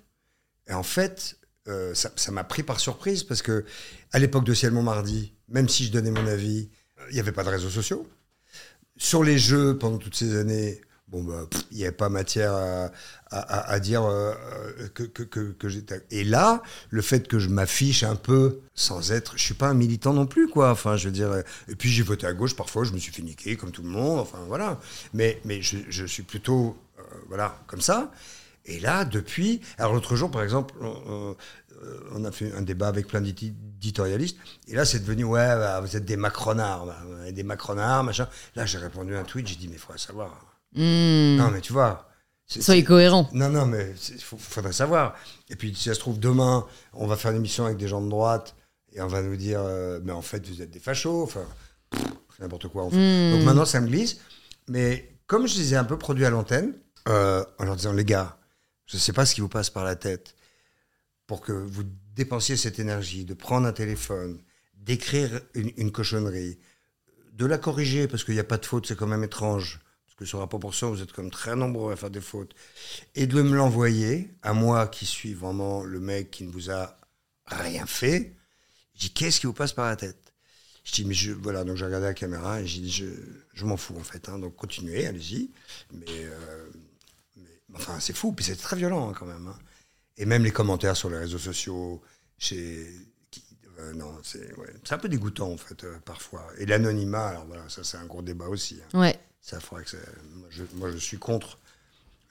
Et 0.67 0.73
en 0.73 0.83
fait, 0.83 1.37
euh, 1.67 1.93
ça 1.93 2.31
m'a 2.31 2.43
pris 2.43 2.63
par 2.63 2.79
surprise 2.79 3.23
parce 3.23 3.41
que 3.41 3.65
à 4.11 4.19
l'époque 4.19 4.45
de 4.45 4.53
Ciel 4.53 4.71
Montmardi, 4.71 5.33
même 5.47 5.69
si 5.69 5.85
je 5.85 5.91
donnais 5.91 6.11
mon 6.11 6.25
avis, 6.25 6.69
il 7.09 7.13
n'y 7.13 7.19
avait 7.19 7.31
pas 7.31 7.43
de 7.43 7.49
réseaux 7.49 7.69
sociaux. 7.69 8.07
Sur 8.97 9.23
les 9.23 9.37
jeux, 9.37 9.77
pendant 9.77 9.97
toutes 9.97 10.15
ces 10.15 10.37
années, 10.37 10.81
bon 11.07 11.23
bah, 11.23 11.47
il 11.71 11.77
n'y 11.77 11.83
avait 11.83 11.91
pas 11.91 12.09
matière 12.09 12.53
à, 12.53 12.89
à- 13.29 13.79
dire 13.79 14.03
euh, 14.03 14.33
euh, 14.79 14.87
que, 14.93 15.03
que, 15.03 15.51
que, 15.51 15.69
j'étais. 15.69 16.01
Et 16.11 16.23
là, 16.23 16.61
le 16.89 17.01
fait 17.01 17.27
que 17.27 17.39
je 17.39 17.49
m'affiche 17.49 18.03
un 18.03 18.15
peu 18.15 18.59
sans 18.73 19.11
être, 19.11 19.33
je 19.37 19.43
suis 19.43 19.53
pas 19.53 19.67
un 19.69 19.73
militant 19.73 20.13
non 20.13 20.25
plus, 20.25 20.47
quoi. 20.47 20.71
Enfin, 20.71 20.95
je 20.97 21.05
veux 21.07 21.11
dire. 21.13 21.31
euh, 21.31 21.41
Et 21.67 21.75
puis 21.75 21.89
j'ai 21.89 22.03
voté 22.03 22.27
à 22.27 22.33
gauche 22.33 22.55
parfois, 22.55 22.83
je 22.85 22.91
me 22.93 22.97
suis 22.99 23.11
fait 23.11 23.21
niquer 23.23 23.55
comme 23.57 23.71
tout 23.71 23.83
le 23.83 23.89
monde. 23.89 24.19
Enfin 24.19 24.39
voilà. 24.47 24.79
Mais 25.13 25.39
mais 25.45 25.61
je, 25.61 25.77
je 25.89 26.05
suis 26.05 26.23
plutôt 26.23 26.77
voilà 27.27 27.57
comme 27.67 27.81
ça. 27.81 28.11
Et 28.65 28.79
là, 28.79 29.05
depuis. 29.05 29.61
Alors, 29.77 29.93
l'autre 29.93 30.15
jour, 30.15 30.31
par 30.31 30.41
exemple, 30.43 30.73
on, 30.81 32.25
a 32.25 32.31
fait 32.31 32.51
un 32.53 32.61
débat 32.61 32.87
avec 32.87 33.07
plein 33.07 33.21
d'éditorialistes. 33.21 34.37
Et 34.67 34.75
là, 34.75 34.85
c'est 34.85 34.99
devenu 34.99 35.23
Ouais, 35.23 35.45
bah, 35.55 35.81
vous 35.81 35.95
êtes 35.95 36.05
des 36.05 36.17
macronards. 36.17 36.85
bah, 36.87 37.31
des 37.31 37.43
macronards, 37.43 38.03
machin. 38.03 38.27
Là, 38.55 38.65
j'ai 38.65 38.77
répondu 38.79 39.15
à 39.15 39.19
un 39.19 39.23
tweet. 39.23 39.47
J'ai 39.47 39.55
dit 39.55 39.67
Mais 39.67 39.75
il 39.75 39.79
faudrait 39.79 39.99
savoir. 39.99 40.54
Hmm. 40.75 41.37
Non, 41.37 41.51
mais 41.51 41.61
tu 41.61 41.73
vois. 41.73 42.09
Soyez 42.47 42.83
cohérent. 42.83 43.27
Non, 43.33 43.49
non, 43.49 43.65
mais 43.65 43.93
il 44.09 44.21
faudrait 44.21 44.73
savoir. 44.73 45.15
Et 45.49 45.55
puis, 45.55 45.73
si 45.73 45.89
ça 45.89 45.95
se 45.95 45.99
trouve, 45.99 46.19
demain, 46.19 46.65
on 46.93 47.07
va 47.07 47.15
faire 47.15 47.31
une 47.31 47.37
émission 47.37 47.65
avec 47.65 47.77
des 47.77 47.87
gens 47.87 48.01
de 48.01 48.09
droite. 48.09 48.55
Et 48.93 49.01
on 49.01 49.07
va 49.07 49.21
nous 49.21 49.35
dire 49.35 49.61
euh, 49.61 49.99
Mais 50.03 50.11
en 50.11 50.21
fait, 50.21 50.47
vous 50.47 50.61
êtes 50.61 50.69
des 50.69 50.79
fachos. 50.79 51.23
Enfin, 51.23 51.45
n'importe 52.39 52.67
quoi. 52.67 52.83
En 52.83 52.89
fait. 52.89 52.97
Hmm. 52.97 53.35
Donc 53.35 53.45
maintenant, 53.45 53.65
ça 53.65 53.81
me 53.81 53.87
glisse. 53.87 54.19
Mais 54.67 55.17
comme 55.27 55.47
je 55.47 55.57
les 55.57 55.73
ai 55.73 55.77
un 55.77 55.83
peu 55.83 55.97
produits 55.97 56.25
à 56.25 56.29
l'antenne, 56.29 56.73
euh, 57.07 57.43
en 57.59 57.65
leur 57.65 57.75
disant, 57.75 57.93
les 57.93 58.05
gars, 58.05 58.37
je 58.85 58.97
ne 58.97 58.99
sais 58.99 59.13
pas 59.13 59.25
ce 59.25 59.35
qui 59.35 59.41
vous 59.41 59.49
passe 59.49 59.69
par 59.69 59.83
la 59.83 59.95
tête 59.95 60.35
pour 61.27 61.41
que 61.41 61.51
vous 61.51 61.83
dépensiez 62.15 62.57
cette 62.57 62.79
énergie 62.79 63.25
de 63.25 63.33
prendre 63.33 63.67
un 63.67 63.73
téléphone, 63.73 64.39
d'écrire 64.75 65.41
une, 65.55 65.71
une 65.77 65.91
cochonnerie, 65.91 66.59
de 67.33 67.45
la 67.45 67.57
corriger 67.57 68.07
parce 68.07 68.23
qu'il 68.23 68.35
n'y 68.35 68.39
a 68.39 68.45
pas 68.45 68.57
de 68.57 68.65
faute, 68.65 68.87
c'est 68.87 68.95
quand 68.95 69.07
même 69.07 69.23
étrange. 69.23 69.81
Parce 70.15 70.25
que 70.25 70.29
sur 70.29 70.39
la 70.39 70.47
proportion, 70.47 70.91
vous 70.91 71.01
êtes 71.01 71.11
comme 71.11 71.29
très 71.29 71.55
nombreux 71.55 71.91
à 71.91 71.95
faire 71.95 72.09
des 72.09 72.21
fautes, 72.21 72.55
et 73.15 73.27
de 73.27 73.41
me 73.41 73.55
l'envoyer 73.55 74.31
à 74.41 74.53
moi 74.53 74.87
qui 74.87 75.05
suis 75.05 75.33
vraiment 75.33 75.83
le 75.83 75.99
mec 75.99 76.31
qui 76.31 76.45
ne 76.45 76.51
vous 76.51 76.71
a 76.71 76.97
rien 77.47 77.85
fait, 77.85 78.33
je 78.93 79.01
dis 79.01 79.13
qu'est-ce 79.13 79.41
qui 79.41 79.47
vous 79.47 79.53
passe 79.53 79.73
par 79.73 79.87
la 79.87 79.95
tête? 79.97 80.33
Je 80.85 80.93
dis 80.93 81.05
mais 81.05 81.15
je 81.15 81.31
voilà 81.33 81.63
donc 81.63 81.77
j'ai 81.77 81.85
regardé 81.85 82.05
la 82.05 82.13
caméra 82.13 82.61
et 82.61 82.67
j'ai 82.67 82.79
dit 82.79 82.91
je, 82.91 83.05
je 83.53 83.65
m'en 83.65 83.75
fous 83.75 83.97
en 83.97 84.03
fait 84.03 84.29
hein, 84.29 84.37
donc 84.37 84.55
continuez 84.55 85.07
allez-y. 85.07 85.49
Mais, 85.91 86.05
euh, 86.09 86.69
mais, 87.35 87.49
enfin 87.73 87.99
c'est 87.99 88.15
fou. 88.15 88.31
Puis 88.31 88.45
c'était 88.45 88.61
très 88.61 88.75
violent 88.75 89.09
hein, 89.09 89.13
quand 89.17 89.25
même 89.25 89.47
hein. 89.47 89.57
et 90.17 90.25
même 90.25 90.43
les 90.43 90.51
commentaires 90.51 90.95
sur 90.95 91.09
les 91.09 91.17
réseaux 91.17 91.39
sociaux 91.39 92.03
chez 92.37 92.87
euh, 93.79 93.93
non 93.93 94.15
c'est 94.23 94.55
ouais, 94.57 94.73
c'est 94.83 94.93
un 94.93 94.99
peu 94.99 95.09
dégoûtant 95.09 95.51
en 95.51 95.57
fait 95.57 95.83
euh, 95.83 95.97
parfois. 96.05 96.45
Et 96.59 96.67
l'anonymat 96.67 97.29
alors 97.29 97.45
voilà 97.47 97.67
ça 97.67 97.83
c'est 97.83 97.97
un 97.97 98.05
gros 98.05 98.21
débat 98.21 98.47
aussi. 98.47 98.79
Ouais. 98.93 99.19
Ça 99.45 99.59
faudrait 99.59 99.83
que 99.83 99.91
ça- 99.91 99.97
moi 100.37 100.47
je, 100.49 100.63
moi 100.75 100.89
je 100.91 100.97
suis 100.97 101.17
contre 101.17 101.59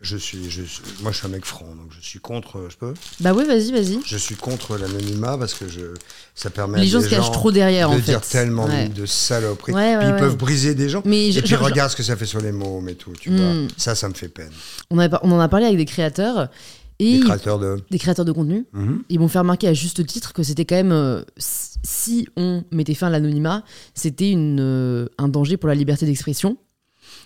je 0.00 0.16
suis, 0.16 0.50
je 0.50 0.62
suis- 0.62 0.82
moi 1.02 1.12
je 1.12 1.18
suis 1.18 1.26
un 1.26 1.30
mec 1.30 1.44
franc 1.44 1.66
donc 1.66 1.86
je 1.90 2.00
suis 2.04 2.18
contre 2.18 2.58
euh, 2.58 2.68
je 2.68 2.76
peux 2.76 2.92
Bah 3.20 3.32
oui, 3.32 3.44
vas-y, 3.46 3.70
vas-y. 3.70 4.00
je 4.04 4.16
suis 4.16 4.34
contre 4.34 4.76
l'anonymat 4.76 5.38
parce 5.38 5.54
que 5.54 5.68
je, 5.68 5.94
ça 6.34 6.50
permet 6.50 6.80
Les 6.80 6.88
à 6.88 6.90
gens 6.90 6.98
des 6.98 7.04
se 7.04 7.10
cachent 7.10 7.26
gens 7.26 7.30
trop 7.30 7.52
derrière, 7.52 7.88
de 7.88 7.94
en 7.94 7.98
dire 8.00 8.22
fait. 8.24 8.38
tellement 8.38 8.64
Ouais. 8.66 8.88
de 8.88 9.06
saloperies. 9.06 9.72
Ouais, 9.72 9.96
ouais, 9.96 9.98
puis 10.04 10.08
ils 10.08 10.16
peuvent 10.18 10.36
briser 10.36 10.74
des 10.74 10.88
gens. 10.88 11.00
Mais 11.06 11.30
je- 11.30 11.38
et 11.38 11.42
puis 11.42 11.52
je- 11.52 11.56
regarde 11.56 11.90
ce 11.90 11.96
que 11.96 12.02
ça 12.02 12.16
fait 12.16 12.26
sur 12.26 12.40
les 12.40 12.50
mômes 12.52 12.88
et 12.88 12.96
tout. 12.96 13.12
Tu 13.12 13.30
Hmm. 13.30 13.36
vois. 13.36 13.68
Ça, 13.78 13.94
ça 13.94 14.08
me 14.08 14.14
fait 14.14 14.28
peine. 14.28 14.50
On, 14.90 14.98
avait 14.98 15.08
par- 15.08 15.20
on 15.22 15.30
en 15.30 15.38
a 15.40 15.48
parlé 15.48 15.66
avec 15.66 15.78
des 15.78 15.84
créateurs 15.86 16.50
et 16.98 17.08
ils- 17.12 17.24
créateurs 17.24 17.58
de. 17.60 17.80
des 17.90 17.98
créateurs 17.98 18.24
de 18.26 18.32
contenu. 18.32 18.66
Mhm. 18.72 19.04
Ils 19.08 19.20
m'ont 19.20 19.28
fait 19.28 19.38
remarquer 19.38 19.68
à 19.68 19.74
juste 19.74 20.04
titre 20.06 20.32
que 20.32 20.42
c'était 20.42 20.64
quand 20.66 20.74
même, 20.76 20.92
euh, 20.92 21.22
si- 21.38 21.78
si 21.84 22.28
on 22.36 22.64
mettait 22.72 22.94
fin 22.94 23.06
à 23.06 23.10
l'anonymat, 23.10 23.64
c'était 23.94 24.30
une, 24.32 24.58
euh, 24.60 25.06
un 25.18 25.28
danger 25.28 25.56
pour 25.56 25.68
la 25.68 25.76
liberté 25.76 26.04
d'expression. 26.04 26.58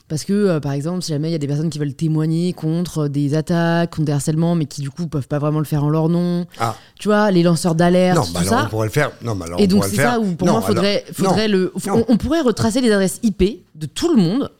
Parce 0.09 0.25
que, 0.25 0.33
euh, 0.33 0.59
par 0.61 0.73
exemple, 0.73 1.03
si 1.03 1.13
jamais 1.13 1.29
il 1.29 1.33
y 1.33 1.35
a 1.35 1.39
des 1.39 1.47
personnes 1.47 1.69
qui 1.69 1.79
veulent 1.79 1.93
témoigner 1.95 2.55
contre 2.55 3.09
des 3.09 3.35
attaques, 3.35 3.91
contre 3.91 4.07
des 4.07 4.13
harcèlements, 4.13 4.55
mais 4.55 4.65
qui 4.65 4.81
du 4.81 4.91
coup 4.91 5.07
peuvent 5.07 5.29
pas 5.29 5.39
vraiment 5.39 5.59
le 5.59 5.67
faire 5.67 5.85
en 5.85 5.91
leur 5.91 6.09
nom, 6.09 6.47
Ah, 6.59 6.75
tu 6.99 7.09
vois, 7.09 7.31
les 7.31 7.43
lanceurs 7.43 7.75
d'alerte, 7.75 8.17
non, 8.17 8.25
tout 8.25 8.33
bah 8.33 8.41
alors 8.41 8.51
ça. 8.53 8.65
on 8.65 8.69
pourrait 8.71 8.87
le 8.87 8.93
faire. 8.93 9.13
Non, 9.23 9.39
alors 9.41 9.61
Et 9.61 9.65
on 9.65 9.67
donc 9.67 9.85
c'est 9.85 9.91
le 9.91 9.97
faire. 9.97 10.13
ça 10.13 10.21
où 10.21 10.35
pour 10.35 10.47
Non, 10.47 10.55
moi 10.55 10.63
faudrait, 10.63 11.03
alors- 11.05 11.15
faudrait 11.15 11.49
non, 11.49 11.55
le, 11.55 11.73
on, 11.93 12.05
on 12.09 12.17
pourrait 12.17 12.41
retracer 12.41 12.81
les 12.81 12.91
adresses 12.91 13.21
IP 13.23 13.67
de 13.75 13.85
tout 13.87 14.09
le 14.15 14.21
monde 14.23 14.51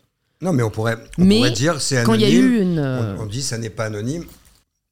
Non, 0.43 0.53
mais 0.53 0.63
on 0.63 0.71
pourrait, 0.71 0.99
on 1.17 1.25
Mais 1.25 1.37
pourrait 1.39 1.51
dire 1.53 1.81
c'est 1.81 2.03
quand 2.05 2.13
il 2.15 2.25
anonyme. 2.25 2.31
y 2.31 2.37
a 2.37 2.59
eu 2.59 2.61
une. 2.63 2.79
euh, 2.79 3.17
on, 3.19 3.23
on 3.23 3.27
dit 3.27 3.41
ça 3.43 3.57
n'est 3.57 3.71
pas 3.71 3.87
anonyme. 3.87 4.25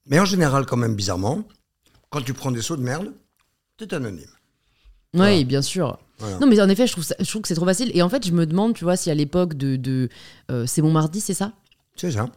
Mais 0.07 0.19
en 0.19 0.25
général, 0.25 0.65
quand 0.65 0.77
même, 0.79 0.95
bizarrement, 0.95 1.43
quand 2.09 2.23
tu 2.23 2.33
prends 2.33 2.51
des 2.51 2.63
sauts 2.63 2.77
de 2.77 2.83
merde, 2.83 3.13
c'est 3.79 3.93
anonyme. 3.93 4.21
Oui, 5.13 5.19
Voilà. 5.21 5.43
bien 5.45 5.61
sûr. 5.63 5.99
Voilà. 6.19 6.39
Non, 6.39 6.47
mais 6.47 6.61
en 6.61 6.69
effet, 6.69 6.87
je 6.87 6.93
trouve, 6.93 7.05
ça- 7.05 7.15
je 7.19 7.25
trouve 7.29 7.43
que 7.43 7.49
c'est 7.49 7.55
trop 7.55 7.67
facile. 7.67 7.91
Et 7.95 8.03
en 8.03 8.09
fait, 8.09 8.27
je 8.27 8.33
me 8.33 8.47
demande, 8.47 8.75
tu 8.75 8.85
vois, 8.85 8.97
si 8.97 9.11
à 9.11 9.15
l'époque 9.15 9.55
de. 9.55 9.77
de 9.77 10.09
euh, 10.51 10.67
c'est 10.67 10.83
mon 10.83 10.91
mardi, 10.93 11.21
c'est 11.21 11.35
ça? 11.35 11.53
C'est 11.97 12.13
ça. 12.13 12.31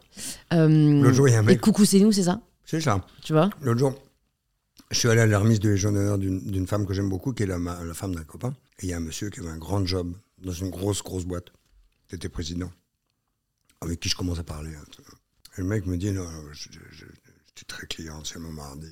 euh, 0.54 1.02
L'autre 1.02 1.16
jour, 1.16 1.28
il 1.28 1.32
y 1.32 1.36
a 1.36 1.40
un 1.40 1.44
Et 1.44 1.48
mec. 1.48 1.62
coucou, 1.62 1.86
c'est 1.86 2.00
nous, 2.00 2.12
c'est 2.12 2.24
ça? 2.24 2.42
C'est 2.66 2.82
ça. 2.82 3.06
Tu 3.24 3.34
vois? 3.34 3.50
L'autre 3.62 3.80
jour, 3.80 3.94
je 4.92 4.98
suis 5.00 5.10
allé 5.10 5.22
à 5.22 5.26
la 5.28 5.40
remise 5.40 5.60
de 5.60 5.70
Légion 5.70 5.92
d'honneur 5.92 6.18
d'une 6.18 6.68
femme 6.68 6.86
que 6.86 6.94
j'aime 6.94 7.10
beaucoup, 7.10 7.34
qui 7.34 7.44
est 7.44 7.46
la, 7.46 7.58
ma- 7.60 7.84
la 7.84 7.94
femme 7.94 8.16
d'un 8.16 8.24
copain. 8.24 8.54
Et 8.80 8.86
il 8.86 8.90
y 8.90 8.94
a 8.94 8.98
un 8.98 9.02
monsieur 9.02 9.30
qui 9.30 9.40
avait 9.42 9.50
un 9.50 9.58
grand 9.58 9.86
job 9.86 10.14
dans 10.44 10.52
une 10.54 10.70
grosse, 10.70 11.04
grosse 11.04 11.26
boîte. 11.26 11.50
qui 12.08 12.16
était 12.16 12.30
président. 12.30 12.72
Avec 13.82 14.00
qui 14.00 14.10
je 14.10 14.16
commence 14.16 14.40
à 14.40 14.44
parler. 14.44 14.74
hein. 14.76 14.84
Et 15.58 15.62
le 15.62 15.68
mec 15.68 15.86
me 15.86 15.96
dit, 15.98 16.12
non, 16.12 16.26
je, 16.52 16.70
je, 16.72 16.80
je- 16.92 17.06
j'étais 17.56 17.66
très 17.68 17.86
client, 17.88 18.22
c'est 18.24 18.40
mon 18.40 18.52
mardi. 18.52 18.88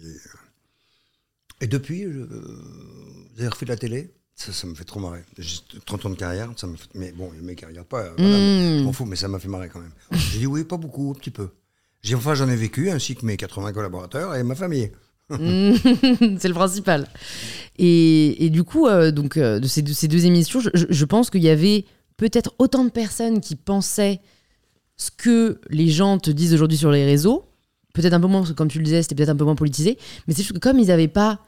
Et 1.62 1.68
depuis, 1.68 2.04
je, 2.04 2.20
vous 2.20 3.40
avez 3.40 3.48
refait 3.48 3.66
de 3.66 3.72
la 3.72 3.78
télé? 3.78 4.14
Ça, 4.40 4.54
ça 4.54 4.68
me 4.68 4.76
fait 4.76 4.84
trop 4.84 5.00
marrer. 5.00 5.24
J'ai 5.40 5.58
30 5.86 6.06
ans 6.06 6.10
de 6.12 6.16
carrière, 6.16 6.50
ça 6.56 6.68
me 6.68 6.76
fait- 6.78 6.88
mais 6.94 7.12
bon, 7.12 7.32
le 7.36 7.42
mec, 7.42 7.60
il 7.64 7.66
regarde 7.66 7.88
pas. 7.88 8.02
euh, 8.04 8.12
voilà, 8.18 8.38
Mm. 8.38 8.78
je 8.80 8.84
m'en 8.84 8.94
fous, 8.94 9.06
mais 9.06 9.16
ça 9.16 9.28
m'a 9.28 9.40
fait 9.40 9.48
marrer 9.48 9.68
quand 9.68 9.80
même. 9.80 9.92
J'ai 10.32 10.40
dit 10.40 10.46
oui, 10.48 10.64
pas 10.64 10.78
beaucoup, 10.78 11.10
un 11.12 11.20
petit 11.20 11.32
peu. 11.32 11.50
J'ai 12.04 12.14
enfin 12.16 12.36
j'en 12.36 12.48
ai 12.48 12.56
vécu, 12.56 12.92
ainsi 12.92 13.16
que 13.16 13.26
mes 13.26 13.36
80 13.36 13.74
collaborateurs 13.74 14.36
et 14.36 14.44
ma 14.44 14.56
famille. 14.56 14.92
Mm. 15.30 15.74
c'est 16.40 16.48
le 16.48 16.54
principal. 16.54 17.06
Et, 17.78 18.46
et 18.46 18.50
du 18.50 18.64
coup, 18.64 18.88
euh, 18.88 19.12
donc, 19.12 19.36
euh, 19.36 19.60
de, 19.60 19.68
ces, 19.68 19.82
de 19.82 19.92
ces 19.92 20.08
deux 20.08 20.26
émissions, 20.26 20.62
je 20.74 21.06
pense 21.06 21.30
qu'il 21.30 21.42
y 21.44 21.50
avait 21.50 21.84
peut-être 22.16 22.54
autant 22.60 22.86
de 22.86 22.90
personnes 22.92 23.42
qui 23.42 23.58
pensaient 23.58 24.22
ce 24.96 25.12
que 25.12 25.60
les 25.70 25.90
gens 25.90 26.18
te 26.18 26.32
disent 26.32 26.54
aujourd'hui 26.54 26.78
sur 26.78 26.92
les 26.92 27.04
réseaux. 27.04 27.44
Peut-être 27.94 28.14
un 28.14 28.22
peu 28.22 28.28
moins, 28.28 28.40
parce 28.40 28.52
que 28.52 28.56
comme 28.56 28.70
tu 28.70 28.78
le 28.78 28.86
disais, 28.86 29.02
c'était 29.02 29.16
peut-être 29.16 29.28
un 29.30 29.36
peu 29.36 29.44
moins 29.44 29.56
politisé. 29.56 29.98
Mais 30.28 30.34
c'est 30.34 30.44
juste 30.44 30.54
que 30.54 30.60
comme 30.60 30.80
ils 30.80 30.88
n'avaient 30.88 31.10
pas 31.10 31.42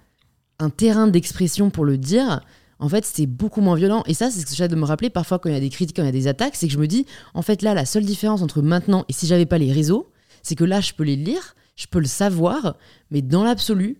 un 0.59 0.69
terrain 0.69 1.07
d'expression 1.07 1.69
pour 1.69 1.85
le 1.85 1.97
dire, 1.97 2.41
en 2.80 2.89
fait, 2.89 3.05
c'était 3.05 3.25
beaucoup 3.25 3.61
moins 3.61 3.75
violent. 3.75 4.03
Et 4.07 4.13
ça, 4.13 4.32
c'est 4.32 4.39
ce 4.39 4.45
que 4.45 4.51
j'essaie 4.51 4.69
de 4.69 4.75
me 4.75 4.86
rappeler 4.86 5.09
parfois 5.09 5.38
quand 5.38 5.49
il 5.49 5.53
y 5.53 5.57
a 5.57 5.61
des 5.61 5.69
critiques, 5.69 5.97
quand 5.97 6.03
il 6.03 6.07
y 6.07 6.09
a 6.09 6.13
des 6.13 6.27
attaques, 6.27 6.55
c'est 6.55 6.67
que 6.67 6.73
je 6.73 6.80
me 6.80 6.88
dis, 6.88 7.05
en 7.34 7.41
fait, 7.41 7.61
là, 7.61 7.73
la 7.73 7.86
seule 7.86 8.05
différence 8.05 8.41
entre 8.41 8.61
maintenant 8.61 9.05
et 9.09 9.13
si 9.13 9.27
j'avais 9.27 9.45
pas 9.45 9.57
les 9.57 9.71
réseaux, 9.71 10.11
c'est 10.43 10.55
que 10.55 10.63
là, 10.63 10.80
je 10.80 10.93
peux 10.93 11.03
les 11.03 11.17
lire, 11.17 11.55
je 11.75 11.88
peux 11.88 11.99
le 11.99 12.05
savoir, 12.05 12.77
mais 13.11 13.21
dans 13.21 13.43
l'absolu, 13.43 13.97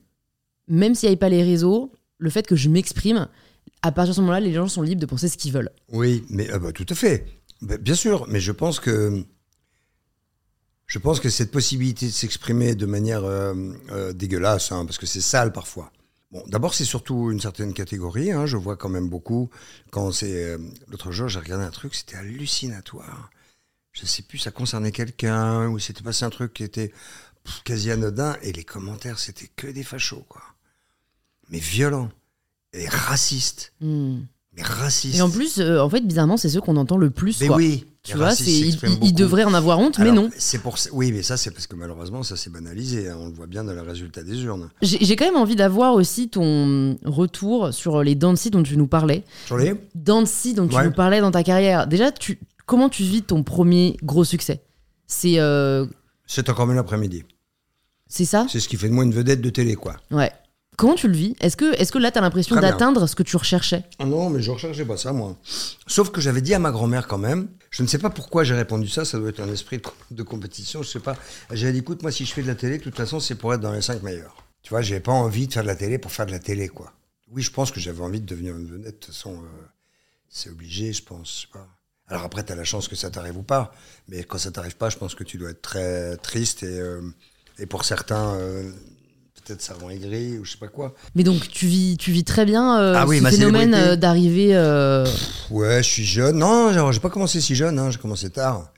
même 0.68 0.96
s'il 0.96 1.08
n'y 1.08 1.12
avait 1.12 1.20
pas 1.20 1.30
les 1.30 1.44
réseaux, 1.44 1.92
le 2.18 2.30
fait 2.30 2.48
que 2.48 2.56
je 2.56 2.70
m'exprime, 2.70 3.28
à 3.82 3.92
partir 3.92 4.12
de 4.12 4.16
ce 4.16 4.22
moment-là, 4.22 4.40
les 4.40 4.54
gens 4.54 4.68
sont 4.68 4.82
libres 4.82 5.02
de 5.02 5.06
penser 5.06 5.28
ce 5.28 5.38
qu'ils 5.38 5.52
veulent. 5.52 5.72
Oui, 5.92 6.24
mais 6.30 6.50
ah 6.52 6.60
bah, 6.60 6.72
tout 6.72 6.86
à 6.90 6.96
fait. 6.96 7.26
Bah, 7.62 7.78
bien 7.78 7.96
sûr, 7.96 8.28
mais 8.30 8.40
je 8.40 8.52
pense 8.52 8.80
que 8.80 9.24
je 10.86 10.98
pense 10.98 11.20
que 11.20 11.30
cette 11.30 11.52
possibilité 11.52 12.08
de 12.08 12.12
s'exprimer 12.12 12.74
de 12.76 12.86
manière 12.86 13.24
euh, 13.24 13.54
euh, 13.92 14.12
dégueulasse, 14.12 14.72
hein, 14.72 14.86
parce 14.86 14.98
que 14.98 15.06
c'est 15.06 15.22
sale 15.22 15.52
parfois. 15.52 15.92
Bon, 16.32 16.44
d'abord 16.48 16.74
c'est 16.76 16.86
surtout 16.86 17.32
une 17.32 17.40
certaine 17.42 17.74
catégorie. 17.74 18.32
hein, 18.32 18.46
je 18.46 18.56
vois 18.58 18.76
quand 18.78 18.90
même 18.90 19.10
beaucoup. 19.10 19.50
Quand 19.92 20.12
c'est 20.12 20.44
euh, 20.46 20.58
l'autre 20.88 21.12
jour, 21.12 21.28
j'ai 21.28 21.40
regardé 21.40 21.66
un 21.66 21.72
truc, 21.72 21.96
c'était 21.96 22.16
hallucinatoire. 22.18 23.30
Je 23.92 24.06
sais 24.06 24.22
plus, 24.22 24.38
ça 24.38 24.52
concernait 24.52 24.92
quelqu'un 24.92 25.68
ou 25.70 25.80
c'était 25.80 26.04
passé 26.04 26.26
un 26.26 26.30
truc 26.30 26.54
qui 26.54 26.64
était 26.64 26.94
pff, 27.44 27.64
quasi 27.64 27.90
anodin 27.90 28.38
et 28.44 28.52
les 28.54 28.64
commentaires 28.64 29.18
c'était 29.18 29.50
que 29.56 29.68
des 29.68 29.84
fachos 29.84 30.24
quoi. 30.30 30.44
Mais 31.50 31.60
violents 31.60 32.10
et 32.74 32.88
racistes, 32.88 33.74
Hmm. 33.82 34.20
mais 34.54 34.62
racistes. 34.62 35.18
Et 35.18 35.22
en 35.24 35.32
plus, 35.32 35.60
euh, 35.60 35.82
en 35.82 35.90
fait, 35.90 36.02
bizarrement, 36.02 36.38
c'est 36.38 36.50
ceux 36.50 36.62
qu'on 36.62 36.78
entend 36.78 36.98
le 36.98 37.10
plus. 37.10 37.42
Mais 37.42 37.48
quoi. 37.48 37.56
oui, 37.58 37.88
Tu 38.02 38.14
les 38.14 38.18
vois, 38.18 38.34
ils 38.34 38.78
beaucoup. 39.00 39.12
devraient 39.12 39.44
en 39.44 39.54
avoir 39.54 39.78
honte, 39.80 40.00
mais 40.00 40.12
non. 40.12 40.30
C'est 40.38 40.60
pour 40.60 40.78
oui, 40.94 41.12
mais 41.12 41.22
ça 41.22 41.36
c'est 41.36 41.52
parce 41.52 41.68
que 41.68 41.76
malheureusement 41.76 42.24
ça 42.24 42.38
s'est 42.38 42.50
banalisé. 42.50 43.10
hein, 43.10 43.18
on 43.20 43.28
le 43.28 43.34
voit 43.34 43.46
bien 43.46 43.64
dans 43.66 43.74
le 43.74 43.82
résultat 43.82 44.24
des 44.24 44.42
urnes. 44.44 44.70
J'ai, 44.82 44.98
j'ai 45.04 45.16
quand 45.18 45.26
même 45.26 45.36
envie 45.36 45.58
d'avoir 45.58 45.94
aussi 45.96 46.30
ton 46.30 46.98
retour 47.04 47.74
sur 47.74 48.02
les 48.02 48.16
Dancy 48.16 48.52
dont 48.52 48.64
tu 48.64 48.78
nous 48.78 48.88
parlais. 48.88 49.24
Sur 49.46 49.58
les 49.58 49.74
Dancy 49.96 50.54
dont 50.54 50.68
tu 50.68 50.76
Ouais. 50.76 50.86
nous 50.86 50.94
parlais 50.94 51.20
dans 51.20 51.32
ta 51.32 51.44
carrière. 51.44 51.88
Déjà, 51.88 52.12
tu, 52.14 52.40
comment 52.66 52.88
tu 52.88 53.04
vis 53.04 53.22
ton 53.22 53.44
premier 53.44 53.98
gros 54.02 54.24
succès? 54.24 54.62
C'est, 55.06 55.38
euh, 55.40 55.86
C'est 56.26 56.48
encore 56.50 56.68
mieux 56.68 56.76
l'après-midi. 56.76 57.24
c'est 58.08 58.26
ça? 58.26 58.46
C'est 58.50 58.62
ce 58.62 58.70
qui 58.70 58.78
fait 58.78 58.88
de 58.88 58.94
moi 58.94 59.04
une 59.04 59.14
vedette 59.14 59.42
de 59.42 59.50
télé, 59.50 59.76
quoi. 59.76 59.98
Ouais. 60.10 60.32
Comment 60.80 60.96
tu 60.96 61.10
le 61.10 61.14
vis? 61.14 61.36
Est-ce 61.42 61.58
que, 61.58 61.74
est-ce 61.80 61.92
que 61.92 61.98
là, 61.98 62.10
tu 62.10 62.20
as 62.20 62.22
l'impression 62.22 62.56
d'atteindre 62.56 63.06
ce 63.06 63.14
que 63.14 63.24
tu 63.24 63.36
recherchais? 63.36 63.84
Ah 64.00 64.06
non, 64.06 64.30
mais 64.30 64.42
je 64.42 64.50
recherchais 64.50 64.86
pas 64.86 64.96
ça, 64.96 65.12
moi. 65.12 65.36
Sauf 65.88 66.10
que 66.10 66.22
j'avais 66.22 66.42
dit 66.42 66.54
à 66.54 66.60
ma 66.60 66.72
grand-mère 66.72 67.06
quand 67.06 67.18
même. 67.18 67.50
Je 67.70 67.84
ne 67.84 67.88
sais 67.88 67.98
pas 67.98 68.10
pourquoi 68.10 68.46
j'ai 68.46 68.56
répondu 68.56 68.88
ça. 68.88 69.04
Ça 69.04 69.20
doit 69.20 69.28
être 69.28 69.42
un 69.42 69.52
esprit 69.52 69.80
de, 69.80 69.84
de 70.16 70.24
compétition. 70.24 70.82
Je 70.82 70.88
sais 70.88 71.02
pas. 71.02 71.18
J'avais 71.52 71.74
dit, 71.74 71.80
écoute, 71.80 72.02
moi, 72.02 72.14
si 72.14 72.24
je 72.26 72.34
fais 72.34 72.42
de 72.42 72.48
la 72.48 72.56
télé, 72.56 72.78
de 72.78 72.84
toute 72.84 72.96
façon, 72.96 73.20
c'est 73.20 73.36
pour 73.36 73.54
être 73.54 73.60
dans 73.60 73.74
les 73.74 73.82
cinq 73.82 74.02
meilleurs. 74.04 74.38
Tu 74.64 74.70
vois, 74.70 74.82
j'avais 74.82 75.02
pas 75.02 75.12
envie 75.12 75.48
de 75.48 75.54
faire 75.54 75.64
de 75.64 75.68
la 75.68 75.76
télé 75.76 75.98
pour 75.98 76.14
faire 76.14 76.26
de 76.26 76.32
la 76.32 76.40
télé, 76.40 76.70
quoi. 76.70 76.94
Oui, 77.30 77.42
je 77.42 77.52
pense 77.52 77.72
que 77.72 77.82
j'avais 77.82 78.02
envie 78.02 78.22
de 78.22 78.26
devenir 78.26 78.56
une 78.56 78.72
vedette. 78.72 78.86
De 78.86 78.92
toute 78.92 79.14
façon, 79.14 79.34
euh, 79.34 79.66
c'est 80.30 80.50
obligé, 80.50 80.94
je 80.94 81.04
pense. 81.04 81.36
Je 81.36 81.42
sais 81.42 81.48
pas. 81.52 81.68
Alors 82.08 82.24
après, 82.24 82.46
tu 82.46 82.54
as 82.54 82.56
la 82.56 82.64
chance 82.64 82.88
que 82.88 82.96
ça 82.96 83.12
t'arrive 83.12 83.36
ou 83.38 83.44
pas. 83.44 83.74
Mais 84.08 84.24
quand 84.24 84.38
ça 84.38 84.50
t'arrive 84.50 84.78
pas, 84.78 84.90
je 84.90 84.98
pense 84.98 85.14
que 85.14 85.26
tu 85.26 85.38
dois 85.38 85.50
être 85.50 85.62
très 85.62 86.16
triste. 86.16 86.64
Et, 86.64 86.80
euh, 86.80 87.02
et 87.58 87.66
pour 87.66 87.84
certains, 87.84 88.34
euh, 88.36 88.72
peut-être 89.50 89.62
ça 89.62 89.76
aigri 89.92 90.38
ou 90.38 90.46
je 90.46 90.52
sais 90.52 90.58
pas 90.58 90.68
quoi. 90.68 90.94
Mais 91.16 91.24
donc, 91.24 91.48
tu 91.50 91.66
vis, 91.66 91.98
tu 91.98 92.12
vis 92.12 92.24
très 92.24 92.46
bien 92.46 92.80
euh, 92.80 92.94
Ah 92.96 93.08
oui, 93.08 93.18
ce 93.18 93.24
ma 93.24 93.32
phénomène 93.32 93.74
euh, 93.74 93.96
d'arriver. 93.96 94.56
euh, 94.56 95.06
Ouais, 95.50 95.82
je 95.84 95.90
suis 95.90 96.06
jeune. 96.06 96.38
Non, 96.38 96.92
j'ai 96.92 97.00
pas 97.00 97.10
commencé 97.10 97.42
si 97.42 97.56
jeune, 97.56 97.80
hein, 97.80 97.90
j'ai 97.92 97.98
commencé 97.98 98.30
tard. 98.30 98.72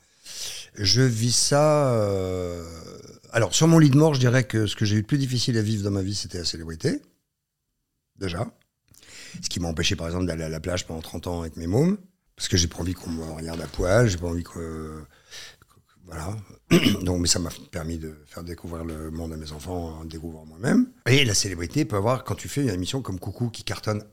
Je 0.76 1.02
vis 1.02 1.36
ça. 1.36 1.88
euh, 1.94 2.64
Alors, 3.34 3.54
sur 3.54 3.68
mon 3.68 3.78
lit 3.80 3.90
de 3.90 3.98
mort, 3.98 4.14
je 4.14 4.20
dirais 4.20 4.46
que 4.46 4.66
ce 4.68 4.76
que 4.76 4.86
j'ai 4.86 4.96
eu 4.96 5.02
de 5.02 5.08
plus 5.08 5.18
difficile 5.18 5.58
à 5.58 5.62
vivre 5.62 5.84
dans 5.84 5.92
ma 5.92 6.02
vie, 6.02 6.16
c'était 6.16 6.38
la 6.40 6.46
célébrité. 6.46 7.02
Déjà. 8.20 8.48
Ce 9.42 9.50
qui 9.50 9.60
m'a 9.60 9.68
empêché, 9.68 9.96
par 9.96 10.08
exemple, 10.08 10.26
d'aller 10.26 10.44
à 10.44 10.50
la 10.50 10.60
plage 10.60 10.86
pendant 10.88 11.02
30 11.02 11.28
ans 11.28 11.42
avec 11.42 11.58
mes 11.58 11.68
mômes. 11.68 11.98
Parce 12.36 12.48
que 12.48 12.58
j'ai 12.58 12.68
pas 12.68 12.80
envie 12.80 12.94
qu'on 12.94 13.10
me 13.12 13.24
regarde 13.34 13.62
à 13.62 13.68
poil, 13.68 14.08
j'ai 14.10 14.18
pas 14.18 14.28
envie 14.28 14.44
que- 14.44 15.04
Voilà. 16.06 16.36
Donc, 17.04 17.20
mais 17.22 17.28
ça 17.28 17.40
m'a 17.40 17.50
permis 17.72 17.98
de 17.98 18.16
faire 18.28 18.44
découvrir 18.44 18.84
le 18.84 19.12
monde 19.12 19.34
à 19.34 19.38
mes 19.38 19.52
enfants, 19.52 20.00
en 20.00 20.06
découvrant 20.06 20.46
moi-même. 20.46 20.88
Et 21.08 21.24
la 21.26 21.34
célébrité 21.34 21.86
peut 21.86 21.96
avoir, 21.98 22.24
quand 22.24 22.36
tu 22.36 22.48
fais 22.50 22.62
une 22.64 22.70
émission 22.70 23.02
comme 23.02 23.20
Coucou 23.20 23.50
qui 23.50 23.64
cartonne, 23.64 24.04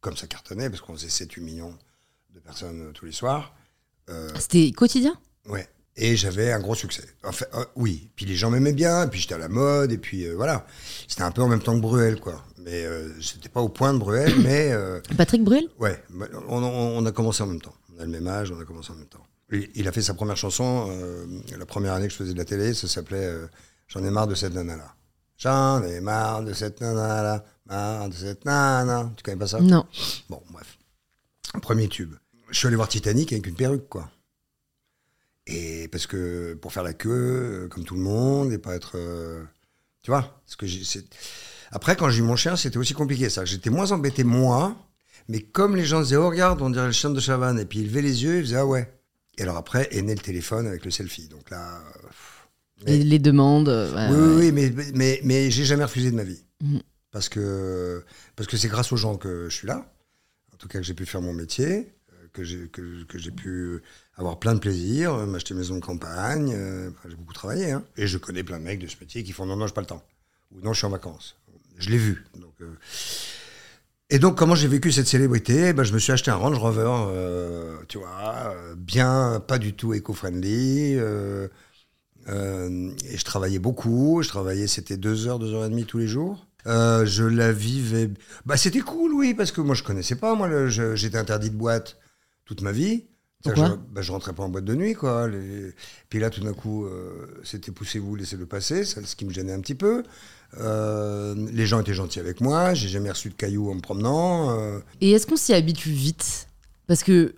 comme 0.00 0.16
ça 0.16 0.26
cartonnait, 0.26 0.68
parce 0.70 0.80
qu'on 0.82 0.94
faisait 0.96 1.08
7-8 1.24 1.40
millions 1.42 1.76
de 2.34 2.40
personnes 2.40 2.80
euh, 2.80 2.92
tous 2.92 3.04
les 3.06 3.12
soirs. 3.12 3.54
Euh, 4.08 4.28
C'était 4.38 4.70
quotidien? 4.72 5.14
Ouais. 5.48 5.68
Et 5.96 6.16
j'avais 6.16 6.50
un 6.52 6.60
gros 6.60 6.74
succès. 6.74 7.04
Enfin, 7.22 7.44
euh, 7.54 7.64
oui. 7.76 8.10
Puis 8.16 8.24
les 8.24 8.34
gens 8.34 8.50
m'aimaient 8.50 8.72
bien, 8.72 9.06
puis 9.08 9.20
j'étais 9.20 9.34
à 9.34 9.38
la 9.38 9.48
mode, 9.48 9.92
et 9.92 9.98
puis 9.98 10.26
euh, 10.26 10.34
voilà. 10.34 10.66
C'était 11.06 11.22
un 11.22 11.30
peu 11.30 11.42
en 11.42 11.48
même 11.48 11.60
temps 11.62 11.74
que 11.76 11.82
Bruel, 11.82 12.18
quoi. 12.18 12.42
Mais 12.58 12.84
c'était 13.20 13.48
pas 13.50 13.60
au 13.60 13.68
point 13.68 13.92
de 13.92 13.98
Bruel, 13.98 14.32
mais 14.42 14.72
Patrick 15.16 15.42
Bruel? 15.44 15.68
Ouais, 15.80 16.02
on- 16.48 16.62
on 16.62 17.04
a 17.04 17.10
commencé 17.12 17.42
en 17.42 17.46
même 17.48 17.60
temps. 17.60 17.74
On 17.94 18.00
a 18.00 18.04
le 18.04 18.10
même 18.10 18.26
âge, 18.28 18.50
on 18.52 18.60
a 18.60 18.64
commencé 18.64 18.92
en 18.92 18.94
même 18.94 19.06
temps. 19.08 19.26
Il, 19.52 19.70
il 19.74 19.88
a 19.88 19.92
fait 19.92 20.02
sa 20.02 20.14
première 20.14 20.36
chanson, 20.36 20.88
euh, 20.90 21.26
la 21.56 21.66
première 21.66 21.92
année 21.92 22.06
que 22.06 22.12
je 22.12 22.18
faisais 22.18 22.32
de 22.32 22.38
la 22.38 22.44
télé, 22.44 22.74
ça 22.74 22.88
s'appelait 22.88 23.24
euh, 23.24 23.46
J'en 23.88 24.02
ai 24.04 24.10
marre 24.10 24.26
de 24.26 24.34
cette 24.34 24.54
nana-là. 24.54 24.94
J'en 25.36 25.82
ai 25.82 26.00
marre 26.00 26.42
de 26.42 26.52
cette 26.54 26.80
nana-là, 26.80 27.44
marre 27.66 28.08
de 28.08 28.14
cette 28.14 28.44
nana. 28.44 29.12
Tu 29.16 29.22
connais 29.22 29.36
pas 29.36 29.46
ça? 29.46 29.60
Non. 29.60 29.84
Bon, 30.30 30.42
bref. 30.50 30.78
Premier 31.60 31.88
tube. 31.88 32.14
Je 32.50 32.58
suis 32.58 32.66
allé 32.66 32.76
voir 32.76 32.88
Titanic 32.88 33.32
avec 33.32 33.46
une 33.46 33.54
perruque, 33.54 33.88
quoi. 33.88 34.10
Et 35.46 35.88
parce 35.88 36.06
que 36.06 36.54
pour 36.54 36.72
faire 36.72 36.84
la 36.84 36.94
queue, 36.94 37.64
euh, 37.64 37.68
comme 37.68 37.84
tout 37.84 37.94
le 37.96 38.00
monde, 38.00 38.52
et 38.52 38.58
pas 38.58 38.74
être. 38.74 38.92
euh, 38.96 39.42
tu 40.02 40.10
vois 40.10 40.40
ce 40.46 40.56
que 40.56 40.66
Après, 41.70 41.96
quand 41.96 42.08
j'ai 42.08 42.20
eu 42.20 42.22
mon 42.22 42.36
chien, 42.36 42.56
c'était 42.56 42.78
aussi 42.78 42.94
compliqué. 42.94 43.28
Ça, 43.28 43.44
j'étais 43.44 43.70
moins 43.70 43.90
embêté, 43.92 44.24
moi. 44.24 44.76
Mais 45.28 45.40
comme 45.40 45.76
les 45.76 45.84
gens 45.84 46.00
disaient, 46.00 46.16
oh, 46.16 46.28
regarde, 46.28 46.62
on 46.62 46.70
dirait 46.70 46.86
le 46.86 46.92
chien 46.92 47.10
de 47.10 47.20
Chavannes, 47.20 47.58
et 47.58 47.64
puis 47.66 47.80
ils 47.80 47.86
levaient 47.86 48.02
les 48.02 48.22
yeux, 48.24 48.38
ils 48.38 48.44
faisaient, 48.44 48.56
ah 48.56 48.66
ouais. 48.66 48.92
Et 49.38 49.42
alors 49.42 49.56
après, 49.56 49.88
est 49.96 50.02
né 50.02 50.14
le 50.14 50.20
téléphone 50.20 50.66
avec 50.66 50.84
le 50.84 50.90
selfie. 50.90 51.28
Donc 51.28 51.50
là. 51.50 51.78
euh, 51.78 52.08
Mais- 52.84 52.98
Les, 52.98 53.04
les 53.04 53.18
demandes. 53.18 53.68
euh, 53.68 53.92
ouais, 53.94 54.16
oui, 54.16 54.34
ouais. 54.34 54.50
oui, 54.50 54.52
mais, 54.52 54.92
mais, 54.94 55.20
mais 55.24 55.50
j'ai 55.50 55.64
jamais 55.64 55.84
refusé 55.84 56.10
de 56.10 56.16
ma 56.16 56.24
vie. 56.24 56.42
Mhm. 56.60 56.80
Parce 57.10 57.28
que 57.28 58.04
parce 58.36 58.48
que 58.48 58.56
c'est 58.56 58.68
grâce 58.68 58.90
aux 58.92 58.96
gens 58.96 59.16
que 59.16 59.48
je 59.48 59.54
suis 59.54 59.66
là. 59.66 59.92
En 60.52 60.56
tout 60.56 60.68
cas, 60.68 60.78
que 60.78 60.84
j'ai 60.84 60.94
pu 60.94 61.04
faire 61.06 61.20
mon 61.22 61.32
métier, 61.32 61.92
euh, 62.12 62.26
que 62.32 62.42
j'ai 62.44 62.68
que, 62.68 63.04
que 63.04 63.18
j'ai 63.18 63.30
pu 63.32 63.82
avoir 64.16 64.38
plein 64.38 64.54
de 64.54 64.60
plaisir, 64.60 65.16
m'acheter 65.26 65.52
une 65.54 65.58
maison 65.60 65.74
de 65.76 65.80
campagne. 65.84 66.52
euh, 66.54 66.90
enfin, 66.90 67.08
j'ai 67.10 67.16
beaucoup 67.16 67.34
travaillé. 67.34 67.72
hein. 67.72 67.84
Et 67.96 68.06
je 68.06 68.16
connais 68.18 68.42
plein 68.44 68.58
de 68.58 68.64
mecs 68.64 68.78
de 68.80 68.86
ce 68.86 68.96
métier 69.00 69.22
qui 69.24 69.32
font 69.32 69.44
non, 69.46 69.56
non, 69.56 69.66
j'ai 69.66 69.74
pas 69.74 69.80
le 69.82 69.86
temps. 69.86 70.02
Ou 70.52 70.60
non, 70.60 70.72
je 70.72 70.78
suis 70.78 70.86
en 70.86 70.90
vacances. 70.90 71.36
Je 71.78 71.90
l'ai 71.90 71.98
vu. 71.98 72.24
Donc, 72.38 72.54
euh, 72.60 72.74
Et 74.12 74.18
donc, 74.18 74.36
comment 74.36 74.54
j'ai 74.54 74.68
vécu 74.68 74.92
cette 74.92 75.06
célébrité? 75.06 75.72
Ben, 75.72 75.84
Je 75.84 75.94
me 75.94 75.98
suis 75.98 76.12
acheté 76.12 76.30
un 76.30 76.34
Range 76.34 76.58
Rover, 76.58 76.84
euh, 77.08 77.78
tu 77.88 77.96
vois, 77.96 78.52
euh, 78.54 78.74
bien, 78.76 79.42
pas 79.48 79.58
du 79.58 79.72
tout 79.72 79.94
éco-friendly. 79.94 80.96
euh, 80.96 81.48
et 82.28 83.16
je 83.16 83.24
travaillais 83.24 83.58
beaucoup. 83.58 84.22
Je 84.22 84.28
travaillais, 84.28 84.66
c'était 84.66 84.98
deux 84.98 85.26
heures, 85.26 85.38
deux 85.38 85.54
heures 85.54 85.64
et 85.64 85.70
demie 85.70 85.86
tous 85.86 85.96
les 85.96 86.06
jours. 86.08 86.46
Je 86.66 87.24
la 87.24 87.52
vivais. 87.52 88.10
Bah, 88.44 88.58
c'était 88.58 88.80
cool, 88.80 89.14
oui, 89.14 89.32
parce 89.32 89.50
que 89.50 89.62
moi, 89.62 89.74
je 89.74 89.82
connaissais 89.82 90.16
pas. 90.16 90.34
Moi, 90.34 90.68
j'étais 90.68 91.16
interdit 91.16 91.48
de 91.48 91.56
boîte 91.56 91.96
toute 92.44 92.60
ma 92.60 92.70
vie. 92.70 93.06
Pourquoi 93.42 93.66
je, 93.68 93.72
bah, 93.94 94.02
je 94.02 94.12
rentrais 94.12 94.32
pas 94.32 94.42
en 94.42 94.48
boîte 94.48 94.64
de 94.64 94.74
nuit, 94.74 94.94
quoi. 94.94 95.28
Les- 95.28 95.72
Puis 96.08 96.18
là, 96.20 96.30
tout 96.30 96.40
d'un 96.40 96.52
coup, 96.52 96.84
euh, 96.86 97.26
c'était 97.44 97.72
poussez-vous, 97.72 98.14
laissez-le 98.16 98.46
passer, 98.46 98.84
ce 98.84 99.16
qui 99.16 99.24
me 99.24 99.32
gênait 99.32 99.52
un 99.52 99.60
petit 99.60 99.74
peu. 99.74 100.02
Euh, 100.60 101.34
les 101.52 101.66
gens 101.66 101.80
étaient 101.80 101.94
gentils 101.94 102.20
avec 102.20 102.40
moi. 102.40 102.74
J'ai 102.74 102.88
jamais 102.88 103.10
reçu 103.10 103.28
de 103.30 103.34
cailloux 103.34 103.70
en 103.70 103.74
me 103.74 103.80
promenant. 103.80 104.50
euh. 104.58 104.78
Et 105.00 105.10
est-ce 105.12 105.26
qu'on 105.26 105.36
s'y 105.36 105.54
habitue 105.54 105.90
vite? 105.90 106.46
Parce 106.86 107.02
que 107.02 107.34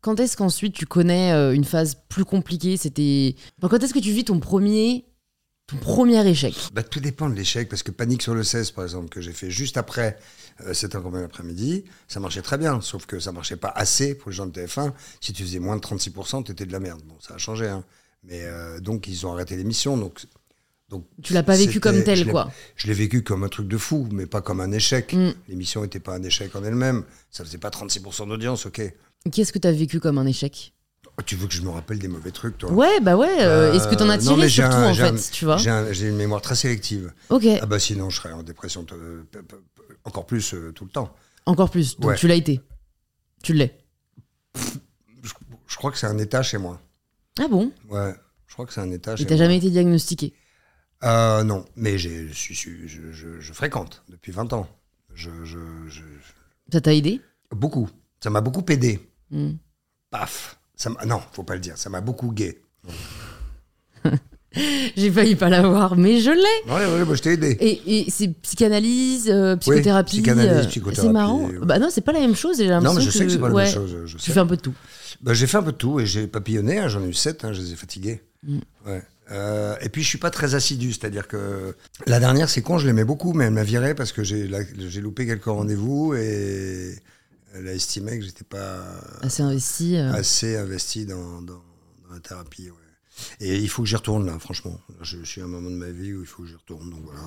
quand 0.00 0.18
est-ce 0.20 0.36
qu'ensuite 0.36 0.74
tu 0.74 0.86
connais 0.86 1.30
une 1.54 1.64
phase 1.64 1.96
plus 2.08 2.24
compliquée? 2.24 2.76
C'était. 2.76 3.36
Enfin, 3.58 3.68
quand 3.68 3.82
est-ce 3.84 3.94
que 3.94 3.98
tu 3.98 4.10
vis 4.12 4.24
ton 4.24 4.40
premier, 4.40 5.04
ton 5.66 5.76
premier 5.76 6.26
échec? 6.26 6.54
Bah, 6.72 6.82
tout 6.82 7.00
dépend 7.00 7.28
de 7.28 7.34
l'échec, 7.34 7.68
parce 7.68 7.82
que 7.82 7.90
Panique 7.90 8.22
sur 8.22 8.34
le 8.34 8.44
16, 8.44 8.70
par 8.70 8.84
exemple, 8.84 9.08
que 9.10 9.20
j'ai 9.20 9.32
fait 9.32 9.50
juste 9.50 9.76
après 9.76 10.16
C'est 10.72 10.94
un 10.94 11.00
commun 11.00 11.20
l'après-midi, 11.20 11.84
ça 12.08 12.20
marchait 12.20 12.42
très 12.42 12.58
bien, 12.58 12.80
sauf 12.80 13.06
que 13.06 13.18
ça 13.18 13.32
marchait 13.32 13.56
pas 13.56 13.72
assez 13.74 14.14
pour 14.14 14.30
les 14.30 14.36
gens 14.36 14.46
de 14.46 14.52
TF1. 14.52 14.92
Si 15.20 15.32
tu 15.32 15.42
faisais 15.42 15.58
moins 15.58 15.76
de 15.76 15.80
36%, 15.82 16.44
tu 16.44 16.52
étais 16.52 16.64
de 16.66 16.72
la 16.72 16.80
merde. 16.80 17.00
Bon, 17.04 17.16
ça 17.20 17.34
a 17.34 17.38
changé, 17.38 17.66
hein. 17.68 17.84
Mais 18.22 18.40
euh, 18.44 18.78
donc, 18.80 19.06
ils 19.08 19.26
ont 19.26 19.32
arrêté 19.32 19.56
l'émission. 19.56 19.96
Donc, 19.96 20.24
donc, 20.90 21.06
Tu 21.22 21.32
l'as 21.32 21.42
pas 21.42 21.56
vécu 21.56 21.80
comme 21.80 22.02
tel, 22.04 22.26
quoi. 22.30 22.50
Je 22.76 22.86
l'ai 22.86 22.94
vécu 22.94 23.22
comme 23.24 23.42
un 23.42 23.48
truc 23.48 23.66
de 23.68 23.76
fou, 23.78 24.06
mais 24.12 24.26
pas 24.26 24.42
comme 24.42 24.60
un 24.60 24.70
échec. 24.70 25.12
Mm. 25.12 25.32
L'émission 25.48 25.82
n'était 25.82 25.98
pas 26.00 26.14
un 26.14 26.22
échec 26.22 26.54
en 26.54 26.62
elle-même. 26.62 27.04
Ça 27.30 27.44
faisait 27.44 27.58
pas 27.58 27.70
36% 27.70 28.28
d'audience, 28.28 28.66
ok. 28.66 28.80
Qu'est-ce 29.32 29.52
que 29.52 29.58
tu 29.58 29.66
as 29.68 29.72
vécu 29.72 29.98
comme 30.00 30.18
un 30.18 30.26
échec? 30.26 30.72
Oh, 31.16 31.22
tu 31.24 31.36
veux 31.36 31.46
que 31.46 31.54
je 31.54 31.62
me 31.62 31.68
rappelle 31.70 31.98
des 32.00 32.08
mauvais 32.08 32.30
trucs, 32.32 32.58
toi? 32.58 32.72
Ouais, 32.72 32.98
bah 33.00 33.16
ouais. 33.16 33.28
euh, 33.40 33.70
Euh, 33.70 33.72
est-ce 33.72 33.86
que 33.88 33.94
t'en 33.94 34.08
as 34.08 34.16
non, 34.16 34.22
tiré 34.22 34.36
mais 34.42 34.48
j'ai 34.48 34.62
surtout, 34.62 34.76
un- 34.76 34.90
en 34.90 34.94
fait, 34.94 35.02
un- 35.04 35.16
tu 35.32 35.44
vois? 35.44 35.56
J'ai 35.58 35.70
un- 35.70 35.92
j'ai 35.92 36.08
une 36.08 36.16
mémoire 36.16 36.40
très 36.42 36.56
sélective. 36.56 37.12
Ok, 37.30 37.46
Ah 37.60 37.66
bah 37.66 37.78
sinon, 37.78 38.10
je 38.10 38.16
serais 38.20 38.32
en 38.32 38.42
dépression 38.42 38.84
euh, 38.92 39.22
encore 40.04 40.26
plus 40.26 40.54
euh, 40.54 40.72
tout 40.72 40.84
le 40.84 40.90
temps. 40.90 41.14
encore 41.46 41.70
plus. 41.70 41.98
Donc 41.98 42.10
Ouais. 42.12 42.16
tu 42.16 42.28
l'as 42.28 42.34
été. 42.34 42.60
Tu 43.42 43.52
l'es. 43.52 43.78
Je, 45.22 45.32
je 45.66 45.76
crois 45.76 45.90
que 45.90 45.98
c'est 45.98 46.06
un 46.06 46.18
état 46.18 46.42
chez 46.42 46.58
moi. 46.58 46.80
Ah 47.38 47.48
bon? 47.48 47.72
Ouais, 47.88 48.14
je 48.46 48.52
crois 48.52 48.66
que 48.66 48.72
c'est 48.72 48.80
un 48.80 48.90
état 48.90 49.14
Et 49.18 49.26
t'as 49.26 49.36
jamais 49.36 49.56
été 49.56 49.70
diagnostiqué? 49.70 50.32
Euh, 51.02 51.42
non, 51.42 51.66
mais 51.76 51.98
je, 51.98 52.28
je, 52.32 53.52
fréquente 53.52 54.02
depuis 54.08 54.32
20 54.32 54.52
ans. 54.52 54.68
Ça 56.72 56.80
t'a 56.80 56.94
aidé? 56.94 57.20
Beaucoup. 57.50 57.90
Ça 58.22 58.30
m'a 58.30 58.40
beaucoup 58.40 58.64
aidé. 58.70 59.00
Hmm. 59.30 59.52
Paf. 60.10 60.58
Ça 60.76 60.90
non, 61.04 61.20
faut 61.32 61.42
pas 61.42 61.54
le 61.54 61.60
dire. 61.60 61.76
Ça 61.76 61.90
m'a 61.90 62.00
beaucoup 62.00 62.32
gay. 62.32 62.62
J'ai 64.96 65.10
failli 65.10 65.34
pas 65.34 65.48
l'avoir, 65.48 65.96
mais 65.96 66.20
je 66.20 66.30
l'ai. 66.30 66.72
Ouais, 66.72 66.86
ouais, 66.98 67.04
bah, 67.04 67.14
je 67.14 67.22
t'ai 67.22 67.32
aidé. 67.32 67.56
Et, 67.60 68.00
et 68.00 68.10
c'est 68.10 68.28
psychanalyse, 68.42 69.28
euh, 69.28 69.56
psychothérapie. 69.56 70.12
psychanalyse, 70.16 70.66
euh, 70.66 70.68
psychothérapie, 70.68 71.06
C'est 71.08 71.12
marrant. 71.12 71.48
Bah 71.62 71.78
non, 71.78 71.88
c'est 71.90 72.00
pas 72.02 72.12
la 72.12 72.20
même 72.20 72.36
chose. 72.36 72.58
J'ai 72.58 72.68
Non, 72.68 72.94
mais 72.94 73.00
je 73.00 73.10
sais 73.10 73.24
que 73.26 73.30
c'est 73.32 73.38
pas 73.38 73.48
la 73.48 73.54
même 73.54 73.72
chose. 73.72 73.96
Je 74.06 74.16
Tu 74.16 74.22
sais. 74.22 74.32
fais 74.32 74.40
un 74.40 74.46
peu 74.46 74.56
de 74.56 74.62
tout. 74.62 74.74
Bah, 75.22 75.32
j'ai 75.34 75.46
fait 75.46 75.56
un 75.56 75.62
peu 75.62 75.72
de 75.72 75.76
tout 75.76 76.00
et 76.00 76.06
j'ai 76.06 76.26
papillonné. 76.26 76.78
hein, 76.78 76.88
J'en 76.88 77.02
ai 77.02 77.08
eu 77.08 77.14
7, 77.14 77.46
je 77.52 77.60
les 77.60 77.72
ai 77.72 77.76
fatigués. 77.76 78.22
Mm. 78.46 78.58
Ouais. 78.86 79.02
Euh, 79.32 79.74
et 79.80 79.88
puis 79.88 80.02
je 80.02 80.08
suis 80.08 80.18
pas 80.18 80.30
très 80.30 80.54
assidu, 80.54 80.92
c'est-à-dire 80.92 81.26
que 81.28 81.74
la 82.06 82.20
dernière, 82.20 82.50
c'est 82.50 82.60
con, 82.60 82.76
je 82.76 82.86
l'aimais 82.86 83.04
beaucoup, 83.04 83.32
mais 83.32 83.46
elle 83.46 83.54
m'a 83.54 83.64
viré 83.64 83.94
parce 83.94 84.12
que 84.12 84.22
j'ai 84.22 84.46
la- 84.46 84.60
j'ai 84.76 85.00
loupé 85.00 85.24
quelques 85.26 85.44
rendez-vous 85.46 86.12
et 86.14 86.94
elle 87.54 87.66
a 87.68 87.72
estimé 87.72 88.18
que 88.18 88.24
j'étais 88.26 88.44
pas 88.44 88.84
Assez 89.22 89.42
investi. 89.42 89.96
euh. 89.96 90.12
assez 90.12 90.56
investi 90.58 91.06
dans, 91.06 91.40
dans- 91.40 91.54
dans 92.06 92.12
la 92.14 92.20
thérapie. 92.20 92.64
ouais. 92.68 92.76
Et 93.40 93.56
il 93.58 93.68
faut 93.68 93.82
que 93.82 93.88
j'y 93.88 93.96
retourne 93.96 94.26
là, 94.26 94.38
franchement. 94.38 94.80
Je, 95.00 95.18
je 95.18 95.24
suis 95.24 95.40
à 95.40 95.44
un 95.44 95.48
moment 95.48 95.70
de 95.70 95.76
ma 95.76 95.90
vie 95.90 96.12
où 96.14 96.20
il 96.20 96.26
faut 96.26 96.42
que 96.42 96.48
j'y 96.48 96.54
retourne. 96.54 96.90
Donc 96.90 97.02
voilà. 97.04 97.20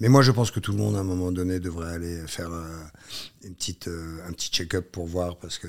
Mais 0.00 0.08
moi, 0.08 0.22
je 0.22 0.32
pense 0.32 0.50
que 0.50 0.60
tout 0.60 0.72
le 0.72 0.78
monde, 0.78 0.96
à 0.96 1.00
un 1.00 1.04
moment 1.04 1.30
donné, 1.30 1.60
devrait 1.60 1.92
aller 1.92 2.26
faire 2.26 2.50
euh, 2.52 2.66
une 3.42 3.54
petite, 3.54 3.88
euh, 3.88 4.18
un 4.26 4.32
petit 4.32 4.50
check-up 4.50 4.90
pour 4.90 5.06
voir, 5.06 5.38
parce 5.38 5.58
que 5.58 5.68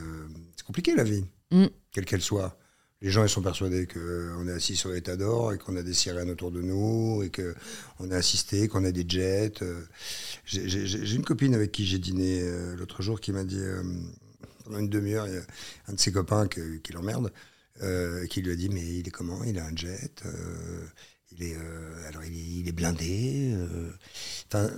c'est 0.56 0.66
compliqué 0.66 0.96
la 0.96 1.04
vie, 1.04 1.26
Mm. 1.52 1.66
quelle 1.92 2.06
qu'elle 2.06 2.22
soit. 2.24 2.58
Les 3.02 3.12
gens, 3.12 3.24
ils 3.24 3.30
sont 3.30 3.42
persuadés 3.42 3.86
qu'on 3.88 4.48
est 4.48 4.52
assis 4.54 4.76
sur 4.76 4.90
l'état 4.90 5.16
d'or 5.16 5.54
et 5.54 5.58
qu'on 5.60 5.76
a 5.76 5.84
des 5.84 5.94
sirènes 5.94 6.30
autour 6.32 6.50
de 6.50 6.62
nous 6.62 7.22
et 7.24 7.30
qu'on 7.30 8.10
est 8.10 8.16
assisté, 8.16 8.68
qu'on 8.68 8.84
a 8.86 8.92
des 8.92 9.06
jets. 9.08 9.62
euh. 9.62 9.82
J'ai 10.46 11.14
une 11.16 11.24
copine 11.26 11.54
avec 11.54 11.72
qui 11.72 11.86
j'ai 11.86 12.00
dîné 12.00 12.40
euh, 12.42 12.76
l'autre 12.76 13.02
jour 13.04 13.20
qui 13.20 13.32
m'a 13.32 13.44
dit, 13.44 13.60
euh, 13.60 13.84
pendant 14.64 14.80
une 14.80 14.90
demi-heure, 14.90 15.26
a 15.26 15.92
un 15.92 15.94
de 15.94 16.00
ses 16.00 16.12
copains 16.14 16.48
qui 16.48 16.94
l'emmerde, 16.94 17.32
euh, 17.84 18.26
qui 18.28 18.42
lui 18.42 18.52
a 18.52 18.56
dit 18.56 18.70
Mais 18.70 18.82
il 18.82 19.08
est 19.08 19.12
comment? 19.12 19.44
Il 19.44 19.60
a 19.60 19.66
un 19.66 19.76
jet 19.76 20.24
euh, 20.26 20.86
il 21.32 21.44
est, 21.44 21.56
euh, 21.56 22.08
alors 22.08 22.24
il 22.24 22.34
est, 22.34 22.60
il 22.62 22.70
est 22.70 22.72
blindé. 22.72 23.54
Enfin, 24.48 24.70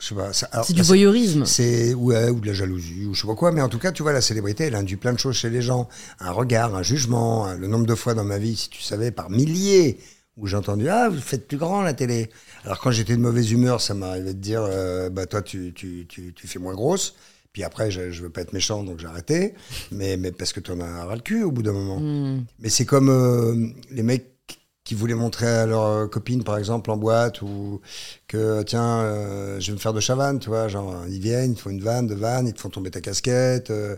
je 0.00 0.06
sais 0.06 0.14
pas. 0.14 0.32
C'est 0.32 0.72
du 0.72 0.82
voyeurisme. 0.82 1.44
c'est 1.44 1.94
ouais, 1.94 2.28
ou 2.30 2.40
de 2.40 2.46
la 2.46 2.54
jalousie, 2.54 3.06
ou 3.06 3.14
je 3.14 3.20
sais 3.20 3.26
pas 3.26 3.36
quoi, 3.36 3.52
mais 3.52 3.60
en 3.60 3.68
tout 3.68 3.78
cas, 3.78 3.92
tu 3.92 4.02
vois, 4.02 4.12
la 4.12 4.20
célébrité, 4.20 4.64
elle 4.64 4.74
induit 4.74 4.96
plein 4.96 5.12
de 5.12 5.18
choses 5.18 5.36
chez 5.36 5.50
les 5.50 5.62
gens. 5.62 5.88
Un 6.18 6.32
regard, 6.32 6.74
un 6.74 6.82
jugement, 6.82 7.52
le 7.52 7.68
nombre 7.68 7.86
de 7.86 7.94
fois 7.94 8.14
dans 8.14 8.24
ma 8.24 8.38
vie, 8.38 8.56
si 8.56 8.68
tu 8.68 8.82
savais, 8.82 9.12
par 9.12 9.30
milliers, 9.30 10.00
où 10.36 10.48
j'ai 10.48 10.56
entendu 10.56 10.88
Ah, 10.88 11.08
vous 11.08 11.20
faites 11.20 11.46
plus 11.46 11.58
grand 11.58 11.82
la 11.82 11.94
télé. 11.94 12.30
Alors 12.64 12.80
quand 12.80 12.90
j'étais 12.90 13.14
de 13.14 13.20
mauvaise 13.20 13.52
humeur, 13.52 13.80
ça 13.80 13.94
m'arrivait 13.94 14.34
de 14.34 14.40
dire 14.40 14.68
Bah 15.12 15.26
toi, 15.26 15.42
tu, 15.42 15.72
tu, 15.72 16.06
tu, 16.08 16.32
tu 16.34 16.48
fais 16.48 16.58
moins 16.58 16.74
grosse. 16.74 17.14
Puis 17.56 17.64
après, 17.64 17.90
je, 17.90 18.10
je 18.10 18.22
veux 18.22 18.28
pas 18.28 18.42
être 18.42 18.52
méchant, 18.52 18.82
donc 18.82 18.98
j'ai 18.98 19.06
arrêté. 19.06 19.54
Mais, 19.90 20.18
mais 20.18 20.30
parce 20.30 20.52
que 20.52 20.60
tu 20.60 20.72
en 20.72 20.80
as 20.80 21.06
ras 21.06 21.14
le 21.14 21.22
cul 21.22 21.42
au 21.42 21.50
bout 21.50 21.62
d'un 21.62 21.72
moment. 21.72 21.98
Hmm. 21.98 22.44
Mais 22.58 22.68
c'est 22.68 22.84
comme 22.84 23.08
euh, 23.08 23.68
les 23.90 24.02
mecs 24.02 24.26
qui 24.84 24.94
voulaient 24.94 25.14
montrer 25.14 25.46
à 25.46 25.64
leur 25.64 26.10
copine, 26.10 26.44
par 26.44 26.58
exemple, 26.58 26.90
en 26.90 26.98
boîte, 26.98 27.40
ou 27.40 27.80
que, 28.28 28.62
tiens, 28.62 29.00
euh, 29.00 29.58
je 29.58 29.68
vais 29.68 29.72
me 29.72 29.78
faire 29.78 29.94
de 29.94 30.00
chavanne, 30.00 30.38
tu 30.38 30.50
vois, 30.50 30.68
genre, 30.68 31.06
ils 31.08 31.18
viennent, 31.18 31.52
ils 31.52 31.54
te 31.54 31.62
font 31.62 31.70
une 31.70 31.80
vanne, 31.80 32.06
de 32.06 32.14
vanne, 32.14 32.46
ils 32.46 32.52
te 32.52 32.60
font 32.60 32.68
tomber 32.68 32.90
ta 32.90 33.00
casquette, 33.00 33.70
euh, 33.70 33.96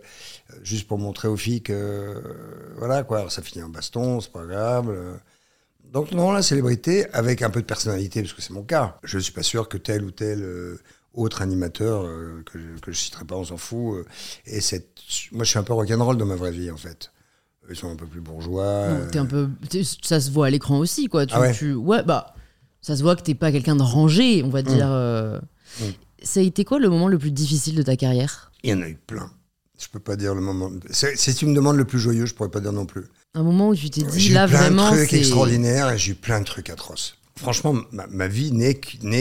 juste 0.62 0.86
pour 0.86 0.98
montrer 0.98 1.26
aux 1.26 1.36
filles 1.36 1.62
que, 1.62 1.72
euh, 1.72 2.20
voilà, 2.76 3.02
quoi, 3.02 3.18
alors 3.18 3.32
ça 3.32 3.42
finit 3.42 3.64
en 3.64 3.70
baston, 3.70 4.20
c'est 4.20 4.30
pas 4.30 4.46
grave. 4.46 5.18
Donc 5.92 6.12
non, 6.12 6.30
la 6.30 6.42
célébrité, 6.42 7.12
avec 7.12 7.42
un 7.42 7.50
peu 7.50 7.60
de 7.60 7.66
personnalité, 7.66 8.22
parce 8.22 8.34
que 8.34 8.40
c'est 8.40 8.52
mon 8.52 8.62
cas, 8.62 9.00
je 9.02 9.18
suis 9.18 9.32
pas 9.32 9.42
sûr 9.42 9.68
que 9.68 9.78
tel 9.78 10.04
ou 10.04 10.12
tel 10.12 10.78
autre 11.18 11.42
animateur, 11.42 12.02
euh, 12.04 12.42
que, 12.50 12.58
je, 12.58 12.80
que 12.80 12.92
je 12.92 12.98
citerai 12.98 13.24
pas, 13.24 13.36
on 13.36 13.44
s'en 13.44 13.56
fout, 13.56 13.96
euh, 13.98 14.04
et 14.46 14.60
cette... 14.60 14.88
Moi, 15.32 15.44
je 15.44 15.50
suis 15.50 15.58
un 15.58 15.62
peu 15.62 15.72
rock'n'roll 15.72 16.16
dans 16.16 16.26
ma 16.26 16.36
vraie 16.36 16.52
vie, 16.52 16.70
en 16.70 16.76
fait. 16.76 17.10
Ils 17.70 17.76
sont 17.76 17.90
un 17.90 17.96
peu 17.96 18.06
plus 18.06 18.20
bourgeois. 18.22 18.88
T'es 19.12 19.18
un 19.18 19.26
peu, 19.26 19.48
ça 20.02 20.20
se 20.20 20.30
voit 20.30 20.46
à 20.46 20.50
l'écran 20.50 20.78
aussi, 20.78 21.06
quoi. 21.08 21.26
Tu, 21.26 21.34
Ah 21.36 21.40
ouais 21.40 21.52
tu- 21.52 21.74
ouais, 21.74 22.02
bah, 22.02 22.34
ça 22.80 22.96
se 22.96 23.02
voit 23.02 23.14
que 23.14 23.20
t'es 23.22 23.34
pas 23.34 23.52
quelqu'un 23.52 23.76
de 23.76 23.82
rangé, 23.82 24.42
on 24.42 24.48
va 24.48 24.62
dire. 24.62 24.88
euh. 24.90 25.38
Mm. 25.80 25.84
Ça 26.22 26.40
a 26.40 26.42
été 26.42 26.64
quoi 26.64 26.78
le 26.78 26.88
moment 26.88 27.08
le 27.08 27.18
plus 27.18 27.30
difficile 27.30 27.74
de 27.76 27.82
ta 27.82 27.96
carrière? 27.96 28.50
Il 28.62 28.70
y 28.70 28.72
en 28.74 28.80
a 28.80 28.88
eu 28.88 28.94
plein. 28.96 29.30
Je 29.78 29.86
peux 29.92 30.00
pas 30.00 30.16
dire 30.16 30.34
le 30.34 30.40
moment. 30.40 30.70
Si 30.90 31.34
tu 31.34 31.46
me 31.46 31.54
demandes 31.54 31.76
le 31.76 31.84
plus 31.84 31.98
joyeux, 32.00 32.24
je 32.26 32.34
pourrais 32.34 32.48
pas 32.50 32.60
dire 32.60 32.72
non 32.72 32.86
plus. 32.86 33.04
Un 33.34 33.42
moment 33.42 33.68
où 33.68 33.74
tu 33.76 33.90
t'es 33.90 34.02
dit, 34.02 34.18
J'ai 34.18 34.30
eu 34.30 34.34
là, 34.34 34.48
plein 34.48 34.58
vraiment, 34.60 34.90
de 34.90 34.96
trucs 34.96 35.12
extraordinaires 35.12 35.90
et 35.92 35.98
j'ai 35.98 36.12
eu 36.12 36.14
plein 36.14 36.40
de 36.40 36.44
trucs 36.46 36.70
atroces. 36.70 37.16
Franchement, 37.36 37.76
ma, 37.92 38.06
ma 38.08 38.26
vie 38.26 38.50
n'est 38.50 38.74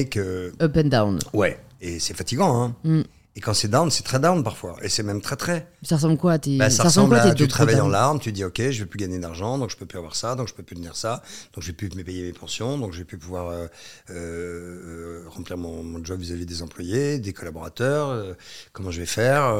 que. 0.05 0.53
up 0.61 0.77
and 0.77 0.87
down. 0.87 1.19
Ouais. 1.33 1.59
Et 1.81 1.99
c'est 1.99 2.13
fatigant, 2.15 2.61
hein. 2.63 2.75
Mm. 2.83 3.01
Et 3.35 3.39
quand 3.39 3.53
c'est 3.53 3.67
down, 3.67 3.91
c'est 3.91 4.01
très 4.01 4.19
down 4.19 4.43
parfois. 4.43 4.77
Et 4.81 4.89
c'est 4.89 5.03
même 5.03 5.21
très 5.21 5.35
très. 5.35 5.71
Ça 5.83 5.97
ressemble 5.97 6.17
quoi 6.17 6.31
à 6.33 6.39
tes, 6.39 6.57
Bah, 6.57 6.71
ça, 6.71 6.77
ça 6.77 6.83
ressemble 6.85 7.17
à 7.17 7.35
tu 7.35 7.47
travailles 7.47 7.79
en 7.79 7.87
larmes, 7.87 8.19
tu 8.19 8.31
dis 8.31 8.43
ok, 8.43 8.71
je 8.71 8.79
vais 8.79 8.87
plus 8.87 8.97
gagner 8.97 9.19
d'argent, 9.19 9.59
donc 9.59 9.69
je 9.69 9.77
peux 9.77 9.85
plus 9.85 9.99
avoir 9.99 10.15
ça, 10.15 10.33
donc 10.33 10.47
je 10.47 10.55
peux 10.55 10.63
plus 10.63 10.75
tenir 10.75 10.95
ça, 10.95 11.21
donc 11.53 11.61
je 11.61 11.67
vais 11.67 11.73
plus 11.73 11.93
me 11.95 12.01
payer 12.03 12.23
mes 12.23 12.33
pensions, 12.33 12.79
donc 12.79 12.93
je 12.93 12.97
vais 12.97 13.03
plus 13.03 13.19
pouvoir 13.19 13.49
euh, 13.49 13.67
euh, 14.09 15.23
remplir 15.27 15.57
mon, 15.57 15.83
mon 15.83 16.03
job 16.03 16.19
vis-à-vis 16.19 16.47
des 16.47 16.63
employés, 16.63 17.19
des 17.19 17.31
collaborateurs. 17.33 18.09
euh, 18.09 18.33
comment 18.73 18.89
je 18.89 18.99
vais 19.01 19.05
faire 19.05 19.53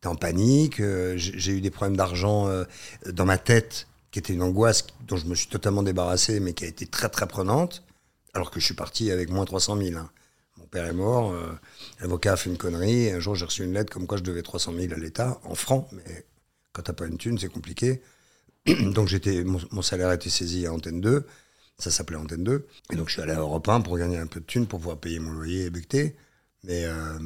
T'es 0.00 0.08
en 0.08 0.16
panique. 0.16 0.82
j'ai 1.16 1.52
eu 1.52 1.60
des 1.60 1.70
problèmes 1.70 1.96
d'argent 1.96 2.48
dans 3.06 3.26
ma 3.26 3.38
tête, 3.38 3.86
qui 4.10 4.18
était 4.18 4.32
une 4.32 4.42
angoisse 4.42 4.84
dont 5.06 5.16
je 5.16 5.26
me 5.26 5.34
suis 5.36 5.46
totalement 5.48 5.82
débarrassé, 5.84 6.40
mais 6.40 6.54
qui 6.54 6.64
a 6.64 6.68
été 6.68 6.86
très 6.86 7.08
très 7.08 7.28
prenante, 7.28 7.84
alors 8.34 8.50
que 8.50 8.58
je 8.58 8.64
suis 8.64 8.74
parti 8.74 9.12
avec 9.12 9.30
moins 9.30 9.44
300 9.44 9.76
000. 9.76 9.96
hein. 9.98 10.10
Père 10.70 10.86
est 10.86 10.92
mort, 10.92 11.32
euh, 11.32 11.52
l'avocat 12.00 12.34
a 12.34 12.36
fait 12.36 12.50
une 12.50 12.56
connerie. 12.56 13.10
Un 13.10 13.20
jour, 13.20 13.34
j'ai 13.34 13.44
reçu 13.44 13.64
une 13.64 13.72
lettre 13.72 13.92
comme 13.92 14.06
quoi 14.06 14.18
je 14.18 14.22
devais 14.22 14.42
300 14.42 14.72
000 14.78 14.92
à 14.92 14.96
l'État, 14.96 15.40
en 15.44 15.54
francs, 15.54 15.88
mais 15.92 16.26
quand 16.72 16.82
t'as 16.82 16.92
pas 16.92 17.06
une 17.06 17.18
thune, 17.18 17.38
c'est 17.38 17.48
compliqué. 17.48 18.02
donc 18.66 19.08
j'étais, 19.08 19.42
mon, 19.44 19.82
salaire 19.82 20.08
a 20.08 20.14
été 20.14 20.30
saisi 20.30 20.66
à 20.66 20.72
Antenne 20.72 21.00
2, 21.00 21.26
ça 21.78 21.90
s'appelait 21.90 22.18
Antenne 22.18 22.44
2, 22.44 22.66
et 22.92 22.96
donc 22.96 23.08
je 23.08 23.14
suis 23.14 23.22
allé 23.22 23.32
à 23.32 23.40
Europe 23.40 23.68
1 23.68 23.80
pour 23.80 23.98
gagner 23.98 24.18
un 24.18 24.26
peu 24.26 24.40
de 24.40 24.44
thunes 24.44 24.66
pour 24.66 24.78
pouvoir 24.78 24.98
payer 24.98 25.18
mon 25.18 25.32
loyer 25.32 25.64
et 25.64 25.70
becter. 25.70 26.14
Mais 26.62 26.84
euh, 26.84 27.18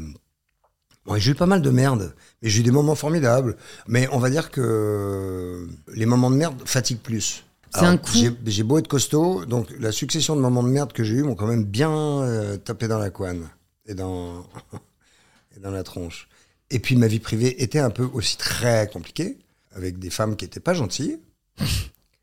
j'ai 1.17 1.33
eu 1.33 1.35
pas 1.35 1.47
mal 1.47 1.61
de 1.61 1.71
merde, 1.71 2.15
mais 2.41 2.49
j'ai 2.49 2.61
eu 2.61 2.63
des 2.63 2.71
moments 2.71 2.95
formidables. 2.95 3.57
Mais 3.89 4.09
on 4.13 4.19
va 4.19 4.31
dire 4.31 4.51
que 4.51 5.69
les 5.89 6.07
moments 6.07 6.31
de 6.31 6.37
merde 6.37 6.63
fatiguent 6.65 7.01
plus. 7.03 7.45
C'est 7.75 7.85
un 7.87 7.97
coup. 7.97 8.19
J'ai 8.47 8.63
beau 8.63 8.79
être 8.79 8.89
costaud, 8.89 9.45
donc 9.47 9.69
la 9.81 9.93
succession 9.93 10.37
de 10.37 10.41
moments 10.41 10.63
de 10.63 10.69
merde 10.69 10.93
que 10.93 11.03
j'ai 11.03 11.15
eu 11.15 11.23
m'ont 11.23 11.35
quand 11.35 11.47
même 11.47 11.65
bien 11.65 11.91
euh, 11.93 12.57
tapé 12.57 12.89
dans 12.89 12.99
la 12.99 13.11
couenne 13.11 13.49
et 13.87 13.95
dans, 13.95 14.45
et 15.57 15.61
dans 15.61 15.71
la 15.71 15.83
tronche. 15.83 16.29
Et 16.71 16.79
puis 16.79 16.97
ma 16.97 17.07
vie 17.07 17.19
privée 17.21 17.63
était 17.63 17.79
un 17.79 17.91
peu 17.91 18.09
aussi 18.13 18.37
très 18.37 18.89
compliquée, 18.93 19.39
avec 19.73 19.99
des 19.99 20.11
femmes 20.11 20.37
qui 20.37 20.45
étaient 20.45 20.61
pas 20.61 20.75
gentilles. 20.75 21.19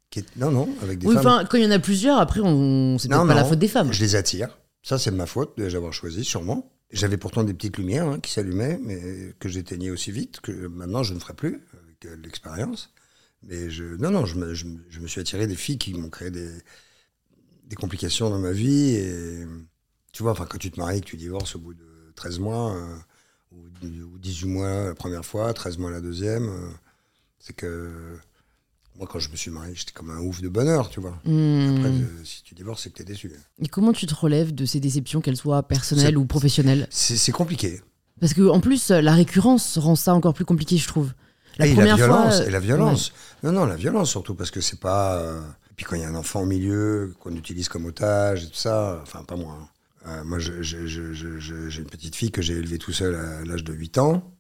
qui 0.10 0.24
non, 0.38 0.52
non, 0.52 0.70
avec 0.82 1.00
des 1.00 1.08
Oui, 1.08 1.16
femmes. 1.16 1.26
enfin, 1.28 1.46
quand 1.46 1.58
il 1.58 1.64
y 1.64 1.68
en 1.68 1.72
a 1.72 1.80
plusieurs, 1.80 2.20
après, 2.20 2.40
on... 2.42 2.98
c'est 2.98 3.10
pas 3.10 3.24
la 3.26 3.46
faute 3.46 3.60
des 3.60 3.68
femmes. 3.68 3.92
Je 3.92 4.02
les 4.02 4.16
attire. 4.16 4.58
Ça, 4.84 4.98
c'est 4.98 5.12
ma 5.12 5.26
faute 5.26 5.58
de 5.58 5.64
les 5.64 5.76
avoir 5.76 5.94
choisis, 5.94 6.26
sûrement. 6.26 6.72
J'avais 6.92 7.18
pourtant 7.18 7.44
des 7.44 7.54
petites 7.54 7.78
lumières 7.78 8.08
hein, 8.08 8.20
qui 8.20 8.32
s'allumaient, 8.32 8.80
mais 8.84 9.34
que 9.40 9.48
j'éteignais 9.48 9.92
aussi 9.92 10.12
vite 10.12 10.42
que 10.42 10.68
maintenant 10.68 11.04
je 11.04 11.14
ne 11.14 11.20
ferai 11.20 11.34
plus 11.34 11.62
avec 11.82 12.06
euh, 12.06 12.18
l'expérience. 12.22 12.92
Mais 13.44 13.70
je, 13.70 13.84
non, 13.96 14.12
non, 14.12 14.26
je 14.26 14.36
me, 14.36 14.54
je, 14.54 14.66
me- 14.66 14.84
je 14.90 15.00
me 15.00 15.08
suis 15.08 15.20
attiré 15.22 15.48
des 15.48 15.56
filles 15.56 15.78
qui 15.78 15.94
m'ont 15.94 16.10
créé 16.10 16.30
des, 16.32 16.50
des 17.66 17.76
complications 17.76 18.30
dans 18.30 18.40
ma 18.40 18.52
vie. 18.52 18.96
Et 18.96 19.46
tu 20.12 20.24
vois, 20.24 20.32
enfin, 20.34 20.46
quand 20.46 20.58
tu 20.58 20.72
te 20.72 20.80
maries, 20.80 21.02
que 21.02 21.08
tu 21.08 21.18
divorces 21.18 21.56
au 21.56 21.60
bout 21.60 21.74
de 21.74 22.12
13 22.16 22.40
mois, 22.40 22.76
euh, 22.76 22.96
ou, 23.52 23.66
ou 24.14 24.18
18 24.20 24.48
mois 24.48 24.86
la 24.86 24.96
première 24.96 25.26
fois, 25.26 25.54
13 25.54 25.78
mois 25.78 25.90
la 25.92 26.02
deuxième, 26.02 26.48
euh, 26.50 26.70
c'est 27.40 27.56
que 27.56 27.92
moi, 28.98 29.08
quand 29.10 29.20
je 29.20 29.30
me 29.32 29.36
suis 29.36 29.50
marié, 29.50 29.74
j'étais 29.74 29.94
comme 29.94 30.12
un 30.12 30.20
ouf 30.20 30.42
de 30.42 30.50
bonheur, 30.50 30.90
tu 30.90 31.00
vois. 31.00 31.20
Hmm. 31.26 31.76
Après, 31.78 31.90
euh, 31.90 32.24
si 32.24 32.44
tu 32.44 32.54
divorces, 32.54 32.84
c'est 32.84 32.90
que 32.90 32.96
tu 32.98 33.02
es 33.02 33.06
déçu. 33.06 33.32
Et 33.60 33.68
comment 33.68 33.94
tu 33.94 34.06
te 34.06 34.14
relèves 34.14 34.54
de 34.54 34.66
ces 34.66 34.80
déceptions, 34.80 35.22
qu'elles 35.22 35.38
soient 35.38 35.64
personnelles 35.64 36.18
ou 36.18 36.26
professionnelles? 36.26 36.88
C'est 36.92 37.16
c'est 37.18 37.32
compliqué. 37.32 37.82
Parce 38.20 38.34
que 38.36 38.48
en 38.48 38.60
plus, 38.60 38.90
la 38.92 39.16
récurrence 39.16 39.80
rend 39.80 39.96
ça 39.96 40.14
encore 40.14 40.34
plus 40.36 40.46
compliqué, 40.46 40.78
je 40.78 40.88
trouve. 40.88 41.12
La 41.58 41.68
et 41.68 41.74
première 41.74 41.98
la 41.98 42.06
violence, 42.06 42.38
fois, 42.38 42.46
et 42.48 42.50
la 42.52 42.60
violence. 42.60 43.14
Non, 43.44 43.52
non, 43.52 43.66
la 43.66 43.76
violence 43.76 44.10
surtout, 44.10 44.36
parce 44.36 44.52
que 44.52 44.62
c'est 44.62 44.80
pas. 44.80 45.18
euh, 45.18 45.42
Et 45.70 45.74
puis 45.76 45.86
quand 45.86 45.96
il 45.96 46.02
y 46.02 46.06
a 46.06 46.10
un 46.10 46.16
enfant 46.16 46.42
au 46.42 46.46
milieu, 46.46 47.14
qu'on 47.20 47.36
utilise 47.36 47.70
comme 47.70 47.86
otage 47.86 48.44
et 48.46 48.48
tout 48.48 48.56
ça, 48.56 49.00
enfin, 49.04 49.24
pas 49.24 49.36
moi. 49.36 49.58
hein. 49.62 49.68
Euh, 50.08 50.24
moi, 50.24 50.40
j'ai 50.40 51.80
une 51.80 51.86
petite 51.90 52.16
fille 52.16 52.32
que 52.32 52.42
j'ai 52.42 52.54
élevée 52.56 52.78
tout 52.80 52.92
seul 52.94 53.16
à 53.16 53.46
l'âge 53.46 53.64
de 53.64 53.74
8 53.74 53.98
ans. 54.00 54.34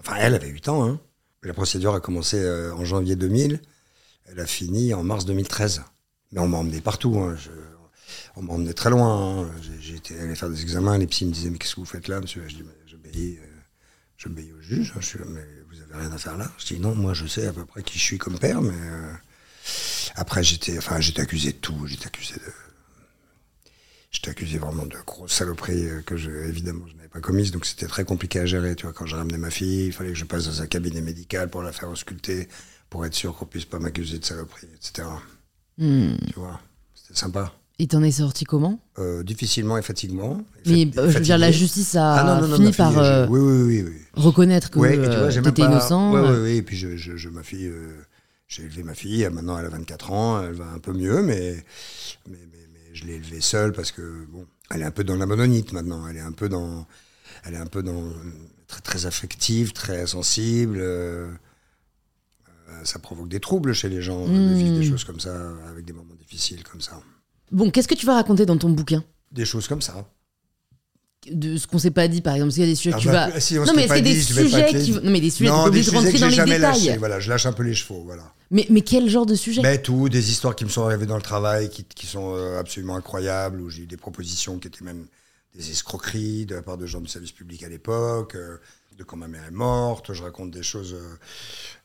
Enfin, 0.00 0.14
elle 0.18 0.34
avait 0.34 0.48
8 0.48 0.68
ans. 0.68 0.84
Hein. 0.88 1.00
La 1.44 1.54
procédure 1.54 1.94
a 1.94 2.00
commencé 2.00 2.38
euh, 2.40 2.74
en 2.74 2.84
janvier 2.84 3.14
2000. 3.14 3.60
Elle 4.26 4.40
a 4.40 4.46
fini 4.46 4.94
en 4.94 5.04
mars 5.04 5.24
2013. 5.24 5.82
Mais 6.32 6.40
on 6.40 6.48
m'a 6.48 6.58
emmené 6.58 6.80
partout. 6.80 7.16
hein. 7.18 7.36
Je- 7.36 7.50
on 8.36 8.42
m'a 8.42 8.52
emmené 8.54 8.74
très 8.74 8.90
loin. 8.90 9.42
hein. 9.44 9.50
Été 9.94 10.18
allé 10.18 10.34
faire 10.34 10.50
des 10.50 10.62
examens. 10.62 10.98
Les 10.98 11.06
psys 11.06 11.26
me 11.26 11.32
disaient 11.32 11.50
Mais 11.50 11.58
qu'est-ce 11.58 11.74
que 11.76 11.80
vous 11.80 11.86
faites 11.86 12.08
là, 12.08 12.20
monsieur? 12.20 12.42
Je 12.48 12.56
dis 12.56 12.64
J'obéis. 12.86 13.38
euh, 13.40 13.46
J'obéis 14.16 14.52
au 14.52 14.60
juge. 14.60 14.94
Je 14.98 15.04
suis 15.06 15.18
là, 15.20 15.24
mais 15.28 15.44
rien 15.98 16.12
à 16.12 16.18
faire 16.18 16.36
là. 16.36 16.50
Je 16.58 16.66
dis 16.66 16.80
non, 16.80 16.94
moi 16.94 17.14
je 17.14 17.26
sais 17.26 17.46
à 17.46 17.52
peu 17.52 17.64
près 17.64 17.82
qui 17.82 17.98
je 17.98 18.04
suis 18.04 18.18
comme 18.18 18.38
père, 18.38 18.60
mais 18.62 18.74
euh, 18.74 19.12
après 20.14 20.42
j'étais, 20.42 20.78
enfin 20.78 21.00
j'étais 21.00 21.22
accusé 21.22 21.52
de 21.52 21.58
tout. 21.58 21.86
J'étais 21.86 22.06
accusé 22.06 22.34
de, 22.34 22.52
j'étais 24.10 24.30
accusé 24.30 24.58
vraiment 24.58 24.86
de 24.86 24.96
grosses 25.06 25.32
saloperies 25.32 25.88
euh, 25.88 26.02
que 26.02 26.16
je, 26.16 26.30
évidemment 26.30 26.86
je 26.88 26.94
n'avais 26.96 27.08
pas 27.08 27.20
commises, 27.20 27.50
donc 27.50 27.66
c'était 27.66 27.86
très 27.86 28.04
compliqué 28.04 28.40
à 28.40 28.46
gérer. 28.46 28.76
Tu 28.76 28.84
vois, 28.84 28.92
quand 28.92 29.06
j'ai 29.06 29.16
ramené 29.16 29.38
ma 29.38 29.50
fille, 29.50 29.86
il 29.86 29.92
fallait 29.92 30.10
que 30.10 30.18
je 30.18 30.24
passe 30.24 30.46
dans 30.46 30.62
un 30.62 30.66
cabinet 30.66 31.00
médical 31.00 31.50
pour 31.50 31.62
la 31.62 31.72
faire 31.72 31.88
ausculter, 31.88 32.48
pour 32.90 33.04
être 33.04 33.14
sûr 33.14 33.36
qu'on 33.36 33.46
puisse 33.46 33.66
pas 33.66 33.78
m'accuser 33.78 34.18
de 34.18 34.24
saloperie, 34.24 34.68
etc. 34.74 35.08
Hmm. 35.78 36.16
Tu 36.32 36.34
vois, 36.34 36.60
c'était 36.94 37.18
sympa. 37.18 37.57
Et 37.80 37.86
t'en 37.86 38.02
es 38.02 38.10
sorti 38.10 38.44
comment? 38.44 38.80
Euh, 38.98 39.22
difficilement 39.22 39.78
et 39.78 39.82
fatiguement. 39.82 40.42
Mais 40.66 40.90
euh, 40.98 41.10
je 41.10 41.18
veux 41.18 41.20
dire, 41.24 41.38
la 41.38 41.52
justice 41.52 41.94
a 41.94 42.14
Ah 42.14 42.24
non, 42.24 42.40
non, 42.42 42.48
non, 42.48 42.56
fini 42.56 42.72
par 42.72 42.98
euh, 42.98 43.26
oui, 43.28 43.38
oui, 43.38 43.62
oui, 43.62 43.82
oui. 43.88 44.02
reconnaître 44.14 44.70
que 44.70 44.80
tu 45.34 45.42
t'étais 45.42 45.62
pas- 45.62 45.68
innocent. 45.68 46.12
Ouais, 46.12 46.18
euh. 46.20 46.32
ouais, 46.34 46.42
ouais, 46.42 46.56
et 46.56 46.62
puis 46.62 46.76
je, 46.76 46.96
je, 46.96 47.16
je- 47.16 47.28
ma 47.28 47.44
fille, 47.44 47.66
euh, 47.66 47.94
j'ai 48.48 48.64
élevé 48.64 48.82
ma 48.82 48.94
fille, 48.94 49.28
maintenant 49.30 49.56
elle 49.58 49.66
a 49.66 49.68
24 49.68 50.10
ans, 50.10 50.42
elle 50.42 50.54
va 50.54 50.66
un 50.74 50.80
peu 50.80 50.92
mieux, 50.92 51.22
mais, 51.22 51.64
mais, 52.28 52.38
mais, 52.50 52.66
mais 52.72 52.80
je 52.94 53.04
l'ai 53.04 53.14
élevée 53.14 53.40
seule 53.40 53.72
parce 53.72 53.92
que, 53.92 54.26
bon, 54.32 54.44
elle 54.70 54.82
est 54.82 54.86
un 54.86 54.90
peu 54.90 55.04
dans 55.04 55.14
la 55.16 55.26
mononite 55.26 55.72
maintenant, 55.72 56.08
elle 56.08 56.16
est 56.16 56.20
un 56.20 56.32
peu 56.32 56.48
dans, 56.48 56.84
elle 57.44 57.54
est 57.54 57.58
un 57.58 57.66
peu 57.66 57.84
dans, 57.84 58.02
très, 58.66 58.80
très 58.80 59.06
affective, 59.06 59.72
très 59.72 60.08
sensible, 60.08 60.82
ça 62.82 62.98
provoque 62.98 63.28
des 63.28 63.40
troubles 63.40 63.72
chez 63.72 63.88
les 63.88 64.02
gens, 64.02 64.26
de 64.26 64.54
vivre 64.54 64.78
des 64.80 64.86
Mm. 64.86 64.90
choses 64.90 65.04
comme 65.04 65.20
ça, 65.20 65.34
avec 65.68 65.84
des 65.84 65.92
moments 65.92 66.14
difficiles 66.18 66.62
comme 66.64 66.80
ça. 66.80 67.00
Bon, 67.50 67.70
qu'est-ce 67.70 67.88
que 67.88 67.94
tu 67.94 68.06
vas 68.06 68.14
raconter 68.14 68.46
dans 68.46 68.56
ton 68.58 68.70
bouquin? 68.70 69.04
Des 69.32 69.44
choses 69.44 69.68
comme 69.68 69.82
ça. 69.82 70.06
de 71.30 71.56
ce 71.56 71.66
qu'on 71.66 71.78
s'est 71.78 71.90
pas 71.90 72.08
dit, 72.08 72.20
par 72.22 72.34
exemple, 72.34 72.52
s'il 72.52 72.62
y 72.62 72.66
a 72.66 72.68
des 72.68 72.74
sujets 72.74 72.92
que 72.92 72.96
Ah 72.96 73.00
tu 73.00 73.08
bah, 73.08 73.28
vas. 73.30 73.40
si 73.40 73.58
on 73.58 73.64
non, 73.64 73.72
mais 73.74 73.90
a 73.90 74.00
des 74.00 74.20
sujets 74.22 74.72
les 74.72 74.80
qui. 74.82 74.92
Non, 74.92 75.10
mais 75.10 75.20
des 75.20 75.30
sujets, 75.30 75.50
non, 75.50 75.68
des 75.68 75.82
sujets 75.82 75.96
rentrer 75.96 76.12
que 76.12 76.18
dans 76.18 76.30
j'ai 76.30 76.30
les 76.30 76.36
jamais 76.36 76.56
détails. 76.58 76.96
voilà, 76.98 77.20
je 77.20 77.28
lâche 77.28 77.46
un 77.46 77.52
peu 77.52 77.62
les 77.64 77.74
chevaux, 77.74 78.02
voilà. 78.04 78.32
Mais, 78.50 78.66
mais 78.70 78.80
quel 78.80 79.08
genre 79.10 79.26
de 79.26 79.34
sujet? 79.34 79.60
Mais 79.62 79.82
tout, 79.82 80.08
des 80.08 80.30
histoires 80.30 80.56
qui 80.56 80.64
me 80.64 80.70
sont 80.70 80.84
arrivées 80.84 81.06
dans 81.06 81.16
le 81.16 81.22
travail, 81.22 81.68
qui, 81.68 81.84
qui 81.84 82.06
sont 82.06 82.34
euh, 82.34 82.58
absolument 82.58 82.96
incroyables, 82.96 83.60
où 83.60 83.68
j'ai 83.68 83.82
eu 83.82 83.86
des 83.86 83.96
propositions 83.98 84.58
qui 84.58 84.68
étaient 84.68 84.84
même 84.84 85.06
des 85.54 85.70
escroqueries 85.70 86.46
de 86.46 86.54
la 86.54 86.62
part 86.62 86.78
de 86.78 86.86
gens 86.86 87.00
du 87.00 87.08
service 87.08 87.32
public 87.32 87.62
à 87.62 87.68
l'époque, 87.68 88.34
euh, 88.36 88.56
de 88.96 89.02
quand 89.04 89.16
ma 89.16 89.28
mère 89.28 89.44
est 89.44 89.50
morte, 89.50 90.12
je 90.14 90.22
raconte 90.22 90.50
des 90.50 90.62
choses... 90.62 90.94
euh, 90.94 91.16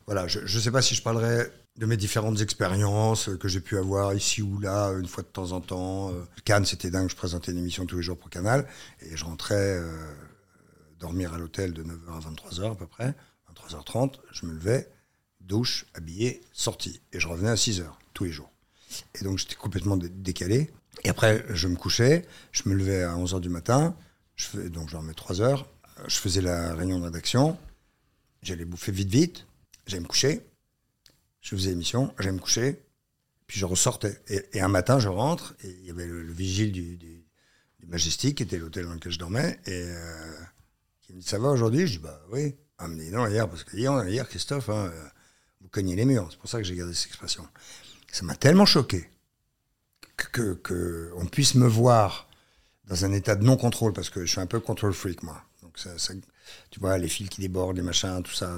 voilà, 0.06 0.26
je 0.26 0.40
ne 0.40 0.60
sais 0.62 0.70
pas 0.70 0.80
si 0.82 0.94
je 0.94 1.02
parlerai 1.02 1.48
de 1.76 1.86
mes 1.86 1.96
différentes 1.96 2.40
expériences 2.40 3.28
euh, 3.28 3.36
que 3.36 3.48
j'ai 3.48 3.60
pu 3.60 3.76
avoir 3.78 4.14
ici 4.14 4.42
ou 4.42 4.60
là, 4.60 4.90
une 4.92 5.06
fois 5.08 5.22
de 5.22 5.28
temps 5.28 5.52
en 5.52 5.60
temps. 5.60 6.12
Euh, 6.12 6.24
Cannes, 6.44 6.64
c'était 6.64 6.90
dingue, 6.90 7.10
je 7.10 7.16
présentais 7.16 7.52
une 7.52 7.58
émission 7.58 7.84
tous 7.86 7.96
les 7.96 8.02
jours 8.02 8.18
pour 8.18 8.30
Canal, 8.30 8.66
et 9.00 9.16
je 9.16 9.24
rentrais 9.24 9.78
euh, 9.78 10.14
dormir 11.00 11.34
à 11.34 11.38
l'hôtel 11.38 11.72
de 11.72 11.82
9h 11.82 12.16
à 12.16 12.20
23h 12.20 12.72
à 12.72 12.74
peu 12.76 12.86
près, 12.86 13.14
23h30, 13.54 14.14
je 14.32 14.46
me 14.46 14.52
levais, 14.52 14.88
douche, 15.40 15.86
habillé, 15.94 16.42
sorti. 16.52 17.00
Et 17.12 17.18
je 17.20 17.26
revenais 17.28 17.50
à 17.50 17.56
6 17.56 17.80
heures, 17.80 17.98
tous 18.14 18.24
les 18.24 18.32
jours. 18.32 18.50
Et 19.20 19.24
donc 19.24 19.38
j'étais 19.38 19.56
complètement 19.56 19.96
dé- 19.96 20.08
décalé. 20.08 20.70
Et 21.02 21.08
après, 21.08 21.44
je 21.50 21.66
me 21.66 21.74
couchais, 21.74 22.24
je 22.52 22.68
me 22.68 22.74
levais 22.74 23.02
à 23.02 23.16
11 23.16 23.34
heures 23.34 23.40
du 23.40 23.48
matin, 23.48 23.96
donc 24.70 24.88
je 24.88 24.92
dormais 24.92 25.12
3 25.14 25.40
heures, 25.40 25.68
euh, 25.98 26.04
je 26.06 26.16
faisais 26.16 26.40
la 26.40 26.72
réunion 26.74 27.00
de 27.00 27.04
rédaction, 27.04 27.58
j'allais 28.42 28.64
bouffer 28.64 28.92
vite, 28.92 29.08
vite, 29.08 29.46
j'allais 29.86 30.02
me 30.02 30.06
coucher, 30.08 30.40
je 31.44 31.54
faisais 31.54 31.70
l'émission, 31.70 32.12
j'allais 32.18 32.32
me 32.32 32.38
coucher, 32.40 32.82
puis 33.46 33.60
je 33.60 33.66
ressortais. 33.66 34.20
Et, 34.28 34.60
un 34.60 34.68
matin, 34.68 34.98
je 34.98 35.08
rentre, 35.08 35.54
et 35.62 35.68
il 35.68 35.84
y 35.84 35.90
avait 35.90 36.06
le, 36.06 36.22
le 36.22 36.32
vigile 36.32 36.72
du, 36.72 37.20
Majestic, 37.86 38.38
qui 38.38 38.42
était 38.44 38.56
l'hôtel 38.56 38.86
dans 38.86 38.94
lequel 38.94 39.12
je 39.12 39.18
dormais, 39.18 39.60
et 39.66 39.82
euh, 39.82 40.32
qui 41.02 41.12
me 41.12 41.20
dit 41.20 41.26
Ça 41.26 41.38
va 41.38 41.50
aujourd'hui? 41.50 41.86
Je 41.86 41.92
dis 41.92 41.98
Bah 41.98 42.18
oui. 42.30 42.56
Ah, 42.78 42.88
me 42.88 42.98
dit 42.98 43.10
Non, 43.10 43.26
hier, 43.26 43.46
parce 43.46 43.62
que 43.62 43.76
hier, 43.76 44.08
hier 44.08 44.26
Christophe, 44.26 44.70
hein, 44.70 44.90
euh, 44.90 45.08
vous 45.60 45.68
cognez 45.68 45.94
les 45.94 46.06
murs. 46.06 46.28
C'est 46.30 46.38
pour 46.38 46.48
ça 46.48 46.56
que 46.56 46.64
j'ai 46.64 46.74
gardé 46.74 46.94
cette 46.94 47.08
expression. 47.08 47.46
Ça 48.10 48.24
m'a 48.24 48.36
tellement 48.36 48.64
choqué 48.64 49.10
que, 50.16 51.12
puisse 51.30 51.56
me 51.56 51.68
voir 51.68 52.26
dans 52.86 53.04
un 53.04 53.12
état 53.12 53.36
de 53.36 53.44
non-contrôle, 53.44 53.92
parce 53.92 54.08
que 54.08 54.24
je 54.24 54.30
suis 54.30 54.40
un 54.40 54.46
peu 54.46 54.60
control 54.60 54.94
freak, 54.94 55.22
moi. 55.22 55.42
Donc, 55.62 55.78
ça, 55.78 55.98
ça- 55.98 56.14
tu 56.70 56.80
vois, 56.80 56.96
les 56.96 57.08
fils 57.08 57.28
qui 57.28 57.42
débordent, 57.42 57.76
les 57.76 57.82
machins, 57.82 58.22
tout 58.22 58.32
ça, 58.32 58.56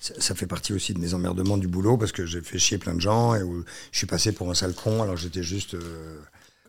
ça, 0.00 0.14
ça 0.18 0.34
fait 0.34 0.46
partie 0.46 0.72
aussi 0.72 0.94
de 0.94 0.98
mes 0.98 1.14
emmerdements 1.14 1.56
du 1.56 1.68
boulot, 1.68 1.96
parce 1.96 2.12
que 2.12 2.24
j'ai 2.26 2.40
fait 2.40 2.58
chier 2.58 2.78
plein 2.78 2.94
de 2.94 3.00
gens, 3.00 3.34
et 3.34 3.42
où 3.42 3.64
je 3.92 3.98
suis 3.98 4.06
passé 4.06 4.32
pour 4.32 4.50
un 4.50 4.54
sale 4.54 4.74
con, 4.74 5.02
alors 5.02 5.16
j'étais 5.16 5.42
juste. 5.42 5.74
euh, 5.74 6.18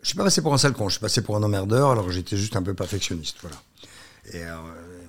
je 0.01 0.07
suis 0.09 0.17
pas 0.17 0.23
passé 0.23 0.41
pour 0.41 0.53
un 0.53 0.57
sale 0.57 0.73
con, 0.73 0.87
je 0.87 0.93
suis 0.93 1.01
passé 1.01 1.21
pour 1.21 1.35
un 1.35 1.43
emmerdeur, 1.43 1.91
alors 1.91 2.09
j'étais 2.11 2.37
juste 2.37 2.55
un 2.55 2.63
peu 2.63 2.73
perfectionniste, 2.73 3.37
voilà. 3.41 3.57
Et 4.33 4.43
euh, 4.43 4.53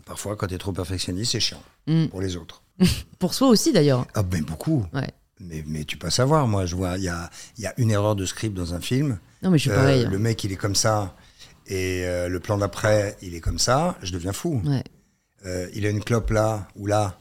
parfois, 0.04 0.34
quand 0.36 0.46
tu 0.46 0.54
es 0.54 0.58
trop 0.58 0.72
perfectionniste, 0.72 1.32
c'est 1.32 1.40
chiant 1.40 1.62
Mm. 1.86 2.06
pour 2.08 2.20
les 2.20 2.36
autres. 2.36 2.62
Pour 3.18 3.34
soi 3.34 3.48
aussi, 3.48 3.72
d'ailleurs. 3.72 4.06
Ah 4.14 4.22
ben 4.22 4.42
beaucoup. 4.42 4.86
Ouais. 4.92 5.08
Mais, 5.40 5.64
mais 5.66 5.84
tu 5.84 5.96
peux 5.96 6.10
savoir, 6.10 6.46
moi, 6.46 6.66
je 6.66 6.76
vois, 6.76 6.96
il 6.98 7.04
y 7.04 7.08
a, 7.08 7.30
il 7.58 7.64
y 7.64 7.66
a 7.66 7.74
une 7.78 7.90
erreur 7.90 8.14
de 8.16 8.24
script 8.26 8.54
dans 8.54 8.74
un 8.74 8.80
film. 8.80 9.18
Non, 9.42 9.50
mais 9.50 9.56
je 9.58 9.62
suis 9.62 9.70
Euh, 9.70 9.74
pareil. 9.76 10.06
le 10.06 10.18
mec, 10.18 10.42
il 10.44 10.52
est 10.52 10.56
comme 10.56 10.74
ça. 10.74 11.16
Et 11.66 12.02
euh, 12.06 12.28
le 12.28 12.40
plan 12.40 12.58
d'après, 12.58 13.16
il 13.22 13.34
est 13.34 13.40
comme 13.40 13.58
ça, 13.58 13.96
je 14.02 14.12
deviens 14.12 14.32
fou. 14.32 14.60
Ouais. 14.64 14.82
Euh, 15.46 15.68
il 15.74 15.86
a 15.86 15.88
une 15.90 16.02
clope 16.04 16.30
là 16.30 16.68
ou 16.76 16.86
là, 16.86 17.18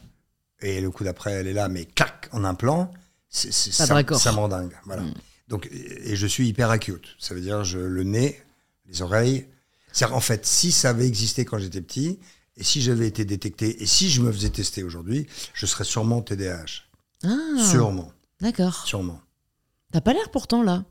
et 0.61 0.81
le 0.81 0.91
coup 0.91 1.03
d'après, 1.03 1.31
elle 1.34 1.48
est 1.48 1.53
là, 1.53 1.69
mais 1.69 1.86
clac, 1.86 2.30
en 2.31 2.44
un 2.44 2.53
plan, 2.56 2.91
c'est, 3.30 3.52
c'est- 3.52 3.72
ça, 3.72 3.86
ça 3.86 4.31
me 4.31 4.38
rend 4.38 4.48
dingue. 4.49 4.76
Voilà. 4.86 5.03
Donc, 5.48 5.68
et 5.72 6.15
je 6.15 6.27
suis 6.27 6.48
hyper 6.48 6.69
acute. 6.69 7.15
Ça 7.19 7.34
veut 7.34 7.41
dire 7.41 7.64
je, 7.64 7.80
le 7.80 8.03
nez, 8.03 8.40
les 8.88 9.02
oreilles. 9.02 9.48
C'est 9.91 10.06
en 10.06 10.19
fait, 10.19 10.45
si 10.45 10.72
ça 10.72 10.91
avait 10.91 11.07
existé 11.07 11.45
quand 11.45 11.57
j'étais 11.57 11.81
petit, 11.81 12.19
et 12.57 12.64
si 12.64 12.81
j'avais 12.81 13.07
été 13.07 13.26
détecté, 13.26 13.81
et 13.81 13.86
si 13.88 14.10
je 14.10 14.22
me 14.22 14.31
faisais 14.31 14.49
tester 14.49 14.84
aujourd'hui, 14.84 15.27
je 15.53 15.65
serais 15.65 15.84
sûrement 15.86 16.22
TDAH. 16.22 16.84
Ah, 17.23 17.36
Sûrement, 17.57 18.11
d'accord. 18.41 18.86
sûrement. 18.86 19.22
T'as 19.91 20.02
pas 20.02 20.14
l'air 20.14 20.30
pourtant 20.30 20.61
là. 20.61 20.86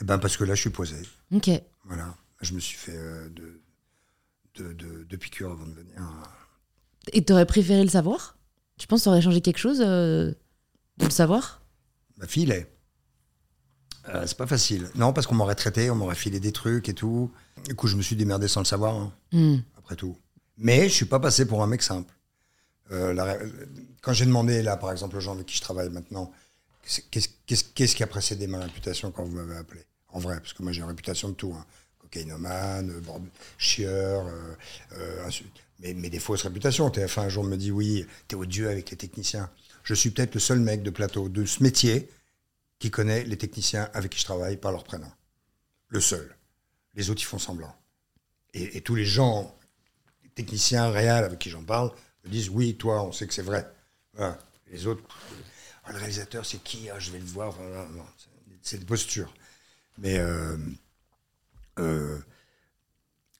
Eh 0.00 0.04
ben 0.04 0.18
parce 0.18 0.36
que 0.36 0.44
là, 0.44 0.54
je 0.54 0.60
suis 0.62 0.70
posé. 0.70 0.96
Ok. 1.34 1.50
Voilà. 1.84 2.14
Je 2.40 2.54
me 2.54 2.60
suis 2.60 2.78
fait 2.78 2.96
euh, 2.96 3.28
de, 3.28 3.60
de, 4.56 4.72
de, 4.72 5.04
de 5.04 5.16
piqûres 5.16 5.50
avant 5.52 5.66
de 5.66 5.74
venir. 5.74 5.94
Et 7.12 7.24
t'aurais 7.24 7.46
préféré 7.46 7.82
le 7.84 7.90
savoir? 7.90 8.36
Tu 8.78 8.86
penses 8.86 9.00
que 9.00 9.04
ça 9.04 9.10
aurait 9.10 9.22
changé 9.22 9.40
quelque 9.40 9.58
chose 9.58 9.80
euh, 9.84 10.32
de 10.98 11.04
le 11.04 11.10
savoir? 11.10 11.62
Ma 12.16 12.26
fille 12.26 12.46
l'est. 12.46 12.68
Euh, 14.08 14.26
c'est 14.26 14.36
pas 14.36 14.46
facile. 14.46 14.88
Non, 14.96 15.12
parce 15.12 15.26
qu'on 15.26 15.34
m'aurait 15.36 15.54
traité, 15.54 15.90
on 15.90 15.94
m'aurait 15.94 16.16
filé 16.16 16.40
des 16.40 16.50
trucs 16.52 16.88
et 16.88 16.94
tout. 16.94 17.30
Du 17.66 17.74
coup, 17.76 17.86
je 17.86 17.96
me 17.96 18.02
suis 18.02 18.16
démerdé 18.16 18.48
sans 18.48 18.60
le 18.60 18.66
savoir, 18.66 18.94
hein, 18.96 19.12
Hmm. 19.32 19.58
après 19.78 19.94
tout. 19.96 20.16
Mais 20.58 20.88
je 20.88 20.94
suis 20.94 21.04
pas 21.04 21.20
passé 21.20 21.46
pour 21.46 21.62
un 21.62 21.66
mec 21.66 21.82
simple. 21.82 22.12
Euh, 22.90 23.14
la 23.14 23.38
quand 24.02 24.12
j'ai 24.12 24.26
demandé, 24.26 24.62
là, 24.62 24.76
par 24.76 24.90
exemple, 24.90 25.16
aux 25.16 25.20
gens 25.20 25.32
avec 25.34 25.46
qui 25.46 25.56
je 25.56 25.60
travaille 25.62 25.88
maintenant, 25.88 26.32
qu'est-ce 27.10 27.94
qui 27.94 28.02
a 28.02 28.06
précédé 28.08 28.46
ma 28.48 28.58
réputation 28.58 29.12
quand 29.12 29.22
vous 29.24 29.36
m'avez 29.36 29.56
appelé? 29.56 29.82
En 30.08 30.18
vrai, 30.18 30.40
parce 30.40 30.52
que 30.52 30.62
moi, 30.62 30.72
j'ai 30.72 30.80
une 30.80 30.88
réputation 30.88 31.28
de 31.28 31.34
tout. 31.34 31.54
Hein. 31.56 31.64
Cocaïnomane, 32.00 32.90
euh, 32.90 33.18
chieur, 33.56 34.26
euh, 34.26 34.54
euh, 34.98 35.28
insu- 35.28 35.44
mais, 35.82 35.94
mais 35.94 36.10
des 36.10 36.18
fausses 36.18 36.42
réputations. 36.42 36.88
TF1 36.88 37.20
un 37.20 37.28
jour 37.28 37.44
me 37.44 37.56
dit 37.56 37.70
oui, 37.70 38.06
t'es 38.28 38.36
odieux 38.36 38.68
avec 38.68 38.90
les 38.90 38.96
techniciens. 38.96 39.50
Je 39.82 39.94
suis 39.94 40.10
peut-être 40.10 40.34
le 40.34 40.40
seul 40.40 40.60
mec 40.60 40.82
de 40.82 40.90
plateau 40.90 41.28
de 41.28 41.44
ce 41.44 41.62
métier 41.62 42.08
qui 42.78 42.90
connaît 42.90 43.24
les 43.24 43.36
techniciens 43.36 43.90
avec 43.94 44.12
qui 44.12 44.18
je 44.18 44.24
travaille 44.24 44.56
par 44.56 44.72
leur 44.72 44.84
prénom. 44.84 45.10
Le 45.88 46.00
seul. 46.00 46.36
Les 46.94 47.10
autres, 47.10 47.22
ils 47.22 47.26
font 47.26 47.38
semblant. 47.38 47.74
Et, 48.54 48.80
tous 48.82 48.94
les 48.94 49.04
gens, 49.04 49.56
les 50.22 50.28
techniciens 50.30 50.90
réels 50.90 51.24
avec 51.24 51.38
qui 51.38 51.48
j'en 51.48 51.64
parle, 51.64 51.90
me 52.24 52.30
disent 52.30 52.50
oui, 52.50 52.76
toi, 52.76 53.02
on 53.02 53.12
sait 53.12 53.26
que 53.26 53.34
c'est 53.34 53.42
vrai. 53.42 53.66
Voilà. 54.14 54.38
Les 54.70 54.86
autres, 54.86 55.02
Ah, 55.84 55.92
le 55.92 55.98
réalisateur, 55.98 56.44
c'est 56.46 56.62
qui 56.62 56.90
Ah, 56.90 56.98
Je 56.98 57.10
vais 57.10 57.18
le 57.18 57.24
voir. 57.24 57.54
C'est 58.62 58.78
des 58.78 58.84
postures. 58.84 59.32
Mais 59.98 60.18
euh, 60.18 60.56
euh, 61.78 62.18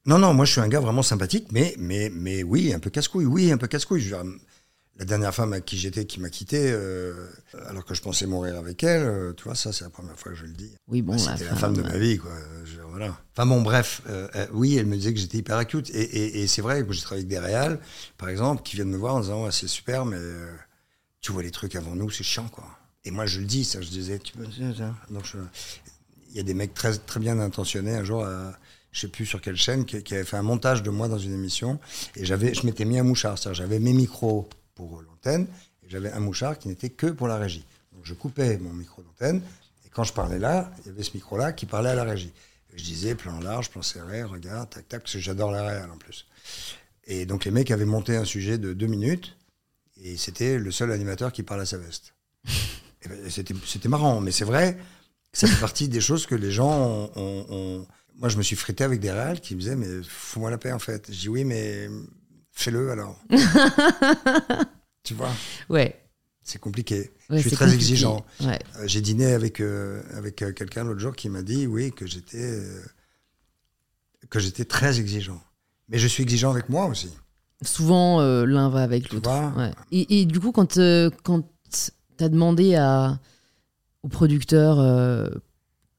non, 0.06 0.18
non, 0.18 0.34
moi 0.34 0.44
je 0.44 0.52
suis 0.52 0.60
un 0.60 0.68
gars 0.68 0.80
vraiment 0.80 1.02
sympathique, 1.02 1.48
mais, 1.52 1.74
mais, 1.78 2.10
mais 2.12 2.42
oui, 2.42 2.72
un 2.72 2.78
peu 2.80 2.90
casse-couille. 2.90 3.26
Oui, 3.26 3.52
un 3.52 3.56
peu 3.58 3.66
casse-couille. 3.68 4.12
La 4.98 5.06
dernière 5.06 5.34
femme 5.34 5.54
à 5.54 5.60
qui 5.62 5.78
j'étais 5.78 6.04
qui 6.04 6.20
m'a 6.20 6.28
quitté, 6.28 6.70
euh, 6.70 7.26
alors 7.66 7.84
que 7.84 7.94
je 7.94 8.02
pensais 8.02 8.26
mourir 8.26 8.58
avec 8.58 8.84
elle, 8.84 9.02
euh, 9.02 9.32
tu 9.32 9.44
vois, 9.44 9.54
ça 9.54 9.72
c'est 9.72 9.84
la 9.84 9.90
première 9.90 10.18
fois 10.18 10.32
que 10.32 10.38
je 10.38 10.44
le 10.44 10.52
dis. 10.52 10.70
Oui, 10.86 11.00
bon, 11.00 11.16
Bah, 11.16 11.22
la 11.24 11.36
C'était 11.38 11.48
la 11.48 11.56
femme 11.56 11.74
de 11.74 11.82
ma 11.82 11.96
vie, 11.96 12.18
quoi. 12.18 12.30
Je 12.66 12.78
voilà. 12.82 13.18
Enfin 13.34 13.46
bon, 13.46 13.62
bref, 13.62 14.02
euh, 14.10 14.28
euh, 14.34 14.46
oui, 14.52 14.76
elle 14.76 14.84
me 14.86 14.96
disait 14.96 15.14
que 15.14 15.18
j'étais 15.18 15.38
hyper 15.38 15.56
acute. 15.56 15.88
Et, 15.90 16.02
et- 16.02 16.42
et 16.42 16.46
c'est 16.46 16.60
vrai 16.60 16.84
que 16.86 16.92
j'ai 16.92 17.00
travaillé 17.00 17.24
avec 17.24 17.30
des 17.30 17.38
réals, 17.38 17.80
par 18.18 18.28
exemple, 18.28 18.62
qui 18.62 18.76
viennent 18.76 18.90
me 18.90 18.98
voir 18.98 19.14
en 19.14 19.20
disant 19.20 19.44
Ouais, 19.44 19.50
c'est 19.50 19.66
super, 19.66 20.04
mais 20.04 20.18
euh, 20.18 20.52
tu 21.22 21.32
vois 21.32 21.42
les 21.42 21.50
trucs 21.50 21.74
avant 21.74 21.94
nous, 21.96 22.10
c'est 22.10 22.22
chiant, 22.22 22.48
quoi. 22.48 22.64
Et 23.06 23.10
moi, 23.10 23.24
je 23.24 23.40
le 23.40 23.46
dis, 23.46 23.64
ça, 23.64 23.80
je 23.80 23.88
disais 23.88 24.18
tu 24.18 24.34
peux. 24.34 24.44
Donc, 25.10 25.24
je- 25.24 25.38
il 26.30 26.36
y 26.36 26.40
a 26.40 26.42
des 26.42 26.54
mecs 26.54 26.74
très, 26.74 26.96
très 26.98 27.18
bien 27.18 27.38
intentionnés 27.40 27.94
un 27.96 28.04
jour, 28.04 28.24
à, 28.26 28.52
je 28.92 29.00
sais 29.00 29.08
plus 29.08 29.26
sur 29.26 29.40
quelle 29.40 29.56
chaîne, 29.56 29.84
qui, 29.84 29.96
avaient 30.14 30.24
fait 30.24 30.36
un 30.36 30.42
montage 30.42 30.82
de 30.82 30.90
moi 30.90 31.08
dans 31.08 31.18
une 31.18 31.32
émission. 31.32 31.80
Et 32.14 32.24
j'avais, 32.24 32.54
je 32.54 32.64
m'étais 32.66 32.84
mis 32.84 32.98
un 32.98 33.02
mouchard, 33.02 33.36
j'avais 33.52 33.78
mes 33.78 33.92
micros 33.92 34.48
pour 34.74 35.02
l'antenne, 35.02 35.46
et 35.82 35.88
j'avais 35.88 36.12
un 36.12 36.20
mouchard 36.20 36.58
qui 36.58 36.68
n'était 36.68 36.90
que 36.90 37.06
pour 37.06 37.26
la 37.26 37.38
régie. 37.38 37.64
Donc 37.92 38.02
je 38.04 38.14
coupais 38.14 38.58
mon 38.58 38.72
micro 38.72 39.02
d'antenne, 39.02 39.42
et 39.84 39.88
quand 39.88 40.04
je 40.04 40.12
parlais 40.12 40.38
là, 40.38 40.70
il 40.80 40.88
y 40.88 40.90
avait 40.90 41.02
ce 41.02 41.12
micro-là 41.14 41.52
qui 41.52 41.66
parlait 41.66 41.90
à 41.90 41.94
la 41.94 42.04
régie. 42.04 42.32
Je 42.74 42.84
disais 42.84 43.14
plan 43.14 43.38
large, 43.40 43.70
plan 43.70 43.82
serré, 43.82 44.22
regarde, 44.22 44.70
tac, 44.70 44.88
tac, 44.88 45.02
parce 45.02 45.12
que 45.14 45.18
j'adore 45.18 45.50
la 45.50 45.66
réelle 45.66 45.90
en 45.90 45.98
plus. 45.98 46.26
Et 47.04 47.26
donc 47.26 47.44
les 47.44 47.50
mecs 47.50 47.70
avaient 47.70 47.84
monté 47.84 48.16
un 48.16 48.24
sujet 48.24 48.58
de 48.58 48.72
deux 48.72 48.86
minutes, 48.86 49.36
et 50.02 50.16
c'était 50.16 50.58
le 50.58 50.70
seul 50.70 50.92
animateur 50.92 51.32
qui 51.32 51.42
parle 51.42 51.60
à 51.60 51.66
sa 51.66 51.78
veste. 51.78 52.14
Ben, 53.08 53.28
c'était, 53.28 53.88
marrant, 53.88 54.20
mais 54.20 54.30
c'est 54.30 54.44
vrai, 54.44 54.78
ça 55.32 55.48
fait 55.48 55.60
partie 55.60 55.88
des 55.88 56.00
choses 56.00 56.26
que 56.26 56.36
les 56.36 56.52
gens 56.52 57.10
ont- 57.16 57.86
Moi, 58.16 58.28
je 58.28 58.36
me 58.36 58.42
suis 58.42 58.56
frité 58.56 58.84
avec 58.84 59.00
des 59.00 59.10
réals 59.10 59.40
qui 59.40 59.54
me 59.54 59.60
disaient, 59.60 59.74
mais 59.76 59.88
fous-moi 60.06 60.50
la 60.50 60.58
paix, 60.58 60.72
en 60.72 60.78
fait. 60.78 61.06
Je 61.12 61.18
dis, 61.18 61.28
oui, 61.28 61.44
mais 61.44 61.88
fais-le 62.52 62.90
alors. 62.90 63.18
tu 65.02 65.14
vois, 65.14 65.30
Ouais. 65.68 66.00
c'est 66.42 66.60
compliqué. 66.60 67.10
ouais, 67.30 67.38
je 67.38 67.48
suis 67.48 67.50
très 67.50 67.64
compliqué. 67.64 67.84
exigeant. 67.84 68.24
Ouais. 68.40 68.58
Euh, 68.78 68.84
J'ai 68.86 69.00
dîné 69.00 69.32
avec, 69.32 69.60
euh, 69.60 70.02
avec 70.16 70.42
euh, 70.42 70.52
quelqu'un 70.52 70.84
l'autre 70.84 71.00
jour 71.00 71.14
qui 71.16 71.28
m'a 71.28 71.42
dit, 71.42 71.66
oui, 71.66 71.92
que 71.92 72.06
j'étais, 72.06 72.62
que 74.30 74.38
j'étais 74.38 74.64
très 74.64 75.00
exigeant. 75.00 75.42
Mais 75.88 75.98
je 75.98 76.06
suis 76.06 76.22
exigeant 76.22 76.50
avec 76.50 76.68
moi 76.68 76.86
aussi. 76.86 77.10
Souvent, 77.62 78.20
l'un 78.44 78.68
va 78.68 78.82
avec 78.82 79.08
Tu 79.08 79.14
l'autre. 79.16 79.56
Ouais. 79.56 79.72
Et, 79.92 80.20
et 80.20 80.26
du 80.26 80.40
coup, 80.40 80.52
quand, 80.52 80.78
quand 81.22 81.44
t'as 82.16 82.28
demandé 82.28 82.74
à, 82.76 83.20
au 84.02 84.08
producteur 84.08 84.78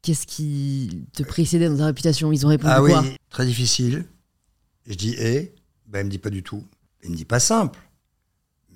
qu'est-ce 0.03 0.27
qui 0.27 1.07
te 1.13 1.23
précédait 1.23 1.67
dans 1.69 1.77
ta 1.77 1.85
réputation, 1.87 2.31
ils 2.31 2.45
ont 2.45 2.49
répondu 2.49 2.71
Ah 2.73 2.83
oui, 2.83 2.91
quoi? 2.91 3.03
très 3.31 3.45
difficile. 3.47 4.05
Je 4.85 4.93
dis, 4.93 5.15
et 5.15 5.55
ben, 5.87 6.01
Il 6.01 6.05
me 6.05 6.09
dit 6.11 6.19
pas 6.19 6.29
du 6.29 6.43
tout. 6.43 6.63
Il 7.03 7.09
me 7.11 7.15
dit 7.15 7.25
pas 7.25 7.39
simple. 7.39 7.79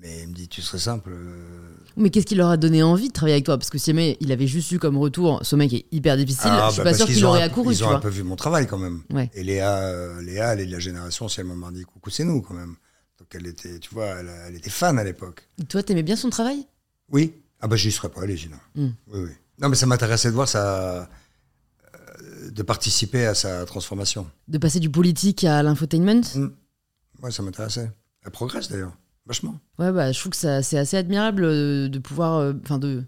Mais 0.00 0.22
il 0.22 0.28
me 0.28 0.32
dit, 0.34 0.48
tu 0.48 0.62
serais 0.62 0.78
simple. 0.78 1.10
euh, 1.12 1.74
Mais 1.96 2.10
qu'est-ce 2.10 2.26
qui 2.26 2.36
leur 2.36 2.50
a 2.50 2.56
donné 2.56 2.82
envie 2.84 3.08
de 3.08 3.12
travailler 3.12 3.34
avec 3.34 3.44
toi? 3.46 3.58
Parce 3.58 3.68
que 3.68 3.78
si 3.78 3.86
jamais 3.86 4.16
il 4.20 4.30
avait 4.30 4.46
juste 4.46 4.70
eu 4.70 4.78
comme 4.78 4.96
retour, 4.96 5.40
ce 5.42 5.56
mec 5.56 5.72
est 5.72 5.86
hyper 5.90 6.16
difficile, 6.16 6.50
Ah, 6.52 6.66
je 6.68 6.74
suis 6.74 6.82
bah, 6.84 6.90
pas 6.92 6.96
sûr 6.96 7.06
qu'il 7.06 7.24
aurait 7.24 7.42
accouru, 7.42 7.74
Ils 7.74 7.78
tu 7.78 7.82
ont 7.84 7.88
un 7.88 7.90
vois. 7.92 8.00
peu 8.00 8.08
vu 8.08 8.22
mon 8.22 8.36
travail 8.36 8.66
quand 8.68 8.78
même. 8.78 9.02
Ouais. 9.12 9.28
Et 9.34 9.42
Léa, 9.42 9.78
euh, 9.78 10.22
Léa, 10.22 10.52
elle 10.54 10.60
est 10.60 10.66
de 10.66 10.72
la 10.72 10.78
génération, 10.78 11.28
si 11.28 11.40
elle 11.40 11.46
m'a 11.46 11.70
dit 11.72 11.82
coucou, 11.82 12.10
c'est 12.10 12.24
nous 12.24 12.40
quand 12.42 12.54
même. 12.54 12.76
Donc 13.18 13.26
elle 13.34 13.48
était, 13.48 13.80
tu 13.80 13.92
vois, 13.92 14.06
elle, 14.06 14.30
elle 14.46 14.54
était 14.54 14.70
fan 14.70 14.98
à 15.00 15.04
l'époque. 15.04 15.48
Toi, 15.68 15.82
t'aimais 15.82 16.04
bien 16.04 16.14
son 16.16 16.30
travail? 16.30 16.64
Oui. 17.10 17.32
Ah 17.60 17.66
bah 17.66 17.74
j'y 17.74 17.90
serais 17.90 18.08
pas 18.08 18.22
allé 18.22 18.36
sinon. 18.36 18.56
Hmm. 18.76 18.90
Oui, 19.08 19.20
oui. 19.24 19.30
Non 19.60 19.68
mais 19.68 19.74
ça 19.76 19.86
m'intéressait 19.86 20.28
de 20.28 20.34
voir 20.34 20.48
sa, 20.48 21.02
euh, 21.02 22.50
de 22.50 22.62
participer 22.62 23.26
à 23.26 23.34
sa 23.34 23.64
transformation. 23.66 24.26
De 24.46 24.58
passer 24.58 24.80
du 24.80 24.90
politique 24.90 25.44
à 25.44 25.62
l'infotainment? 25.62 26.22
Hmm. 26.34 26.48
Ouais, 27.22 27.30
ça 27.30 27.42
m'intéressait. 27.42 27.90
Elle 28.24 28.30
progresse 28.30 28.68
d'ailleurs, 28.68 28.92
vachement. 29.26 29.58
Ouais, 29.78 29.90
bah, 29.92 30.12
je 30.12 30.18
trouve 30.20 30.30
que 30.30 30.36
ça- 30.36 30.62
c'est 30.62 30.78
assez 30.78 30.96
admirable 30.96 31.44
euh, 31.44 31.88
de 31.88 31.98
pouvoir, 31.98 32.34
euh, 32.36 32.52
enfin 32.62 32.78
de, 32.78 33.02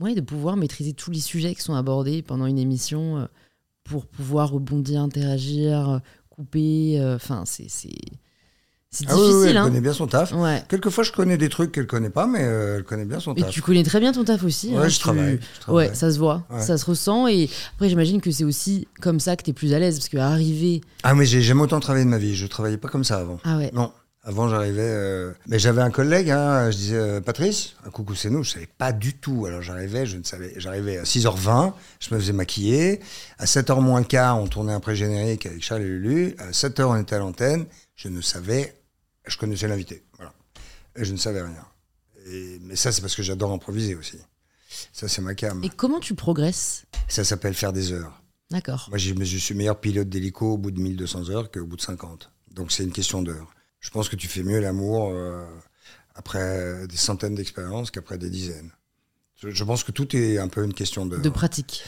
ouais, 0.00 0.14
de 0.14 0.20
pouvoir 0.20 0.56
maîtriser 0.56 0.92
tous 0.94 1.10
les 1.10 1.20
sujets 1.20 1.54
qui 1.54 1.62
sont 1.62 1.74
abordés 1.74 2.22
pendant 2.22 2.46
une 2.46 2.58
émission 2.58 3.28
pour 3.84 4.06
pouvoir 4.06 4.50
rebondir, 4.50 5.00
interagir, 5.00 6.00
couper. 6.30 7.00
Enfin, 7.14 7.44
c'est 7.46 7.68
c'est 8.90 9.04
Ah 9.08 9.14
oui, 9.14 9.20
oui, 9.20 9.26
difficile, 9.28 9.48
elle 9.50 9.56
hein. 9.58 9.64
connaît 9.64 9.80
bien 9.80 9.92
son 9.92 10.06
taf. 10.06 10.32
Ouais. 10.32 10.62
Quelquefois 10.68 11.04
je 11.04 11.12
connais 11.12 11.36
des 11.36 11.48
trucs 11.50 11.72
qu'elle 11.72 11.86
connaît 11.86 12.08
pas, 12.10 12.26
mais 12.26 12.40
euh, 12.42 12.76
elle 12.78 12.84
connaît 12.84 13.04
bien 13.04 13.20
son 13.20 13.34
Et 13.34 13.42
taf. 13.42 13.50
tu 13.50 13.60
connais 13.60 13.82
très 13.82 14.00
bien 14.00 14.12
ton 14.12 14.24
taf 14.24 14.42
aussi. 14.44 14.70
Ouais, 14.70 14.78
hein, 14.78 14.88
je 14.88 14.94
tu- 14.96 15.00
travaille. 15.00 15.38
je 15.56 15.60
travaille. 15.60 15.88
Ouais, 15.88 15.94
ça 15.94 16.10
se 16.10 16.18
voit, 16.18 16.44
Ouais. 16.50 16.62
ça 16.62 16.78
se 16.78 16.86
ressent. 16.86 17.28
Et 17.28 17.50
après, 17.74 17.88
j'imagine 17.90 18.20
que 18.20 18.30
c'est 18.30 18.44
aussi 18.44 18.88
comme 19.00 19.20
ça 19.20 19.36
que 19.36 19.42
t'es 19.42 19.52
plus 19.52 19.74
à 19.74 19.78
l'aise 19.78 19.98
parce 19.98 20.08
qu'arriver. 20.08 20.80
Ah 21.02 21.14
mais 21.14 21.26
j'ai 21.26 21.42
jamais 21.42 21.62
autant 21.62 21.80
travaillé 21.80 22.04
de 22.06 22.10
ma 22.10 22.18
vie. 22.18 22.34
Je 22.34 22.46
travaillais 22.46 22.78
pas 22.78 22.88
comme 22.88 23.04
ça 23.04 23.18
avant. 23.18 23.38
Ah 23.44 23.58
ouais. 23.58 23.70
Non. 23.74 23.92
Avant, 24.24 24.48
j'arrivais. 24.48 24.82
euh, 24.82 25.32
Mais 25.46 25.58
j'avais 25.58 25.80
un 25.80 25.90
collègue, 25.90 26.28
hein, 26.28 26.70
je 26.70 26.76
disais 26.76 26.96
euh, 26.96 27.20
Patrice, 27.22 27.74
un 27.86 27.90
coucou, 27.90 28.14
c'est 28.14 28.28
nous. 28.28 28.42
Je 28.42 28.50
savais 28.50 28.68
pas 28.76 28.92
du 28.92 29.14
tout. 29.14 29.46
Alors 29.46 29.62
j'arrivais, 29.62 30.04
je 30.04 30.18
ne 30.18 30.22
savais. 30.24 30.52
J'arrivais 30.56 30.98
à 30.98 31.04
6h20, 31.04 31.72
je 32.00 32.14
me 32.14 32.20
faisais 32.20 32.32
maquiller. 32.34 33.00
À 33.38 33.46
7h 33.46 33.80
moins 33.80 34.00
le 34.00 34.04
quart, 34.06 34.38
on 34.38 34.46
tournait 34.46 34.72
un 34.74 34.80
pré-générique 34.80 35.46
avec 35.46 35.62
Charles 35.62 35.82
et 35.82 35.86
Lulu. 35.86 36.34
À 36.38 36.50
7h, 36.50 36.82
on 36.84 36.96
était 37.00 37.14
à 37.14 37.18
l'antenne. 37.20 37.64
Je 37.96 38.08
ne 38.08 38.20
savais. 38.20 38.74
Je 39.28 39.36
connaissais 39.38 39.68
l'invité. 39.68 40.04
Voilà. 40.16 40.32
Et 40.96 41.04
je 41.04 41.12
ne 41.12 41.18
savais 41.18 41.42
rien. 41.42 41.64
Et- 42.26 42.58
Mais 42.62 42.76
ça, 42.76 42.90
c'est 42.92 43.00
parce 43.00 43.14
que 43.14 43.22
j'adore 43.22 43.52
improviser 43.52 43.94
aussi. 43.94 44.18
Ça, 44.92 45.08
c'est 45.08 45.22
ma 45.22 45.34
cam. 45.34 45.62
Et 45.64 45.70
comment 45.70 46.00
tu 46.00 46.14
progresses? 46.14 46.84
Ça 47.08 47.24
s'appelle 47.24 47.54
faire 47.54 47.72
des 47.72 47.92
heures. 47.92 48.20
D'accord. 48.50 48.86
Moi, 48.88 48.98
je 48.98 49.36
suis 49.36 49.54
meilleur 49.54 49.80
pilote 49.80 50.08
d'hélico 50.08 50.54
au 50.54 50.58
bout 50.58 50.70
de 50.70 50.80
1200 50.80 51.30
heures 51.30 51.50
qu'au 51.50 51.64
bout 51.66 51.76
de 51.76 51.82
50. 51.82 52.30
Donc, 52.52 52.72
c'est 52.72 52.82
une 52.84 52.92
question 52.92 53.22
d'heures. 53.22 53.54
Je 53.80 53.90
pense 53.90 54.08
que 54.08 54.16
tu 54.16 54.26
fais 54.28 54.42
mieux 54.42 54.58
l'amour 54.60 55.10
euh, 55.12 55.44
après 56.14 56.86
des 56.88 56.96
centaines 56.96 57.34
d'expériences 57.34 57.90
qu'après 57.90 58.18
des 58.18 58.30
dizaines. 58.30 58.72
Je, 59.36 59.50
je 59.50 59.64
pense 59.64 59.84
que 59.84 59.92
tout 59.92 60.16
est 60.16 60.38
un 60.38 60.48
peu 60.48 60.64
une 60.64 60.74
question 60.74 61.06
d'heures. 61.06 61.20
De 61.22 61.28
pratique. 61.28 61.82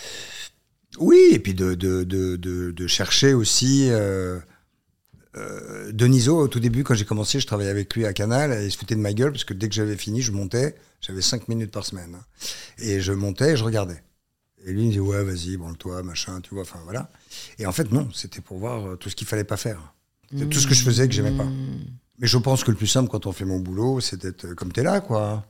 Oui, 0.98 1.18
et 1.32 1.38
puis 1.38 1.54
de, 1.54 1.74
de, 1.74 2.04
de, 2.04 2.36
de, 2.36 2.70
de 2.70 2.86
chercher 2.86 3.34
aussi. 3.34 3.88
Euh, 3.90 4.38
euh, 5.36 5.92
Deniso, 5.92 6.38
au 6.38 6.48
tout 6.48 6.60
début, 6.60 6.82
quand 6.84 6.94
j'ai 6.94 7.04
commencé, 7.04 7.38
je 7.40 7.46
travaillais 7.46 7.70
avec 7.70 7.94
lui 7.94 8.04
à 8.06 8.12
Canal, 8.12 8.52
et 8.52 8.64
il 8.66 8.72
se 8.72 8.78
foutait 8.78 8.94
de 8.96 9.00
ma 9.00 9.12
gueule, 9.12 9.32
parce 9.32 9.44
que 9.44 9.54
dès 9.54 9.68
que 9.68 9.74
j'avais 9.74 9.96
fini, 9.96 10.22
je 10.22 10.32
montais, 10.32 10.74
j'avais 11.00 11.22
5 11.22 11.48
minutes 11.48 11.70
par 11.70 11.84
semaine. 11.84 12.14
hein. 12.16 12.24
Et 12.78 13.00
je 13.00 13.12
montais 13.12 13.52
et 13.52 13.56
je 13.56 13.64
regardais. 13.64 14.02
Et 14.66 14.72
lui, 14.72 14.82
il 14.82 14.86
me 14.88 14.92
dit, 14.92 15.00
ouais, 15.00 15.22
vas-y, 15.24 15.56
bon, 15.56 15.72
toi, 15.74 16.02
machin, 16.02 16.40
tu 16.40 16.50
vois, 16.54 16.62
enfin 16.62 16.80
voilà. 16.84 17.10
Et 17.58 17.66
en 17.66 17.72
fait, 17.72 17.90
non, 17.92 18.08
c'était 18.12 18.40
pour 18.42 18.58
voir 18.58 18.86
euh, 18.90 18.96
tout 18.96 19.08
ce 19.08 19.16
qu'il 19.16 19.26
fallait 19.26 19.44
pas 19.44 19.56
faire. 19.56 19.94
C'était 20.30 20.46
tout 20.46 20.58
ce 20.60 20.66
que 20.66 20.74
je 20.74 20.82
faisais 20.84 21.08
que 21.08 21.14
j'aimais 21.14 21.36
pas. 21.36 21.44
Mmh. 21.44 21.86
Mais 22.18 22.26
je 22.26 22.36
pense 22.36 22.62
que 22.62 22.70
le 22.70 22.76
plus 22.76 22.86
simple 22.86 23.08
quand 23.10 23.24
on 23.26 23.32
fait 23.32 23.46
mon 23.46 23.58
boulot, 23.58 24.00
c'est 24.00 24.20
d'être 24.20 24.44
euh, 24.44 24.54
comme 24.54 24.70
tu 24.72 24.80
es 24.80 24.82
là, 24.82 25.00
quoi. 25.00 25.46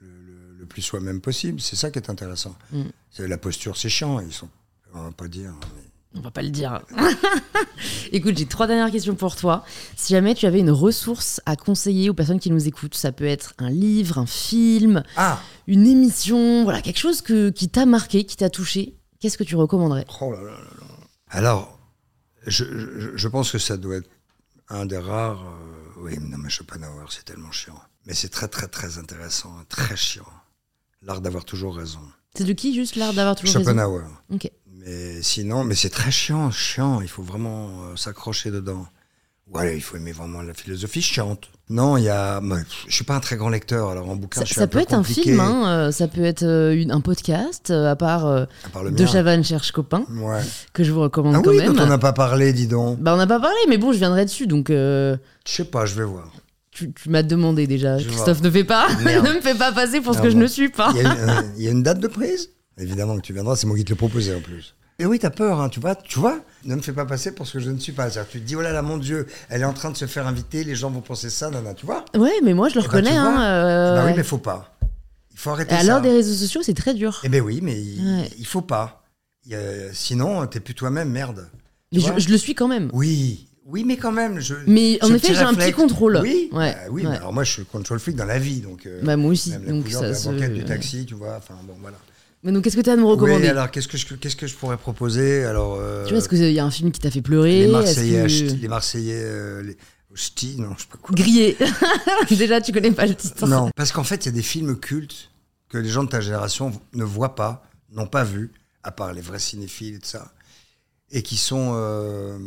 Le, 0.00 0.06
le- 0.08 0.56
le 0.60 0.66
plus 0.66 0.80
soi-même 0.82 1.20
possible. 1.20 1.60
C'est 1.60 1.74
ça 1.76 1.90
qui 1.90 1.98
est 1.98 2.08
intéressant. 2.08 2.56
Mm. 2.72 2.82
C'est 3.10 3.26
La 3.26 3.36
posture, 3.38 3.76
c'est 3.76 3.88
chiant. 3.88 4.20
Ils 4.20 4.32
sont. 4.32 4.48
On 4.94 5.02
va 5.02 5.10
pas 5.10 5.26
dire. 5.28 5.52
mais- 5.74 5.82
On 6.16 6.20
va 6.20 6.30
pas 6.30 6.42
le 6.42 6.50
dire. 6.50 6.80
Écoute, 8.12 8.38
j'ai 8.38 8.46
trois 8.46 8.66
dernières 8.66 8.90
questions 8.90 9.14
pour 9.14 9.34
toi. 9.36 9.64
Si 9.96 10.12
jamais 10.12 10.34
tu 10.34 10.46
avais 10.46 10.60
une 10.60 10.70
ressource 10.70 11.40
à 11.46 11.56
conseiller 11.56 12.08
aux 12.10 12.14
personnes 12.14 12.38
qui 12.38 12.50
nous 12.50 12.68
écoutent, 12.68 12.94
ça 12.94 13.10
peut 13.12 13.24
être 13.24 13.54
un 13.58 13.70
livre, 13.70 14.18
un 14.18 14.26
film, 14.26 15.02
Ah 15.16 15.40
une 15.66 15.86
émission, 15.86 16.62
voilà, 16.64 16.82
quelque 16.82 16.98
chose 16.98 17.22
que, 17.22 17.50
qui 17.50 17.68
t'a 17.68 17.86
marqué, 17.86 18.24
qui 18.24 18.36
t'a 18.36 18.50
touché. 18.50 18.96
Qu'est-ce 19.20 19.38
que 19.38 19.44
tu 19.44 19.56
recommanderais? 19.56 20.04
Oh 20.20 20.30
là 20.30 20.38
là 20.38 20.50
là 20.50 20.58
là. 20.58 20.86
Alors, 21.30 21.78
je, 22.46 22.64
je- 22.64 23.16
je 23.16 23.28
pense 23.28 23.50
que 23.50 23.58
ça 23.58 23.76
doit 23.76 23.96
être 23.96 24.10
un 24.68 24.84
des 24.86 24.98
rares. 24.98 25.42
euh, 25.44 26.00
oui, 26.02 26.18
non, 26.20 26.38
mais 26.38 26.50
Schopenhauer, 26.50 27.06
c'est 27.10 27.24
tellement 27.24 27.50
chiant. 27.50 27.80
Mais 28.06 28.14
c'est 28.14 28.28
très, 28.28 28.48
très, 28.48 28.68
très 28.68 28.98
intéressant, 28.98 29.50
très 29.68 29.96
chiant. 29.96 30.26
L'art 31.02 31.20
d'avoir 31.22 31.44
toujours 31.44 31.76
raison. 31.76 32.00
C'est 32.36 32.44
de 32.44 32.52
qui 32.52 32.74
juste 32.74 32.96
l'art 32.96 33.14
d'avoir 33.14 33.36
toujours 33.36 33.56
raison? 33.56 33.70
Schopenhauer. 33.70 34.04
Ok. 34.32 34.50
Mais 34.84 35.22
sinon, 35.22 35.64
mais 35.64 35.74
c'est 35.74 35.88
très 35.90 36.10
chiant, 36.10 36.50
chiant. 36.50 37.00
Il 37.00 37.08
faut 37.08 37.22
vraiment 37.22 37.68
euh, 37.92 37.96
s'accrocher 37.96 38.50
dedans. 38.50 38.86
Ouais, 39.52 39.76
il 39.76 39.82
faut 39.82 39.96
aimer 39.98 40.12
vraiment 40.12 40.40
la 40.40 40.54
philosophie 40.54 41.02
chiante. 41.02 41.48
Non, 41.68 41.98
il 41.98 42.04
y 42.04 42.08
a. 42.08 42.40
je 42.88 42.94
suis 42.94 43.04
pas 43.04 43.14
un 43.14 43.20
très 43.20 43.36
grand 43.36 43.50
lecteur, 43.50 43.90
alors 43.90 44.08
en 44.08 44.16
bouquin, 44.16 44.40
Ça, 44.40 44.44
je 44.44 44.52
suis 44.52 44.54
ça 44.56 44.62
un 44.62 44.66
peut 44.66 44.78
peu 44.78 44.82
être 44.82 44.94
un 44.94 45.04
film, 45.04 45.38
hein, 45.38 45.68
euh, 45.68 45.92
ça 45.92 46.08
peut 46.08 46.24
être 46.24 46.44
euh, 46.44 46.74
une- 46.74 46.90
un 46.90 47.00
podcast, 47.02 47.70
à 47.70 47.94
part 47.94 48.26
euh, 48.26 48.44
À 48.64 48.68
part 48.70 48.84
le 48.84 48.90
De 48.90 49.02
mien. 49.04 49.10
Chavannes 49.10 49.44
cherche 49.44 49.70
copain, 49.72 50.04
Ouais. 50.10 50.40
que 50.72 50.82
je 50.82 50.92
vous 50.92 51.00
recommande 51.02 51.36
Ah 51.36 51.40
quand 51.44 51.50
oui, 51.50 51.58
même. 51.58 51.74
dont 51.74 51.82
on 51.82 51.86
n'a 51.86 51.98
pas 51.98 52.14
parlé, 52.14 52.52
dis 52.54 52.66
donc. 52.66 52.98
Bah, 53.00 53.12
on 53.14 53.18
n'a 53.18 53.26
pas 53.26 53.38
parlé, 53.40 53.56
mais 53.68 53.76
bon, 53.76 53.92
je 53.92 53.98
viendrai 53.98 54.24
dessus, 54.24 54.46
donc 54.46 54.70
euh, 54.70 55.16
Je 55.46 55.52
sais 55.52 55.64
pas, 55.64 55.84
je 55.84 55.94
vais 55.94 56.04
voir. 56.04 56.30
tu, 56.70 56.90
tu 56.92 57.10
m'as 57.10 57.22
demandé 57.22 57.66
déjà. 57.66 57.98
Je 57.98 58.08
Christophe, 58.08 58.42
ne 58.42 58.50
fais 58.50 58.64
pas, 58.64 58.88
ne 59.04 59.34
me 59.34 59.40
fais 59.42 59.54
pas 59.54 59.72
passer 59.72 60.00
pour 60.00 60.14
ce 60.14 60.22
que 60.22 60.30
je 60.30 60.36
ne 60.36 60.46
suis 60.46 60.70
pas. 60.70 60.90
Y, 60.94 61.04
il 61.58 61.62
y 61.64 61.68
a 61.68 61.70
une 61.70 61.82
date 61.82 62.00
de 62.00 62.08
prise? 62.08 62.48
Évidemment 62.78 63.16
que 63.16 63.22
tu 63.22 63.32
viendras, 63.32 63.56
c'est 63.56 63.66
moi 63.66 63.76
qui 63.76 63.84
te 63.84 63.90
le 63.90 63.96
proposais 63.96 64.34
en 64.34 64.40
plus. 64.40 64.74
Et 65.00 65.06
oui, 65.06 65.18
t'as 65.18 65.30
peur, 65.30 65.60
hein, 65.60 65.68
tu 65.68 65.80
vois, 65.80 65.96
tu 65.96 66.18
vois 66.20 66.38
Ne 66.64 66.76
me 66.76 66.80
fais 66.80 66.92
pas 66.92 67.04
passer 67.04 67.32
pour 67.34 67.46
ce 67.48 67.54
que 67.54 67.60
je 67.60 67.70
ne 67.70 67.78
suis 67.78 67.92
pas. 67.92 68.10
Tu 68.10 68.40
te 68.40 68.44
dis, 68.44 68.54
oh 68.54 68.60
là 68.62 68.72
là, 68.72 68.80
mon 68.82 68.96
Dieu, 68.96 69.26
elle 69.48 69.62
est 69.62 69.64
en 69.66 69.72
train 69.72 69.90
de 69.90 69.96
se 69.96 70.06
faire 70.06 70.26
inviter, 70.28 70.62
les 70.62 70.76
gens 70.76 70.90
vont 70.90 71.00
penser 71.00 71.30
ça, 71.30 71.50
nana, 71.50 71.74
tu 71.74 71.84
vois 71.84 72.04
Ouais, 72.16 72.32
mais 72.44 72.54
moi, 72.54 72.68
je 72.68 72.76
le 72.76 72.80
Eh 72.80 72.82
ben, 72.88 72.88
reconnais. 72.98 73.10
vois. 73.10 73.20
hein, 73.28 73.42
euh, 73.42 73.94
Bah 73.96 74.04
oui, 74.06 74.12
mais 74.16 74.22
faut 74.22 74.38
pas. 74.38 74.76
Il 75.32 75.38
faut 75.38 75.50
arrêter 75.50 75.74
Et 75.74 75.78
ça. 75.78 75.84
l'heure 75.84 76.00
des 76.00 76.10
réseaux 76.12 76.34
sociaux, 76.34 76.60
c'est 76.62 76.74
très 76.74 76.94
dur. 76.94 77.20
Eh 77.24 77.28
ben 77.28 77.42
oui, 77.42 77.58
mais 77.60 77.80
il, 77.80 78.06
Ouais. 78.20 78.30
il 78.38 78.46
faut 78.46 78.62
pas. 78.62 79.02
A- 79.52 79.56
sinon, 79.92 80.46
t'es 80.46 80.60
plus 80.60 80.74
toi-même, 80.74 81.10
merde. 81.10 81.48
Mais 81.92 81.98
je, 82.00 82.28
le 82.30 82.38
suis 82.38 82.54
quand 82.54 82.68
même. 82.68 82.88
Oui, 82.92 83.48
oui, 83.66 83.82
mais 83.84 83.96
quand 83.96 84.12
même. 84.12 84.38
Je, 84.38 84.54
Mais 84.68 84.98
en 85.02 85.12
effet, 85.12 85.34
j'ai 85.34 85.40
un 85.40 85.54
petit 85.54 85.72
contrôle. 85.72 86.20
Oui, 86.22 86.48
Ouais, 86.52 86.72
bah 86.72 86.78
oui 86.90 87.04
ouais. 87.06 87.16
alors 87.16 87.32
moi, 87.32 87.42
je 87.44 87.50
suis 87.52 87.64
control 87.64 87.98
freak 87.98 88.14
dans 88.16 88.24
la 88.26 88.38
vie, 88.38 88.60
donc. 88.60 88.86
euh, 88.86 89.00
Bah, 89.02 89.16
moi 89.16 89.32
aussi. 89.32 89.50
même 89.50 89.64
la 89.64 89.72
Donc, 89.72 89.84
couleur 89.84 90.00
ça 90.00 90.06
de 90.06 90.12
la 90.12 90.18
se- 90.18 90.28
banquette 90.28 90.54
du 90.54 90.64
taxi, 90.64 91.04
tu 91.04 91.14
vois. 91.14 91.34
Enfin 91.36 91.54
bon, 91.64 91.74
voilà. 91.80 91.96
Mais 92.44 92.52
donc, 92.52 92.62
qu'est-ce 92.62 92.76
que 92.76 92.82
tu 92.82 92.90
as 92.90 92.92
à 92.92 92.96
me 92.96 93.04
recommander 93.04 93.42
Oui, 93.44 93.48
alors 93.48 93.70
qu'est-ce 93.70 93.88
que 93.88 93.96
je, 93.96 94.06
qu'est-ce 94.14 94.36
que 94.36 94.46
je 94.46 94.54
pourrais 94.54 94.76
proposer? 94.76 95.44
Alors. 95.44 95.78
euh, 95.80 96.04
Tu 96.04 96.10
vois, 96.10 96.18
est-ce 96.18 96.28
qu'il 96.28 96.38
y 96.52 96.58
a 96.60 96.64
un 96.64 96.70
film 96.70 96.92
qui 96.92 97.00
t'a 97.00 97.10
fait 97.10 97.22
pleurer? 97.22 97.60
Les 97.66 97.72
Marseillais, 97.72 98.22
que- 98.22 98.28
Ch'ti- 98.28 98.60
les 98.60 98.68
Marseillais, 98.68 99.22
euh, 99.24 99.62
les 99.62 99.76
Ch'ti, 100.14 100.56
non, 100.60 100.74
je 100.76 100.82
sais 100.82 100.88
pas 100.92 100.98
quoi. 100.98 101.14
Grillé. 101.14 101.56
Déjà, 102.30 102.60
tu 102.60 102.70
connais 102.72 102.92
pas 102.92 103.06
le 103.06 103.14
titre. 103.16 103.46
Non, 103.48 103.70
parce 103.74 103.90
qu'en 103.90 104.04
fait, 104.04 104.24
il 104.24 104.26
y 104.26 104.28
a 104.28 104.32
des 104.32 104.42
films 104.42 104.78
cultes 104.78 105.30
que 105.68 105.78
les 105.78 105.88
gens 105.88 106.04
de 106.04 106.08
ta 106.10 106.20
génération 106.20 106.70
ne 106.92 107.02
voient 107.02 107.34
pas, 107.34 107.64
n'ont 107.90 108.06
pas 108.06 108.22
vu, 108.22 108.52
à 108.84 108.92
part 108.92 109.12
les 109.12 109.20
vrais 109.22 109.40
cinéphiles 109.40 109.94
et 109.96 109.98
tout 109.98 110.06
ça, 110.08 110.32
et 111.10 111.22
qui 111.22 111.36
sont. 111.36 111.72
euh, 111.74 112.38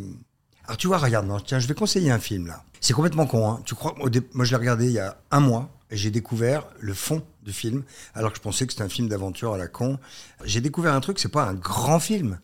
Alors 0.65 0.78
tu 0.78 0.88
vois, 0.88 0.98
regarde, 0.99 1.28
non, 1.28 1.40
tiens, 1.41 1.60
je 1.60 1.68
vais 1.68 1.74
conseiller 1.74 2.11
un 2.11 2.19
film 2.19 2.48
là. 2.48 2.64
C'est 2.80 2.94
complètement 2.94 3.26
con, 3.26 3.49
hein. 3.49 3.61
Tu 3.65 3.74
crois 3.76 3.95
Moi, 3.98 4.45
je 4.45 4.52
l'ai 4.52 4.56
regardé 4.57 4.86
il 4.86 4.91
y 4.94 4.99
a 4.99 5.18
un 5.32 5.40
mois 5.41 5.69
et 5.90 5.98
j'ai 5.98 6.11
découvert 6.11 6.68
le 6.80 6.94
fond 6.94 7.22
film, 7.52 7.84
alors 8.14 8.32
que 8.32 8.38
je 8.38 8.41
pensais 8.41 8.65
que 8.65 8.74
c'était 8.74 8.84
un 8.84 8.90
film 8.90 9.07
d'aventure 9.07 9.53
à 9.53 9.57
la 9.57 9.68
con. 9.68 9.99
J'ai 10.44 10.61
découvert 10.61 10.94
un 10.94 11.02
truc, 11.02 11.19
c'est 11.19 11.32
pas 11.32 11.44
un 11.44 11.53
grand 11.53 11.99
film, 11.99 12.40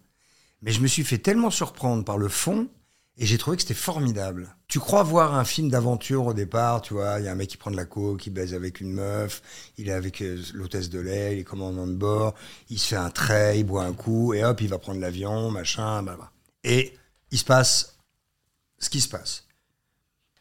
mais 0.61 0.71
je 0.71 0.81
me 0.81 0.87
suis 0.87 1.03
fait 1.03 1.17
tellement 1.17 1.49
surprendre 1.49 2.03
par 2.03 2.17
le 2.17 2.29
fond 2.29 2.67
et 3.17 3.25
j'ai 3.25 3.37
trouvé 3.37 3.57
que 3.57 3.61
c'était 3.61 3.75
formidable. 3.75 4.55
Tu 4.67 4.79
crois 4.79 5.03
voir 5.03 5.35
un 5.35 5.45
film 5.45 5.69
d'aventure 5.69 6.25
au 6.25 6.33
départ, 6.33 6.81
tu 6.81 6.95
vois, 6.95 7.19
il 7.19 7.25
y 7.25 7.27
a 7.27 7.31
un 7.31 7.35
mec 7.35 7.49
qui 7.49 7.57
prend 7.57 7.69
de 7.69 7.75
la 7.75 7.85
coke, 7.85 8.21
qui 8.21 8.31
baise 8.31 8.55
avec 8.55 8.81
une 8.81 8.91
meuf, 8.91 9.43
il 9.77 9.89
est 9.89 9.93
avec 9.93 10.21
euh, 10.21 10.41
l'hôtesse 10.53 10.89
de 10.89 10.99
lait, 10.99 11.33
il 11.35 11.39
est 11.39 11.43
commandant 11.43 11.85
de 11.85 11.93
bord, 11.93 12.33
il 12.69 12.79
se 12.79 12.87
fait 12.87 12.95
un 12.95 13.11
trait, 13.11 13.59
il 13.59 13.65
boit 13.65 13.83
un 13.83 13.93
coup, 13.93 14.33
et 14.33 14.43
hop, 14.43 14.61
il 14.61 14.67
va 14.67 14.79
prendre 14.79 14.99
l'avion, 14.99 15.51
machin. 15.51 16.03
Et 16.63 16.97
il 17.29 17.37
se 17.37 17.45
passe 17.45 17.99
ce 18.79 18.89
qui 18.89 18.99
se 18.99 19.09
passe. 19.09 19.45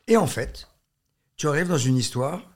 Et 0.07 0.17
en 0.17 0.27
fait, 0.27 0.69
tu 1.37 1.49
arrives 1.49 1.69
dans 1.69 1.79
une 1.79 1.99
histoire 1.99 2.52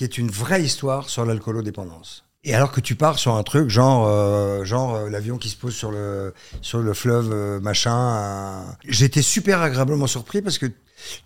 qui 0.00 0.04
est 0.04 0.16
une 0.16 0.30
vraie 0.30 0.62
histoire 0.62 1.10
sur 1.10 1.26
l'alcoolodépendance. 1.26 2.24
Et 2.42 2.54
alors 2.54 2.72
que 2.72 2.80
tu 2.80 2.94
pars 2.94 3.18
sur 3.18 3.34
un 3.34 3.42
truc 3.42 3.68
genre, 3.68 4.06
euh, 4.08 4.64
genre 4.64 4.94
euh, 4.94 5.10
l'avion 5.10 5.36
qui 5.36 5.50
se 5.50 5.56
pose 5.56 5.74
sur 5.74 5.90
le, 5.90 6.32
sur 6.62 6.78
le 6.78 6.94
fleuve 6.94 7.30
euh, 7.30 7.60
machin, 7.60 8.64
j'étais 8.88 9.20
super 9.20 9.60
agréablement 9.60 10.06
surpris 10.06 10.40
parce 10.40 10.56
que 10.56 10.64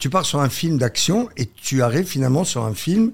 tu 0.00 0.10
pars 0.10 0.26
sur 0.26 0.40
un 0.40 0.48
film 0.48 0.76
d'action 0.76 1.28
et 1.36 1.46
tu 1.46 1.84
arrives 1.84 2.06
finalement 2.06 2.42
sur 2.42 2.64
un 2.64 2.74
film 2.74 3.12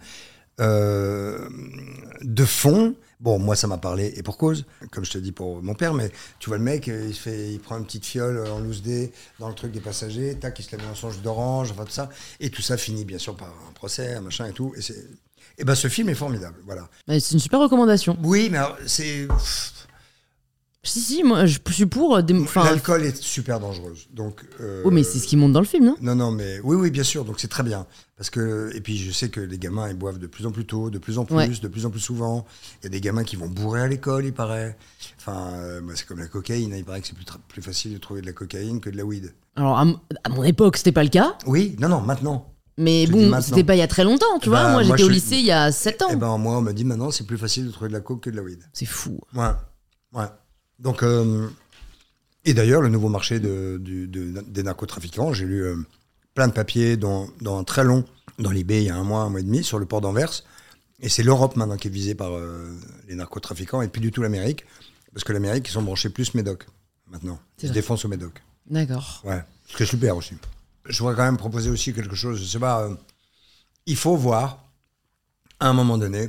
de 0.59 2.45
fond. 2.47 2.95
Bon, 3.21 3.39
moi, 3.39 3.55
ça 3.55 3.67
m'a 3.67 3.77
parlé, 3.77 4.15
et 4.17 4.23
pour 4.23 4.39
cause, 4.39 4.65
comme 4.91 5.05
je 5.05 5.11
te 5.11 5.19
dis 5.19 5.33
pour 5.33 5.63
mon 5.63 5.75
père, 5.75 5.93
mais 5.93 6.11
tu 6.39 6.49
vois 6.49 6.57
le 6.57 6.65
mec, 6.65 6.87
il, 6.87 7.15
fait, 7.15 7.53
il 7.53 7.61
prend 7.61 7.77
une 7.77 7.85
petite 7.85 8.07
fiole 8.07 8.47
en 8.49 8.61
loose 8.61 8.81
dé 8.81 9.13
dans 9.39 9.49
le 9.51 9.55
truc 9.55 9.73
des 9.73 9.81
passagers, 9.81 10.37
tac, 10.37 10.59
il 10.59 10.63
se 10.63 10.75
la 10.75 10.83
met 10.83 10.89
dans 10.89 10.95
son 10.95 11.11
jus 11.11 11.21
d'orange, 11.21 11.71
enfin 11.71 11.85
tout 11.85 11.93
ça, 11.93 12.09
et 12.41 12.49
tout 12.49 12.63
ça 12.63 12.79
finit 12.79 13.05
bien 13.05 13.19
sûr 13.19 13.37
par 13.37 13.49
un 13.49 13.73
procès, 13.75 14.15
un 14.15 14.23
machin 14.23 14.47
et 14.47 14.53
tout, 14.53 14.73
et 14.75 14.81
c'est... 14.81 15.07
Et 15.59 15.65
ben 15.65 15.75
ce 15.75 15.89
film 15.89 16.09
est 16.09 16.15
formidable, 16.15 16.57
voilà. 16.65 16.89
Bah, 17.07 17.19
c'est 17.21 17.33
une 17.35 17.41
super 17.41 17.61
recommandation. 17.61 18.17
Oui, 18.23 18.49
mais 18.51 18.59
c'est... 18.87 19.29
Si, 20.83 20.99
si, 21.03 21.23
moi, 21.23 21.45
je 21.45 21.59
suis 21.71 21.85
pour. 21.85 22.17
euh, 22.17 22.23
Des... 22.23 22.35
Enfin, 22.41 22.65
L'alcool 22.65 23.05
est 23.05 23.15
super 23.23 23.61
dangereuse, 23.61 24.09
donc... 24.15 24.41
euh, 24.61 24.81
oh, 24.87 24.91
mais 24.91 25.03
c'est 25.03 25.19
ce 25.19 25.27
qui 25.27 25.37
monte 25.37 25.53
dans 25.53 25.61
le 25.61 25.67
film, 25.67 25.85
non 25.85 25.97
Non, 26.01 26.15
non, 26.15 26.31
mais 26.31 26.59
oui, 26.65 26.75
oui, 26.75 26.91
bien 26.91 27.03
sûr. 27.03 27.27
Donc 27.27 27.39
c'est 27.39 27.49
très 27.49 27.63
bien. 27.63 27.87
Parce 28.17 28.31
que, 28.31 28.71
et 28.75 28.81
puis 28.81 28.97
je 28.97 29.13
sais 29.13 29.29
que 29.29 29.41
les 29.41 29.59
gamins, 29.59 29.91
ils 29.91 29.95
boivent 29.97 30.19
de 30.19 30.27
plus 30.27 30.47
en 30.47 30.53
plus 30.53 30.65
tôt, 30.65 30.89
de 30.89 30.97
plus 30.99 31.19
en 31.19 31.27
plus, 31.27 31.35
Ouais. 31.37 31.49
de 31.49 31.69
plus 31.69 31.85
en 31.85 31.91
plus 31.91 32.01
souvent. 32.01 32.47
Il 32.81 32.85
y 32.85 32.87
a 32.87 32.89
des 32.91 33.01
gamins 33.03 33.25
qui 33.25 33.37
vont 33.37 33.47
bourrer 33.47 33.83
à 33.83 33.89
l'école, 33.89 34.25
il 34.25 34.33
paraît. 34.33 34.75
Enfin, 35.19 35.51
euh, 35.57 35.83
moi, 35.83 35.93
c'est 35.97 36.07
comme 36.07 36.19
la 36.19 36.29
cocaïne. 36.29 36.73
hein. 36.73 36.77
Il 36.79 36.85
paraît 36.87 37.03
que 37.03 37.09
c'est 37.09 37.15
plus, 37.15 37.27
plus 37.49 37.61
facile 37.63 37.93
de 37.93 37.99
trouver 37.99 38.23
de 38.23 38.27
la 38.27 38.33
cocaïne 38.33 38.81
que 38.81 38.89
de 38.89 38.97
la 38.97 39.05
weed. 39.05 39.35
Alors, 39.57 39.79
à, 39.79 39.85
à 40.25 40.29
mon 40.31 40.45
époque, 40.45 40.79
c'était 40.79 40.93
pas 40.93 41.03
le 41.05 41.11
cas. 41.11 41.37
Oui, 41.47 41.77
non, 41.79 41.91
non, 41.91 42.01
maintenant. 42.01 42.55
Mais 42.79 43.07
Je 43.07 43.13
bon, 43.13 43.41
c'était 43.43 43.65
pas 43.65 43.75
il 43.75 43.79
y 43.79 43.83
a 43.83 43.89
très 43.89 44.05
longtemps, 44.05 44.39
tu 44.41 44.49
Bah, 44.49 44.63
vois. 44.63 44.73
Moi, 44.73 44.85
moi, 44.85 44.97
j'étais 44.97 45.03
au 45.07 45.09
lycée 45.13 45.37
il 45.37 45.45
y 45.45 45.53
a 45.53 45.71
7 45.71 46.03
ans. 46.03 46.09
Eh 46.13 46.17
ben, 46.17 46.39
moi, 46.39 46.59
on 46.59 46.61
me 46.63 46.73
dit 46.73 46.85
maintenant, 46.85 47.11
c'est 47.11 47.27
plus 47.27 47.37
facile 47.39 47.67
de 47.67 47.71
trouver 47.73 47.89
de 47.89 47.93
la 47.95 48.01
coke 48.01 48.23
que 48.23 48.31
de 48.31 48.37
la 48.37 48.43
weed. 48.43 48.63
C'est 48.73 48.87
fou. 48.87 49.21
Ouais, 49.35 49.51
ouais. 50.15 50.25
Donc, 50.79 51.03
euh, 51.03 51.49
et 52.45 52.55
d'ailleurs, 52.55 52.81
le 52.81 52.89
nouveau 52.89 53.09
marché 53.09 53.39
de, 53.39 53.79
des 53.83 54.63
narcotrafiquants, 54.63 55.33
j'ai 55.35 55.45
lu 55.45 55.63
euh, 55.63 55.77
plein 56.35 56.49
de 56.49 56.53
papiers, 56.53 56.97
dont 56.97 57.29
un 57.45 57.65
très 57.65 57.85
long, 57.85 58.05
dans 58.39 58.51
l'IB 58.51 58.71
il 58.71 58.83
y 58.85 58.89
a 58.91 58.97
un 58.97 59.05
mois, 59.05 59.21
un 59.23 59.29
mois 59.29 59.41
et 59.41 59.45
demi, 59.45 59.63
sur 59.63 59.79
le 59.79 59.85
port 59.85 60.01
d'Anvers. 60.01 60.43
Et 61.01 61.09
c'est 61.09 61.23
l'Europe 61.23 61.57
maintenant 61.57 61.77
qui 61.77 61.89
est 61.89 61.91
visée 61.91 62.15
par 62.15 62.33
euh, 62.33 62.71
les 63.09 63.15
narcotrafiquants 63.15 63.83
et 63.83 63.89
plus 63.89 64.01
du 64.01 64.11
tout 64.11 64.23
l'Amérique. 64.23 64.65
Parce 65.13 65.25
que 65.25 65.33
l'Amérique, 65.33 65.69
ils 65.69 65.73
sont 65.73 65.83
branchés 65.83 66.09
plus 66.09 66.35
Médoc, 66.35 66.67
maintenant. 67.11 67.39
Ils 67.59 67.63
se 67.63 67.67
vrai. 67.69 67.75
défoncent 67.75 68.05
au 68.05 68.09
Médoc. 68.09 68.43
D'accord. 68.69 69.23
Ouais, 69.25 69.43
ce 69.69 69.77
qui 69.77 69.83
est 69.83 69.87
super 69.87 70.17
aussi. 70.17 70.35
Je 70.87 70.99
voudrais 70.99 71.15
quand 71.17 71.25
même 71.25 71.37
proposer 71.37 71.71
aussi 71.71 71.93
quelque 71.93 72.15
chose, 72.17 72.41
je 72.41 72.45
sais 72.45 72.59
pas, 72.59 72.83
euh, 72.83 72.95
il 73.87 73.97
faut 73.97 74.17
voir, 74.17 74.65
à 75.59 75.69
un 75.69 75.73
moment 75.73 75.99
donné, 75.99 76.29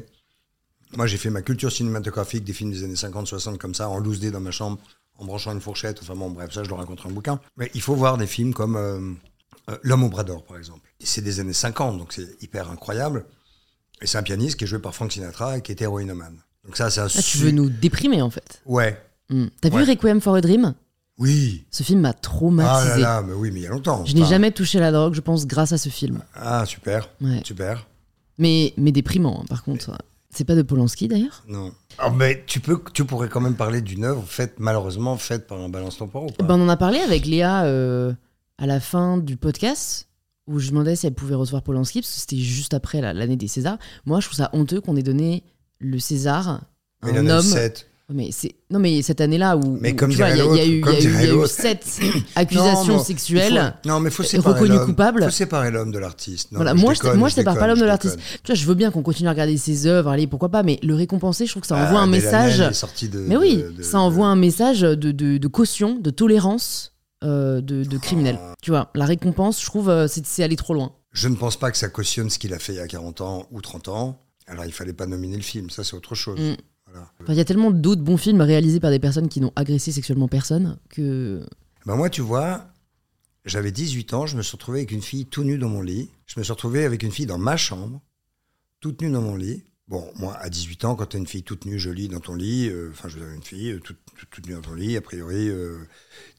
moi 0.96 1.08
j'ai 1.08 1.18
fait 1.18 1.30
ma 1.30 1.42
culture 1.42 1.72
cinématographique 1.72 2.44
des 2.44 2.54
films 2.54 2.72
des 2.72 2.84
années 2.84 2.96
50-60 2.96 3.58
comme 3.58 3.74
ça, 3.74 3.90
en 3.90 3.98
loose 4.00 4.20
day 4.20 4.32
dans 4.32 4.40
ma 4.42 4.52
chambre, 4.52 4.80
en 5.18 5.26
branchant 5.26 5.52
une 5.54 5.62
fourchette, 5.62 6.00
enfin 6.02 6.16
bon, 6.16 6.30
bref, 6.30 6.52
ça 6.52 6.64
je 6.64 6.70
le 6.70 6.76
raconterai 6.76 7.10
en 7.10 7.12
bouquin. 7.14 7.40
Mais 7.58 7.72
il 7.74 7.82
faut 7.82 7.96
voir 7.96 8.18
des 8.18 8.28
films 8.28 8.54
comme 8.54 8.76
euh, 8.76 9.00
euh, 9.70 9.78
L'homme 9.84 10.04
au 10.04 10.10
bras 10.10 10.24
d'or, 10.24 10.44
par 10.44 10.58
exemple. 10.58 10.92
C'est 11.00 11.22
des 11.22 11.40
années 11.40 11.54
50, 11.54 11.98
donc 11.98 12.14
c'est 12.14 12.42
hyper 12.42 12.72
incroyable. 12.72 13.26
Et 14.02 14.08
c'est 14.08 14.18
un 14.18 14.24
pianiste 14.24 14.58
qui 14.58 14.64
est 14.64 14.68
joué 14.68 14.80
par 14.80 14.96
Frank 14.96 15.12
Sinatra 15.12 15.60
et 15.60 15.62
qui 15.62 15.72
est 15.72 15.82
héroïnomane. 15.82 16.42
Donc 16.66 16.76
ça, 16.76 16.90
c'est 16.90 17.02
un 17.02 17.08
Ah, 17.16 17.22
tu 17.22 17.38
veux 17.38 17.52
nous 17.52 17.70
déprimer, 17.70 18.22
en 18.24 18.32
fait? 18.32 18.62
Ouais, 18.66 19.00
Hmm. 19.32 19.48
T'as 19.62 19.70
vu. 19.70 19.84
Requiem 19.84 20.20
for 20.20 20.36
a 20.36 20.42
Dream? 20.42 20.74
Oui. 21.22 21.66
Ce 21.72 21.84
film 21.84 22.02
m'a 22.02 22.10
Ah 22.10 22.12
là 22.14 22.20
traumatisé. 22.22 23.00
là, 23.02 23.22
mais 23.22 23.34
oui, 23.34 23.52
mais 23.52 23.60
il 23.62 23.64
y 23.64 23.68
a 23.68 23.70
longtemps. 23.70 24.04
Je 24.06 24.14
n'ai 24.16 24.22
Enfin, 24.22 24.30
jamais 24.32 24.52
touché 24.52 24.80
la 24.80 24.92
drogue, 24.92 25.14
je 25.14 25.22
pense, 25.22 25.46
grâce 25.48 25.72
à 25.72 25.78
ce 25.78 25.90
film. 25.90 26.22
Ah, 26.36 26.66
super, 26.66 27.10
Ouais. 27.22 27.42
super. 27.46 27.88
Mais, 28.38 28.74
mais 28.78 28.92
déprimant, 28.92 29.42
hein, 29.42 29.46
par 29.48 29.64
contre. 29.64 29.92
C'est 30.34 30.46
pas 30.46 30.56
de 30.56 30.62
Polanski, 30.62 31.08
d'ailleurs? 31.10 31.44
Non. 31.48 31.74
Mais 32.16 32.44
tu, 32.48 32.62
peux, 32.62 32.82
tu 32.94 33.04
pourrais 33.04 33.28
quand 33.28 33.42
même 33.42 33.56
parler 33.56 33.82
d'une 33.82 34.06
œuvre 34.06 34.24
faite, 34.26 34.56
malheureusement, 34.60 35.18
faite 35.18 35.46
par 35.46 35.60
un 35.60 35.68
balance 35.68 35.98
temporaire 35.98 36.30
ou 36.30 36.34
pas? 36.34 36.46
Ben, 36.46 36.56
on 36.58 36.64
en 36.64 36.70
a 36.70 36.78
parlé 36.78 37.00
avec 37.00 37.26
Léa 37.26 37.66
euh, 37.66 38.14
à 38.58 38.66
la 38.66 38.80
fin 38.80 39.18
du 39.18 39.36
podcast, 39.36 40.08
où 40.48 40.58
je 40.60 40.70
demandais 40.70 40.96
si 40.96 41.06
elle 41.06 41.14
pouvait 41.14 41.36
recevoir 41.36 41.64
Polanski, 41.64 42.00
parce 42.02 42.14
que 42.14 42.20
c'était 42.22 42.38
juste 42.38 42.74
après 42.74 43.02
la- 43.02 43.14
l'année 43.14 43.36
des 43.36 43.50
Césars. 43.50 43.78
Moi, 44.06 44.22
je 44.22 44.28
trouve 44.28 44.38
ça 44.38 44.50
honteux 44.54 44.80
qu'on 44.80 44.96
ait 44.96 45.04
donné 45.04 45.44
le 45.80 46.00
César 46.00 46.48
à 46.48 46.62
Mais 47.04 47.12
il 47.12 47.18
un 47.18 47.26
en 47.26 47.30
homme. 47.40 47.46
Mais 48.14 48.30
non 48.70 48.80
mais 48.80 49.02
cette 49.02 49.22
année-là 49.22 49.58
où, 49.58 49.78
Mais 49.82 49.96
comme 49.96 50.12
il 50.12 50.18
y, 50.18 50.22
a- 50.24 50.36
y 50.36 50.40
eu, 50.40 50.46
y 50.56 50.60
a 50.60 51.34
eu- 51.34 51.48
sept 51.48 52.00
Non, 52.04 52.12
accusations 52.36 52.98
mais 52.98 53.04
sexuelles. 53.04 53.76
faut- 53.84 53.90
non, 53.90 54.00
mais 54.00 54.10
faut 54.10 54.24
et 54.24 54.28
séparer 54.28 54.54
reconnu 54.60 54.76
l'homme. 54.78 54.86
coupable. 54.86 55.24
Faut 55.24 55.30
séparer 55.30 55.72
l'homme 55.72 55.92
de 55.92 56.00
l'artiste. 56.00 56.50
Voilà, 56.52 56.74
moi, 56.74 56.94
je, 56.94 57.08
moi 57.18 57.30
je 57.30 57.36
sépare 57.36 57.58
pas 57.58 57.68
l'homme 57.68 57.80
de 57.80 57.86
l'artiste. 57.86 58.18
Tu 58.44 58.52
vois, 58.52 58.56
je 58.56 58.66
veux 58.66 58.76
bien 58.76 58.92
qu'on 58.92 59.04
continue 59.04 59.28
à 59.30 59.32
regarder 59.32 59.58
ses 59.58 59.88
œuvres, 59.88 60.10
allez, 60.10 60.28
pourquoi 60.28 60.50
pas, 60.50 60.64
mais 60.64 60.80
le 60.84 60.96
récompenser, 60.96 61.46
je 61.46 61.52
trouve 61.52 61.62
que 61.62 61.68
ça 61.68 61.76
envoie 61.76 62.00
Ah, 62.00 62.04
un 62.04 62.08
Delaney, 62.08 62.24
message. 62.24 62.58
de- 62.60 63.20
Mais 63.28 63.38
oui, 63.38 63.58
de- 63.58 63.72
de- 63.78 63.84
ça 63.84 64.00
envoie 64.00 64.28
un 64.28 64.36
message 64.36 64.82
de, 64.82 65.48
caution, 65.48 65.98
de 66.00 66.10
tolérance 66.10 66.94
euh, 67.24 67.62
de, 67.62 67.84
de 67.84 67.98
criminels. 67.98 68.40
Ah. 68.42 68.54
Tu 68.64 68.72
vois, 68.72 68.90
la 68.96 69.06
récompense, 69.06 69.62
je 69.62 69.66
trouve, 69.68 69.90
euh, 69.90 70.08
c'est 70.08 70.26
c'est 70.26 70.44
aller 70.44 70.56
trop 70.56 70.74
loin. 70.74 70.94
Je 71.12 71.28
ne 71.28 71.36
pense 71.36 71.56
pas 71.58 71.70
que 71.72 71.78
ça 71.78 71.88
cautionne 71.90 72.30
ce 72.32 72.40
qu'il 72.40 72.54
a 72.54 72.58
fait 72.60 72.74
il 72.74 72.78
y 72.78 72.80
a 72.80 72.88
40 72.88 73.22
ans 73.22 73.46
ou 73.52 73.62
30 73.62 73.90
ans. 73.90 74.18
Alors, 74.48 74.66
il 74.66 74.72
fallait 74.72 74.94
pas 74.94 75.06
nominer 75.06 75.36
le 75.36 75.44
film. 75.44 75.70
Ça, 75.70 75.84
c'est 75.84 75.96
autre 75.96 76.16
chose. 76.16 76.40
Mm. 76.40 76.56
Voilà. 76.92 77.12
Il 77.30 77.36
y 77.36 77.40
a 77.40 77.46
tellement 77.46 77.72
d'autres 77.72 78.02
bons 78.02 78.18
films 78.18 78.42
réalisés 78.42 78.80
par 78.80 78.92
des 78.92 79.00
personnes 79.00 79.30
qui 79.30 79.40
n'ont 79.42 79.54
agressé 79.56 79.92
sexuellement 79.92 80.28
personne 80.28 80.78
que. 80.90 81.46
Ben 81.86 81.96
moi, 81.96 82.10
tu 82.10 82.22
vois, 82.22 82.68
j'avais 83.46 83.72
18 83.72 84.14
ans, 84.14 84.26
je 84.26 84.38
me 84.38 84.42
suis 84.42 84.52
retrouvé 84.54 84.80
avec 84.80 84.92
une 84.92 85.02
fille 85.02 85.26
tout 85.26 85.44
nue 85.44 85.58
dans 85.58 85.70
mon 85.70 85.82
lit. 85.82 86.10
Je 86.28 86.40
me 86.40 86.44
suis 86.44 86.52
retrouvé 86.54 86.84
avec 86.86 87.04
une 87.04 87.12
fille 87.12 87.26
dans 87.26 87.38
ma 87.38 87.58
chambre, 87.58 88.02
toute 88.82 89.02
nue 89.02 89.10
dans 89.12 89.22
mon 89.22 89.36
lit. 89.36 89.64
Bon, 89.88 90.10
moi, 90.16 90.36
à 90.38 90.50
18 90.50 90.86
ans, 90.86 90.96
quand 90.96 91.06
tu 91.08 91.18
as 91.18 91.20
une 91.20 91.28
fille 91.28 91.44
toute 91.44 91.66
nue, 91.66 91.78
jolie 91.80 92.08
dans 92.08 92.20
ton 92.22 92.36
lit, 92.36 92.70
euh, 92.70 92.90
enfin, 92.92 93.10
je 93.10 93.18
veux 93.18 93.26
dire, 93.26 93.34
une 93.36 93.44
fille 93.44 93.72
euh, 93.72 93.80
toute, 93.80 93.98
toute- 94.16 94.30
toute 94.30 94.48
nue 94.48 94.54
dans 94.54 94.62
ton 94.62 94.74
lit, 94.74 94.96
a 94.96 95.02
priori, 95.02 95.50
euh, 95.50 95.78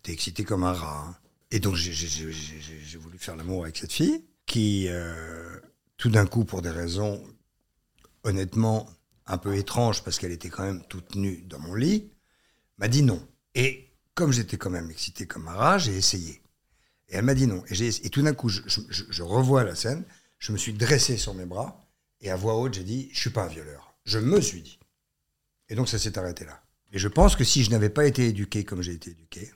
t'es 0.02 0.12
excité 0.12 0.42
comme 0.44 0.64
un 0.64 0.72
rat. 0.72 1.06
hein. 1.08 1.16
Et 1.50 1.60
donc, 1.60 1.74
j'ai- 1.76 2.96
voulu 2.98 3.18
faire 3.18 3.36
l'amour 3.36 3.64
avec 3.64 3.76
cette 3.76 3.92
fille, 3.92 4.24
qui, 4.46 4.86
euh, 4.88 5.54
tout 5.98 6.08
d'un 6.08 6.24
coup, 6.24 6.44
pour 6.46 6.62
des 6.62 6.70
raisons, 6.70 7.22
honnêtement, 8.24 8.88
un 9.26 9.38
peu 9.38 9.56
étranges, 9.56 10.02
parce 10.02 10.18
qu'elle 10.18 10.32
était 10.32 10.48
quand 10.48 10.64
même 10.64 10.82
toute 10.88 11.14
nue 11.14 11.42
dans 11.48 11.58
mon 11.58 11.74
lit, 11.74 12.10
m'a 12.78 12.88
dit 12.88 13.02
non. 13.02 13.26
Et 13.54 13.88
comme 14.14 14.32
j'étais 14.32 14.56
quand 14.56 14.70
même 14.70 14.90
excité 14.90 15.26
comme 15.26 15.48
un 15.48 15.52
rat, 15.52 15.78
j'ai 15.78 15.96
essayé. 15.96 16.42
Et 17.08 17.16
elle 17.16 17.24
m'a 17.24 17.34
dit 17.34 17.46
non. 17.46 17.62
Et, 17.68 18.10
tout 18.10 18.22
d'un 18.22 18.34
coup, 18.34 18.48
je 18.48 19.22
revois 19.22 19.64
la 19.64 19.74
scène, 19.74 20.04
je 20.38 20.52
me 20.52 20.58
suis 20.58 20.72
dressé 20.72 21.16
sur 21.16 21.34
mes 21.34 21.46
bras, 21.46 21.82
et 22.20 22.30
à 22.30 22.36
voix 22.36 22.56
haute, 22.56 22.74
j'ai 22.74 22.84
dit, 22.84 23.10
je 23.12 23.20
suis 23.20 23.30
pas 23.30 23.44
un 23.44 23.48
violeur. 23.48 23.94
Je 24.04 24.18
me 24.18 24.40
suis 24.40 24.62
dit. 24.62 24.78
Et 25.68 25.74
donc 25.74 25.88
ça 25.88 25.98
s'est 25.98 26.18
arrêté 26.18 26.44
là. 26.44 26.62
Et 26.92 26.98
je 26.98 27.08
pense 27.08 27.36
que 27.36 27.44
si 27.44 27.64
je 27.64 27.70
n'avais 27.70 27.88
pas 27.88 28.06
été 28.06 28.26
éduqué 28.26 28.64
comme 28.64 28.82
j'ai 28.82 28.92
été 28.92 29.10
éduqué, 29.10 29.52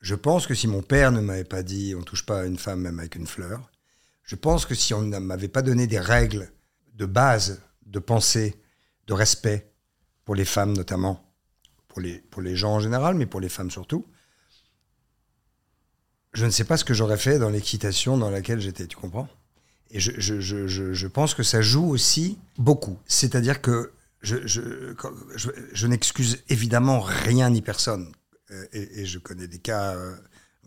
je 0.00 0.14
pense 0.14 0.46
que 0.46 0.54
si 0.54 0.68
mon 0.68 0.82
père 0.82 1.12
ne 1.12 1.20
m'avait 1.20 1.44
pas 1.44 1.62
dit, 1.62 1.94
on 1.96 2.02
touche 2.02 2.26
pas 2.26 2.42
à 2.42 2.44
une 2.44 2.58
femme 2.58 2.80
même 2.80 2.98
avec 2.98 3.14
une 3.14 3.26
fleur, 3.26 3.70
je 4.22 4.36
pense 4.36 4.66
que 4.66 4.74
si 4.74 4.92
on 4.94 5.02
ne 5.02 5.18
m'avait 5.18 5.48
pas 5.48 5.62
donné 5.62 5.86
des 5.86 5.98
règles 5.98 6.52
de 6.92 7.06
base, 7.06 7.62
de 7.86 7.98
pensée, 7.98 8.60
de 9.06 9.12
respect, 9.12 9.70
pour 10.24 10.34
les 10.34 10.44
femmes 10.44 10.72
notamment, 10.72 11.22
pour 11.88 12.00
les, 12.00 12.18
pour 12.30 12.42
les 12.42 12.56
gens 12.56 12.74
en 12.74 12.80
général, 12.80 13.14
mais 13.14 13.26
pour 13.26 13.40
les 13.40 13.48
femmes 13.48 13.70
surtout, 13.70 14.06
je 16.32 16.44
ne 16.44 16.50
sais 16.50 16.64
pas 16.64 16.76
ce 16.76 16.84
que 16.84 16.94
j'aurais 16.94 17.18
fait 17.18 17.38
dans 17.38 17.48
l'excitation 17.50 18.16
dans 18.18 18.30
laquelle 18.30 18.60
j'étais, 18.60 18.86
tu 18.86 18.96
comprends? 18.96 19.28
Et 19.90 20.00
je, 20.00 20.10
je, 20.18 20.40
je, 20.40 20.66
je, 20.66 20.92
je 20.92 21.06
pense 21.06 21.34
que 21.34 21.42
ça 21.44 21.62
joue 21.62 21.88
aussi 21.88 22.38
beaucoup. 22.58 22.98
C'est-à-dire 23.06 23.60
que 23.60 23.92
je, 24.22 24.44
je, 24.46 24.92
quand- 24.94 25.12
je, 25.36 25.50
je 25.72 25.86
n'excuse 25.86 26.42
évidemment 26.48 27.00
rien 27.00 27.50
ni 27.50 27.62
personne. 27.62 28.10
Euh, 28.50 28.66
Et, 28.72 29.00
et 29.02 29.06
je 29.06 29.18
connais 29.18 29.46
des 29.46 29.58
cas 29.60 29.94
euh, 29.94 30.16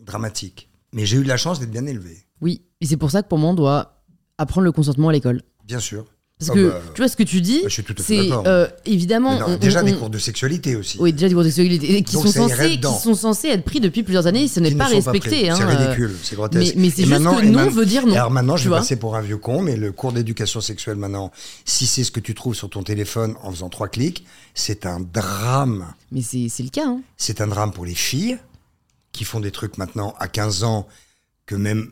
dramatiques. 0.00 0.70
Mais 0.92 1.04
j'ai 1.04 1.18
eu 1.18 1.22
de 1.22 1.28
la 1.28 1.36
chance 1.36 1.60
d'être 1.60 1.70
bien 1.70 1.84
élevé, 1.86 2.26
Oui, 2.40 2.64
et 2.80 2.86
c'est 2.86 2.96
pour 2.96 3.10
ça 3.10 3.22
que 3.22 3.28
pour 3.28 3.36
moi, 3.38 3.50
on 3.50 3.54
doit 3.54 4.02
apprendre 4.38 4.64
le 4.64 4.72
consentement 4.72 5.10
à 5.10 5.12
l'école. 5.12 5.42
bien 5.64 5.80
sûr. 5.80 6.06
Parce 6.38 6.50
Ah 6.52 6.54
que, 6.54 6.68
bah, 6.68 6.80
tu 6.94 7.00
vois, 7.02 7.08
ce 7.08 7.16
que 7.16 7.24
tu 7.24 7.40
dis, 7.40 7.62
bah, 7.64 7.68
c'est 7.98 8.30
euh, 8.30 8.68
évidemment. 8.86 9.32
Mais 9.34 9.40
non, 9.40 9.46
on- 9.48 9.56
déjà 9.56 9.80
on- 9.82 9.84
des 9.84 9.94
cours 9.94 10.08
de 10.08 10.18
sexualité 10.18 10.76
aussi. 10.76 10.96
Oui, 11.00 11.12
déjà 11.12 11.26
des 11.28 11.34
cours 11.34 11.42
de 11.42 11.50
sexualité 11.50 11.96
et 11.96 12.02
qui 12.04 12.14
Donc 12.14 12.26
sont 12.28 12.32
censés, 12.48 12.78
qui 12.78 13.00
sont 13.02 13.14
censés 13.14 13.48
être 13.48 13.64
pris 13.64 13.80
depuis 13.80 14.04
plusieurs 14.04 14.28
années. 14.28 14.46
Ce 14.46 14.60
n'est 14.60 14.70
pas 14.72 14.86
respecté. 14.86 15.50
hein, 15.50 15.56
c'est 15.56 15.64
euh, 15.64 15.66
ridicule, 15.66 16.14
c'est 16.22 16.36
grotesque. 16.36 16.74
Mais, 16.76 16.82
mais 16.82 16.90
c'est 16.90 17.04
juste 17.04 17.18
que 17.18 17.44
non 17.46 17.68
veut 17.68 17.86
dire 17.86 18.06
non. 18.06 18.14
alors 18.14 18.30
maintenant, 18.30 18.56
je 18.56 18.68
vais 18.70 18.76
passer 18.76 18.94
pour 18.94 19.16
un 19.16 19.20
vieux 19.20 19.38
con, 19.38 19.62
mais 19.62 19.76
le 19.76 19.90
cours 19.90 20.12
d'éducation 20.12 20.60
sexuelle 20.60 20.96
maintenant, 20.96 21.32
si 21.64 21.86
c'est 21.88 22.04
ce 22.04 22.12
que 22.12 22.20
tu 22.20 22.34
trouves 22.34 22.54
sur 22.54 22.70
ton 22.70 22.84
téléphone 22.84 23.34
en 23.42 23.50
faisant 23.50 23.68
trois 23.68 23.88
clics, 23.88 24.24
c'est 24.54 24.86
un 24.86 25.00
drame. 25.00 25.86
Mais 26.12 26.22
c'est 26.22 26.46
c'est 26.48 26.62
le 26.62 26.70
cas. 26.70 26.86
hein. 26.86 27.00
C'est 27.16 27.40
un 27.40 27.48
drame 27.48 27.72
pour 27.72 27.84
les 27.84 27.96
filles 27.96 28.38
qui 29.10 29.24
font 29.24 29.40
des 29.40 29.50
trucs 29.50 29.76
maintenant 29.76 30.14
à 30.20 30.28
15 30.28 30.62
ans 30.62 30.86
que 31.48 31.54
même 31.56 31.88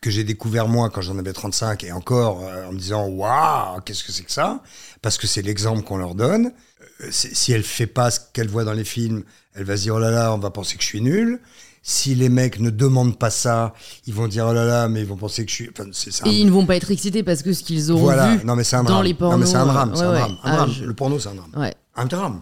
que, 0.00 0.10
j'ai 0.10 0.22
découvert 0.24 0.68
moi 0.68 0.90
quand 0.90 1.00
j'en 1.00 1.18
avais 1.18 1.32
35 1.32 1.82
et 1.84 1.90
encore 1.92 2.42
euh, 2.42 2.68
en 2.68 2.72
me 2.72 2.78
disant 2.78 3.06
waouh 3.08 3.80
qu'est-ce 3.80 4.04
que 4.04 4.12
c'est 4.12 4.22
que 4.22 4.30
ça? 4.30 4.62
Parce 5.02 5.18
que 5.18 5.26
c'est 5.26 5.42
l'exemple 5.42 5.82
qu'on 5.82 5.96
leur 5.96 6.14
donne. 6.14 6.52
Euh, 7.00 7.08
si 7.10 7.50
elle 7.52 7.64
fait 7.64 7.86
pas 7.88 8.10
ce 8.10 8.20
qu'elle 8.32 8.48
voit 8.48 8.62
dans 8.64 8.72
les 8.74 8.84
films 8.84 9.24
elle 9.54 9.64
va 9.64 9.76
se 9.76 9.82
dire 9.82 9.94
oh 9.94 9.98
là 9.98 10.10
là 10.10 10.32
on 10.34 10.38
va 10.38 10.50
penser 10.50 10.76
que 10.76 10.82
je 10.82 10.88
suis 10.88 11.00
nul. 11.00 11.40
Si 11.86 12.14
les 12.14 12.28
mecs 12.28 12.60
ne 12.60 12.70
demandent 12.70 13.18
pas 13.18 13.30
ça 13.30 13.72
ils 14.06 14.14
vont 14.14 14.28
dire 14.28 14.46
oh 14.48 14.52
là 14.52 14.64
là 14.64 14.88
mais 14.88 15.00
ils 15.00 15.06
vont 15.06 15.16
penser 15.16 15.44
que 15.44 15.50
je 15.50 15.54
suis 15.56 15.70
enfin, 15.70 15.88
c'est 15.92 16.26
Et 16.26 16.30
ils 16.40 16.46
ne 16.46 16.50
vont 16.52 16.66
pas 16.66 16.76
être 16.76 16.90
excités 16.90 17.22
parce 17.22 17.42
que 17.42 17.52
ce 17.52 17.62
qu'ils 17.64 17.90
auront 17.90 18.02
voilà. 18.02 18.36
vu 18.36 18.44
non 18.44 18.54
mais 18.54 18.74
un 18.74 18.82
dans 18.84 18.90
drame. 18.90 19.04
les 19.04 19.14
pornos. 19.14 19.32
non 19.38 19.44
mais 19.44 19.50
c'est 19.50 19.56
un 19.56 19.66
drame 19.66 19.92
c'est 19.94 20.02
un 20.02 20.12
ouais, 20.12 20.18
drame, 20.18 20.32
un 20.44 20.50
Ah, 20.52 20.56
drame. 20.56 20.70
je- 20.70 20.84
le 20.84 20.94
porno 20.94 21.18
c'est 21.18 21.30
un 21.30 21.34
drame. 21.34 21.50
Ouais. 21.56 21.74
un 21.96 22.04
drame 22.06 22.40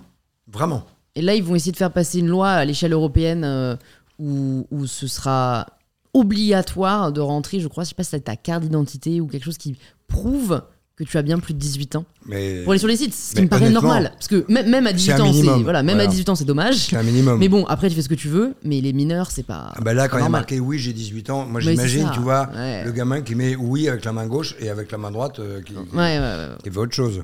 vraiment. 0.48 0.84
Et 1.14 1.20
là, 1.22 1.34
ils 1.34 1.44
vont 1.44 1.54
essayer 1.54 1.72
de 1.72 1.76
faire 1.76 1.92
passer 1.92 2.20
une 2.20 2.28
loi 2.28 2.48
à 2.48 2.64
l'échelle 2.64 2.92
européenne 2.94 3.44
euh, 3.44 3.76
où, 4.18 4.66
où 4.70 4.86
ce 4.86 5.06
sera 5.06 5.66
obligatoire 6.14 7.12
de 7.12 7.20
rentrer, 7.20 7.60
je 7.60 7.68
crois, 7.68 7.84
je 7.84 7.90
sais 7.90 7.94
pas 7.94 8.04
si 8.04 8.10
c'est 8.10 8.20
ta 8.20 8.36
carte 8.36 8.62
d'identité 8.62 9.20
ou 9.20 9.26
quelque 9.26 9.44
chose 9.44 9.58
qui 9.58 9.76
prouve 10.08 10.62
que 10.94 11.04
tu 11.04 11.16
as 11.16 11.22
bien 11.22 11.38
plus 11.38 11.54
de 11.54 11.58
18 11.58 11.96
ans. 11.96 12.04
mais 12.26 12.62
Pour 12.64 12.72
aller 12.72 12.78
sur 12.78 12.86
les 12.86 12.96
sites, 12.98 13.14
ce 13.14 13.34
qui 13.34 13.40
me 13.40 13.48
paraît 13.48 13.70
normal. 13.70 14.10
Parce 14.12 14.28
que 14.28 14.44
même, 14.52 14.68
même 14.68 14.86
à 14.86 14.92
18 14.92 15.12
un 15.12 15.20
ans, 15.20 15.32
c'est 15.32 15.42
voilà, 15.62 15.82
même 15.82 15.96
à 15.96 16.02
voilà. 16.02 16.10
18 16.10 16.28
ans, 16.28 16.34
c'est 16.34 16.44
dommage. 16.44 16.76
c'est 16.76 16.96
un 16.96 17.02
minimum 17.02 17.38
Mais 17.38 17.48
bon, 17.48 17.64
après, 17.64 17.88
tu 17.88 17.96
fais 17.96 18.02
ce 18.02 18.10
que 18.10 18.14
tu 18.14 18.28
veux, 18.28 18.52
mais 18.62 18.82
les 18.82 18.92
mineurs, 18.92 19.30
c'est 19.30 19.42
pas. 19.42 19.72
Ah 19.74 19.80
bah 19.80 19.94
là, 19.94 20.08
quand 20.08 20.18
il 20.18 20.22
y 20.22 20.26
a 20.26 20.28
marqué 20.28 20.60
oui, 20.60 20.78
j'ai 20.78 20.92
18 20.92 21.30
ans, 21.30 21.46
moi 21.46 21.60
j'imagine, 21.62 22.10
tu 22.12 22.20
vois, 22.20 22.50
ouais. 22.54 22.84
le 22.84 22.92
gamin 22.92 23.22
qui 23.22 23.34
met 23.34 23.56
oui 23.56 23.88
avec 23.88 24.04
la 24.04 24.12
main 24.12 24.26
gauche 24.26 24.54
et 24.60 24.68
avec 24.68 24.92
la 24.92 24.98
main 24.98 25.10
droite 25.10 25.38
euh, 25.38 25.62
qui, 25.62 25.72
Ouais, 25.74 25.80
ouais, 25.94 26.18
ouais. 26.18 26.48
qui 26.62 26.70
fait 26.70 26.78
autre 26.78 26.94
chose. 26.94 27.22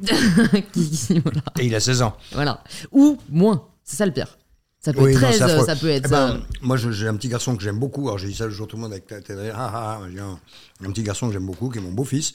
ouais. 0.53 0.63
Qui- 0.73 0.89
qui- 0.91 1.19
voilà. 1.21 1.43
et 1.61 1.67
il 1.67 1.75
a 1.75 1.81
16 1.81 2.01
ans. 2.01 2.17
Voilà. 2.33 2.63
Ou 2.91 3.19
moins. 3.29 3.65
C'est 3.85 3.97
ça 3.97 4.07
le 4.07 4.13
pire. 4.13 4.39
Ça 4.89 4.95
peut 4.95 5.03
Oui, 5.05 5.11
être 5.13 5.21
non, 5.21 5.29
13, 5.29 5.37
c'est 5.39 5.43
affreux. 5.45 5.67
ça 5.67 5.77
peut 5.77 5.89
être. 5.91 6.07
Eh 6.07 6.11
ben, 6.11 6.31
euh, 6.37 6.39
moi, 6.63 6.77
j'ai 6.79 7.09
un 7.09 7.15
petit 7.17 7.29
garçon 7.29 7.55
que 7.57 7.63
j'aime 7.63 7.79
beaucoup. 7.79 8.07
Alors, 8.09 8.17
j'ai 8.19 8.29
dit 8.29 8.35
ça 8.35 8.47
le 8.47 8.51
jour 8.53 8.67
tout 8.67 8.77
le 8.77 8.83
monde 8.83 8.93
avec 8.93 9.11
la 9.11 9.21
tête. 9.21 9.37
Ah, 9.53 9.71
ah, 9.75 10.01
ah, 10.03 10.09
j'ai 10.11 10.19
un, 10.21 10.39
un 10.83 10.91
petit 10.91 11.03
garçon 11.03 11.27
que 11.27 11.35
j'aime 11.35 11.45
beaucoup, 11.45 11.69
qui 11.69 11.77
est 11.77 11.83
mon 11.83 11.93
beau-fils. 11.93 12.35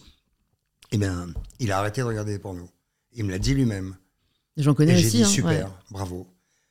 Eh 0.92 0.98
bien, 0.98 1.28
il 1.60 1.72
a 1.72 1.80
arrêté 1.80 2.02
de 2.02 2.06
regarder 2.06 2.34
les 2.34 2.40
pornos. 2.40 2.70
Il 3.14 3.24
me 3.26 3.32
l'a 3.32 3.40
dit 3.40 3.56
lui-même. 3.56 3.96
J'en 4.58 4.74
Et 4.74 4.76
connais 4.76 4.96
j'ai 4.98 5.08
aussi. 5.08 5.18
dit 5.18 5.24
hein, 5.24 5.28
super, 5.28 5.66
ouais. 5.68 5.72
bravo. 5.90 6.28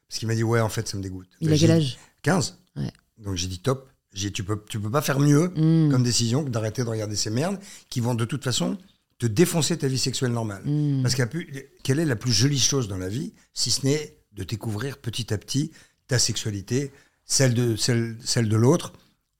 Parce 0.09 0.21
qu'il 0.21 0.29
m'a 0.29 0.37
dit 0.37 0.45
ouais, 0.45 0.61
en 0.61 0.69
fait, 0.69 0.87
ça 0.87 0.97
me 0.97 1.03
dégoûte. 1.03 1.27
Il 1.41 1.49
Ben, 1.49 1.55
a 1.55 1.57
j'ai 1.57 1.67
quel 1.67 1.77
âge? 1.77 1.99
15. 2.23 2.59
Ouais. 2.77 2.93
Donc 3.19 3.35
j'ai 3.37 3.49
dit 3.49 3.59
top. 3.59 3.89
J'ai 4.15 4.29
dit, 4.29 4.35
tu 4.35 4.45
peux, 4.45 4.63
tu 4.69 4.79
peux 4.79 4.91
pas 4.91 5.01
faire 5.03 5.19
mieux 5.19 5.49
Mm. 5.57 5.91
comme 5.91 6.03
décision 6.05 6.45
que 6.45 6.51
d'arrêter 6.51 6.85
de 6.85 6.89
regarder 6.89 7.17
ces 7.17 7.31
merdes 7.31 7.59
qui 7.89 8.01
vont 8.01 8.15
de 8.15 8.25
toute 8.27 8.45
façon 8.45 8.77
te 9.19 9.27
défoncer 9.27 9.79
ta 9.79 9.89
vie 9.89 9.99
sexuelle 9.99 10.33
normale. 10.33 10.63
Mm. 10.67 11.03
Parce 11.03 11.15
pu- 11.31 11.71
quelle 11.83 11.99
est 11.99 12.05
la 12.05 12.15
plus 12.17 12.31
jolie 12.33 12.59
chose 12.59 12.89
dans 12.89 12.99
la 12.99 13.09
vie, 13.09 13.33
si 13.55 13.71
ce 13.71 13.87
n'est 13.87 14.19
de 14.35 14.45
découvrir 14.45 14.99
petit 14.99 15.33
à 15.33 15.39
petit 15.39 15.71
ta 16.07 16.19
sexualité, 16.19 16.93
celle 17.25 17.55
de, 17.55 17.77
celle, 17.77 18.17
celle 18.25 18.49
de 18.49 18.57
l'autre, 18.57 18.93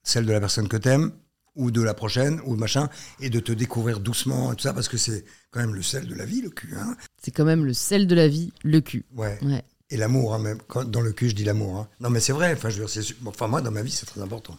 celle 0.03 0.25
de 0.25 0.31
la 0.31 0.39
personne 0.39 0.67
que 0.67 0.77
t'aimes, 0.77 1.11
ou 1.55 1.69
de 1.69 1.81
la 1.81 1.93
prochaine, 1.93 2.41
ou 2.45 2.55
machin, 2.55 2.89
et 3.19 3.29
de 3.29 3.39
te 3.39 3.51
découvrir 3.51 3.99
doucement 3.99 4.51
et 4.51 4.55
tout 4.55 4.63
ça, 4.63 4.73
parce 4.73 4.87
que 4.87 4.97
c'est 4.97 5.23
quand 5.51 5.59
même 5.59 5.75
le 5.75 5.83
sel 5.83 6.07
de 6.07 6.15
la 6.15 6.25
vie, 6.25 6.41
le 6.41 6.49
cul. 6.49 6.73
Hein 6.77 6.95
C'est 7.21 7.31
quand 7.31 7.45
même 7.45 7.63
le 7.65 7.73
sel 7.73 8.07
de 8.07 8.15
la 8.15 8.27
vie, 8.27 8.51
le 8.63 8.81
cul. 8.81 9.05
ouais. 9.15 9.37
Ouais. 9.43 9.63
Et 9.91 9.97
l'amour, 9.97 10.33
hein, 10.33 10.39
même. 10.39 10.57
Quand- 10.67 10.85
dans 10.85 11.01
le 11.01 11.11
cul, 11.11 11.29
je 11.29 11.35
dis 11.35 11.43
l'amour. 11.43 11.77
hein. 11.77 11.87
Non, 11.99 12.09
mais 12.09 12.19
c'est 12.19 12.31
vrai. 12.33 12.53
Enfin, 12.53 12.69
je 12.69 12.81
veux 12.81 12.87
dire, 12.87 13.15
enfin, 13.27 13.47
moi, 13.47 13.61
dans 13.61 13.69
ma 13.69 13.83
vie, 13.83 13.91
c'est 13.91 14.07
très 14.07 14.21
important. 14.21 14.57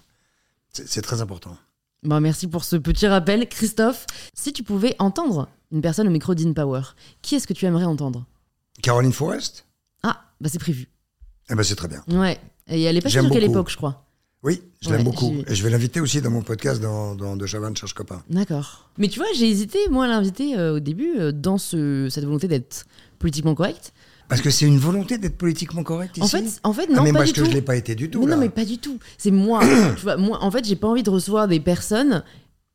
C'est 0.73 1.03
très 1.03 1.21
important. 1.21 1.57
Bon, 2.05 2.21
merci 2.21 2.47
pour 2.47 2.63
ce 2.65 2.77
petit 2.77 3.07
rappel. 3.09 3.49
Christophe, 3.49 4.07
si 4.35 4.53
tu 4.53 4.63
pouvais 4.63 4.95
entendre 5.01 5.49
une 5.73 5.81
personne 5.81 6.07
au 6.07 6.11
micro 6.11 6.35
d'InPower, 6.35 6.83
qui 7.23 7.35
est-ce 7.35 7.47
que 7.49 7.53
tu 7.53 7.65
aimerais 7.65 7.85
entendre? 7.85 8.27
Caroline 8.83 9.13
Forrest 9.13 9.67
Ah, 9.67 9.74
bah 10.41 10.49
c'est 10.51 10.59
prévu. 10.59 10.89
Eh 11.51 11.55
ben, 11.55 11.63
c'est 11.63 11.77
très 11.77 11.89
bien. 11.89 12.03
Ouais. 12.09 12.39
Et 12.69 12.83
elle 12.83 12.97
est 12.97 13.01
pas 13.01 13.11
sur 13.11 13.29
quelle 13.31 13.45
époque, 13.45 13.71
je 13.71 13.77
crois. 13.77 14.07
Oui, 14.43 14.61
je 14.83 14.91
Ouais, 14.91 14.97
l'aime 14.97 15.05
beaucoup. 15.05 15.35
Et 15.47 15.55
je 15.55 15.63
vais 15.63 15.71
l'inviter 15.71 16.01
aussi 16.01 16.21
dans 16.21 16.31
mon 16.31 16.43
podcast 16.43 16.81
dans, 16.81 17.15
dans 17.15 17.35
De 17.37 17.47
Chavannes 17.47 17.75
cherche 17.77 17.95
copain. 17.95 18.23
D'accord. 18.29 18.91
Mais 18.99 19.09
tu 19.09 19.19
vois, 19.19 19.29
j'ai 19.35 19.49
hésité, 19.49 19.79
moi, 19.91 20.05
à 20.05 20.09
l'inviter 20.09 20.57
euh, 20.59 20.75
au 20.77 20.81
début, 20.81 21.15
euh, 21.19 21.33
dans 21.33 21.57
ce, 21.57 22.09
cette 22.11 22.25
volonté 22.25 22.47
d'être 22.47 22.85
politiquement 23.19 23.55
correct. 23.55 23.95
Parce 24.29 24.43
que 24.43 24.51
c'est 24.51 24.67
une 24.67 24.79
volonté 24.79 25.17
d'être 25.17 25.39
politiquement 25.39 25.83
correct 25.83 26.17
ici. 26.19 26.23
En 26.25 26.29
fait, 26.29 26.61
en 26.63 26.73
fait 26.75 26.89
Ah, 26.91 26.97
non, 26.97 27.03
mais 27.05 27.13
pas 27.13 27.21
parce 27.21 27.33
du 27.33 27.41
que 27.41 27.45
tout. 27.45 27.51
je 27.51 27.55
l'ai 27.57 27.63
pas 27.63 27.77
été 27.77 27.95
du 27.95 28.11
tout. 28.11 28.21
Mais 28.21 28.27
là. 28.27 28.35
non, 28.37 28.41
mais 28.43 28.49
pas 28.51 28.65
du 28.67 28.77
tout. 28.79 28.99
C'est 29.17 29.31
moi. 29.31 29.61
tu 29.97 30.03
vois, 30.03 30.17
moi, 30.19 30.39
en 30.43 30.51
fait, 30.51 30.65
j'ai 30.67 30.77
pas 30.77 30.89
envie 30.89 31.03
de 31.03 31.11
recevoir 31.11 31.49
des 31.49 31.61
personnes 31.61 32.23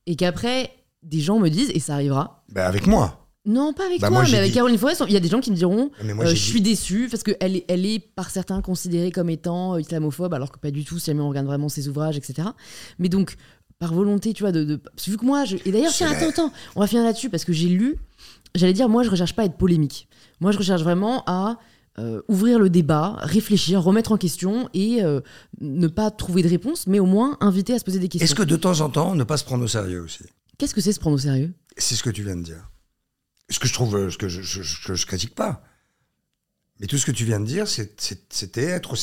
et 0.07 0.15
qu'après, 0.15 0.71
des 1.03 1.19
gens 1.19 1.37
me 1.39 1.49
disent, 1.49 1.69
et 1.73 1.79
ça 1.79 1.93
arrivera. 1.93 2.43
Ben, 2.49 2.65
avec 2.65 2.87
moi. 2.87 3.18
Non, 3.45 3.73
pas 3.73 3.85
avec 3.85 4.01
Bah, 4.01 4.07
toi, 4.09 4.17
moi, 4.21 4.27
mais 4.29 4.37
avec 4.37 4.51
dit- 4.51 4.55
Caroline 4.55 4.77
Forest, 4.77 5.03
il 5.07 5.13
y 5.13 5.17
a 5.17 5.19
des 5.21 5.29
gens 5.29 5.39
qui 5.39 5.49
me 5.49 5.55
diront 5.55 5.91
moi, 6.03 6.25
euh, 6.25 6.29
Je 6.29 6.33
dit- 6.33 6.39
suis 6.39 6.61
déçue 6.61 7.07
parce 7.09 7.23
qu'elle 7.23 7.55
est, 7.55 7.65
elle 7.67 7.85
est 7.85 7.99
par 7.99 8.29
certains 8.29 8.61
considérée 8.61 9.11
comme 9.11 9.29
étant 9.29 9.75
euh, 9.75 9.81
islamophobe, 9.81 10.33
alors 10.33 10.51
que 10.51 10.59
pas 10.59 10.71
du 10.71 10.83
tout, 10.83 10.99
si 10.99 11.05
jamais 11.07 11.21
on 11.21 11.29
regarde 11.29 11.47
vraiment 11.47 11.69
ses 11.69 11.87
ouvrages, 11.87 12.17
etc. 12.17 12.49
Mais 12.99 13.07
donc, 13.09 13.35
par 13.79 13.93
volonté, 13.93 14.33
tu 14.33 14.43
vois, 14.43 14.51
de. 14.51 14.79
vu 15.07 15.17
que 15.17 15.25
moi, 15.25 15.45
je... 15.45 15.55
et 15.65 15.71
d'ailleurs, 15.71 15.93
tiens, 15.93 16.11
attends, 16.11 16.29
attends, 16.29 16.53
on 16.75 16.81
va 16.81 16.87
finir 16.87 17.03
là-dessus 17.05 17.29
parce 17.29 17.45
que 17.45 17.53
j'ai 17.53 17.69
lu, 17.69 17.95
j'allais 18.55 18.73
dire, 18.73 18.89
moi, 18.89 19.03
je 19.03 19.09
recherche 19.09 19.33
pas 19.33 19.43
à 19.43 19.45
être 19.45 19.57
polémique. 19.57 20.09
Moi, 20.41 20.51
je 20.51 20.57
recherche 20.57 20.81
vraiment 20.83 21.23
à 21.25 21.57
euh, 21.97 22.21
ouvrir 22.27 22.59
le 22.59 22.69
débat, 22.69 23.15
réfléchir, 23.21 23.81
remettre 23.81 24.11
en 24.11 24.17
question 24.17 24.69
et 24.73 25.01
euh, 25.01 25.21
ne 25.61 25.87
pas 25.87 26.11
trouver 26.11 26.43
de 26.43 26.49
réponse, 26.49 26.87
mais 26.87 26.99
au 26.99 27.05
moins 27.05 27.37
inviter 27.39 27.73
à 27.73 27.79
se 27.79 27.85
poser 27.85 27.99
des 27.99 28.09
questions. 28.09 28.25
Est-ce 28.25 28.35
que 28.35 28.43
de 28.43 28.55
temps 28.57 28.81
en 28.81 28.89
temps, 28.89 29.15
ne 29.15 29.23
pas 29.23 29.37
se 29.37 29.45
prendre 29.45 29.63
au 29.63 29.67
sérieux 29.67 30.01
aussi? 30.01 30.23
Qu'est-ce 30.57 30.73
que 30.75 30.81
c'est 30.81 30.91
se 30.93 30.99
prendre 30.99 31.15
au 31.15 31.19
sérieux? 31.19 31.53
C'est 31.77 31.95
ce 31.95 32.03
que 32.03 32.09
tu 32.09 32.23
viens 32.23 32.35
de 32.35 32.43
dire. 32.43 32.69
Ce 33.49 33.59
que 33.59 33.67
je 33.67 33.73
trouve, 33.73 33.95
euh, 33.95 34.09
ce 34.09 34.17
que 34.17 34.27
je, 34.29 34.41
je, 34.41 34.61
je- 34.61 34.93
je 34.93 35.05
critique 35.05 35.35
pas. 35.35 35.63
Mais 36.79 36.87
tout 36.87 36.97
ce 36.97 37.05
que 37.05 37.11
tu 37.11 37.25
viens 37.25 37.39
de 37.39 37.45
dire, 37.45 37.67
c'était 37.67 38.63
être, 38.63 38.95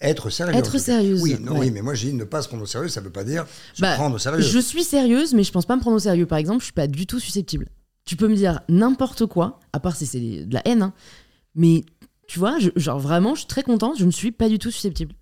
être 0.00 0.30
sérieux. 0.30 0.54
Être 0.56 0.78
sérieuse, 0.78 1.20
Oui, 1.22 1.36
non, 1.40 1.52
ouais. 1.52 1.58
oui, 1.60 1.70
mais 1.70 1.82
moi 1.82 1.94
j'ai 1.94 2.12
ne 2.12 2.24
pas 2.24 2.40
se 2.42 2.48
prendre 2.48 2.62
au 2.62 2.66
sérieux, 2.66 2.88
ça 2.88 3.00
veut 3.00 3.10
pas 3.10 3.24
dire 3.24 3.44
se 3.74 3.82
Bah, 3.82 3.94
prendre 3.94 4.16
au 4.16 4.18
sérieux. 4.18 4.40
Je 4.40 4.58
suis 4.58 4.82
sérieuse, 4.84 5.34
mais 5.34 5.44
je 5.44 5.52
pense 5.52 5.66
pas 5.66 5.76
me 5.76 5.80
prendre 5.80 5.96
au 5.96 6.00
sérieux. 6.00 6.26
Par 6.26 6.38
exemple, 6.38 6.60
je 6.60 6.64
suis 6.64 6.72
pas 6.72 6.86
du 6.86 7.06
tout 7.06 7.20
susceptible. 7.20 7.68
Tu 8.04 8.16
peux 8.16 8.28
me 8.28 8.34
dire 8.36 8.60
n'importe 8.68 9.26
quoi, 9.26 9.60
à 9.72 9.78
part 9.80 9.94
si 9.96 10.06
c'est 10.06 10.44
de 10.46 10.54
la 10.54 10.66
haine, 10.66 10.82
hein. 10.82 10.92
mais 11.54 11.84
tu 12.28 12.38
vois, 12.38 12.56
genre 12.76 12.98
vraiment, 12.98 13.34
je 13.34 13.40
suis 13.40 13.48
très 13.48 13.62
contente, 13.62 13.98
je 13.98 14.04
ne 14.06 14.10
suis 14.10 14.32
pas 14.32 14.48
du 14.48 14.58
tout 14.58 14.70
susceptible. 14.70 15.14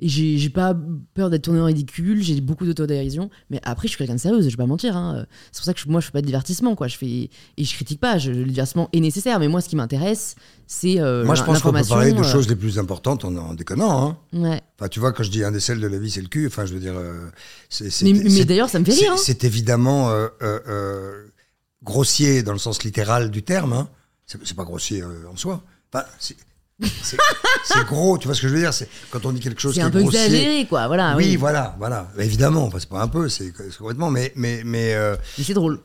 Et 0.00 0.08
j'ai 0.08 0.50
pas 0.50 0.76
peur 1.14 1.28
d'être 1.28 1.42
tournée 1.42 1.60
en 1.60 1.64
ridicule, 1.64 2.22
j'ai 2.22 2.40
beaucoup 2.40 2.64
d'autodérision, 2.66 3.30
mais 3.50 3.60
après, 3.64 3.88
je 3.88 3.90
suis 3.90 3.98
quelqu'un 3.98 4.14
de 4.14 4.20
sérieuse, 4.20 4.44
je 4.44 4.50
vais 4.50 4.56
pas 4.56 4.66
mentir. 4.66 4.96
hein. 4.96 5.26
C'est 5.50 5.58
pour 5.58 5.64
ça 5.64 5.74
que 5.74 5.80
je- 5.80 5.88
moi, 5.88 6.00
je 6.00 6.06
fais 6.06 6.12
pas 6.12 6.20
de 6.20 6.26
divertissement, 6.26 6.76
quoi. 6.76 6.86
Je 6.86 6.96
fais 6.96 7.06
et 7.06 7.30
je 7.64 7.74
critique 7.74 8.00
pas. 8.00 8.16
je- 8.18 8.30
le 8.30 8.44
divertissement 8.44 8.88
est 8.92 9.00
nécessaire, 9.00 9.40
mais 9.40 9.48
moi, 9.48 9.60
ce 9.60 9.68
qui 9.68 9.74
m'intéresse, 9.76 10.36
c'est 10.68 11.00
euh, 11.00 11.24
Moi 11.24 11.34
je 11.34 11.42
pense 11.42 11.60
qu'on 11.62 11.72
peut 11.72 11.82
parler 11.84 12.12
de 12.12 12.18
euh, 12.20 12.22
choses 12.22 12.48
les 12.48 12.54
plus 12.56 12.78
importantes 12.78 13.24
en, 13.24 13.34
en 13.36 13.54
déconnant. 13.54 14.08
Hein. 14.08 14.38
Ouais. 14.38 14.60
Enfin, 14.78 14.88
tu 14.88 15.00
vois, 15.00 15.12
quand 15.12 15.22
je 15.24 15.30
dis 15.30 15.42
un 15.42 15.50
des 15.50 15.60
sels 15.60 15.80
de 15.80 15.86
la 15.88 15.98
vie, 15.98 16.10
c'est 16.10 16.20
le 16.22 16.28
cul. 16.28 16.46
Enfin, 16.46 16.64
je 16.66 16.74
veux 16.74 16.80
dire, 16.80 16.94
euh, 16.96 17.28
c'est 17.68 17.86
Mais, 18.02 18.12
mais 18.12 18.44
d'ailleurs, 18.44 18.68
ça 18.68 18.78
me 18.78 18.84
fait 18.84 18.92
rire. 18.92 19.12
hein. 19.14 19.16
C'est 19.18 19.42
évidemment 19.44 20.10
euh, 20.10 20.28
euh, 20.42 20.60
euh, 20.68 21.24
grossier 21.82 22.42
dans 22.42 22.52
le 22.52 22.58
sens 22.58 22.82
littéral 22.84 23.30
du 23.30 23.42
terme. 23.42 23.72
Hein. 23.72 23.88
C'est 24.26 24.54
pas 24.56 24.64
grossier 24.64 25.02
en 25.02 25.36
soi. 25.36 25.62
Enfin, 25.92 26.04
c'est- 26.80 26.88
c'est 27.02 27.16
c'est 27.64 27.84
gros. 27.86 28.18
Tu 28.18 28.26
vois 28.28 28.34
ce 28.34 28.42
que 28.42 28.48
je 28.48 28.54
veux 28.54 28.60
dire 28.60 28.72
C'est 28.72 28.88
quand 29.10 29.24
on 29.26 29.32
dit 29.32 29.40
quelque 29.40 29.60
chose 29.60 29.74
C'est 29.74 29.80
qui 29.80 29.84
un 29.84 29.88
est 29.88 29.92
peu 29.92 30.00
grossier. 30.02 30.24
exagéré, 30.24 30.66
quoi. 30.66 30.86
Voilà. 30.86 31.16
oui, 31.16 31.24
oui. 31.30 31.36
voilà, 31.36 31.74
voilà. 31.78 32.08
Évidemment, 32.18 32.64
enfin, 32.64 32.78
c'est 32.80 32.88
pas 32.88 33.02
un 33.02 33.08
peu, 33.08 33.28
c'est 33.28 33.52
c'est 33.56 33.76
complètement. 33.78 34.10
Mais, 34.10 34.32
mais, 34.36 34.62
mais, 34.64 34.94
euh, 34.94 35.16
Mais 35.38 35.44
c'est 35.44 35.54
drôle. 35.54 35.80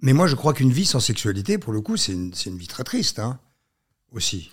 mais 0.00 0.12
moi, 0.12 0.26
je 0.26 0.34
crois 0.34 0.52
qu'une 0.54 0.72
vie 0.72 0.84
sans 0.86 1.00
sexualité, 1.00 1.58
pour 1.58 1.72
le 1.72 1.80
coup, 1.80 1.96
c'est 1.96 2.12
une, 2.12 2.32
c'est 2.34 2.50
une 2.50 2.58
vie 2.58 2.66
très 2.68 2.84
triste, 2.84 3.18
hein, 3.18 3.38
aussi. 4.12 4.50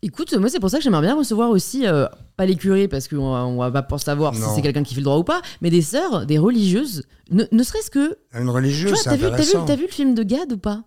Écoute, 0.00 0.32
moi 0.34 0.48
c'est 0.48 0.60
pour 0.60 0.70
ça 0.70 0.78
que 0.78 0.84
j'aimerais 0.84 1.02
bien 1.02 1.16
recevoir 1.16 1.50
aussi, 1.50 1.84
euh, 1.84 2.06
pas 2.36 2.46
les 2.46 2.54
curés 2.54 2.86
parce 2.86 3.08
qu'on 3.08 3.56
va, 3.56 3.64
va 3.68 3.82
pas 3.82 3.82
pour 3.82 3.98
savoir 3.98 4.32
si 4.32 4.40
c'est 4.54 4.62
quelqu'un 4.62 4.84
qui 4.84 4.94
fait 4.94 5.00
le 5.00 5.04
droit 5.06 5.16
ou 5.18 5.24
pas, 5.24 5.42
mais 5.60 5.70
des 5.70 5.82
sœurs, 5.82 6.24
des 6.24 6.38
religieuses, 6.38 7.02
ne, 7.32 7.42
ne 7.50 7.62
serait-ce 7.64 7.90
que. 7.90 8.16
Une 8.32 8.48
religieuse, 8.48 8.96
c'est 8.96 9.10
t'as 9.10 9.16
vu, 9.16 9.22
t'as 9.22 9.28
vu, 9.30 9.34
intéressant. 9.34 9.64
t'as 9.64 9.74
vu 9.74 9.82
le 9.82 9.92
film 9.92 10.14
de 10.14 10.22
Gad 10.22 10.52
ou 10.52 10.56
pas? 10.58 10.84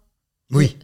Oui, 0.53 0.77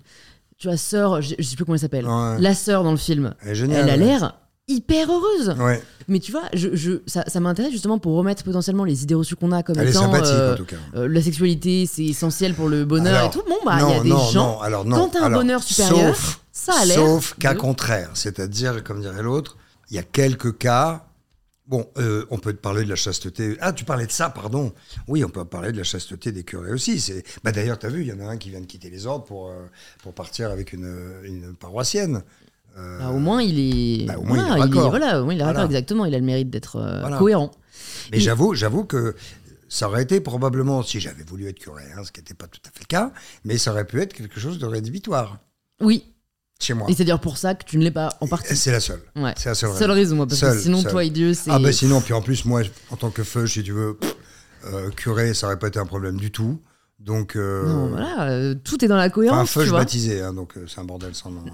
Tu 0.58 0.68
vois, 0.68 0.78
sœur, 0.78 1.22
je, 1.22 1.36
je 1.38 1.44
sais 1.44 1.56
plus 1.56 1.66
comment 1.66 1.76
elle 1.76 1.82
s'appelle. 1.82 2.08
Ouais. 2.08 2.40
La 2.40 2.54
sœur 2.56 2.84
dans 2.84 2.92
le 2.92 2.98
film. 2.98 3.34
elle 3.44 3.50
est 3.50 3.56
géniale. 3.56 3.84
Elle 3.84 3.90
a 3.90 3.98
l'air 3.98 4.34
hyper 4.68 5.08
heureuse. 5.12 5.56
Ouais. 5.60 5.82
Mais 6.08 6.20
tu 6.20 6.32
vois, 6.32 6.44
je, 6.54 6.70
je, 6.76 6.94
ça, 7.06 7.24
ça 7.28 7.40
m'intéresse 7.40 7.72
justement 7.72 8.00
pour 8.00 8.16
remettre 8.18 8.44
potentiellement 8.44 8.84
les 8.84 9.04
idées 9.04 9.14
reçues 9.16 9.36
qu'on 9.36 9.52
a 9.52 9.62
comme 9.64 9.78
Elle 9.80 9.90
étant. 9.90 10.14
euh, 10.14 10.54
en 10.54 10.58
tout 10.58 10.66
cas. 10.66 10.76
euh, 10.96 11.08
la 11.08 11.22
sexualité, 11.22 11.86
c'est 11.86 12.06
essentiel 12.06 12.54
pour 12.54 12.68
le 12.70 12.84
bonheur 12.86 13.16
Alors, 13.16 13.30
et 13.30 13.34
tout. 13.34 13.44
Bon, 13.48 13.58
bah, 13.66 13.78
il 13.82 13.90
y 13.96 14.00
a 14.00 14.04
des 14.04 14.10
non, 14.10 14.18
gens. 14.30 14.48
non, 14.56 14.62
alors 14.62 14.84
non. 14.84 14.98
quand 14.98 15.10
t'as 15.10 15.26
un 15.26 15.30
bonheur 15.30 15.62
supérieur, 15.64 16.16
sauf, 16.16 16.42
ça 16.52 16.74
a 16.82 16.86
l'air 16.86 16.96
Sauf 16.98 17.36
cas 17.40 17.54
de- 17.54 17.60
contraire, 17.60 18.10
c'est-à-dire, 18.14 18.84
comme 18.84 19.02
dirait 19.02 19.22
l'autre, 19.24 19.58
il 19.90 19.96
y 19.96 20.00
a 20.00 20.04
quelques 20.04 20.58
cas. 20.58 21.04
Bon, 21.68 21.86
euh, 21.98 22.26
on 22.30 22.38
peut 22.40 22.54
te 22.54 22.60
parler 22.60 22.84
de 22.86 22.90
la 22.90 22.96
chasteté. 22.96 23.58
Ah, 23.60 23.74
tu 23.74 23.84
parlais 23.84 24.06
de 24.08 24.12
ça, 24.12 24.30
pardon. 24.30 24.74
Oui, 25.08 25.24
on 25.26 25.30
peut 25.30 25.44
parler 25.44 25.72
de 25.74 25.78
la 25.78 25.84
chasteté 25.84 26.32
des 26.32 26.44
curés 26.44 26.72
aussi. 26.72 27.00
C'est, 27.02 27.24
bah 27.44 27.52
d'ailleurs, 27.52 27.78
t'as 27.78 27.90
vu, 27.90 28.02
il 28.02 28.08
y 28.08 28.14
en 28.14 28.20
a 28.22 28.26
un 28.30 28.38
qui 28.38 28.50
vient 28.50 28.62
de 28.62 28.66
quitter 28.66 28.90
les 28.90 29.06
ordres 29.06 29.26
pour 29.26 29.50
euh, 29.50 29.66
pour 30.02 30.14
partir 30.14 30.50
avec 30.52 30.72
une, 30.72 30.90
une 31.24 31.56
paroissienne. 31.56 32.24
Euh, 32.78 33.00
Bah, 33.00 33.10
au 33.10 33.20
moins, 33.20 33.42
il 33.42 33.60
est. 33.60 34.06
Bah, 34.06 34.18
au 34.18 34.24
moins, 34.24 34.38
il 34.38 34.42
est 34.64 34.68
voilà, 34.70 34.90
voilà, 34.90 35.22
au 35.22 35.26
moins, 35.26 35.34
il 35.34 35.42
est 35.42 35.44
Voilà. 35.44 35.66
exactement. 35.66 36.06
Il 36.06 36.16
a 36.16 36.20
le 36.20 36.26
mérite 36.26 36.50
d'être 36.50 36.80
Voilà. 36.80 37.18
cohérent. 37.18 37.52
Mais 38.12 38.18
il- 38.20 38.22
j'avoue, 38.22 38.54
j'avoue 38.54 38.86
que 38.86 39.16
ça 39.68 39.90
aurait 39.90 40.04
été 40.04 40.22
probablement, 40.22 40.82
si 40.84 41.02
j'avais 41.02 41.24
voulu 41.24 41.48
être 41.50 41.60
curé, 41.60 41.84
hein, 41.98 42.04
ce 42.06 42.14
qui 42.14 42.22
n'était 42.22 42.34
pas 42.34 42.48
tout 42.48 42.62
à 42.66 42.70
fait 42.70 42.80
le 42.80 42.86
cas, 42.86 43.12
mais 43.44 43.58
ça 43.58 43.72
aurait 43.72 43.86
pu 43.86 44.00
être 44.02 44.14
quelque 44.14 44.40
chose 44.40 44.58
de 44.60 44.66
rédhibitoire 44.66 45.40
Oui, 45.82 46.06
chez 46.60 46.74
moi. 46.74 46.88
et 46.90 46.94
c'est 46.94 47.04
d'ailleurs 47.04 47.20
pour 47.20 47.38
ça 47.38 47.56
que 47.56 47.64
tu 47.66 47.78
ne 47.78 47.84
l'es 47.84 47.92
pas 47.92 48.10
en 48.22 48.28
partie. 48.28 48.56
C'est 48.56 48.72
la 48.72 48.80
seule. 48.80 49.02
Ouais. 49.16 49.34
C'est 49.38 49.50
la 49.50 49.56
seule 49.56 49.76
Seule 49.76 49.92
raison, 49.92 50.16
moi, 50.16 50.28
parce 50.28 50.40
Seule, 50.40 50.56
que 50.56 50.62
sinon, 50.64 50.82
seule. 50.82 50.92
toi 50.92 51.04
et 51.04 51.10
Dieu, 51.10 51.34
c'est. 51.34 51.52
Ah 51.52 51.60
bah 51.60 51.72
sinon, 51.72 52.02
puis 52.02 52.14
en 52.14 52.22
plus, 52.22 52.46
moi, 52.46 52.62
en 52.92 52.96
tant 52.96 53.10
que 53.12 53.24
feu, 53.24 53.48
si 53.48 53.64
tu 53.64 53.72
veux, 53.74 53.98
euh, 54.66 54.90
curé, 54.92 55.34
ça 55.34 55.48
aurait 55.48 55.60
pas 55.60 55.68
été 55.68 55.80
un 55.80 55.86
problème 55.86 56.18
du 56.18 56.32
tout. 56.32 56.60
Donc, 57.00 57.36
euh, 57.36 57.64
Non, 57.68 57.90
voilà, 57.90 58.24
euh, 58.32 58.56
tout 58.64 58.84
est 58.84 58.88
dans 58.88 58.96
la 58.96 59.04
enfin, 59.04 59.12
cohérence. 59.12 59.52
feu, 59.52 59.62
tu 59.62 59.68
je 59.68 59.72
baptisé, 59.72 60.20
hein, 60.24 60.34
donc 60.34 60.58
euh, 60.58 60.66
c'est 60.68 60.80
un 60.80 60.84
bordel 60.84 61.14
sans 61.14 61.30
nom. 61.30 61.44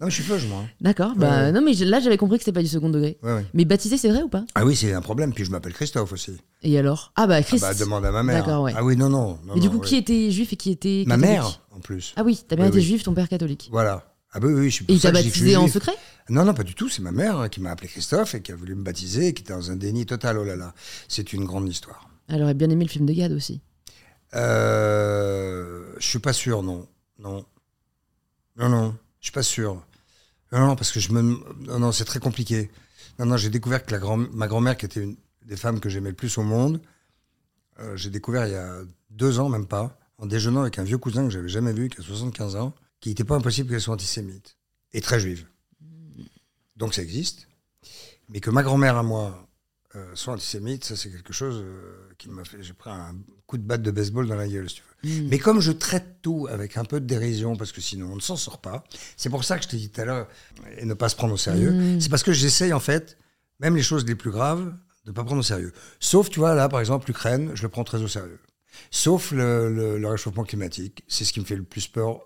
mais 0.00 0.06
je 0.08 0.14
suis 0.14 0.22
feu, 0.22 0.38
moi. 0.48 0.62
hein. 0.64 0.68
D'accord, 0.80 1.12
bah 1.16 1.28
Ouais. 1.28 1.52
non, 1.52 1.60
mais 1.60 1.74
là, 1.74 2.00
j'avais 2.00 2.16
compris 2.16 2.38
que 2.38 2.44
c'était 2.44 2.54
pas 2.58 2.62
du 2.62 2.68
second 2.68 2.88
degré. 2.88 3.18
Ouais, 3.22 3.34
ouais. 3.34 3.46
Mais 3.52 3.66
baptisé, 3.66 3.98
c'est 3.98 4.08
vrai 4.08 4.22
ou 4.22 4.30
pas? 4.30 4.42
Ah 4.54 4.64
oui, 4.64 4.74
c'est 4.74 4.94
un 4.94 5.02
problème. 5.02 5.34
Puis 5.34 5.44
je 5.44 5.50
m'appelle 5.50 5.74
Christophe 5.74 6.12
aussi. 6.14 6.32
Et 6.62 6.78
alors? 6.78 7.12
Ah 7.14 7.26
bah, 7.26 7.36
Ah 7.36 7.42
Christ. 7.42 7.60
bah, 7.60 7.74
demande 7.74 8.06
à 8.06 8.10
ma 8.10 8.22
mère. 8.22 8.38
D'accord, 8.42 8.62
ouais. 8.62 8.72
Ah 8.74 8.82
oui, 8.82 8.96
non, 8.96 9.10
non. 9.10 9.38
non 9.46 9.54
et 9.54 9.60
du 9.60 9.66
non, 9.66 9.74
coup, 9.74 9.80
qui 9.80 9.96
était 9.96 10.30
juif 10.30 10.50
et 10.54 10.56
qui 10.56 10.70
était. 10.70 11.04
Ma 11.06 11.18
mère, 11.18 11.60
en 11.76 11.80
plus. 11.80 12.14
Ah 12.16 12.22
oui, 12.24 12.42
ta 12.48 12.56
mère 12.56 12.64
Oui, 12.64 12.68
était 12.70 12.78
oui. 12.78 12.84
juif, 12.84 13.02
ton 13.02 13.12
père 13.12 13.28
catholique. 13.28 13.68
Voilà. 13.70 14.09
Ah 14.32 14.40
bah 14.40 14.48
oui, 14.48 14.70
je 14.70 14.76
suis 14.76 14.84
il 14.88 15.00
t'a 15.00 15.10
baptisé 15.10 15.56
en 15.56 15.66
secret? 15.66 15.94
Non, 16.28 16.44
non, 16.44 16.54
pas 16.54 16.62
du 16.62 16.74
tout. 16.74 16.88
C'est 16.88 17.02
ma 17.02 17.10
mère 17.10 17.50
qui 17.50 17.60
m'a 17.60 17.70
appelé 17.70 17.88
Christophe 17.88 18.34
et 18.34 18.42
qui 18.42 18.52
a 18.52 18.56
voulu 18.56 18.74
me 18.76 18.82
baptiser 18.82 19.28
et 19.28 19.34
qui 19.34 19.42
était 19.42 19.52
dans 19.52 19.70
un 19.70 19.76
déni 19.76 20.06
total. 20.06 20.38
Oh 20.38 20.44
là 20.44 20.54
là, 20.54 20.74
c'est 21.08 21.32
une 21.32 21.44
grande 21.44 21.68
histoire. 21.68 22.08
Elle 22.28 22.42
aurait 22.42 22.54
bien 22.54 22.70
aimé 22.70 22.84
le 22.84 22.90
film 22.90 23.06
de 23.06 23.12
Gad 23.12 23.32
aussi. 23.32 23.60
Euh, 24.34 25.92
je 25.98 26.06
suis 26.06 26.20
pas 26.20 26.32
sûr, 26.32 26.62
non. 26.62 26.86
Non. 27.18 27.44
Non, 28.56 28.68
non, 28.68 28.94
je 29.20 29.26
suis 29.26 29.32
pas 29.32 29.42
sûr. 29.42 29.82
Non, 30.52 30.60
non, 30.60 30.76
parce 30.76 30.92
que 30.92 31.00
je 31.00 31.12
me. 31.12 31.22
Non, 31.66 31.78
non, 31.80 31.92
c'est 31.92 32.04
très 32.04 32.20
compliqué. 32.20 32.70
Non, 33.18 33.26
non, 33.26 33.36
j'ai 33.36 33.50
découvert 33.50 33.84
que 33.84 33.90
la 33.90 33.98
grand... 33.98 34.16
ma 34.16 34.46
grand-mère, 34.46 34.76
qui 34.76 34.86
était 34.86 35.02
une 35.02 35.16
des 35.44 35.56
femmes 35.56 35.80
que 35.80 35.88
j'aimais 35.88 36.10
le 36.10 36.16
plus 36.16 36.38
au 36.38 36.42
monde, 36.42 36.80
euh, 37.80 37.96
j'ai 37.96 38.10
découvert 38.10 38.46
il 38.46 38.52
y 38.52 38.56
a 38.56 38.76
deux 39.10 39.40
ans, 39.40 39.48
même 39.48 39.66
pas, 39.66 39.98
en 40.18 40.26
déjeunant 40.26 40.60
avec 40.60 40.78
un 40.78 40.84
vieux 40.84 40.98
cousin 40.98 41.24
que 41.24 41.30
j'avais 41.30 41.48
jamais 41.48 41.72
vu, 41.72 41.88
qui 41.88 42.00
a 42.00 42.04
75 42.04 42.56
ans, 42.56 42.74
qu'il 43.00 43.10
n'était 43.10 43.24
pas 43.24 43.34
impossible 43.36 43.70
qu'elle 43.70 43.80
soit 43.80 43.94
antisémite 43.94 44.56
et 44.92 45.00
très 45.00 45.18
juive. 45.20 45.46
Donc 46.76 46.94
ça 46.94 47.02
existe. 47.02 47.48
Mais 48.28 48.40
que 48.40 48.50
ma 48.50 48.62
grand-mère 48.62 48.96
à 48.96 49.02
moi 49.02 49.46
euh, 49.96 50.04
soit 50.14 50.34
antisémite, 50.34 50.84
ça 50.84 50.96
c'est 50.96 51.10
quelque 51.10 51.32
chose 51.32 51.62
euh, 51.64 52.08
qui 52.18 52.28
m'a 52.28 52.44
fait. 52.44 52.62
J'ai 52.62 52.72
pris 52.74 52.90
un 52.90 53.16
coup 53.46 53.58
de 53.58 53.62
batte 53.64 53.82
de 53.82 53.90
baseball 53.90 54.26
dans 54.28 54.36
la 54.36 54.46
gueule, 54.46 54.68
si 54.70 54.76
tu 54.76 54.82
veux. 54.82 55.10
Mm. 55.22 55.28
Mais 55.28 55.38
comme 55.38 55.60
je 55.60 55.72
traite 55.72 56.18
tout 56.22 56.46
avec 56.48 56.76
un 56.76 56.84
peu 56.84 57.00
de 57.00 57.06
dérision, 57.06 57.56
parce 57.56 57.72
que 57.72 57.80
sinon 57.80 58.12
on 58.12 58.16
ne 58.16 58.20
s'en 58.20 58.36
sort 58.36 58.60
pas, 58.60 58.84
c'est 59.16 59.30
pour 59.30 59.42
ça 59.44 59.56
que 59.58 59.64
je 59.64 59.68
t'ai 59.68 59.76
dit 59.78 59.90
tout 59.90 60.00
à 60.00 60.04
l'heure, 60.04 60.28
et 60.78 60.84
ne 60.84 60.94
pas 60.94 61.08
se 61.08 61.16
prendre 61.16 61.34
au 61.34 61.38
sérieux, 61.38 61.72
Mm. 61.72 62.00
c'est 62.00 62.08
parce 62.08 62.22
que 62.22 62.32
j'essaye 62.32 62.72
en 62.72 62.80
fait, 62.80 63.18
même 63.58 63.74
les 63.74 63.82
choses 63.82 64.04
les 64.06 64.14
plus 64.14 64.30
graves, 64.30 64.64
de 65.06 65.10
ne 65.10 65.12
pas 65.14 65.24
prendre 65.24 65.40
au 65.40 65.42
sérieux. 65.42 65.72
Sauf, 65.98 66.30
tu 66.30 66.38
vois, 66.38 66.54
là 66.54 66.68
par 66.68 66.78
exemple, 66.78 67.06
l'Ukraine, 67.08 67.50
je 67.54 67.62
le 67.62 67.68
prends 67.68 67.82
très 67.84 68.00
au 68.02 68.08
sérieux. 68.08 68.38
Sauf 68.92 69.32
le, 69.32 69.74
le- 69.74 69.98
le 69.98 70.08
réchauffement 70.08 70.44
climatique, 70.44 71.02
c'est 71.08 71.24
ce 71.24 71.32
qui 71.32 71.40
me 71.40 71.44
fait 71.44 71.56
le 71.56 71.64
plus 71.64 71.88
peur 71.88 72.20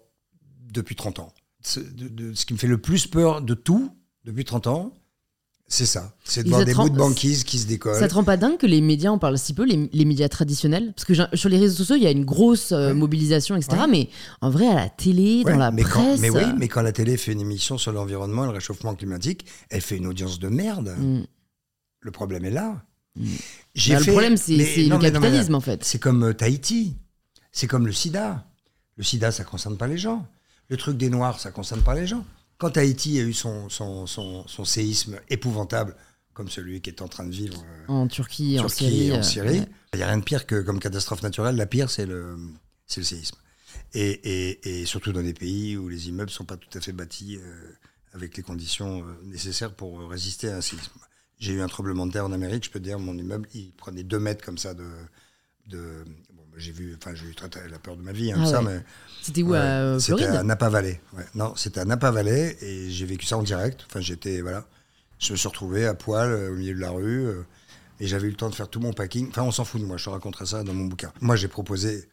depuis 0.75 0.97
30 0.97 1.19
ans. 1.21 1.33
Ce, 1.63 1.81
de- 1.81 2.09
de- 2.09 2.35
ce 2.35 2.45
qui 2.45 2.53
me 2.53 2.59
fait 2.59 2.67
le 2.67 2.79
plus 2.79 3.07
peur 3.07 3.41
de 3.41 3.55
tout 3.55 3.91
depuis 4.25 4.45
30 4.45 4.67
ans, 4.67 4.93
c'est 5.67 5.87
ça. 5.87 6.15
C'est 6.25 6.43
de 6.43 6.49
Et 6.49 6.51
voir 6.51 6.65
des 6.67 6.75
bouts 6.75 6.91
de 6.91 6.97
banquise 6.97 7.43
qui 7.43 7.59
se 7.59 7.67
décollent. 7.67 7.99
Ça 7.99 8.07
te 8.07 8.15
rend 8.15 8.23
pas 8.25 8.37
dingue 8.37 8.59
que 8.59 8.67
les 8.67 8.83
médias 8.83 9.11
en 9.11 9.19
parlent 9.19 9.39
si 9.39 9.55
peu, 9.55 9.65
les, 9.65 9.89
les 9.93 10.05
médias 10.05 10.29
traditionnels? 10.29 10.93
Parce 10.95 11.07
que 11.07 11.15
sur 11.37 11.49
les 11.49 11.59
réseaux 11.59 11.77
sociaux, 11.77 11.97
il 11.97 12.03
y 12.03 12.07
a 12.07 12.11
une 12.11 12.27
grosse 12.27 12.73
euh, 12.73 12.89
Ouais. 12.89 12.95
mobilisation, 12.95 13.57
etc. 13.57 13.79
Ouais. 13.81 13.87
Mais 13.91 14.09
en 14.43 14.51
vrai, 14.51 14.67
à 14.69 14.75
la 14.75 14.89
télé, 14.91 15.43
Ouais, 15.45 15.53
dans 15.53 15.59
la 15.59 15.71
mais 15.71 15.81
presse. 15.83 15.95
quand, 15.95 16.19
mais 16.19 16.29
oui, 16.29 16.43
euh, 16.43 16.53
mais 16.59 16.69
quand 16.69 16.83
la 16.83 16.93
télé 16.93 17.17
fait 17.17 17.33
une 17.33 17.41
émission 17.41 17.79
sur 17.79 17.93
l'environnement 17.93 18.45
et 18.45 18.49
le 18.49 18.53
réchauffement 18.53 18.95
climatique, 18.95 19.47
elle 19.71 19.81
fait 19.81 19.97
une 19.97 20.07
audience 20.07 20.39
de 20.39 20.49
merde. 20.49 20.95
mm. 20.99 21.23
Le 22.01 22.11
problème 22.11 22.45
est 22.45 22.51
là. 22.51 22.85
Mm. 23.17 23.25
J'ai 23.75 23.95
Bah, 23.95 24.01
fait- 24.01 24.07
le 24.07 24.13
problème, 24.13 24.37
c'est 24.37 24.57
le 24.57 24.89
non, 24.89 24.99
capitalisme, 24.99 25.55
en 25.55 25.61
fait. 25.61 25.83
C'est 25.83 25.99
comme 25.99 26.25
euh, 26.25 26.35
Tahiti. 26.35 26.95
C'est 27.53 27.67
comme 27.69 27.87
le 27.87 27.93
sida. 27.93 28.45
Le 28.99 29.03
sida, 29.03 29.33
ça 29.33 29.45
concerne 29.45 29.79
pas 29.79 29.87
les 29.87 29.97
gens. 29.99 30.27
Le 30.71 30.77
truc 30.77 30.97
des 30.97 31.11
Noirs, 31.11 31.39
ça 31.41 31.51
concerne 31.51 31.83
pas 31.83 31.95
les 31.95 32.07
gens. 32.07 32.25
Quand 32.59 32.71
Tahiti 32.71 33.19
a 33.19 33.23
eu 33.23 33.33
son, 33.33 33.69
son, 33.69 34.07
son, 34.07 34.47
son 34.49 34.65
séisme 34.65 35.19
épouvantable, 35.29 35.97
comme 36.33 36.49
celui 36.49 36.81
qui 36.81 36.91
est 36.91 37.03
en 37.03 37.09
train 37.09 37.25
de 37.27 37.33
vivre 37.33 37.63
euh, 37.89 37.93
En 37.93 38.09
Turquie, 38.09 38.59
en 38.59 38.63
Turquie 38.63 38.85
Syrie. 38.87 39.13
en 39.13 39.17
euh, 39.17 39.51
ouais. 39.61 39.69
il 39.93 39.97
n'y 39.97 40.03
a 40.03 40.07
rien 40.09 40.19
de 40.19 40.25
pire 40.25 40.47
que 40.47 40.63
comme 40.63 40.81
catastrophe 40.81 41.23
naturelle. 41.23 41.57
La 41.57 41.67
pire, 41.67 41.91
c'est 41.91 42.07
le, 42.07 42.37
c'est 42.87 43.01
le 43.01 43.05
séisme. 43.05 43.37
Et, 43.93 44.09
et, 44.11 44.81
et 44.83 44.87
surtout 44.87 45.13
dans 45.13 45.23
des 45.23 45.35
pays 45.35 45.77
où 45.77 45.89
les 45.89 46.09
immeubles 46.09 46.31
ne 46.31 46.35
sont 46.35 46.45
pas 46.45 46.57
tout 46.57 46.77
à 46.77 46.81
fait 46.81 46.93
bâtis 46.93 47.37
euh, 47.39 47.73
avec 48.13 48.37
les 48.37 48.43
conditions 48.43 49.03
euh, 49.03 49.13
nécessaires 49.25 49.73
pour 49.75 50.01
euh, 50.01 50.07
résister 50.07 50.49
à 50.51 50.57
un 50.57 50.61
séisme. 50.61 50.93
J'ai 51.39 51.53
eu 51.53 51.61
un 51.61 51.69
tremblement 51.69 52.07
de 52.07 52.13
terre 52.13 52.25
en 52.25 52.33
Amérique, 52.33 52.65
je 52.65 52.71
peux 52.71 52.79
te 52.79 52.85
dire, 52.85 52.99
mon 52.99 53.17
immeuble, 53.17 53.49
il 53.55 53.73
prenait 53.73 54.05
deux 54.05 54.19
mètres 54.21 54.45
comme 54.45 54.59
ça 54.59 54.73
de. 54.75 54.87
de 55.67 56.05
bon, 56.33 56.43
j'ai 56.57 56.73
vu, 56.73 56.97
enfin, 56.97 57.15
j'ai 57.15 57.27
eu 57.27 57.35
très, 57.35 57.49
très- 57.49 57.69
la 57.69 57.79
peur 57.79 57.97
de 57.97 58.03
ma 58.03 58.13
vie, 58.13 58.33
hein, 58.33 58.39
Ah 58.43 58.47
ça, 58.47 58.63
mais. 58.63 58.81
C'était 59.25 59.43
où 59.43 59.51
Ouais, 59.51 59.59
à 59.59 59.81
euh, 59.83 59.99
C'était 59.99 60.19
Floride 60.25 60.37
à 60.41 60.43
Napa 60.43 60.69
Valley. 60.69 61.01
Ouais. 61.15 61.25
Non, 61.35 61.55
c'était 61.57 61.81
à 61.81 61.85
Napa 61.85 62.11
Valley 62.11 62.57
et 62.61 62.91
j'ai 62.91 63.07
vécu 63.07 63.25
ça 63.27 63.39
en 63.39 63.43
direct. 63.43 63.81
Enfin, 63.89 64.01
j'étais 64.01 64.41
voilà, 64.43 64.67
je 65.19 65.33
me 65.33 65.37
suis 65.39 65.49
retrouvé 65.49 65.87
à 65.87 65.95
poil 65.95 66.31
euh, 66.31 66.51
au 66.53 66.57
milieu 66.57 66.75
de 66.75 66.81
la 66.81 66.91
rue 66.91 67.27
euh, 67.27 67.43
et 68.01 68.07
j'avais 68.07 68.27
eu 68.27 68.31
le 68.31 68.37
temps 68.37 68.51
de 68.51 68.55
faire 68.55 68.69
tout 68.69 68.81
mon 68.81 68.93
packing. 68.93 69.29
Enfin, 69.31 69.43
on 69.43 69.51
s'en 69.51 69.65
fout 69.65 69.81
de 69.81 69.87
moi. 69.87 69.97
Je 69.97 70.05
te 70.05 70.11
raconterai 70.11 70.47
ça 70.47 70.63
dans 70.63 70.75
mon 70.75 70.85
bouquin. 70.85 71.13
Moi, 71.21 71.37
j'ai 71.37 71.49
proposé 71.49 72.09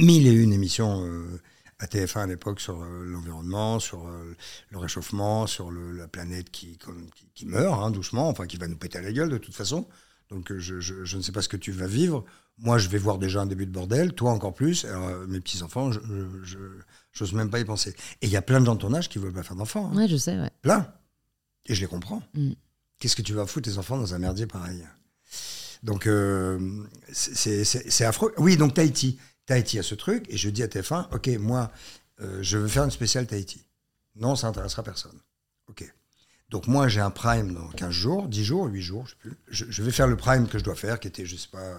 mille 0.00 0.26
et 0.26 0.32
une 0.32 0.52
émissions 0.52 1.04
euh, 1.06 1.40
à 1.78 1.86
TF1 1.86 2.20
à 2.20 2.26
l'époque 2.26 2.60
sur 2.60 2.82
euh, 2.82 3.04
l'environnement, 3.04 3.78
sur 3.78 4.06
euh, 4.08 4.34
le 4.70 4.78
réchauffement, 4.78 5.46
sur 5.46 5.70
le- 5.70 5.92
la 5.92 6.08
planète 6.08 6.50
qui, 6.50 6.78
comme- 6.78 7.10
qui, 7.14 7.26
qui 7.34 7.46
meurt 7.46 7.78
hein, 7.82 7.90
doucement, 7.90 8.28
enfin 8.28 8.46
qui 8.46 8.56
va 8.56 8.68
nous 8.68 8.76
péter 8.78 8.98
à 8.98 9.02
la 9.02 9.12
gueule 9.12 9.28
de 9.28 9.38
toute 9.38 9.54
façon. 9.54 9.86
Donc 10.30 10.50
euh, 10.50 10.58
je, 10.58 10.80
je- 10.80 11.04
je 11.04 11.16
ne 11.16 11.22
sais 11.22 11.32
pas 11.32 11.42
ce 11.42 11.48
que 11.48 11.56
tu 11.56 11.70
vas 11.72 11.86
vivre. 11.86 12.24
Moi, 12.58 12.78
je 12.78 12.88
vais 12.88 12.98
voir 12.98 13.18
déjà 13.18 13.40
un 13.42 13.46
début 13.46 13.66
de 13.66 13.72
bordel, 13.72 14.12
toi 14.14 14.30
encore 14.30 14.54
plus. 14.54 14.84
Alors, 14.84 15.08
euh, 15.08 15.26
mes 15.26 15.40
petits-enfants, 15.40 15.90
je 15.92 15.98
j'ose 17.12 17.32
même 17.32 17.50
pas 17.50 17.60
y 17.60 17.64
penser. 17.64 17.90
Et 18.22 18.26
il 18.26 18.30
y 18.30 18.36
a 18.36 18.42
plein 18.42 18.60
de 18.60 18.66
gens 18.66 18.74
de 18.76 18.80
ton 18.80 18.94
âge 18.94 19.08
qui 19.08 19.18
veulent 19.18 19.32
pas 19.32 19.42
faire 19.42 19.56
d'enfants. 19.56 19.90
hein. 19.92 19.96
Ouais, 19.96 20.08
je 20.08 20.16
sais, 20.16 20.38
ouais. 20.38 20.50
Plein. 20.62 20.92
Et 21.66 21.74
je 21.74 21.80
les 21.80 21.86
comprends. 21.86 22.22
Mm. 22.34 22.52
Qu'est-ce 22.98 23.16
que 23.16 23.22
tu 23.22 23.32
vas 23.34 23.46
foutre 23.46 23.70
tes 23.70 23.78
enfants 23.78 23.98
dans 23.98 24.14
un 24.14 24.18
merdier 24.18 24.46
pareil? 24.46 24.84
Donc, 25.82 26.06
euh, 26.06 26.82
c'est- 27.12 28.04
affreux. 28.04 28.32
Oui, 28.38 28.56
donc 28.56 28.74
Tahiti. 28.74 29.18
Tahiti 29.46 29.78
a 29.78 29.82
ce 29.82 29.94
truc, 29.94 30.24
et 30.30 30.36
je 30.38 30.48
dis 30.48 30.62
à 30.62 30.68
TF1, 30.68 31.08
OK, 31.12 31.28
moi, 31.38 31.70
euh, 32.20 32.38
je 32.42 32.56
veux 32.56 32.68
faire 32.68 32.84
une 32.84 32.90
spéciale 32.90 33.26
Tahiti. 33.26 33.62
Non, 34.16 34.36
ça 34.36 34.46
intéressera 34.48 34.82
personne. 34.82 35.18
OK. 35.68 35.84
Donc 36.50 36.66
moi, 36.66 36.88
j'ai 36.88 37.00
un 37.00 37.10
prime 37.10 37.54
dans 37.54 37.68
15 37.68 37.90
jours, 37.90 38.28
10 38.28 38.44
jours, 38.44 38.66
8 38.66 38.82
jours, 38.82 39.06
je 39.06 39.10
sais 39.10 39.16
plus. 39.18 39.36
Je, 39.48 39.82
vais 39.82 39.90
faire 39.90 40.06
le 40.06 40.16
prime 40.16 40.46
que 40.46 40.58
je 40.58 40.64
dois 40.64 40.74
faire, 40.74 41.00
qui 41.00 41.08
était, 41.08 41.26
je 41.26 41.36
sais 41.36 41.48
pas, 41.50 41.58
euh, 41.58 41.76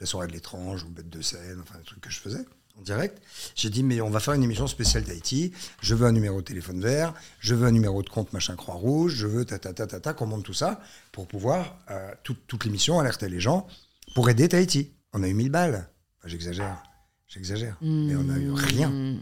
la 0.00 0.06
soirée 0.06 0.26
de 0.26 0.32
l'étrange 0.32 0.84
ou 0.84 0.88
bête 0.88 1.08
de 1.08 1.22
scène, 1.22 1.60
enfin, 1.62 1.78
des 1.78 1.84
trucs 1.84 2.00
que 2.00 2.10
je 2.10 2.20
faisais 2.20 2.44
en 2.78 2.82
direct. 2.82 3.22
J'ai 3.54 3.70
dit, 3.70 3.82
mais 3.82 4.00
on 4.00 4.10
va 4.10 4.20
faire 4.20 4.34
une 4.34 4.42
émission 4.42 4.66
spéciale 4.66 5.04
Tahiti. 5.04 5.52
Je 5.80 5.94
veux 5.94 6.06
un 6.06 6.12
numéro 6.12 6.40
de 6.40 6.44
téléphone 6.44 6.80
vert, 6.80 7.14
je 7.40 7.54
veux 7.54 7.66
un 7.66 7.70
numéro 7.70 8.02
de 8.02 8.08
compte 8.08 8.32
machin 8.32 8.56
Croix-Rouge, 8.56 9.14
je 9.14 9.26
veux 9.26 9.44
ta 9.44 9.58
ta 9.58 9.72
ta 9.72 9.86
ta 9.86 10.00
ta, 10.00 10.12
qu'on 10.12 10.26
monte 10.26 10.44
tout 10.44 10.54
ça 10.54 10.80
pour 11.12 11.26
pouvoir, 11.26 11.78
euh, 11.90 12.12
toute, 12.22 12.64
l'émission, 12.64 13.00
alerter 13.00 13.28
les 13.28 13.40
gens 13.40 13.66
pour 14.14 14.28
aider 14.28 14.48
Tahiti. 14.48 14.92
On 15.12 15.22
a 15.22 15.28
eu 15.28 15.34
1000 15.34 15.50
balles. 15.50 15.88
J'exagère, 16.24 16.82
j'exagère. 17.28 17.76
Mais 17.80 18.16
on 18.16 18.28
a 18.28 18.38
eu 18.38 18.50
rien. 18.50 19.18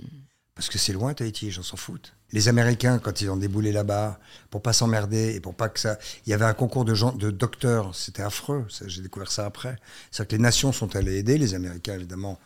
Parce 0.54 0.68
que 0.68 0.78
c'est 0.78 0.92
loin 0.92 1.14
Tahiti, 1.14 1.50
j'en 1.50 1.62
s'en 1.62 1.76
foutent. 1.76 2.14
Les 2.30 2.48
Américains, 2.48 2.98
quand 2.98 3.20
ils 3.20 3.30
ont 3.30 3.36
déboulé 3.36 3.72
là-bas, 3.72 4.18
pour 4.50 4.62
pas 4.62 4.72
s'emmerder 4.72 5.34
et 5.34 5.40
pour 5.40 5.54
pas 5.54 5.68
que 5.68 5.80
ça. 5.80 5.98
Il 6.26 6.30
y 6.30 6.32
avait 6.32 6.44
un 6.44 6.54
concours 6.54 6.84
de, 6.84 6.94
gens, 6.94 7.12
de 7.12 7.30
docteurs, 7.30 7.94
c'était 7.94 8.22
affreux. 8.22 8.66
ça, 8.68 8.86
J'ai 8.86 9.02
découvert 9.02 9.30
ça 9.30 9.46
après. 9.46 9.76
C'est-à-dire 10.10 10.28
que 10.28 10.36
les 10.36 10.42
nations 10.42 10.72
sont 10.72 10.94
allées 10.96 11.16
aider, 11.16 11.38
les 11.38 11.54
Américains 11.54 11.94
évidemment, 11.94 12.38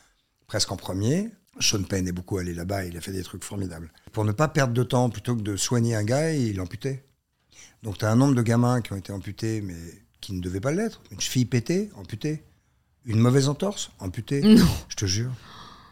presque 0.47 0.73
en 0.73 0.77
premier. 0.77 1.31
Sean 1.61 1.83
Penn 1.83 2.07
est 2.07 2.13
beaucoup 2.13 2.39
allé 2.39 2.55
là-bas, 2.55 2.85
il 2.85 2.97
a 2.97 3.01
fait 3.01 3.13
des 3.13 3.23
trucs 3.23 3.45
formidables. 3.45 3.91
Pour 4.13 4.25
ne 4.25 4.33
pas 4.33 4.49
perdre 4.49 4.73
de 4.73 4.83
temps, 4.83 5.11
plutôt 5.11 5.35
que 5.37 5.43
de 5.43 5.57
soigner 5.57 5.97
un 5.97 6.05
gars, 6.05 6.33
il 6.33 6.57
l'amputait. 6.57 7.05
Donc 7.83 7.99
tu 7.99 8.05
as 8.05 8.11
un 8.11 8.17
nombre 8.17 8.35
de 8.35 8.43
gamins 8.43 8.81
qui 8.81 8.93
ont 8.93 8.97
été 8.97 9.13
amputés, 9.13 9.61
mais 9.61 9.77
qui 10.21 10.33
ne 10.33 10.41
devaient 10.41 10.61
pas 10.61 10.73
l'être. 10.73 11.03
Une 11.11 11.21
cheville 11.21 11.47
pétée, 11.47 11.91
amputée. 11.97 12.45
Une 13.05 13.19
mauvaise 13.19 13.49
entorse, 13.49 13.91
amputée. 13.99 14.41
Non. 14.43 14.67
Je 14.89 14.97
te 14.97 15.07
jure. 15.07 15.33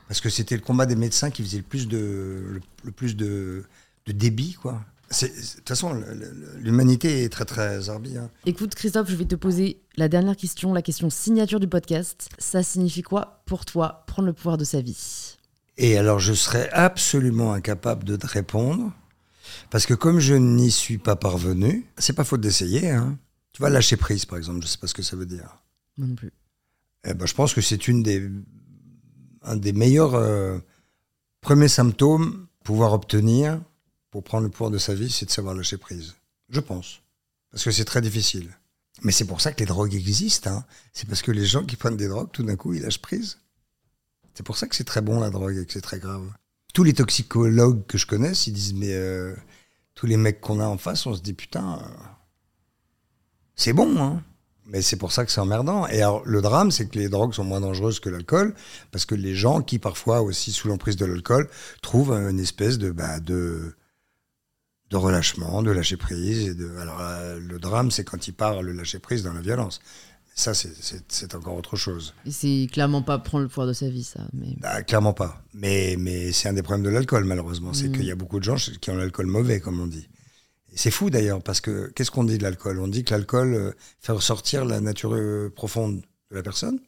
Parce 0.09 0.21
que 0.21 0.29
c'était 0.29 0.55
le 0.55 0.63
combat 0.63 0.87
des 0.87 0.97
médecins 0.97 1.31
qui 1.31 1.43
faisait 1.43 1.59
le 1.59 1.63
plus 1.65 1.89
de, 1.89 1.97
le, 1.99 2.61
le 2.85 2.91
plus 2.93 3.17
de, 3.17 3.65
de 4.07 4.13
débit, 4.13 4.55
quoi. 4.55 4.85
De 5.09 5.27
toute 5.27 5.69
façon, 5.69 6.03
l'humanité 6.59 7.23
est 7.23 7.29
très, 7.29 7.45
très 7.45 7.89
arbi. 7.91 8.17
hein. 8.17 8.29
Écoute, 8.45 8.75
Christophe, 8.75 9.09
je 9.09 9.15
vais 9.15 9.25
te 9.25 9.37
poser 9.37 9.81
la 9.97 10.09
dernière 10.09 10.37
question, 10.37 10.73
la 10.73 10.83
question 10.83 11.11
signature 11.11 11.61
du 11.61 11.69
podcast. 11.69 12.29
Ça 12.39 12.65
signifie 12.65 13.03
quoi 13.03 13.43
pour 13.47 13.65
toi 13.65 14.05
prendre 14.09 14.27
le 14.27 14.33
pouvoir 14.33 14.57
de 14.59 14.65
sa 14.65 14.81
vie? 14.81 15.37
Et 15.77 15.97
alors, 15.97 16.19
je 16.19 16.33
serais 16.33 16.69
absolument 16.71 17.53
incapable 17.53 18.03
de 18.03 18.17
te 18.17 18.27
répondre. 18.27 18.93
Parce 19.71 19.87
que 19.87 19.95
comme 19.95 20.19
je 20.19 20.35
n'y 20.35 20.73
suis 20.73 20.99
pas 20.99 21.15
parvenu, 21.15 21.87
c'est 21.99 22.13
pas 22.15 22.25
faute 22.25 22.41
d'essayer. 22.41 22.91
Hein. 22.91 23.17
Tu 23.53 23.61
vois, 23.61 23.71
lâcher 23.71 23.97
prise, 23.97 24.25
par 24.25 24.39
exemple, 24.39 24.63
je 24.63 24.67
sais 24.67 24.79
pas 24.79 24.87
ce 24.89 24.95
que 24.95 25.03
ça 25.03 25.15
veut 25.17 25.27
dire. 25.27 25.63
Moi 25.99 26.09
non 26.09 26.15
plus. 26.17 26.33
Eh 27.05 27.15
ben, 27.15 27.27
je 27.27 27.35
pense 27.35 27.55
que 27.55 27.61
c'est 27.61 27.87
une 27.87 28.03
des, 28.03 28.29
un 29.47 29.57
des 29.57 29.73
meilleurs 29.73 30.15
euh, 30.15 30.59
premiers 31.41 31.69
symptômes 31.69 32.47
pouvoir 32.65 32.93
obtenir 32.93 33.61
pour 34.11 34.25
prendre 34.25 34.45
le 34.45 34.51
pouvoir 34.51 34.71
de 34.71 34.79
sa 34.79 34.95
vie, 34.95 35.11
c'est 35.11 35.27
de 35.27 35.31
savoir 35.31 35.55
lâcher 35.55 35.79
prise. 35.79 36.17
Je 36.49 36.61
pense. 36.61 37.01
Parce 37.51 37.65
que 37.65 37.71
c'est 37.71 37.85
très 37.85 38.01
difficile. 38.01 38.51
Mais 39.03 39.13
c'est 39.13 39.25
pour 39.25 39.41
ça 39.41 39.53
que 39.53 39.61
les 39.61 39.67
drogues 39.67 39.95
existent. 39.95 40.51
hein. 40.51 40.65
C'est 40.93 41.09
parce 41.09 41.23
que 41.23 41.31
les 41.31 41.45
gens 41.45 41.65
qui 41.65 41.77
prennent 41.77 41.97
des 41.97 42.09
drogues, 42.09 42.31
tout 42.33 42.43
d'un 42.43 42.57
coup, 42.57 42.75
ils 42.75 42.83
lâchent 42.83 43.01
prise. 43.01 43.39
C'est 44.35 44.43
pour 44.43 44.57
ça 44.57 44.67
que 44.67 44.75
c'est 44.77 44.85
très 44.85 45.01
bon 45.01 45.21
la 45.21 45.31
drogue 45.31 45.57
et 45.57 45.65
que 45.65 45.73
c'est 45.73 45.81
très 45.81 45.99
grave. 45.99 46.31
Tous 46.75 46.83
les 46.83 46.93
toxicologues 46.93 47.87
que 47.87 47.99
je 47.99 48.07
connaisse, 48.07 48.47
ils 48.47 48.53
disent, 48.53 48.75
mais 48.75 48.93
euh, 48.93 49.35
tous 49.95 50.07
les 50.07 50.17
mecs 50.17 50.41
qu'on 50.41 50.61
a 50.61 50.67
en 50.67 50.77
face, 50.77 51.07
on 51.07 51.15
se 51.15 51.23
dit, 51.23 51.33
putain, 51.33 51.79
euh, 51.79 52.05
c'est 53.55 53.73
bon, 53.73 53.97
hein. 54.03 54.23
Mais 54.69 54.83
c'est 54.83 54.97
pour 54.97 55.13
ça 55.13 55.25
que 55.25 55.31
c'est 55.31 55.41
emmerdant. 55.41 55.87
Et 55.87 56.03
alors, 56.03 56.23
le 56.27 56.43
drame, 56.43 56.71
c'est 56.73 56.89
que 56.89 56.99
les 56.99 57.09
drogues 57.09 57.33
sont 57.33 57.45
moins 57.45 57.61
dangereuses 57.61 58.01
que 58.01 58.09
l'alcool, 58.09 58.55
parce 58.91 59.05
que 59.05 59.15
les 59.15 59.35
gens 59.35 59.63
qui, 59.63 59.79
parfois, 59.79 60.23
aussi 60.23 60.51
sous 60.51 60.67
l'emprise 60.69 60.97
de 60.97 61.05
l'alcool, 61.07 61.49
trouvent 61.83 62.13
une 62.13 62.41
espèce 62.41 62.77
de, 62.79 62.91
bah, 62.91 63.21
de, 63.21 63.75
de 64.91 64.97
relâchement, 64.97 65.63
de 65.63 65.71
lâcher 65.71 65.97
prise. 65.97 66.49
Et 66.49 66.55
de... 66.55 66.77
Alors, 66.79 66.99
euh, 67.01 67.39
le 67.39 67.59
drame, 67.61 67.91
c'est 67.93 68.03
quand 68.05 68.27
il 68.27 68.33
part 68.33 68.63
le 68.63 68.73
lâcher 68.73 68.99
prise 68.99 69.23
dans 69.23 69.33
la 69.33 69.41
violence. 69.41 69.81
Mais 70.27 70.33
ça, 70.35 70.53
c'est- 70.53 71.35
encore 71.37 71.57
autre 71.57 71.77
chose. 71.77 72.13
Et 72.27 72.33
c'est 72.33 72.69
clairement 72.73 73.03
pas 73.03 73.19
prendre 73.19 73.43
le 73.45 73.49
pouvoir 73.49 73.69
de 73.69 73.73
sa 73.73 73.89
vie, 73.89 74.03
ça. 74.05 74.21
Mais... 74.33 74.57
Bah, 74.61 74.83
clairement 74.83 75.13
pas. 75.15 75.43
Mais, 75.55 75.95
mais 75.99 76.33
c'est 76.33 76.49
un 76.49 76.53
des 76.53 76.63
problèmes 76.63 76.85
de 76.85 76.91
l'alcool, 76.91 77.25
malheureusement. 77.25 77.73
C'est 77.73 77.87
Mhm. 77.89 77.93
qu'il 77.97 78.05
y 78.07 78.11
a 78.11 78.17
beaucoup 78.17 78.39
de 78.41 78.45
gens 78.45 78.57
qui 78.81 78.91
ont 78.91 78.97
l'alcool 78.97 79.27
mauvais, 79.27 79.61
comme 79.61 79.79
on 79.81 79.87
dit. 79.87 80.09
C'est 80.79 80.91
fou 80.91 81.11
d'ailleurs, 81.11 81.43
parce 81.43 81.61
que 81.61 81.91
qu'est-ce 81.95 82.11
qu'on 82.11 82.25
dit 82.25 82.39
de 82.39 82.43
l'alcool? 82.43 82.79
On 82.81 82.87
dit 82.89 83.03
que 83.03 83.13
l'alcool 83.15 83.55
euh, 83.55 83.71
fait 83.99 84.13
ressortir 84.13 84.65
la 84.65 84.81
nature 84.81 85.15
euh, 85.15 85.51
profonde 85.55 86.03
de 86.31 86.37
la 86.37 86.43
personne. 86.43 86.79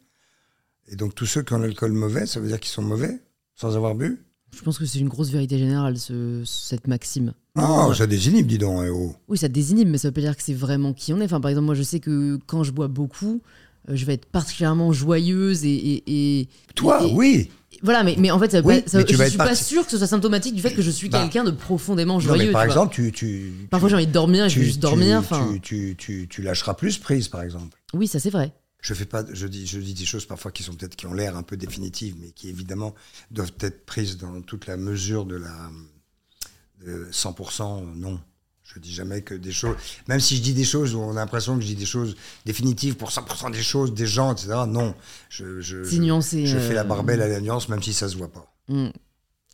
Et 0.88 0.96
donc 0.96 1.14
tous 1.14 1.26
ceux 1.26 1.42
qui 1.42 1.54
ont 1.54 1.58
l'alcool 1.58 1.92
mauvais, 1.92 2.26
ça 2.26 2.38
veut 2.38 2.48
dire 2.48 2.60
qu'ils 2.60 2.70
sont 2.72 2.82
mauvais, 2.82 3.18
sans 3.54 3.76
avoir 3.76 3.94
bu? 3.94 4.22
Je 4.54 4.62
pense 4.62 4.78
que 4.78 4.86
c'est 4.86 4.98
une 4.98 5.08
grosse 5.08 5.30
vérité 5.30 5.58
générale, 5.58 5.98
ce- 5.98 6.42
cette 6.46 6.86
maxime. 6.86 7.34
Ah, 7.54 7.88
Ouais. 7.88 7.94
ça 7.94 8.06
désinhibe, 8.06 8.46
dis 8.46 8.56
donc. 8.58 8.82
eh 8.86 8.88
oh. 8.90 9.14
Oui, 9.28 9.36
ça 9.36 9.48
désinhibe, 9.48 9.88
mais 9.88 9.98
ça 9.98 10.08
veut 10.08 10.14
pas 10.14 10.20
dire 10.22 10.36
que 10.36 10.42
c'est 10.42 10.54
vraiment 10.54 10.92
qui 10.94 11.12
on 11.12 11.20
est. 11.20 11.24
Enfin, 11.24 11.40
par 11.40 11.50
exemple, 11.50 11.66
moi, 11.66 11.74
je 11.74 11.82
sais 11.82 12.00
que 12.00 12.38
quand 12.46 12.62
je 12.64 12.72
bois 12.72 12.88
beaucoup, 12.88 13.42
euh, 13.90 13.96
je 13.96 14.04
vais 14.06 14.14
être 14.14 14.26
particulièrement 14.26 14.92
joyeuse 14.92 15.64
et. 15.64 15.68
et- 15.74 16.40
et- 16.40 16.48
Toi, 16.74 17.06
et- 17.06 17.12
oui. 17.14 17.50
Voilà, 17.82 18.02
mais, 18.04 18.16
mais 18.18 18.30
en 18.30 18.38
fait, 18.38 18.50
ça, 18.50 18.60
Oui, 18.60 18.82
ça- 18.86 19.04
je 19.06 19.14
suis 19.28 19.36
pas 19.38 19.54
sûre 19.54 19.84
que 19.84 19.90
ce 19.90 19.98
soit 19.98 20.06
symptomatique 20.06 20.54
du 20.54 20.60
fait 20.62 20.74
que 20.74 20.82
je 20.82 20.90
suis 20.90 21.08
Bah. 21.08 21.20
quelqu'un 21.22 21.44
de 21.44 21.50
profondément 21.50 22.14
Non, 22.14 22.20
joyeux. 22.20 22.46
mais 22.46 22.52
par 22.52 22.62
tu 22.62 22.68
exemple, 22.68 22.94
tu, 22.94 23.12
tu, 23.12 23.52
Parfois, 23.70 23.88
j'ai 23.88 23.94
envie 23.94 24.06
de 24.06 24.12
dormir 24.12 24.44
et 24.46 24.50
je 24.50 24.58
veux 24.58 24.64
juste 24.64 24.80
dormir. 24.80 25.20
tu- 25.20 25.34
Enfin, 25.34 25.48
tu, 25.54 25.60
tu, 25.60 25.96
tu, 25.96 26.26
tu 26.28 26.42
lâcheras 26.42 26.74
plus 26.74 26.98
prise, 26.98 27.28
par 27.28 27.42
exemple. 27.42 27.76
oui, 27.94 28.06
ça 28.08 28.18
c'est 28.20 28.30
vrai. 28.30 28.52
Je 28.80 28.94
fais 28.94 29.04
pas, 29.06 29.24
je 29.32 29.46
dis, 29.48 29.66
je 29.66 29.80
dis 29.80 29.94
des 29.94 30.04
choses 30.04 30.24
parfois 30.24 30.52
qui 30.52 30.62
sont 30.62 30.72
peut-être 30.74 30.94
qui 30.94 31.06
ont 31.06 31.12
l'air 31.12 31.36
un 31.36 31.42
peu 31.42 31.56
définitives, 31.56 32.14
mais 32.20 32.30
qui 32.30 32.48
évidemment 32.48 32.94
doivent 33.32 33.52
être 33.60 33.84
prises 33.86 34.16
dans 34.18 34.40
toute 34.40 34.66
la 34.68 34.76
mesure 34.76 35.24
de 35.24 35.34
la 35.36 35.52
de 36.86 37.08
100%. 37.10 37.82
Non, 37.96 38.20
je 38.78 38.82
dis 38.82 38.94
jamais 38.94 39.22
que 39.22 39.34
des 39.34 39.52
choses. 39.52 39.76
Même 40.06 40.20
si 40.20 40.36
je 40.36 40.42
dis 40.42 40.54
des 40.54 40.64
choses 40.64 40.94
où 40.94 41.00
on 41.00 41.10
a 41.12 41.14
l'impression 41.14 41.56
que 41.56 41.62
je 41.62 41.66
dis 41.66 41.74
des 41.74 41.86
choses 41.86 42.16
définitives 42.46 42.94
pour 42.94 43.10
100% 43.10 43.50
des 43.50 43.62
choses, 43.62 43.92
des 43.92 44.06
gens, 44.06 44.32
etc. 44.32 44.48
Non, 44.68 44.94
je, 45.28 45.60
je, 45.60 45.78
euh, 46.56 46.68
fais 46.68 46.74
la 46.74 46.84
barbelle 46.84 47.20
à 47.20 47.28
la 47.28 47.40
nuance, 47.40 47.68
même 47.68 47.82
si 47.82 47.92
ça 47.92 48.08
se 48.08 48.16
voit 48.16 48.32
pas. 48.32 48.52
mm. 48.68 48.88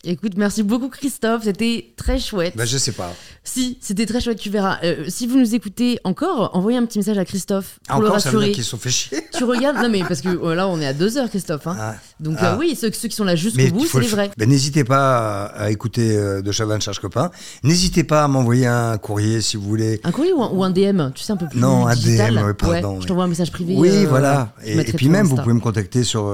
Écoute, 0.07 0.33
merci 0.37 0.63
beaucoup 0.63 0.89
Christophe, 0.89 1.45
c'était 1.45 1.93
très 1.97 2.19
chouette. 2.19 2.55
Ben 2.57 2.67
je 2.67 2.77
sais 2.77 2.93
pas. 2.93 3.13
Si, 3.43 3.79
c'était 3.81 4.07
très 4.07 4.21
chouette, 4.21 4.39
tu 4.39 4.51
verras. 4.51 4.79
Euh, 4.85 5.05
si 5.09 5.27
vous 5.27 5.39
nous 5.39 5.55
écoutez 5.55 5.99
encore, 6.05 6.51
envoyez 6.55 6.77
un 6.79 6.85
petit 6.85 6.99
message 6.99 7.17
à 7.19 7.25
Christophe 7.25 7.79
pour 7.89 8.01
le 8.01 8.07
Encore, 8.09 8.15
rassurer. 8.23 8.53
qu'ils 8.53 8.65
se 8.65 8.71
sont 8.71 8.77
fait 8.79 8.91
chier. 8.91 9.19
Tu 9.37 9.45
regardes, 9.45 9.77
non 9.79 9.89
mais 9.89 10.01
parce 10.01 10.21
que 10.21 10.29
euh, 10.29 10.55
là 10.55 10.69
on 10.69 10.81
est 10.81 10.87
à 10.87 10.93
deux 10.93 11.17
heures 11.19 11.29
Christophe. 11.29 11.67
hein. 11.67 11.77
Ah. 11.79 11.95
Donc 12.21 12.37
Ah. 12.41 12.55
euh, 12.55 12.59
oui, 12.59 12.77
ceux, 12.79 12.91
ceux 12.93 13.09
qui 13.09 13.17
sont 13.17 13.25
là 13.25 13.35
jusqu'au 13.37 13.67
bout, 13.75 13.87
c'est 13.87 14.01
les 14.01 14.07
vrais. 14.09 14.31
Ben, 14.37 14.49
n'hésitez 14.49 14.85
pas 14.85 15.45
à, 15.47 15.65
à 15.65 15.71
écouter 15.71 16.17
euh, 16.17 16.43
De 16.43 16.53
Chavannes 16.53 16.81
Cherche 16.83 17.01
Copain. 17.01 17.31
N'hésitez 17.63 18.05
pas 18.05 18.25
à 18.25 18.29
m'envoyer 18.29 18.67
un 18.67 18.99
courrier 18.99 19.41
si 19.41 19.57
vous 19.57 19.65
voulez. 19.65 20.01
Un 20.05 20.11
courrier 20.13 20.33
ou 20.33 20.43
un, 20.43 20.51
ou 20.51 20.65
un 20.65 20.71
DM, 20.71 21.13
tu 21.15 21.23
sais, 21.23 21.33
un 21.33 21.37
peu 21.37 21.47
plus 21.49 21.59
Non, 21.61 21.87
un 21.87 21.95
digital. 21.95 22.35
DM, 22.35 22.47
oui, 22.47 22.53
pardon, 22.59 22.95
Ouais. 22.97 23.01
Je 23.03 23.07
t'envoie 23.07 23.25
un 23.25 23.29
message 23.29 23.51
privé. 23.53 23.75
Oui, 23.77 24.05
voilà. 24.07 24.53
Et, 24.65 24.83
puis 24.85 25.09
même, 25.09 25.27
vous 25.27 25.37
pouvez 25.37 25.55
me 25.55 25.61
contacter 25.61 26.05
sur, 26.05 26.33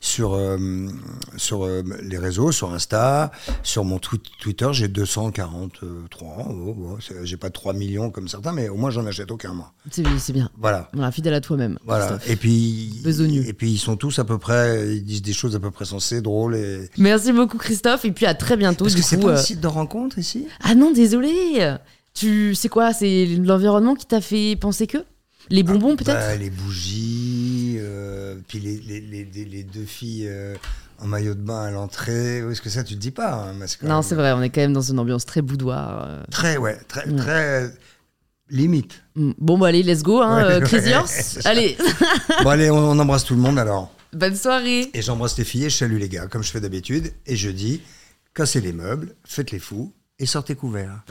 sur, 0.00 0.38
sur 1.36 1.66
les 2.02 2.18
réseaux, 2.18 2.52
sur 2.52 2.72
Insta, 2.72 2.97
sur 3.62 3.84
mon 3.84 3.98
Twitter. 3.98 4.68
J'ai 4.72 4.88
243. 4.88 6.46
Oh, 6.50 6.76
oh, 6.78 6.98
c'est- 7.00 7.24
j'ai 7.24 7.36
pas 7.36 7.50
3 7.50 7.72
millions 7.72 8.10
comme 8.10 8.28
certains, 8.28 8.52
mais 8.52 8.68
au 8.68 8.76
moins 8.76 8.90
j'en 8.90 9.06
achète 9.06 9.30
aucun, 9.30 9.52
moi. 9.54 9.72
C'est 9.90 10.32
bien. 10.32 10.50
Voilà. 10.58 10.88
Voilà, 10.92 11.10
fidèle 11.12 11.34
à 11.34 11.40
toi-même. 11.40 11.78
Voilà. 11.84 12.18
Et 12.26 12.36
puis, 12.36 13.00
Besogneux. 13.04 13.46
et 13.46 13.52
puis 13.52 13.70
ils 13.72 13.78
sont 13.78 13.96
tous 13.96 14.18
à 14.18 14.24
peu 14.24 14.38
près, 14.38 14.96
ils 14.96 15.04
disent 15.04 15.22
des 15.22 15.32
choses 15.32 15.54
à 15.56 15.60
peu 15.60 15.70
près 15.70 15.84
sensées, 15.84 16.20
drôles 16.20 16.56
et. 16.56 16.90
Merci 16.98 17.32
beaucoup 17.32 17.58
Christophe 17.58 18.04
et 18.04 18.12
puis 18.12 18.26
à 18.26 18.34
très 18.34 18.56
bientôt. 18.56 18.84
Parce 18.84 18.94
du 18.94 19.00
que 19.02 19.06
c'est 19.06 19.18
pas 19.18 19.28
euh, 19.28 19.34
un 19.34 19.36
site 19.36 19.60
de 19.60 19.66
rencontre 19.66 20.18
ici? 20.18 20.46
Ah 20.60 20.74
non, 20.74 20.92
désolé. 20.92 21.74
Tu 22.14 22.54
sais 22.54 22.68
quoi? 22.68 22.92
C'est 22.92 23.26
l'environnement 23.26 23.94
qui 23.94 24.06
t'a 24.06 24.20
fait 24.20 24.56
penser 24.56 24.86
que? 24.86 24.98
Les 25.50 25.62
bonbons 25.62 25.96
peut-être? 25.96 26.18
Bah, 26.18 26.36
les 26.36 26.50
bougies, 26.50 27.76
euh, 27.78 28.36
puis 28.48 28.58
les, 28.60 28.76
les, 28.78 29.00
les, 29.00 29.24
les- 29.24 29.44
les 29.46 29.62
deux 29.62 29.84
filles 29.86 30.26
euh, 30.28 30.54
en 31.00 31.06
maillot 31.06 31.34
de 31.34 31.40
bain 31.40 31.62
à 31.64 31.70
l'entrée. 31.70 32.42
Où 32.42 32.50
est-ce 32.50 32.60
que 32.62 32.70
ça, 32.70 32.84
tu 32.84 32.94
te 32.94 33.00
dis 33.00 33.10
pas 33.10 33.32
hein, 33.50 33.54
Non, 33.82 34.02
c'est 34.02 34.14
vrai, 34.14 34.32
on 34.32 34.42
est 34.42 34.50
quand 34.50 34.60
même 34.60 34.72
dans 34.72 34.80
une 34.82 34.98
ambiance 34.98 35.24
très 35.26 35.42
boudoir. 35.42 36.04
euh. 36.08 36.22
Très, 36.30 36.56
ouais, 36.56 36.76
très, 36.88 37.08
Ouais. 37.08 37.16
très 37.16 37.72
limite. 38.50 39.02
Mm. 39.14 39.32
Bon, 39.38 39.58
bah 39.58 39.68
allez, 39.68 39.82
let's 39.82 40.02
go, 40.02 40.20
hein, 40.20 40.36
Ouais, 40.36 40.54
euh, 40.54 40.60
ouais. 40.60 40.94
Allez, 41.44 41.76
bon, 42.42 42.48
allez, 42.50 42.70
on, 42.70 42.76
on 42.78 42.98
embrasse 42.98 43.24
tout 43.24 43.34
le 43.34 43.40
monde 43.40 43.58
alors. 43.58 43.92
bonne 44.12 44.36
soirée. 44.36 44.90
Et 44.94 45.02
j'embrasse 45.02 45.36
les 45.38 45.44
filles 45.44 45.66
et 45.66 45.70
je 45.70 45.76
salue 45.76 45.98
les 45.98 46.08
gars, 46.08 46.26
comme 46.26 46.42
je 46.42 46.50
fais 46.50 46.60
d'habitude. 46.60 47.12
Et 47.26 47.36
je 47.36 47.50
dis 47.50 47.82
cassez 48.34 48.60
les 48.60 48.72
meubles, 48.72 49.14
faites 49.24 49.50
les 49.50 49.58
fous 49.58 49.92
et 50.18 50.26
sortez 50.26 50.54
couverts. 50.54 51.02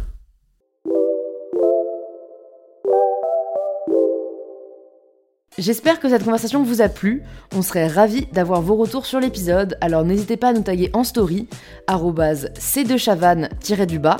J'espère 5.57 5.99
que 5.99 6.07
cette 6.07 6.23
conversation 6.23 6.61
vous 6.61 6.83
a 6.83 6.89
plu. 6.89 7.23
On 7.55 7.63
serait 7.63 7.87
ravis 7.87 8.27
d'avoir 8.31 8.61
vos 8.61 8.75
retours 8.75 9.07
sur 9.07 9.19
l'épisode, 9.19 9.75
alors 9.81 10.05
n'hésitez 10.05 10.37
pas 10.37 10.49
à 10.49 10.53
nous 10.53 10.61
taguer 10.61 10.91
en 10.93 11.03
story, 11.03 11.47
c2chavanne-du-bas 11.89 14.17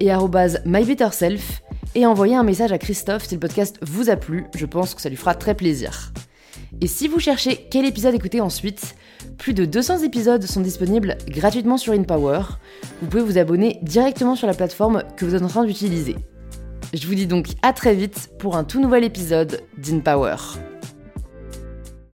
et 0.00 0.10
mybetterself, 0.64 1.62
et 1.94 2.06
envoyer 2.06 2.36
un 2.36 2.42
message 2.42 2.72
à 2.72 2.78
Christophe 2.78 3.26
si 3.26 3.34
le 3.34 3.40
podcast 3.40 3.76
vous 3.82 4.08
a 4.08 4.16
plu, 4.16 4.46
je 4.56 4.64
pense 4.64 4.94
que 4.94 5.02
ça 5.02 5.10
lui 5.10 5.16
fera 5.16 5.34
très 5.34 5.54
plaisir. 5.54 6.14
Et 6.80 6.86
si 6.86 7.06
vous 7.06 7.20
cherchez 7.20 7.66
quel 7.70 7.84
épisode 7.84 8.14
écouter 8.14 8.40
ensuite, 8.40 8.94
plus 9.36 9.52
de 9.52 9.66
200 9.66 10.04
épisodes 10.04 10.44
sont 10.44 10.62
disponibles 10.62 11.18
gratuitement 11.26 11.76
sur 11.76 11.92
InPower. 11.92 12.40
Vous 13.02 13.08
pouvez 13.08 13.22
vous 13.22 13.36
abonner 13.36 13.78
directement 13.82 14.36
sur 14.36 14.46
la 14.46 14.54
plateforme 14.54 15.02
que 15.18 15.26
vous 15.26 15.34
êtes 15.34 15.42
en 15.42 15.48
train 15.48 15.64
d'utiliser. 15.64 16.16
Je 16.94 17.06
vous 17.06 17.14
dis 17.14 17.26
donc 17.26 17.48
à 17.60 17.74
très 17.74 17.94
vite 17.94 18.30
pour 18.38 18.56
un 18.56 18.64
tout 18.64 18.80
nouvel 18.80 19.04
épisode 19.04 19.60
d'InPower. 19.76 20.36